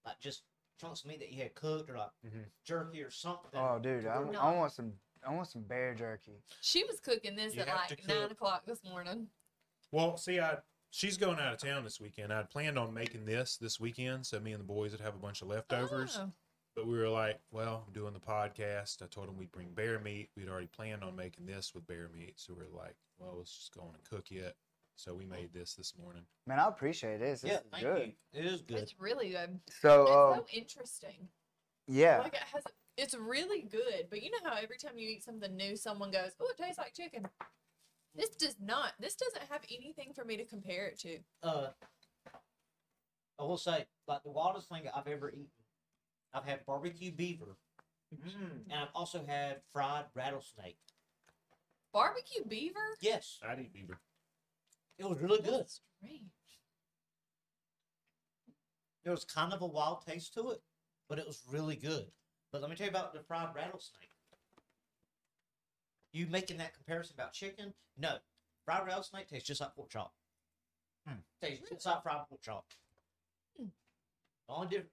like 0.05 0.19
just 0.19 0.43
chunks 0.79 1.01
of 1.01 1.07
meat 1.07 1.19
that 1.19 1.31
you 1.31 1.41
had 1.41 1.55
cooked 1.55 1.89
or 1.89 1.97
like 1.97 2.11
Mhm. 2.25 2.45
jerky 2.63 3.03
or 3.03 3.09
something. 3.09 3.59
Oh, 3.59 3.79
dude, 3.79 4.05
I, 4.05 4.23
No. 4.23 4.39
I 4.39 4.55
want 4.55 4.71
some. 4.73 4.99
I 5.23 5.33
want 5.33 5.47
some 5.47 5.63
bear 5.63 5.93
jerky. 5.95 6.43
She 6.61 6.83
was 6.85 6.99
cooking 6.99 7.35
this 7.35 7.55
You 7.55 7.61
at 7.61 7.67
like 7.67 8.07
nine 8.07 8.31
o'clock 8.31 8.65
this 8.65 8.83
morning. 8.83 9.29
Well, 9.91 10.15
see, 10.15 10.39
I 10.39 10.61
she's 10.91 11.17
going 11.17 11.39
out 11.39 11.53
of 11.53 11.59
town 11.59 11.83
this 11.83 11.99
weekend. 11.99 12.31
I'd 12.33 12.49
planned 12.49 12.77
on 12.77 12.93
making 12.93 13.25
this 13.25 13.57
this 13.57 13.79
weekend, 13.79 14.25
so 14.25 14.39
me 14.39 14.51
and 14.51 14.59
the 14.59 14.65
boys 14.65 14.91
would 14.91 15.01
have 15.01 15.15
a 15.15 15.19
bunch 15.19 15.41
of 15.41 15.47
leftovers. 15.47 16.17
Oh, 16.21 16.31
But 16.75 16.87
we 16.87 16.97
were 16.97 17.09
like, 17.09 17.39
well, 17.51 17.83
I'm 17.87 17.93
doing 17.93 18.13
the 18.13 18.19
podcast. 18.19 19.01
I 19.01 19.07
told 19.07 19.27
them 19.27 19.37
we'd 19.37 19.51
bring 19.51 19.69
bear 19.73 19.99
meat. 19.99 20.29
We'd 20.35 20.49
already 20.49 20.67
planned 20.67 21.03
on 21.03 21.15
making 21.15 21.45
this 21.45 21.73
with 21.73 21.87
bear 21.87 22.09
meat, 22.13 22.33
so 22.37 22.53
we 22.53 22.63
are 22.63 22.69
like, 22.77 22.95
well, 23.17 23.35
let's 23.37 23.55
just 23.55 23.73
go 23.75 23.81
on 23.81 23.95
and 23.95 24.03
cook 24.09 24.31
it. 24.31 24.55
So 24.95 25.13
we 25.13 25.25
made 25.25 25.53
this 25.53 25.75
this 25.75 25.93
morning. 26.01 26.23
Man, 26.47 26.59
I 26.59 26.67
appreciate 26.67 27.19
this. 27.19 27.41
This 27.41 27.51
yeah, 27.51 27.57
is 27.57 27.63
thank 27.71 27.83
good. 27.83 28.13
you. 28.33 28.39
It 28.41 28.45
is 28.47 28.61
good. 28.63 28.77
it's 28.79 28.99
really 28.99 29.29
good. 29.29 29.59
So, 29.81 30.01
It's 30.03 30.11
uh, 30.11 30.35
so 30.37 30.45
interesting. 30.51 31.27
yeah, 31.87 32.17
Like 32.19 32.33
it 32.33 32.39
has, 32.51 32.63
it's 32.97 33.13
really 33.13 33.61
good. 33.61 34.07
But 34.09 34.23
you 34.23 34.31
know 34.31 34.49
how 34.49 34.55
every 34.59 34.77
time 34.77 34.97
you 34.97 35.07
eat 35.07 35.23
something 35.23 35.55
new, 35.55 35.75
someone 35.75 36.09
goes, 36.09 36.31
"Oh, 36.39 36.47
it 36.49 36.57
tastes 36.61 36.79
like 36.79 36.95
chicken." 36.95 37.27
This 38.15 38.29
does 38.29 38.55
not. 38.59 38.93
This 38.99 39.15
doesn't 39.15 39.43
have 39.49 39.61
anything 39.71 40.13
for 40.15 40.25
me 40.25 40.37
to 40.37 40.45
compare 40.45 40.87
it 40.87 40.99
to. 40.99 41.19
uh, 41.43 41.67
I 43.39 43.43
will 43.43 43.57
say, 43.57 43.85
like 44.07 44.23
the 44.23 44.31
wildest 44.31 44.69
thing 44.69 44.83
I've 44.95 45.07
ever 45.07 45.29
eaten, 45.29 45.45
I've 46.33 46.45
had 46.45 46.65
barbecue 46.65 47.11
beaver, 47.11 47.55
and 48.11 48.73
I've 48.73 48.87
also 48.95 49.23
had 49.27 49.61
fried 49.71 50.05
rattlesnake. 50.15 50.77
Barbecue 51.93 52.43
beaver. 52.47 52.79
Yes, 52.99 53.39
I'd 53.47 53.59
eat 53.59 53.73
beaver. 53.73 53.99
it 54.97 55.07
was 55.07 55.19
really 55.19 55.41
good. 55.41 55.59
That's 55.61 55.81
strange. 55.99 56.23
There 59.03 59.11
was 59.13 59.23
kind 59.23 59.53
of 59.53 59.61
a 59.61 59.67
wild 59.67 60.03
taste 60.05 60.33
to 60.33 60.49
it, 60.49 60.61
but 61.07 61.19
it 61.19 61.27
was 61.27 61.43
really 61.47 61.75
good. 61.75 62.07
But 62.51 62.61
let 62.61 62.69
me 62.69 62.75
tell 62.75 62.87
you 62.87 62.91
about 62.91 63.13
the 63.13 63.21
fried 63.21 63.53
rattlesnake. 63.55 64.09
You 66.13 66.27
making 66.27 66.57
that 66.57 66.73
comparison 66.73 67.15
about 67.15 67.33
chicken? 67.33 67.73
No, 67.97 68.17
fried 68.65 68.85
rattlesnake 68.85 69.27
tastes 69.27 69.47
just 69.47 69.61
like 69.61 69.75
pork 69.75 69.89
chop. 69.89 70.13
Hmm. 71.07 71.19
Tastes 71.41 71.69
just 71.69 71.85
like 71.85 72.03
fried 72.03 72.27
pork 72.29 72.41
chop. 72.41 72.65
Hmm. 73.57 73.67
The 74.47 74.53
only 74.53 74.67
different 74.67 74.91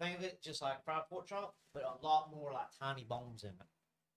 thing 0.00 0.14
of 0.14 0.22
it, 0.22 0.40
just 0.42 0.62
like 0.62 0.82
fried 0.84 1.02
pork 1.08 1.26
chop, 1.26 1.54
but 1.72 1.82
a 1.84 2.04
lot 2.04 2.30
more 2.30 2.52
like 2.52 2.68
tiny 2.78 3.04
bones 3.04 3.42
in 3.44 3.50
it 3.50 3.66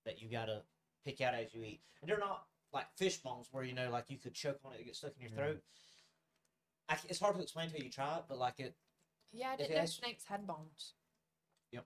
that 0.05 0.21
you 0.21 0.29
gotta 0.29 0.63
pick 1.03 1.21
out 1.21 1.33
as 1.33 1.53
you 1.53 1.63
eat. 1.63 1.81
And 2.01 2.09
they're 2.09 2.17
not 2.19 2.45
like 2.71 2.87
fish 2.97 3.17
bones 3.17 3.47
where 3.51 3.63
you 3.63 3.73
know, 3.73 3.89
like 3.89 4.09
you 4.09 4.17
could 4.17 4.33
choke 4.33 4.59
on 4.63 4.73
it, 4.73 4.81
it 4.81 4.85
gets 4.85 4.99
stuck 4.99 5.15
in 5.15 5.21
your 5.21 5.31
Mhm. 5.31 5.35
throat. 5.35 5.63
I 6.89 6.95
c 6.95 7.07
it's 7.09 7.19
hard 7.19 7.35
to 7.35 7.41
explain 7.41 7.69
till 7.69 7.81
you 7.83 7.89
try 7.89 8.17
it, 8.19 8.25
but 8.27 8.37
like 8.37 8.59
it, 8.59 8.75
Yeah, 9.31 9.51
I 9.51 9.55
didn't 9.57 9.71
it 9.71 9.75
know 9.75 9.81
has- 9.81 9.95
snakes 9.95 10.25
had 10.25 10.47
bones. 10.47 10.93
Yep. 11.71 11.85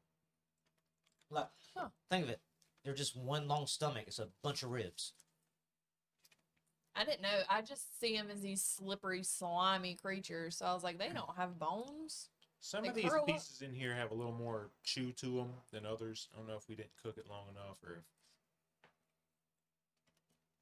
Like 1.30 1.50
Huh. 1.76 1.90
think 2.10 2.24
of 2.26 2.30
it, 2.30 2.42
they're 2.84 2.94
just 2.94 3.16
one 3.16 3.48
long 3.48 3.68
stomach. 3.68 4.06
It's 4.08 4.20
a 4.20 4.30
bunch 4.44 4.64
of 4.64 4.72
ribs. 4.72 5.14
I 6.96 7.06
didn't 7.06 7.22
know. 7.22 7.40
I 7.50 7.62
just 7.62 8.00
see 8.00 8.18
them 8.18 8.28
as 8.32 8.42
these 8.42 8.64
slippery, 8.64 9.24
slimy 9.24 9.96
creatures. 9.96 10.58
So 10.58 10.66
I 10.66 10.74
was 10.74 10.84
like, 10.84 10.98
they 11.00 11.10
don't 11.10 11.36
have 11.38 11.58
bones. 11.58 12.30
Some 12.60 12.84
They 12.84 12.90
of 12.90 12.96
these 12.96 13.06
curl 13.10 13.22
up. 13.22 13.28
pieces 13.28 13.62
in 13.62 13.74
here 13.74 13.96
have 13.96 14.12
a 14.12 14.14
little 14.14 14.34
more 14.34 14.70
chew 14.84 15.12
to 15.14 15.26
them 15.38 15.54
than 15.72 15.86
others. 15.86 16.28
I 16.34 16.38
don't 16.38 16.48
know 16.48 16.58
if 16.58 16.68
we 16.68 16.76
didn't 16.76 16.92
cook 17.02 17.18
it 17.18 17.28
long 17.30 17.46
enough 17.50 17.82
or 17.84 17.96
if 18.00 18.04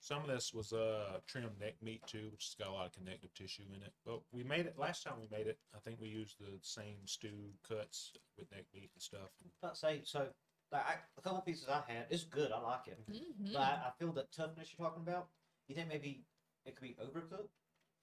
some 0.02 0.22
of 0.22 0.28
this 0.28 0.54
was 0.54 0.72
uh 0.72 1.20
trimmed 1.28 1.60
neck 1.60 1.76
meat 1.82 2.02
too, 2.08 2.30
which 2.32 2.46
has 2.46 2.56
got 2.58 2.70
a 2.70 2.74
lot 2.74 2.86
of 2.86 2.94
connective 2.94 3.34
tissue 3.34 3.64
in 3.76 3.84
it. 3.84 3.92
But 4.06 4.22
we 4.32 4.44
made 4.44 4.66
it 4.66 4.78
last 4.78 5.04
time 5.04 5.16
we 5.20 5.28
made 5.36 5.48
it. 5.48 5.58
I 5.76 5.80
think 5.80 6.00
we 6.00 6.08
used 6.08 6.40
the 6.40 6.58
same 6.62 6.96
stew 7.06 7.52
cuts 7.68 8.14
with 8.38 8.50
neck 8.52 8.66
meat 8.74 8.92
and 8.96 9.02
stuff. 9.02 9.30
But 9.62 9.76
say 9.76 10.02
so. 10.06 10.28
Like 10.72 10.86
I, 10.86 10.94
a 11.18 11.22
couple 11.22 11.42
pieces 11.42 11.68
I 11.68 11.82
had, 11.92 12.06
it's 12.10 12.24
good. 12.24 12.52
I 12.52 12.60
like 12.60 12.88
it. 12.88 13.00
Mm-hmm. 13.12 13.54
But 13.54 13.62
I, 13.62 13.80
I 13.88 13.92
feel 13.98 14.12
that 14.14 14.32
toughness 14.32 14.74
you're 14.78 14.88
talking 14.88 15.04
about. 15.04 15.28
You 15.68 15.76
think 15.76 15.88
maybe 15.88 16.24
it 16.66 16.76
could 16.76 16.84
be 16.84 16.98
overcooked? 17.04 17.50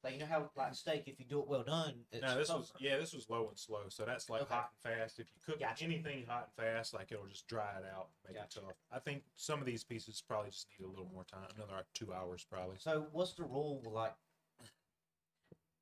Like 0.03 0.15
you 0.15 0.21
know 0.21 0.27
how 0.27 0.51
like 0.57 0.75
steak, 0.75 1.05
if 1.07 1.19
you 1.19 1.27
do 1.27 1.41
it 1.41 1.49
well 1.49 1.65
done, 1.65 1.95
it's 2.13 2.23
No, 2.23 2.37
this 2.37 2.49
was 2.49 2.73
yeah, 2.81 2.97
this 2.97 3.13
was 3.13 3.29
low 3.29 3.49
and 3.49 3.59
slow. 3.59 3.83
So 3.89 4.05
that's 4.05 4.29
like 4.31 4.43
Okay. 4.43 4.55
hot 4.55 4.71
and 4.85 4.95
fast. 4.95 5.19
If 5.19 5.27
you 5.35 5.41
cook 5.45 5.61
Gotcha. 5.61 5.85
anything 5.85 6.25
hot 6.29 6.51
and 6.57 6.67
fast, 6.67 6.95
like 6.95 7.11
it'll 7.13 7.27
just 7.27 7.47
dry 7.49 7.77
it 7.79 7.85
out, 7.93 8.09
make 8.27 8.37
Gotcha. 8.37 8.61
it 8.61 8.63
tough. 8.63 8.75
I 8.93 8.99
think 8.99 9.23
some 9.37 9.59
of 9.61 9.67
these 9.67 9.83
pieces 9.85 10.23
probably 10.27 10.51
just 10.51 10.69
need 10.79 10.87
a 10.87 10.89
little 10.89 11.09
more 11.13 11.25
time, 11.25 11.49
another 11.57 11.73
like 11.77 11.87
two 11.95 12.13
hours 12.13 12.45
probably. 12.51 12.77
So 12.79 13.07
what's 13.13 13.35
the 13.35 13.45
rule 13.45 13.81
with 13.85 13.93
like 13.95 14.15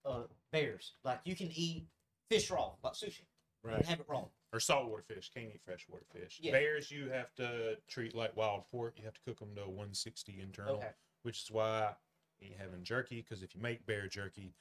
uh 0.06 0.22
bears? 0.52 0.92
Like 1.02 1.20
you 1.24 1.34
can 1.36 1.50
eat 1.54 1.86
fish 2.30 2.50
raw, 2.50 2.72
like 2.82 2.94
sushi. 2.94 3.20
You 3.20 3.70
can 3.70 3.72
Right. 3.76 3.86
have 3.86 4.00
it 4.00 4.06
raw. 4.08 4.24
Or 4.54 4.60
saltwater 4.60 5.02
fish. 5.02 5.30
Can't 5.34 5.48
eat 5.52 5.60
freshwater 5.64 6.04
fish. 6.12 6.38
Yeah. 6.40 6.52
Bears 6.52 6.88
you 6.88 7.08
have 7.10 7.34
to 7.34 7.76
treat 7.88 8.14
like 8.14 8.36
wild 8.36 8.64
pork. 8.70 8.94
You 8.98 9.04
have 9.04 9.14
to 9.14 9.20
cook 9.22 9.40
them 9.40 9.54
to 9.56 9.62
160 9.62 10.40
internal, 10.40 10.76
Okay. 10.76 10.90
which 11.22 11.42
is 11.42 11.50
why 11.50 11.96
you 12.38 12.50
ain't 12.50 12.60
having 12.60 12.84
jerky. 12.84 13.16
Because 13.20 13.42
if 13.42 13.52
you 13.56 13.60
make 13.60 13.84
bear 13.84 14.06
jerky, 14.06 14.54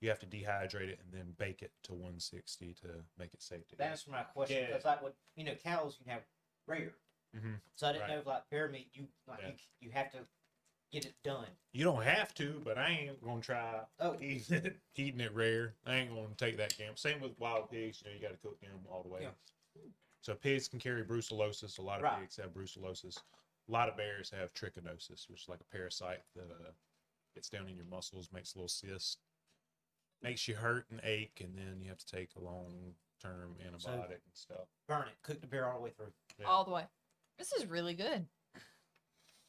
you 0.00 0.08
have 0.08 0.20
to 0.20 0.26
dehydrate 0.26 0.88
it 0.88 1.00
and 1.02 1.12
then 1.12 1.32
bake 1.36 1.62
it 1.62 1.72
to 1.82 1.94
160 1.94 2.74
to 2.74 3.04
make 3.18 3.34
it 3.34 3.42
safe 3.42 3.66
to 3.68 3.74
eat. 3.74 3.78
That's 3.78 4.06
my 4.06 4.22
question. 4.22 4.58
Yeah. 4.58 4.66
Because 4.68 4.84
like 4.84 5.02
what 5.02 5.16
you 5.34 5.42
know, 5.42 5.54
cows 5.56 5.96
you 5.98 6.04
can 6.04 6.12
have 6.12 6.22
rare. 6.68 6.94
Mhm. 7.34 7.60
So 7.74 7.88
I 7.88 7.92
didn't 7.92 8.02
Right. 8.02 8.10
know 8.14 8.18
if 8.20 8.26
like 8.26 8.48
bear 8.50 8.68
meat, 8.68 8.90
you 8.92 9.08
like 9.26 9.40
Yeah. 9.40 9.48
you, 9.48 9.54
you 9.80 9.90
have 9.90 10.12
to 10.12 10.28
get 10.94 11.04
it 11.06 11.14
done. 11.24 11.46
You 11.72 11.84
don't 11.84 12.02
have 12.04 12.32
to, 12.34 12.60
but 12.64 12.78
I 12.78 12.88
ain't 12.90 13.22
gonna 13.24 13.40
try 13.40 13.80
Oh. 14.00 14.16
eating 14.20 14.56
it, 14.64 14.76
eating 14.96 15.20
it 15.20 15.34
rare. 15.34 15.74
I 15.84 15.96
ain't 15.96 16.10
gonna 16.14 16.28
take 16.36 16.56
that 16.58 16.76
gamble. 16.78 16.96
Same 16.96 17.20
with 17.20 17.38
wild 17.38 17.70
pigs. 17.70 18.02
You 18.04 18.10
know, 18.10 18.16
you 18.16 18.22
got 18.22 18.30
to 18.32 18.38
cook 18.38 18.60
them 18.60 18.70
all 18.90 19.02
the 19.02 19.08
way. 19.08 19.22
Yeah. 19.22 19.82
So 20.22 20.34
pigs 20.34 20.68
can 20.68 20.78
carry 20.78 21.02
brucellosis. 21.04 21.78
A 21.78 21.82
lot 21.82 21.98
of 21.98 22.04
Right. 22.04 22.20
pigs 22.20 22.36
have 22.36 22.54
brucellosis. 22.54 23.18
A 23.68 23.72
lot 23.72 23.88
of 23.88 23.96
bears 23.96 24.30
have 24.30 24.52
trichinosis, 24.54 25.28
which 25.28 25.42
is 25.42 25.48
like 25.48 25.60
a 25.60 25.64
parasite 25.76 26.20
that 26.36 26.50
uh, 26.50 26.70
gets 27.34 27.48
down 27.48 27.68
in 27.68 27.76
your 27.76 27.86
muscles, 27.86 28.30
makes 28.32 28.54
little 28.56 28.68
cysts, 28.68 29.18
makes 30.22 30.46
you 30.48 30.54
hurt 30.54 30.86
and 30.90 31.00
ache, 31.02 31.40
and 31.42 31.56
then 31.58 31.80
you 31.82 31.88
have 31.88 31.98
to 31.98 32.06
take 32.06 32.30
a 32.36 32.40
long 32.40 32.94
term 33.20 33.56
antibiotic 33.66 34.10
and 34.10 34.34
stuff. 34.34 34.68
Burn 34.86 35.08
it. 35.08 35.14
Cook 35.22 35.40
the 35.40 35.46
bear 35.46 35.68
all 35.68 35.78
the 35.78 35.84
way 35.84 35.90
through. 35.90 36.12
Yeah. 36.38 36.46
All 36.46 36.64
the 36.64 36.70
way. 36.70 36.84
This 37.38 37.52
is 37.52 37.66
really 37.66 37.94
good. 37.94 38.26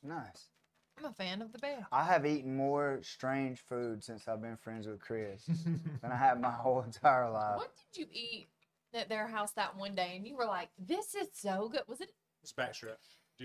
nice. 0.04 0.50
I'm 0.98 1.06
a 1.06 1.14
fan 1.14 1.42
of 1.42 1.52
the 1.52 1.60
bear. 1.60 1.86
I 1.92 2.04
have 2.04 2.26
eaten 2.26 2.56
more 2.56 3.00
strange 3.04 3.60
food 3.60 4.04
since 4.04 4.28
I've 4.28 4.42
been 4.42 4.58
friends 4.58 4.88
with 4.88 5.00
Chris 5.02 5.44
than 6.02 6.12
I 6.12 6.16
have 6.16 6.40
my 6.40 6.52
whole 6.52 6.82
entire 6.82 7.30
life. 7.30 7.58
What 7.58 7.72
did 7.94 8.02
you 8.02 8.08
eat 8.12 8.48
at 8.94 9.10
their 9.10 9.28
house 9.28 9.52
that 9.54 9.76
one 9.76 9.94
day? 9.96 10.14
And 10.16 10.26
you 10.26 10.36
were 10.38 10.46
like, 10.46 10.70
"This 10.80 11.14
is 11.16 11.28
so 11.34 11.68
good." 11.70 11.82
Was 11.88 12.00
it 12.02 12.12
it's 12.44 12.54
backstrap. 12.54 12.96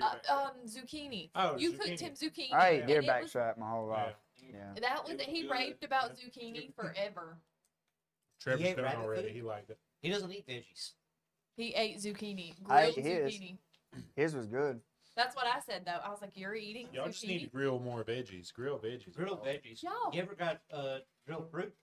Uh, 0.01 0.15
um 0.33 0.51
zucchini? 0.69 1.31
Oh, 1.35 1.57
you 1.57 1.73
zucchini. 1.73 1.79
cooked 1.79 2.01
him 2.01 2.13
zucchini. 2.15 2.53
I 2.53 2.69
ate 2.69 2.79
and 2.81 2.89
deer 2.89 3.01
it 3.01 3.07
was- 3.07 3.33
backstrap 3.33 3.59
my 3.59 3.69
whole 3.69 3.89
life. 3.89 4.15
Yeah. 4.39 4.75
That 4.81 5.03
was 5.03 5.13
It 5.15 5.21
it. 5.23 5.27
was 5.27 5.37
He 5.37 5.43
good. 5.43 5.51
raved 5.51 5.85
about 5.85 6.13
Yeah. 6.17 6.29
zucchini 6.29 6.75
forever. 6.75 7.37
Trevor's 8.41 8.67
ate 8.69 8.77
done 8.77 8.97
already. 8.97 9.23
food? 9.25 9.33
He 9.33 9.43
liked 9.43 9.71
it. 9.71 9.79
He 10.01 10.09
doesn't 10.11 10.31
eat 10.33 10.47
veggies. 10.47 10.93
He 11.57 11.75
ate 11.75 11.99
zucchini. 11.99 12.55
I 12.69 12.85
ate 12.85 12.95
his. 12.95 13.35
zucchini. 13.35 13.59
His 14.15 14.35
was 14.37 14.47
good. 14.47 14.81
That's 15.17 15.35
what 15.37 15.47
I 15.47 15.61
said 15.61 15.85
though. 15.85 15.99
I 16.05 16.11
was 16.11 16.21
like, 16.23 16.37
"You're 16.37 16.55
eating 16.55 16.89
Y'all 16.93 17.07
just 17.07 17.27
need 17.27 17.41
to 17.41 17.47
grill 17.49 17.79
more 17.81 18.05
veggies. 18.05 18.53
Grill 18.53 18.79
veggies. 18.79 19.09
are 19.09 19.11
Grilled 19.11 19.45
veggies. 19.45 19.83
Y'all. 19.83 20.13
You 20.13 20.23
ever 20.23 20.35
got 20.35 20.61
uh 20.73 20.99
grilled 21.27 21.51
fruit? 21.51 21.75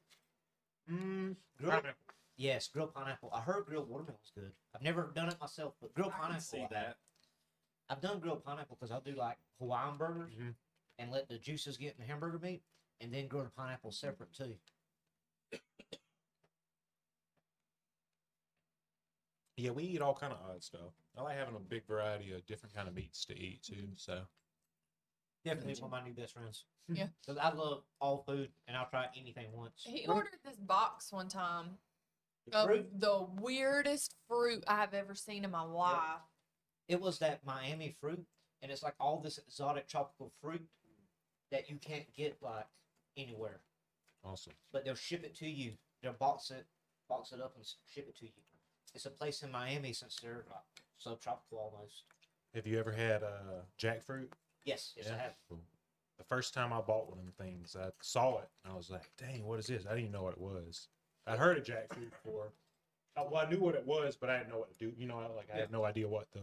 Mm, 0.90 1.36
Grilled, 1.58 1.74
pineapple. 1.74 1.94
yes, 2.38 2.68
grilled 2.70 2.94
pineapple. 2.94 3.30
I 3.34 3.42
heard 3.42 3.66
grilled 3.66 3.90
watermelon's 3.90 4.32
good. 4.34 4.52
I've 4.74 4.82
never 4.82 5.12
done 5.14 5.28
it 5.28 5.40
myself, 5.40 5.74
but 5.82 5.94
grilled 5.94 6.12
I 6.14 6.16
can 6.16 6.22
pineapple. 6.28 6.42
see 6.42 6.58
I 6.60 6.62
have. 6.62 6.70
that. 6.72 6.98
I've 7.90 8.02
done 8.02 8.20
grilled 8.20 8.44
pineapple 8.44 8.78
because 8.80 8.92
I'll 8.92 9.02
do 9.02 9.14
like 9.16 9.38
Hawaiian 9.60 9.98
burgers 9.98 10.34
Mhm. 10.34 10.56
and 10.98 11.12
let 11.12 11.28
the 11.28 11.38
juices 11.38 11.78
get 11.78 11.94
in 11.96 12.00
the 12.02 12.06
hamburger 12.08 12.40
meat, 12.40 12.64
and 13.02 13.14
then 13.14 13.28
grill 13.28 13.44
the 13.44 13.50
pineapple 13.50 13.92
separate 13.92 14.34
too. 14.34 14.58
Yeah, 19.58 19.72
we 19.72 19.84
eat 19.84 20.02
all 20.02 20.14
kind 20.14 20.32
of 20.32 20.40
odd 20.50 20.64
stuff. 20.64 20.94
I 21.18 21.22
like 21.24 21.38
having 21.38 21.56
a 21.56 21.60
big 21.60 21.86
variety 21.88 22.32
of 22.32 22.46
different 22.46 22.76
kind 22.76 22.88
of 22.88 22.94
meats 22.94 23.26
to 23.26 23.38
eat 23.38 23.64
too. 23.64 23.74
Mm-hmm. 23.74 23.92
So 23.96 24.22
Definitely 25.44 25.76
one 25.82 25.86
of 25.86 25.92
my 25.92 26.04
new 26.04 26.14
best 26.14 26.34
friends. 26.34 26.66
Yeah. 26.88 27.08
because 27.22 27.38
I 27.42 27.52
love 27.54 27.84
all 28.00 28.24
food 28.28 28.50
and 28.68 28.78
I'll 28.78 28.90
try 28.90 29.08
anything 29.20 29.48
once. 29.54 29.82
He 29.86 30.06
What- 30.06 30.16
ordered 30.18 30.40
this 30.46 30.58
box 30.58 31.12
one 31.12 31.28
time 31.30 31.78
The 32.48 32.58
of 32.58 32.66
fruit, 32.68 33.00
the 33.00 33.26
weirdest 33.40 34.14
fruit 34.28 34.64
I 34.68 34.76
have 34.76 34.94
ever 34.94 35.16
seen 35.16 35.44
in 35.44 35.52
my 35.52 35.64
life. 35.64 36.22
it 36.88 37.00
was 37.02 37.20
that 37.20 37.46
Miami 37.46 37.96
fruit, 38.00 38.26
and 38.62 38.72
it's 38.72 38.84
like 38.84 38.96
all 39.00 39.20
this 39.20 39.38
exotic 39.38 39.88
tropical 39.88 40.32
fruit 40.42 40.66
that 41.52 41.70
you 41.70 41.78
can't 41.78 42.06
get 42.14 42.38
like 42.42 42.68
anywhere. 43.16 43.62
awesome. 44.24 44.54
but 44.72 44.84
they'll 44.86 44.96
ship 44.96 45.24
it 45.24 45.36
to 45.38 45.48
you. 45.48 45.74
They'll 46.04 46.14
box 46.14 46.52
it, 46.52 46.66
box 47.10 47.32
it 47.32 47.40
up, 47.42 47.54
and 47.56 47.64
s- 47.64 47.78
ship 47.88 48.08
it 48.10 48.18
to 48.18 48.26
you. 48.26 48.32
It's 48.98 49.06
a 49.06 49.12
place 49.12 49.44
in 49.44 49.52
Miami 49.52 49.94
since 49.94 50.16
they're 50.24 50.44
like 50.50 50.82
subtropical 50.98 51.60
almost. 51.72 52.06
Have 52.56 52.66
you 52.66 52.80
ever 52.80 52.92
had 52.92 53.22
uh, 53.22 53.62
jackfruit? 53.80 54.30
Yes, 54.66 54.94
yes, 54.98 55.06
I 55.14 55.18
have. 55.22 55.34
Cool. 55.48 55.60
The 56.18 56.24
first 56.24 56.56
time 56.56 56.74
I 56.74 56.82
bought 56.82 57.08
one 57.08 57.20
of 57.20 57.24
them 57.24 57.32
things, 57.38 57.76
I 57.80 57.90
saw 58.02 58.40
it 58.40 58.50
and 58.64 58.74
I 58.74 58.76
was 58.76 58.90
like, 58.90 59.12
"Dang, 59.16 59.46
what 59.46 59.60
is 59.60 59.68
this?" 59.68 59.86
I 59.86 59.90
didn't 59.90 60.00
even 60.06 60.14
know 60.14 60.24
what 60.24 60.34
it 60.34 60.42
was. 60.42 60.88
I'd 61.28 61.38
heard 61.38 61.60
of 61.60 61.64
jackfruit 61.64 62.10
before. 62.10 62.48
I, 63.16 63.22
well, 63.22 63.46
I 63.46 63.48
knew 63.48 63.60
what 63.60 63.76
it 63.76 63.86
was, 63.86 64.16
but 64.20 64.32
I 64.32 64.40
didn't 64.40 64.50
know 64.50 64.58
what 64.58 64.72
to 64.76 64.78
do. 64.80 64.92
You 64.98 65.06
know, 65.06 65.20
I- 65.20 65.28
like 65.28 65.50
I 65.54 65.58
had 65.58 65.72
no 65.72 65.86
idea 65.86 66.08
what 66.08 66.32
the 66.32 66.42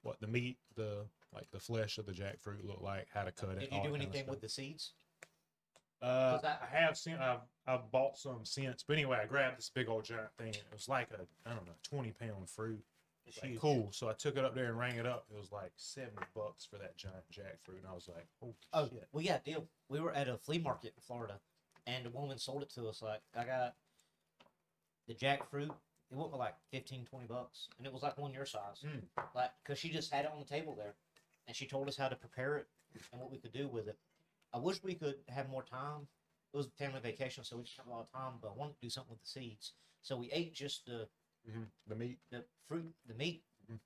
what 0.00 0.18
the 0.18 0.28
meat, 0.28 0.56
the 0.74 1.04
like 1.34 1.50
the 1.50 1.60
flesh 1.60 1.98
of 1.98 2.06
the 2.06 2.12
jackfruit 2.12 2.64
looked 2.66 2.80
like, 2.80 3.08
how 3.12 3.24
to 3.24 3.32
cut 3.32 3.50
it. 3.50 3.60
Did 3.60 3.72
you 3.74 3.82
do 3.82 3.94
anything 3.94 4.26
with 4.28 4.40
the 4.40 4.48
seeds? 4.48 4.94
Uh, 6.02 6.38
I- 6.42 6.58
I 6.64 6.80
have 6.80 6.96
seen. 6.96 7.16
I've 7.16 7.40
I've 7.66 7.90
bought 7.92 8.18
some 8.18 8.44
since, 8.44 8.82
but 8.82 8.94
anyway, 8.94 9.20
I 9.22 9.26
grabbed 9.26 9.58
this 9.58 9.70
big 9.70 9.88
old 9.88 10.04
giant 10.04 10.32
thing. 10.36 10.48
It 10.48 10.64
was 10.72 10.88
like 10.88 11.10
a 11.12 11.20
I 11.48 11.54
don't 11.54 11.64
know 11.66 11.72
twenty 11.82 12.10
pound 12.12 12.50
fruit. 12.50 12.82
It's 13.24 13.40
Like, 13.40 13.56
cool. 13.60 13.92
So 13.92 14.08
I 14.08 14.14
took 14.14 14.36
it 14.36 14.44
up 14.44 14.52
there 14.54 14.66
and 14.66 14.76
rang 14.76 14.96
it 14.96 15.06
up. 15.06 15.26
It 15.32 15.36
was 15.38 15.52
like 15.52 15.70
seventy 15.76 16.26
bucks 16.34 16.66
for 16.66 16.76
that 16.78 16.96
giant 16.96 17.22
jackfruit, 17.32 17.78
and 17.78 17.86
I 17.88 17.94
was 17.94 18.08
like, 18.08 18.26
"Oh, 18.42 18.54
Oh, 18.72 18.88
shit!" 18.88 19.06
we 19.12 19.24
got 19.24 19.42
a 19.42 19.44
deal. 19.44 19.68
We 19.88 20.00
were 20.00 20.12
at 20.12 20.26
a 20.28 20.36
flea 20.38 20.58
market 20.58 20.94
in 20.96 21.02
Florida, 21.02 21.38
and 21.86 22.04
the 22.04 22.10
woman 22.10 22.36
sold 22.38 22.62
it 22.62 22.70
to 22.70 22.88
us. 22.88 23.00
Like, 23.00 23.20
I 23.36 23.44
got 23.44 23.76
the 25.06 25.14
jackfruit. 25.14 25.70
It 26.10 26.16
went 26.18 26.30
for 26.32 26.36
like 26.36 26.56
15, 26.72 27.04
20 27.06 27.26
bucks, 27.26 27.68
and 27.78 27.86
it 27.86 27.92
was 27.92 28.02
like 28.02 28.18
one 28.18 28.34
your 28.34 28.44
size. 28.44 28.84
Mm. 28.84 29.02
Like, 29.34 29.50
cause 29.64 29.78
she 29.78 29.88
just 29.88 30.12
had 30.12 30.24
it 30.24 30.30
on 30.32 30.40
the 30.40 30.44
table 30.44 30.74
there, 30.74 30.94
and 31.46 31.56
she 31.56 31.66
told 31.66 31.88
us 31.88 31.96
how 31.96 32.08
to 32.08 32.16
prepare 32.16 32.56
it 32.56 32.66
and 33.12 33.20
what 33.20 33.30
we 33.30 33.38
could 33.38 33.52
do 33.52 33.68
with 33.68 33.88
it. 33.88 33.96
I 34.52 34.58
wish 34.58 34.82
we 34.82 34.94
could 34.94 35.16
have 35.28 35.48
more 35.48 35.64
time. 35.64 36.06
It 36.52 36.56
was 36.56 36.66
a 36.66 36.70
family 36.70 37.00
vacation, 37.00 37.44
so 37.44 37.56
we 37.56 37.62
didn't 37.62 37.76
have 37.78 37.86
a 37.86 37.90
lot 37.90 38.00
of 38.02 38.12
time. 38.12 38.34
But 38.40 38.48
I 38.48 38.54
wanted 38.54 38.74
to 38.74 38.80
do 38.82 38.90
something 38.90 39.10
with 39.10 39.20
the 39.22 39.26
seeds, 39.40 39.72
so 40.02 40.16
we 40.16 40.30
ate 40.30 40.54
just 40.54 40.84
the 40.86 41.08
hmm 41.46 41.64
The 41.86 41.96
meat. 41.96 42.18
the 42.30 42.44
fruit, 42.68 42.94
the 43.06 43.14
meat, 43.14 43.42
Mhm. 43.70 43.80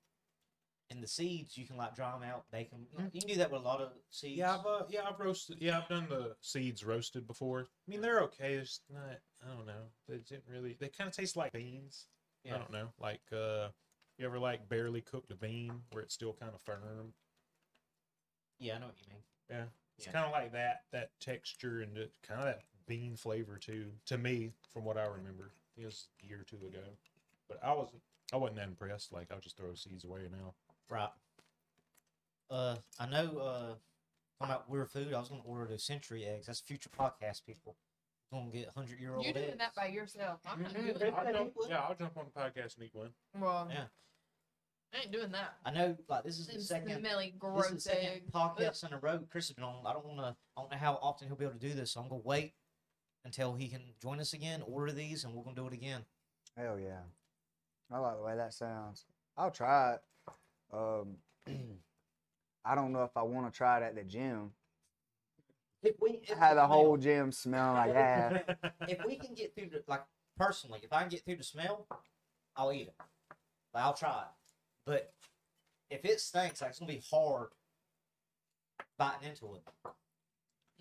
and 0.89 1.01
the 1.01 1.07
seeds. 1.07 1.57
You 1.57 1.65
can 1.65 1.77
like 1.77 1.95
dry 1.95 2.11
them 2.11 2.23
out, 2.23 2.45
bake 2.51 2.71
them. 2.71 2.87
You 3.13 3.21
can 3.21 3.29
do 3.29 3.35
that 3.37 3.51
with 3.51 3.61
a 3.61 3.63
lot 3.63 3.81
of 3.81 3.93
seeds. 4.09 4.37
Yeah, 4.37 4.55
I've 4.57 4.65
uh, 4.65 4.85
yeah 4.89 5.07
I've 5.09 5.19
roasted. 5.19 5.61
Yeah, 5.61 5.79
I've 5.79 5.87
done 5.87 6.07
the 6.09 6.35
seeds 6.41 6.83
roasted 6.83 7.25
before. 7.25 7.61
I 7.61 7.91
mean, 7.91 8.01
they're 8.01 8.21
okay. 8.23 8.55
It's 8.55 8.81
not. 8.89 9.21
I 9.41 9.55
don't 9.55 9.65
know. 9.65 9.91
They 10.07 10.17
didn't 10.17 10.47
really. 10.47 10.75
They 10.79 10.89
kind 10.89 11.07
of 11.07 11.15
taste 11.15 11.37
like 11.37 11.53
beans. 11.53 12.07
I 12.45 12.57
don't 12.57 12.71
know. 12.71 12.93
Like, 12.97 13.21
uh, 13.33 13.69
you 14.17 14.25
ever 14.25 14.39
like 14.39 14.69
barely 14.69 15.01
cooked 15.01 15.31
a 15.31 15.35
bean 15.35 15.83
where 15.91 16.01
it's 16.03 16.13
still 16.13 16.33
kind 16.33 16.53
of 16.53 16.61
firm? 16.61 17.13
yeah, 18.59 18.75
I 18.75 18.79
know 18.79 18.87
what 18.87 18.95
you 19.01 19.07
mean. 19.09 19.23
Yeah, 19.49 19.65
it's 19.97 20.05
Yeah. 20.05 20.13
kind 20.13 20.25
of 20.25 20.31
like 20.31 20.51
that. 20.53 20.83
That 20.91 21.19
texture 21.19 21.81
and 21.81 21.95
kind 22.21 22.39
of 22.41 22.45
that 22.45 22.63
bean 22.85 23.15
flavor 23.15 23.57
too. 23.57 23.91
To 24.05 24.17
me, 24.17 24.53
from 24.71 24.85
what 24.85 24.97
I 24.97 25.05
remember, 25.05 25.51
it 25.75 25.85
was 25.85 26.07
a 26.23 26.27
year 26.27 26.41
or 26.41 26.43
two 26.43 26.65
ago. 26.65 26.83
But 27.47 27.63
I 27.63 27.73
wasn't. 27.73 28.01
I 28.33 28.37
wasn't 28.37 28.57
that 28.57 28.67
impressed. 28.67 29.11
Like 29.13 29.31
I'll 29.31 29.39
just 29.39 29.57
throw 29.57 29.73
seeds 29.73 30.03
away 30.03 30.27
now. 30.31 30.53
Right. 30.89 31.09
Uh, 32.49 32.77
I 32.99 33.05
know. 33.07 33.37
Uh, 33.37 33.75
talking 34.39 34.53
about 34.53 34.69
weird 34.69 34.89
food. 34.89 35.13
I 35.13 35.19
was 35.19 35.29
gonna 35.29 35.41
order 35.43 35.65
the 35.65 35.79
century 35.79 36.25
eggs. 36.25 36.47
That's 36.47 36.59
future 36.59 36.89
podcast 36.89 37.45
people. 37.45 37.75
Gonna 38.31 38.51
get 38.51 38.69
hundred 38.69 38.99
year 38.99 39.15
old. 39.15 39.23
You're 39.25 39.33
doing 39.33 39.57
that 39.57 39.73
by 39.75 39.87
yourself. 39.87 40.41
I'm 40.45 40.61
not 40.61 40.71
Mhm. 40.71 40.73
doing 40.75 40.85
Chris 40.87 40.99
that. 40.99 41.15
said 41.15 41.27
he 41.27 41.33
jump, 41.33 41.53
yeah, 41.69 41.79
I'll 41.79 41.95
jump 41.95 42.17
on 42.17 42.25
the 42.25 42.31
podcast 42.31 42.75
and 42.75 42.83
eat 42.85 42.93
one. 42.95 43.13
Well, 43.35 43.69
Yeah. 43.71 43.87
I 44.93 45.01
ain't 45.03 45.11
doing 45.11 45.31
that. 45.31 45.55
I 45.65 45.71
know. 45.71 45.95
Like 46.07 46.23
this 46.23 46.39
is 46.39 46.47
the 46.47 46.53
Them 46.53 46.61
second. 46.61 46.99
smelly, 46.99 47.25
This 47.25 47.33
is 47.33 47.39
gross 47.39 47.69
the 47.71 47.79
second 47.81 48.05
egg. 48.07 48.31
podcast 48.33 48.85
in 48.87 48.93
a 48.93 48.97
row 48.99 49.19
Chris 49.29 49.47
has 49.49 49.55
been 49.55 49.63
on. 49.65 49.85
I 49.85 49.93
don't 49.93 50.05
want 50.05 50.19
to. 50.19 50.35
I 50.57 50.61
don't 50.61 50.71
know 50.71 50.77
how 50.77 50.97
often 51.01 51.27
he'll 51.27 51.35
be 51.37 51.45
able 51.45 51.55
to 51.55 51.59
do 51.67 51.73
this. 51.73 51.91
So 51.91 51.99
I'm 52.01 52.07
gonna 52.09 52.21
wait 52.23 52.53
until 53.25 53.53
he 53.55 53.67
can 53.67 53.81
join 54.01 54.19
us 54.19 54.33
again. 54.33 54.63
Order 54.65 54.93
these, 54.93 55.23
and 55.23 55.33
we're 55.33 55.43
gonna 55.43 55.55
do 55.55 55.67
it 55.67 55.73
again. 55.73 56.05
Hell 56.57 56.79
yeah. 56.79 57.01
I 57.91 57.99
like 57.99 58.17
the 58.17 58.23
way 58.23 58.35
that 58.37 58.53
sounds. 58.53 59.05
I'll 59.37 59.51
try 59.51 59.93
it. 59.95 60.01
Um, 60.73 61.17
I 62.65 62.75
don't 62.75 62.91
know 62.91 63.03
if 63.03 63.15
I 63.15 63.23
want 63.23 63.51
to 63.51 63.55
try 63.55 63.77
it 63.77 63.83
at 63.83 63.95
the 63.95 64.03
gym. 64.03 64.51
If 65.83 65.95
we 66.01 66.19
if 66.23 66.37
Had 66.37 66.51
the 66.57 66.61
the 66.61 66.67
whole 66.67 66.95
smell- 66.95 66.97
gym 66.97 67.31
smelling 67.31 67.75
like 67.77 67.93
that. 67.93 68.59
if 68.89 69.05
we 69.05 69.15
can 69.17 69.33
get 69.35 69.53
through 69.55 69.69
the 69.69 69.83
like 69.87 70.03
personally, 70.37 70.79
if 70.83 70.91
I 70.91 71.01
can 71.01 71.09
get 71.09 71.23
through 71.23 71.35
the 71.37 71.43
smell, 71.43 71.87
I'll 72.55 72.71
eat 72.73 72.87
it. 72.87 72.95
Like, 73.73 73.83
I'll 73.83 73.93
try 73.93 74.21
it. 74.23 74.27
But 74.87 75.11
if 75.91 76.03
it 76.05 76.19
stinks, 76.21 76.61
like 76.61 76.71
it's 76.71 76.79
gonna 76.79 76.91
be 76.93 77.03
hard 77.11 77.49
biting 78.97 79.29
into 79.29 79.53
it. 79.55 79.61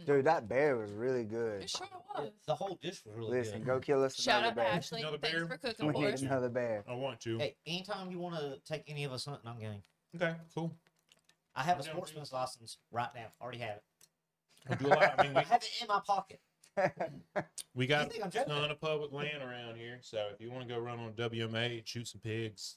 Dude, 0.07 0.27
that 0.27 0.47
bear 0.49 0.77
was 0.77 0.93
really 0.93 1.25
good. 1.25 1.63
It 1.63 1.71
sure 1.71 1.87
was. 2.15 2.31
The 2.47 2.55
whole 2.55 2.79
dish 2.81 3.03
was 3.05 3.17
really 3.17 3.31
Listen, 3.39 3.59
good. 3.61 3.67
go 3.67 3.81
kill 3.81 4.05
us 4.05 4.15
Shout 4.15 4.43
another 4.45 4.47
out 4.47 4.51
to 4.51 4.71
bear. 4.71 4.79
Ashley. 4.79 5.01
Another 5.01 5.19
Thanks 5.19 5.37
bear? 5.39 5.47
for 5.49 5.57
cooking 5.57 5.87
We 5.89 5.93
for 5.95 5.99
need 6.01 6.15
us. 6.15 6.23
another 6.23 6.49
bear. 6.51 6.85
I 6.89 6.95
want 6.95 7.19
to. 7.23 7.39
Hey, 7.39 7.57
anytime 7.67 8.11
you 8.11 8.19
want 8.19 8.37
to 8.37 8.59
take 8.65 8.85
any 8.89 9.05
of 9.05 9.13
us 9.13 9.25
hunting, 9.25 9.49
I'm 9.49 9.59
game. 9.59 9.83
Okay, 10.15 10.35
cool. 10.55 10.73
I 11.55 11.63
have 11.65 11.81
a 11.81 11.83
Yeah, 11.83 11.91
sportsman's 11.93 12.33
license 12.33 12.79
right 12.93 13.09
now. 13.15 13.27
Already 13.41 13.59
have 13.59 13.77
it. 13.79 13.83
We'll 14.69 14.79
do 14.79 14.87
a 14.87 14.89
lot. 14.91 15.15
I 15.19 15.23
mean, 15.23 15.33
I 15.37 15.41
we, 15.41 15.45
have 15.47 15.63
it 15.63 15.71
in 15.81 15.89
my 15.89 16.01
pocket. 16.07 16.41
we 17.75 17.85
You 17.85 17.89
got 17.89 18.11
think 18.13 18.23
I'm 18.23 18.29
a 18.29 18.33
joking? 18.33 18.53
ton 18.55 18.71
of 18.71 18.81
public 18.81 19.13
land 19.13 19.43
around 19.43 19.77
here, 19.77 19.99
so 20.03 20.29
if 20.35 20.41
you 20.41 20.51
want 20.51 20.69
to 20.69 20.75
go 20.75 20.79
run 20.79 20.99
on 21.01 21.13
WMA, 21.15 21.79
and 21.79 21.89
shoot 21.89 22.07
some 22.07 22.21
pigs, 22.21 22.77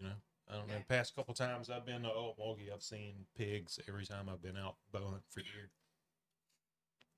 you 0.00 0.06
know, 0.08 0.12
I 0.50 0.54
don't 0.54 0.68
know. 0.68 0.74
The 0.78 0.84
past 0.94 1.14
couple 1.14 1.34
times 1.34 1.68
I've 1.70 1.84
been 1.84 2.02
to 2.02 2.08
Ocmulgee, 2.08 2.72
I've 2.72 2.82
seen 2.82 3.26
pigs 3.36 3.78
every 3.86 4.06
time 4.06 4.28
I've 4.30 4.42
been 4.42 4.56
out 4.56 4.76
bow 4.92 5.04
hunting 5.04 5.22
for 5.30 5.40
deer. 5.40 5.70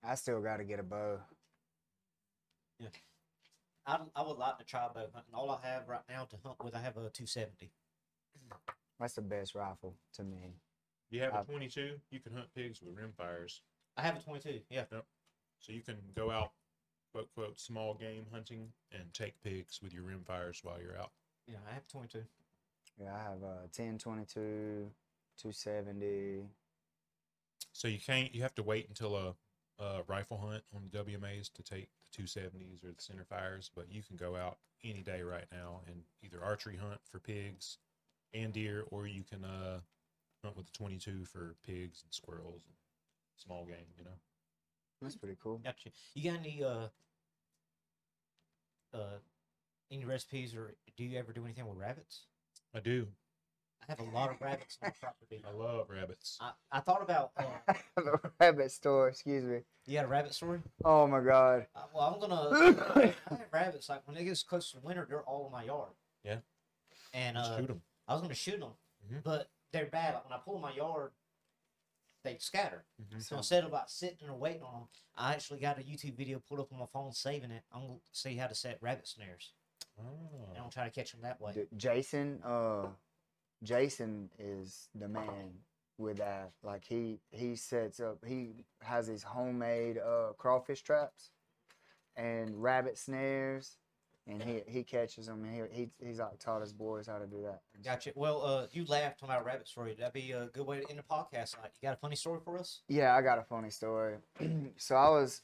I 0.03 0.15
still 0.17 0.41
got 0.41 0.57
to 0.57 0.65
get 0.65 0.81
a 0.81 0.83
bow. 0.83 1.21
Yeah. 2.79 2.89
I, 3.87 3.99
I 4.17 4.23
would 4.23 4.39
like 4.39 4.59
to 4.59 4.65
try 4.65 4.89
bow 4.93 5.07
hunting. 5.13 5.35
All 5.35 5.51
I 5.51 5.67
have 5.67 5.89
right 5.89 6.01
now 6.09 6.25
to 6.25 6.37
hunt 6.45 6.57
with, 6.65 6.75
I 6.75 6.81
have 6.81 6.97
a 6.97 7.11
270. 7.11 7.71
That's 8.99 9.15
the 9.15 9.23
best 9.23 9.55
rifle 9.55 9.95
to 10.15 10.25
me. 10.25 10.57
You 11.11 11.21
have 11.23 11.35
a 11.35 11.39
I've- 11.39 11.49
22, 11.53 11.97
you 12.11 12.21
can 12.21 12.33
hunt 12.33 12.53
pigs 12.55 12.81
with 12.83 12.97
rimfires. 12.97 13.61
I 13.97 14.03
have 14.03 14.17
a 14.17 14.21
22. 14.21 14.61
Yeah. 14.71 14.85
So 15.59 15.73
you 15.73 15.83
can 15.83 15.97
go 16.17 16.31
out, 16.31 16.53
quote, 17.13 17.29
quote, 17.35 17.59
small 17.61 17.95
game 17.95 18.27
hunting 18.33 18.69
and 18.93 19.13
take 19.13 19.41
pigs 19.43 19.81
with 19.83 19.93
your 19.93 20.05
rimfires 20.05 20.65
while 20.65 20.81
you're 20.81 20.97
out. 20.99 21.11
Yeah, 21.47 21.57
I 21.71 21.75
have 21.75 21.87
22. 21.89 22.23
Yeah, 22.99 23.15
I 23.15 23.23
have 23.23 23.43
a 23.43 23.67
1022, 23.73 24.91
270. 25.39 26.45
So 27.73 27.89
you 27.89 27.99
can't, 27.99 28.35
you 28.35 28.43
have 28.43 28.55
to 28.57 28.63
wait 28.63 28.89
until 28.89 29.17
a, 29.17 29.35
a 29.83 30.03
rifle 30.07 30.39
hunt 30.39 30.63
on 30.75 30.83
the 30.83 30.99
WMAs 30.99 31.53
to 31.55 31.63
take 31.63 31.89
the 32.05 32.23
270s 32.23 32.85
or 32.85 32.89
the 32.89 33.01
center 33.01 33.25
fires, 33.25 33.71
but 33.75 33.91
you 33.91 34.03
can 34.03 34.17
go 34.17 34.37
out 34.37 34.59
any 34.85 35.03
day 35.03 35.23
right 35.23 35.47
now 35.53 35.81
and 35.87 36.03
either 36.23 36.43
archery 36.43 36.77
hunt 36.77 37.01
for 37.11 37.21
pigs 37.21 37.79
and 38.35 38.53
deer, 38.53 38.85
or 38.91 39.07
you 39.07 39.23
can 39.23 39.45
uh, 39.45 39.81
hunt 40.45 40.57
with 40.57 40.67
the 40.67 40.73
22 40.73 41.25
for 41.25 41.57
pigs 41.67 42.03
and 42.03 42.13
squirrels 42.13 42.63
and 42.67 42.75
small 43.37 43.65
game, 43.65 43.87
you 43.97 44.05
know. 44.05 44.19
That's 45.03 45.17
pretty 45.17 45.37
cool. 45.43 45.59
Got 45.59 45.77
you. 45.85 45.93
You 46.15 46.31
got 46.31 46.41
any 46.41 46.63
uh 46.63 46.89
uh 48.93 49.19
any 49.91 50.05
recipes 50.05 50.55
or 50.55 50.75
do 50.97 51.05
you 51.05 51.19
ever 51.19 51.33
do 51.33 51.45
anything 51.45 51.67
with 51.67 51.79
rabbits? 51.79 52.27
I 52.75 52.81
do. 52.81 53.07
I 53.83 53.87
have 53.93 54.01
a 54.01 54.05
lot 54.15 54.31
of 54.31 54.41
rabbits 54.41 54.79
on 54.83 54.91
the 54.91 54.95
property. 55.01 55.43
I 55.47 55.53
love 55.53 55.89
rabbits. 55.91 56.39
I, 56.41 56.53
I 56.71 56.81
thought 56.81 57.03
about 57.03 57.33
uh, 57.37 57.73
the 57.97 58.19
rabbit 58.39 58.71
store, 58.71 59.09
excuse 59.09 59.45
me. 59.45 59.61
you 59.87 59.95
got 59.95 60.05
a 60.05 60.09
rabbit 60.09 60.35
story? 60.35 60.61
Oh 60.85 61.07
my 61.07 61.21
god. 61.21 61.67
Uh, 61.75 61.83
well, 61.95 62.13
I'm 62.15 62.21
gonna. 62.21 62.75
I 62.97 63.15
have 63.31 63.41
rabbits. 63.53 63.89
Like 63.89 64.07
when 64.07 64.17
it 64.17 64.25
gets 64.25 64.43
close 64.43 64.71
to 64.73 64.81
winter, 64.81 65.07
they're 65.09 65.23
all 65.23 65.47
in 65.47 65.53
my 65.53 65.65
yard. 65.65 65.91
Yeah. 66.25 66.37
and 67.15 67.37
Just 67.37 67.51
uh, 67.51 67.57
shoot 67.59 67.71
'em. 67.71 67.83
I 68.07 68.13
was 68.15 68.23
gonna 68.23 68.35
shoot 68.35 68.61
them, 68.61 68.73
Mhm. 69.11 69.23
but 69.25 69.49
they're 69.73 69.87
bad. 69.87 70.15
Like 70.15 70.25
when 70.29 70.33
I 70.39 70.43
pull 70.45 70.57
in 70.57 70.63
my 70.63 70.73
yard, 70.75 71.13
they 72.23 72.37
scatter. 72.39 72.85
Mhm. 73.03 73.23
So 73.23 73.39
instead 73.39 73.65
of 73.65 73.73
like 73.73 73.89
sitting 73.89 74.19
and 74.29 74.39
waiting 74.39 74.63
on 74.63 74.73
them, 74.75 74.89
I 75.17 75.33
actually 75.33 75.59
got 75.61 75.79
a 75.79 75.83
YouTube 75.83 76.17
video 76.17 76.39
pulled 76.39 76.61
up 76.61 76.73
on 76.73 76.79
my 76.79 76.87
phone, 76.93 77.13
saving 77.13 77.51
it. 77.51 77.65
I'm 77.73 77.81
gonna 77.87 77.99
see 78.13 78.37
how 78.37 78.47
to 78.47 78.55
set 78.55 78.79
rabbit 78.83 79.09
snares, 79.09 79.53
and 79.55 79.60
Oh. 80.01 80.49
I'm 80.51 80.57
gonna 80.57 80.71
try 80.71 80.85
to 80.85 80.91
catch 80.91 81.13
them 81.13 81.23
that 81.23 81.41
way. 81.41 81.53
D- 81.55 81.67
Jason, 81.77 82.41
uh, 82.45 82.87
Jason 83.63 84.31
is 84.39 84.89
the 84.95 85.09
man 85.09 85.53
with 85.99 86.19
that. 86.19 86.53
Like 86.63 86.85
he 86.85 87.21
he 87.31 87.57
sets 87.57 88.01
up. 88.01 88.19
He 88.27 88.65
has 88.83 89.07
his 89.07 89.23
homemade 89.23 89.99
uh 89.99 90.33
crawfish 90.39 90.83
traps 90.83 91.31
and 92.17 92.63
rabbit 92.63 92.99
snares, 92.99 93.77
and 94.27 94.43
he 94.43 94.63
he 94.67 94.83
catches 94.83 95.27
them. 95.27 95.45
And 95.45 95.69
he, 95.73 95.91
he 96.01 96.07
he's 96.07 96.19
like 96.19 96.39
taught 96.39 96.61
his 96.63 96.73
boys 96.73 97.07
how 97.07 97.19
to 97.19 97.27
do 97.27 97.43
that. 97.43 97.61
and 97.75 97.85
stuff. 97.85 97.95
Gotcha. 97.95 98.13
Well, 98.15 98.45
uh, 98.45 98.67
you 98.73 98.85
laughed 98.87 99.23
on 99.23 99.31
our 99.31 99.43
rabbit 99.45 99.69
story. 99.69 99.95
That'd 99.99 100.13
be 100.15 100.33
a 100.33 100.47
good 100.47 100.67
way 100.67 100.81
to 100.81 100.89
end 100.91 100.99
the 100.99 101.03
podcast 101.03 101.55
tonight. 101.55 101.71
You 101.81 101.87
got 101.89 101.95
a 101.95 102.01
funny 102.01 102.17
story 102.17 102.41
for 102.45 102.59
us? 102.59 102.81
Yeah, 102.89 103.15
I 103.15 103.23
got 103.23 103.39
a 103.39 103.45
funny 103.45 103.71
story. 103.71 104.17
so 104.77 104.95
I 104.97 105.09
was 105.11 105.43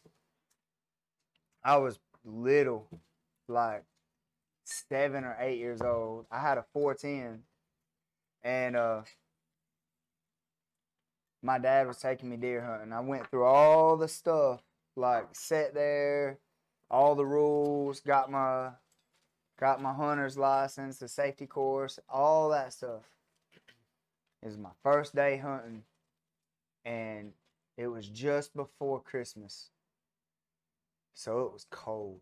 I 1.64 1.76
was 1.78 1.98
little, 2.24 2.88
like 3.48 3.84
seven 4.66 5.24
or 5.24 5.36
eight 5.40 5.58
years 5.58 5.80
old. 5.80 6.26
I 6.30 6.40
had 6.40 6.58
a 6.58 6.64
410 6.72 7.42
and 8.42 8.76
uh 8.76 9.02
my 11.42 11.58
dad 11.58 11.86
was 11.86 11.98
taking 11.98 12.28
me 12.28 12.36
deer 12.36 12.64
hunting. 12.64 12.92
I 12.92 13.00
went 13.00 13.30
through 13.30 13.44
all 13.44 13.96
the 13.96 14.08
stuff, 14.08 14.62
like 14.96 15.28
sat 15.32 15.74
there, 15.74 16.38
all 16.90 17.14
the 17.14 17.26
rules, 17.26 18.00
got 18.00 18.30
my 18.30 18.70
got 19.58 19.80
my 19.80 19.92
hunter's 19.92 20.36
license, 20.36 20.98
the 20.98 21.08
safety 21.08 21.46
course, 21.46 21.98
all 22.08 22.50
that 22.50 22.72
stuff. 22.72 23.04
It 24.42 24.46
was 24.46 24.58
my 24.58 24.70
first 24.82 25.14
day 25.14 25.36
hunting 25.38 25.84
and 26.84 27.32
it 27.76 27.86
was 27.86 28.08
just 28.08 28.54
before 28.54 29.00
Christmas. 29.00 29.70
So 31.14 31.42
it 31.42 31.52
was 31.52 31.66
cold. 31.70 32.20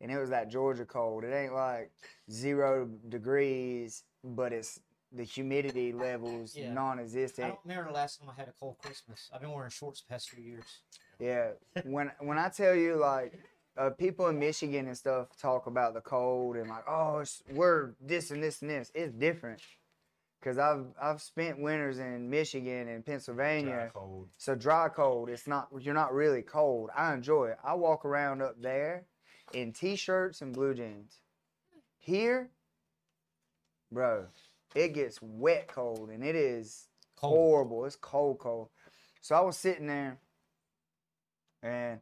And 0.00 0.10
it 0.10 0.18
was 0.18 0.30
that 0.30 0.48
Georgia 0.50 0.84
cold. 0.86 1.24
It 1.24 1.32
ain't 1.34 1.52
like 1.52 1.90
zero 2.30 2.88
degrees, 3.08 4.04
but 4.24 4.52
it's 4.52 4.80
the 5.12 5.24
humidity 5.24 5.92
levels 5.92 6.56
Yeah. 6.56 6.70
I 6.70 6.72
non-existent. 6.72 7.48
don't 7.48 7.58
remember 7.64 7.90
the 7.90 7.94
last 7.94 8.20
time 8.20 8.30
I 8.30 8.34
had 8.34 8.48
a 8.48 8.52
cold 8.58 8.78
Christmas. 8.78 9.28
I've 9.32 9.40
been 9.40 9.50
wearing 9.50 9.70
shorts 9.70 10.00
the 10.02 10.08
past 10.08 10.30
few 10.30 10.42
years. 10.42 10.64
Yeah, 11.18 11.50
when 11.84 12.10
when 12.20 12.38
I 12.38 12.48
tell 12.48 12.74
you 12.74 12.96
like 12.96 13.34
uh, 13.76 13.90
people 13.90 14.28
in 14.28 14.38
Michigan 14.38 14.86
and 14.86 14.96
stuff 14.96 15.36
talk 15.36 15.66
about 15.66 15.94
the 15.94 16.00
cold 16.00 16.56
and 16.56 16.68
like 16.68 16.84
oh 16.88 17.18
it's, 17.18 17.42
we're 17.52 17.94
this 18.00 18.30
and 18.30 18.42
this 18.42 18.62
and 18.62 18.70
this, 18.70 18.90
it's 18.94 19.12
different. 19.12 19.60
Cause 20.42 20.56
I've 20.56 20.86
I've 21.02 21.20
spent 21.20 21.60
winters 21.60 21.98
in 21.98 22.30
Michigan 22.30 22.88
and 22.88 23.04
Dry 23.04 23.12
Pennsylvania. 23.12 23.90
cold. 23.92 24.28
So 24.38 24.54
dry 24.54 24.88
cold, 24.88 25.28
it's 25.28 25.46
not 25.46 25.68
you're 25.80 25.92
not 25.92 26.14
really 26.14 26.40
cold. 26.40 26.88
I 26.96 27.12
enjoy 27.12 27.48
it. 27.48 27.58
I 27.62 27.74
walk 27.74 28.06
around 28.06 28.40
up 28.40 28.54
there 28.62 29.04
in 29.52 29.72
t-shirts 29.72 30.42
and 30.42 30.52
blue 30.52 30.74
jeans. 30.74 31.20
Here, 31.98 32.50
bro, 33.92 34.26
it 34.74 34.94
gets 34.94 35.20
wet 35.20 35.68
cold 35.68 36.10
and 36.10 36.24
it 36.24 36.34
is 36.36 36.88
Cold. 37.16 37.34
horrible. 37.36 37.84
It's 37.84 37.96
cold, 37.96 38.38
cold. 38.38 38.68
So 39.20 39.34
I 39.34 39.40
was 39.40 39.56
sitting 39.56 39.86
there 39.86 40.18
and 41.62 42.00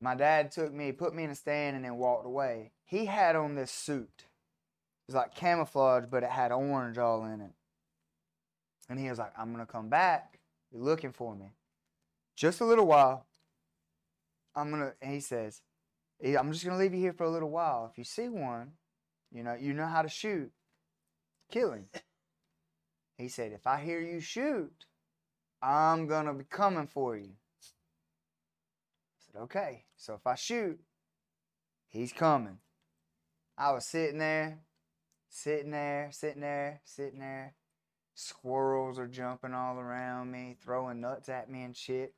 my 0.00 0.14
dad 0.14 0.50
took 0.50 0.72
me, 0.72 0.92
put 0.92 1.14
me 1.14 1.24
in 1.24 1.30
a 1.30 1.34
stand 1.34 1.76
and 1.76 1.84
then 1.84 1.96
walked 1.96 2.26
away. 2.26 2.72
He 2.84 3.06
had 3.06 3.36
on 3.36 3.54
this 3.54 3.70
suit. 3.70 4.10
It 4.24 5.12
was 5.12 5.14
like 5.14 5.34
camouflage, 5.34 6.04
but 6.10 6.22
it 6.22 6.30
had 6.30 6.52
orange 6.52 6.98
all 6.98 7.24
in 7.24 7.40
it. 7.40 7.52
And 8.88 8.98
he 8.98 9.08
was 9.08 9.18
like, 9.18 9.32
I'm 9.38 9.52
gonna 9.52 9.66
come 9.66 9.88
back. 9.88 10.38
You're 10.72 10.82
looking 10.82 11.12
for 11.12 11.34
me. 11.34 11.46
Just 12.36 12.60
a 12.60 12.64
little 12.64 12.86
while. 12.86 13.26
I'm 14.54 14.70
gonna 14.70 14.94
he 15.02 15.20
says, 15.20 15.60
"He- 15.60 15.67
I'm 16.22 16.52
just 16.52 16.64
gonna 16.64 16.78
leave 16.78 16.94
you 16.94 17.00
here 17.00 17.12
for 17.12 17.24
a 17.24 17.30
little 17.30 17.50
while. 17.50 17.88
If 17.90 17.98
you 17.98 18.04
see 18.04 18.28
one, 18.28 18.72
you 19.32 19.42
know, 19.42 19.54
you 19.54 19.72
know 19.72 19.86
how 19.86 20.02
to 20.02 20.08
shoot. 20.08 20.50
Kill 21.50 21.72
him. 21.72 21.86
He 23.16 23.28
said, 23.28 23.52
if 23.52 23.66
I 23.66 23.80
hear 23.80 24.00
you 24.00 24.20
shoot, 24.20 24.86
I'm 25.62 26.06
gonna 26.06 26.34
be 26.34 26.44
coming 26.44 26.86
for 26.86 27.16
you. 27.16 27.32
I 29.16 29.32
said, 29.32 29.40
okay. 29.42 29.84
So 29.96 30.14
if 30.14 30.26
I 30.26 30.34
shoot, 30.34 30.80
he's 31.88 32.12
coming. 32.12 32.58
I 33.56 33.72
was 33.72 33.86
sitting 33.86 34.18
there, 34.18 34.60
sitting 35.28 35.72
there, 35.72 36.10
sitting 36.12 36.42
there, 36.42 36.80
sitting 36.84 37.18
there. 37.18 37.54
Squirrels 38.14 38.98
are 38.98 39.08
jumping 39.08 39.54
all 39.54 39.78
around 39.78 40.30
me, 40.30 40.56
throwing 40.60 41.00
nuts 41.00 41.28
at 41.28 41.50
me 41.50 41.62
and 41.62 41.76
shit. 41.76 42.14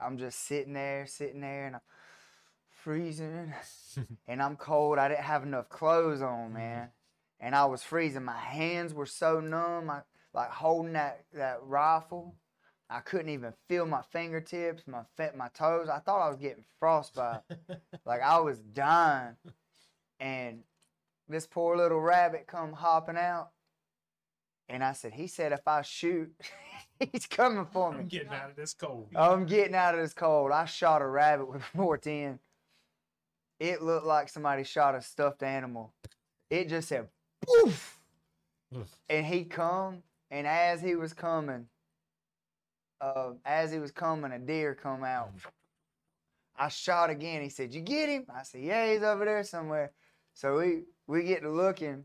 I'm 0.00 0.18
just 0.18 0.46
sitting 0.46 0.72
there, 0.72 1.06
sitting 1.06 1.40
there, 1.40 1.66
and 1.66 1.76
I'm 1.76 1.82
freezing. 2.84 3.52
and 4.28 4.42
I'm 4.42 4.56
cold. 4.56 4.98
I 4.98 5.08
didn't 5.08 5.24
have 5.24 5.42
enough 5.42 5.68
clothes 5.68 6.22
on, 6.22 6.46
mm-hmm. 6.46 6.54
man. 6.54 6.88
And 7.40 7.54
I 7.54 7.64
was 7.64 7.82
freezing. 7.82 8.24
My 8.24 8.36
hands 8.36 8.92
were 8.92 9.06
so 9.06 9.40
numb. 9.40 9.88
I 9.90 10.02
like 10.34 10.50
holding 10.50 10.92
that, 10.92 11.24
that 11.32 11.58
rifle. 11.62 12.36
I 12.90 13.00
couldn't 13.00 13.28
even 13.28 13.52
feel 13.68 13.86
my 13.86 14.02
fingertips, 14.10 14.82
my 14.86 15.02
my 15.36 15.48
toes. 15.54 15.88
I 15.88 16.00
thought 16.00 16.26
I 16.26 16.28
was 16.28 16.38
getting 16.38 16.64
frostbite. 16.80 17.42
like 18.04 18.20
I 18.20 18.40
was 18.40 18.58
dying. 18.58 19.36
And 20.18 20.64
this 21.28 21.46
poor 21.46 21.76
little 21.76 22.00
rabbit 22.00 22.48
come 22.48 22.72
hopping 22.72 23.16
out. 23.16 23.50
And 24.68 24.84
I 24.84 24.92
said, 24.92 25.12
he 25.12 25.28
said 25.28 25.52
if 25.52 25.66
I 25.66 25.82
shoot, 25.82 26.32
he's 27.12 27.26
coming 27.26 27.66
for 27.72 27.92
me. 27.92 28.00
I'm 28.00 28.08
getting 28.08 28.32
out 28.32 28.50
of 28.50 28.56
this 28.56 28.74
cold. 28.74 29.08
I'm 29.14 29.46
getting 29.46 29.74
out 29.74 29.94
of 29.94 30.00
this 30.00 30.14
cold. 30.14 30.50
I 30.50 30.64
shot 30.64 31.00
a 31.00 31.06
rabbit 31.06 31.48
with 31.48 31.62
a 31.62 31.76
410. 31.76 32.38
It 33.60 33.82
looked 33.82 34.06
like 34.06 34.30
somebody 34.30 34.64
shot 34.64 34.94
a 34.94 35.02
stuffed 35.02 35.42
animal. 35.42 35.92
It 36.48 36.68
just 36.68 36.88
said 36.88 37.08
poof. 37.46 38.00
And 39.08 39.26
he 39.26 39.44
come, 39.44 40.02
and 40.30 40.46
as 40.46 40.80
he 40.80 40.96
was 40.96 41.12
coming, 41.12 41.66
uh, 43.00 43.32
as 43.44 43.70
he 43.70 43.78
was 43.78 43.92
coming, 43.92 44.32
a 44.32 44.38
deer 44.38 44.74
come 44.74 45.04
out. 45.04 45.30
I 46.56 46.68
shot 46.68 47.10
again. 47.10 47.42
He 47.42 47.48
said, 47.48 47.74
"You 47.74 47.80
get 47.80 48.08
him?" 48.08 48.26
I 48.34 48.42
said, 48.42 48.62
"Yeah, 48.62 48.92
he's 48.92 49.02
over 49.02 49.24
there 49.24 49.42
somewhere." 49.44 49.92
So 50.34 50.58
we 50.58 50.84
we 51.06 51.24
get 51.24 51.42
to 51.42 51.50
looking. 51.50 52.04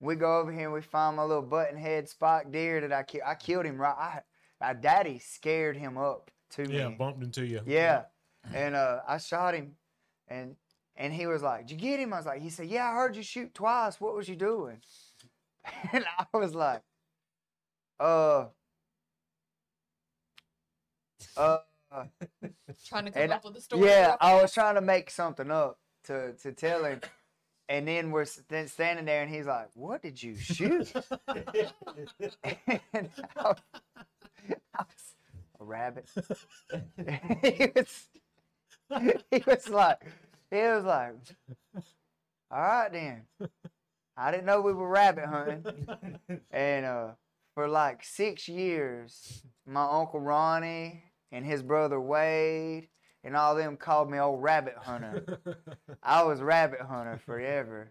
We 0.00 0.14
go 0.14 0.38
over 0.38 0.52
here 0.52 0.64
and 0.64 0.72
we 0.72 0.80
find 0.80 1.16
my 1.16 1.24
little 1.24 1.42
button 1.42 1.76
head 1.76 2.08
spot 2.08 2.52
deer 2.52 2.80
that 2.80 2.92
I 2.92 3.02
killed. 3.02 3.24
I 3.26 3.34
killed 3.34 3.64
him 3.66 3.78
right. 3.78 3.96
I, 3.98 4.20
my 4.60 4.72
daddy 4.72 5.18
scared 5.18 5.76
him 5.76 5.98
up 5.98 6.30
to 6.50 6.64
me. 6.64 6.78
Yeah, 6.78 6.90
bumped 6.90 7.22
into 7.22 7.44
you. 7.44 7.60
Yeah. 7.66 8.04
And 8.54 8.74
uh, 8.74 9.00
I 9.06 9.18
shot 9.18 9.54
him, 9.54 9.72
and 10.28 10.54
and 10.98 11.14
he 11.14 11.26
was 11.26 11.40
like, 11.42 11.66
"Did 11.66 11.80
you 11.80 11.90
get 11.90 12.00
him?" 12.00 12.12
I 12.12 12.18
was 12.18 12.26
like, 12.26 12.42
"He 12.42 12.50
said, 12.50 12.66
yeah, 12.66 12.90
I 12.90 12.94
heard 12.94 13.16
you 13.16 13.22
shoot 13.22 13.54
twice. 13.54 13.98
What 14.00 14.14
was 14.14 14.28
you 14.28 14.36
doing?" 14.36 14.82
And 15.92 16.04
I 16.18 16.26
was 16.36 16.54
like, 16.54 16.82
"Uh, 18.00 18.46
uh, 21.36 21.58
Trying 22.86 23.06
to 23.06 23.10
come 23.10 23.22
And- 23.22 23.32
up 23.32 23.44
with 23.44 23.56
a 23.56 23.60
story. 23.60 23.86
yeah." 23.86 24.16
I 24.20 24.34
was 24.42 24.52
trying 24.52 24.74
to 24.74 24.80
make 24.80 25.10
something 25.10 25.50
up 25.50 25.78
to 26.04 26.32
to 26.42 26.52
tell 26.52 26.84
him, 26.84 27.00
and 27.68 27.86
then 27.86 28.10
we're 28.10 28.26
then 28.48 28.68
standing 28.68 29.04
there, 29.04 29.22
and 29.22 29.30
he's 29.34 29.46
like, 29.46 29.68
"What 29.74 30.02
did 30.02 30.22
you 30.22 30.36
shoot?" 30.36 30.92
and 31.28 33.10
I 33.36 33.42
was, 33.42 33.56
I 34.74 34.84
was 34.84 35.14
a 35.60 35.64
rabbit. 35.64 36.08
he 37.42 37.70
was 37.74 38.08
he 39.30 39.42
was 39.46 39.68
like 39.68 40.00
he 40.50 40.56
was 40.56 40.84
like 40.84 41.14
all 42.50 42.60
right 42.60 42.92
then. 42.92 43.22
I 44.16 44.30
didn't 44.30 44.46
know 44.46 44.60
we 44.60 44.72
were 44.72 44.88
rabbit 44.88 45.26
hunting. 45.26 45.86
And 46.50 46.86
uh 46.86 47.08
for 47.54 47.68
like 47.68 48.04
six 48.04 48.48
years 48.48 49.42
my 49.66 49.82
uncle 49.84 50.20
ronnie 50.20 51.02
and 51.32 51.44
his 51.44 51.62
brother 51.62 52.00
wade 52.00 52.88
and 53.24 53.36
all 53.36 53.54
them 53.54 53.76
called 53.76 54.10
me 54.10 54.18
old 54.18 54.42
rabbit 54.42 54.76
hunter. 54.80 55.38
I 56.02 56.22
was 56.22 56.40
rabbit 56.40 56.80
hunter 56.80 57.20
forever 57.26 57.90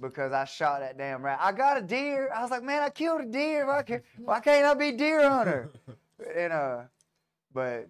because 0.00 0.32
i 0.32 0.44
shot 0.44 0.80
that 0.80 0.98
damn 0.98 1.24
rabbit 1.24 1.44
i 1.44 1.52
got 1.52 1.78
a 1.78 1.82
deer. 1.82 2.30
I 2.34 2.42
was 2.42 2.50
like 2.50 2.62
man 2.62 2.82
i 2.82 2.90
killed 2.90 3.22
a 3.22 3.26
deer. 3.26 3.66
Why 3.66 3.82
can't, 3.82 4.02
why 4.18 4.40
can't 4.40 4.66
i 4.66 4.74
be 4.74 4.92
deer 4.92 5.28
hunter? 5.28 5.70
And 6.36 6.52
uh 6.52 6.80
but 7.54 7.88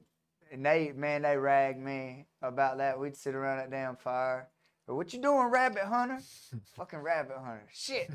and 0.52 0.64
they 0.64 0.92
man 0.94 1.22
they 1.22 1.36
ragged 1.38 1.80
me 1.80 2.26
about 2.42 2.78
that 2.78 2.98
we'd 2.98 3.16
sit 3.16 3.34
around 3.34 3.58
that 3.58 3.70
damn 3.70 3.96
fire 3.96 4.48
but 4.86 4.94
what 4.94 5.12
you 5.12 5.20
doing 5.20 5.46
rabbit 5.48 5.82
hunter 5.84 6.18
fucking 6.76 7.00
rabbit 7.00 7.36
hunter 7.36 7.66
shit 7.72 8.10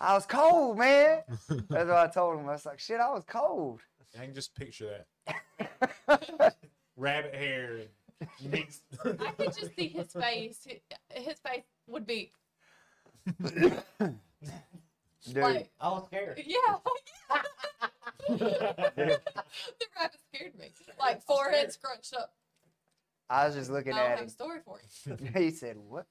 i 0.00 0.14
was 0.14 0.26
cold 0.26 0.78
man 0.78 1.20
that's 1.48 1.68
what 1.70 1.90
i 1.90 2.06
told 2.06 2.38
him 2.38 2.48
i 2.48 2.52
was 2.52 2.66
like 2.66 2.78
shit 2.78 3.00
i 3.00 3.10
was 3.10 3.24
cold 3.26 3.80
I 4.18 4.24
can 4.24 4.34
just 4.34 4.54
picture 4.56 5.04
that. 5.26 6.56
Rabbit 6.96 7.34
hair 7.34 7.80
and 8.20 8.50
mixed. 8.50 8.82
I 9.04 9.32
could 9.32 9.54
just 9.54 9.76
see 9.76 9.88
his 9.88 10.10
face. 10.12 10.66
His 11.10 11.38
face 11.38 11.64
would 11.86 12.06
be. 12.06 12.32
Dude, 13.42 14.16
Like, 15.36 15.70
I 15.78 15.88
was 15.90 16.06
scared. 16.06 16.42
yeah, 16.44 16.76
the 18.28 19.30
rabbit 19.96 20.20
scared 20.32 20.58
me. 20.58 20.70
Like 20.98 21.22
forehead 21.22 21.70
scrunched 21.72 22.14
up. 22.14 22.32
I 23.30 23.46
was 23.46 23.54
just 23.54 23.70
looking 23.70 23.92
I 23.92 23.96
don't 23.96 24.04
at 24.04 24.10
have 24.10 24.18
him. 24.20 24.26
a 24.26 24.30
story 24.30 24.58
for 24.64 24.80
you. 25.06 25.16
he 25.34 25.50
said, 25.50 25.76
"What? 25.78 26.06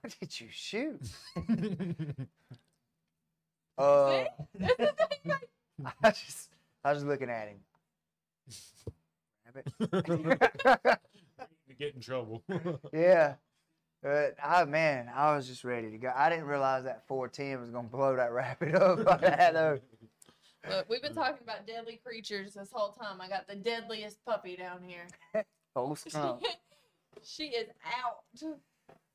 What 0.00 0.14
did 0.20 0.40
you 0.40 0.48
shoot?" 0.50 1.00
Uh, 3.78 4.24
I 6.04 6.10
just, 6.10 6.50
I 6.84 6.90
was 6.92 6.98
just 6.98 7.06
looking 7.06 7.30
at 7.30 7.48
him. 7.48 7.60
Rabbit. 9.46 10.98
You 11.66 11.74
get 11.78 11.94
in 11.94 12.00
trouble. 12.02 12.42
yeah. 12.92 13.34
But 14.02 14.36
I 14.42 14.64
man, 14.66 15.10
I 15.14 15.34
was 15.34 15.46
just 15.46 15.64
ready 15.64 15.90
to 15.90 15.96
go. 15.98 16.12
I 16.14 16.28
didn't 16.28 16.44
realize 16.44 16.84
that 16.84 17.06
410 17.06 17.60
was 17.60 17.70
gonna 17.70 17.88
blow 17.88 18.16
that 18.16 18.32
rabbit 18.32 18.74
up 18.74 19.04
like 19.04 19.20
that. 19.22 19.54
though. 19.54 19.78
Look, 20.68 20.90
we've 20.90 21.00
been 21.02 21.14
talking 21.14 21.38
about 21.42 21.66
deadly 21.66 22.00
creatures 22.04 22.52
this 22.54 22.70
whole 22.70 22.92
time. 22.92 23.18
I 23.22 23.28
got 23.28 23.48
the 23.48 23.56
deadliest 23.56 24.22
puppy 24.26 24.56
down 24.56 24.82
here. 24.82 25.06
Oh, 25.76 25.94
skunk. 26.08 26.42
she 27.22 27.44
is 27.44 27.68
out. 27.84 28.50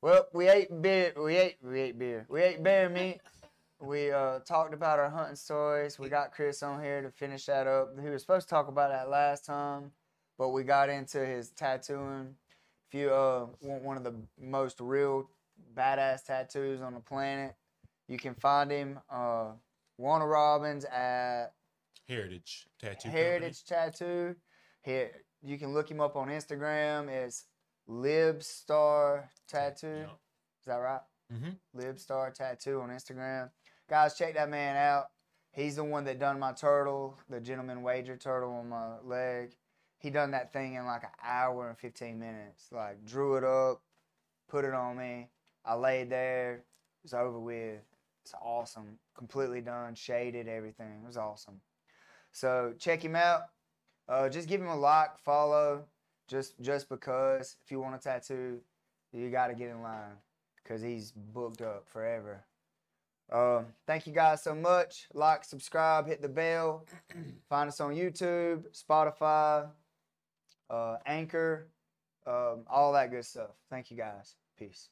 Well, 0.02 0.26
we 0.32 0.48
ate 0.48 0.68
beer. 0.82 1.12
We 1.16 1.36
ate. 1.36 1.56
We 1.62 1.80
ate 1.80 1.98
beer. 1.98 2.26
We 2.28 2.42
ate 2.42 2.62
bear 2.62 2.88
meat. 2.88 3.20
We 3.80 4.10
uh, 4.10 4.38
talked 4.40 4.72
about 4.72 4.98
our 4.98 5.10
hunting 5.10 5.36
stories. 5.36 5.98
We 5.98 6.08
got 6.08 6.32
Chris 6.32 6.62
on 6.62 6.82
here 6.82 7.02
to 7.02 7.10
finish 7.10 7.46
that 7.46 7.66
up. 7.66 7.90
He 8.00 8.08
was 8.08 8.22
supposed 8.22 8.48
to 8.48 8.54
talk 8.54 8.68
about 8.68 8.90
that 8.90 9.10
last 9.10 9.44
time, 9.44 9.92
but 10.38 10.48
we 10.50 10.62
got 10.64 10.88
into 10.88 11.24
his 11.24 11.50
tattooing. 11.50 12.34
If 12.88 12.98
you 12.98 13.10
uh, 13.10 13.46
want 13.60 13.82
one 13.82 13.96
of 13.96 14.04
the 14.04 14.14
most 14.40 14.80
real 14.80 15.28
badass 15.76 16.24
tattoos 16.24 16.80
on 16.80 16.94
the 16.94 17.00
planet, 17.00 17.54
you 18.08 18.16
can 18.16 18.34
find 18.34 18.70
him. 18.70 18.98
Uh, 19.10 19.52
Warner 19.98 20.28
Robins 20.28 20.84
at 20.84 21.52
Heritage 22.08 22.66
tattoo. 22.78 23.08
Heritage 23.08 23.64
Tattoo. 23.64 24.36
Here, 24.82 25.10
you 25.46 25.58
can 25.58 25.72
look 25.72 25.90
him 25.90 26.00
up 26.00 26.16
on 26.16 26.28
Instagram. 26.28 27.08
It's 27.08 27.44
Libstar 27.88 29.24
Tattoo. 29.48 30.06
Is 30.60 30.66
that 30.66 30.76
right? 30.76 31.00
Mm-hmm. 31.32 31.80
Libstar 31.80 32.34
Tattoo 32.34 32.80
on 32.80 32.90
Instagram. 32.90 33.50
Guys, 33.88 34.18
check 34.18 34.34
that 34.34 34.50
man 34.50 34.76
out. 34.76 35.06
He's 35.52 35.76
the 35.76 35.84
one 35.84 36.04
that 36.04 36.18
done 36.18 36.38
my 36.38 36.52
turtle, 36.52 37.18
the 37.30 37.40
gentleman 37.40 37.82
wager 37.82 38.16
turtle 38.16 38.52
on 38.52 38.68
my 38.68 38.98
leg. 39.04 39.56
He 39.98 40.10
done 40.10 40.32
that 40.32 40.52
thing 40.52 40.74
in 40.74 40.84
like 40.84 41.04
an 41.04 41.10
hour 41.24 41.68
and 41.68 41.78
15 41.78 42.18
minutes. 42.18 42.68
Like 42.72 43.04
drew 43.04 43.36
it 43.36 43.44
up, 43.44 43.80
put 44.48 44.64
it 44.64 44.74
on 44.74 44.98
me. 44.98 45.28
I 45.64 45.74
laid 45.74 46.10
there. 46.10 46.64
It's 47.04 47.14
over 47.14 47.38
with. 47.38 47.80
It's 48.24 48.34
awesome. 48.42 48.98
Completely 49.16 49.60
done, 49.60 49.94
shaded, 49.94 50.48
everything. 50.48 51.00
It 51.02 51.06
was 51.06 51.16
awesome. 51.16 51.60
So 52.32 52.74
check 52.78 53.02
him 53.02 53.16
out. 53.16 53.42
Uh, 54.08 54.28
just 54.28 54.48
give 54.48 54.60
him 54.60 54.68
a 54.68 54.76
like, 54.76 55.18
follow. 55.18 55.84
Just 56.28 56.60
just 56.60 56.88
because 56.88 57.56
if 57.64 57.70
you 57.70 57.80
want 57.80 57.94
a 57.94 57.98
tattoo, 57.98 58.60
you 59.12 59.30
got 59.30 59.48
to 59.48 59.54
get 59.54 59.70
in 59.70 59.80
line 59.82 60.16
because 60.62 60.82
he's 60.82 61.12
booked 61.12 61.62
up 61.62 61.88
forever. 61.88 62.44
Um, 63.30 63.66
thank 63.86 64.06
you 64.06 64.12
guys 64.12 64.42
so 64.42 64.54
much. 64.54 65.06
Like, 65.14 65.44
subscribe, 65.44 66.06
hit 66.06 66.22
the 66.22 66.28
bell. 66.28 66.86
Find 67.48 67.68
us 67.68 67.80
on 67.80 67.94
YouTube, 67.94 68.64
Spotify, 68.72 69.68
uh, 70.70 70.96
Anchor, 71.06 71.68
um, 72.26 72.64
all 72.68 72.92
that 72.92 73.10
good 73.10 73.24
stuff. 73.24 73.50
Thank 73.70 73.90
you 73.90 73.96
guys. 73.96 74.34
Peace. 74.58 74.90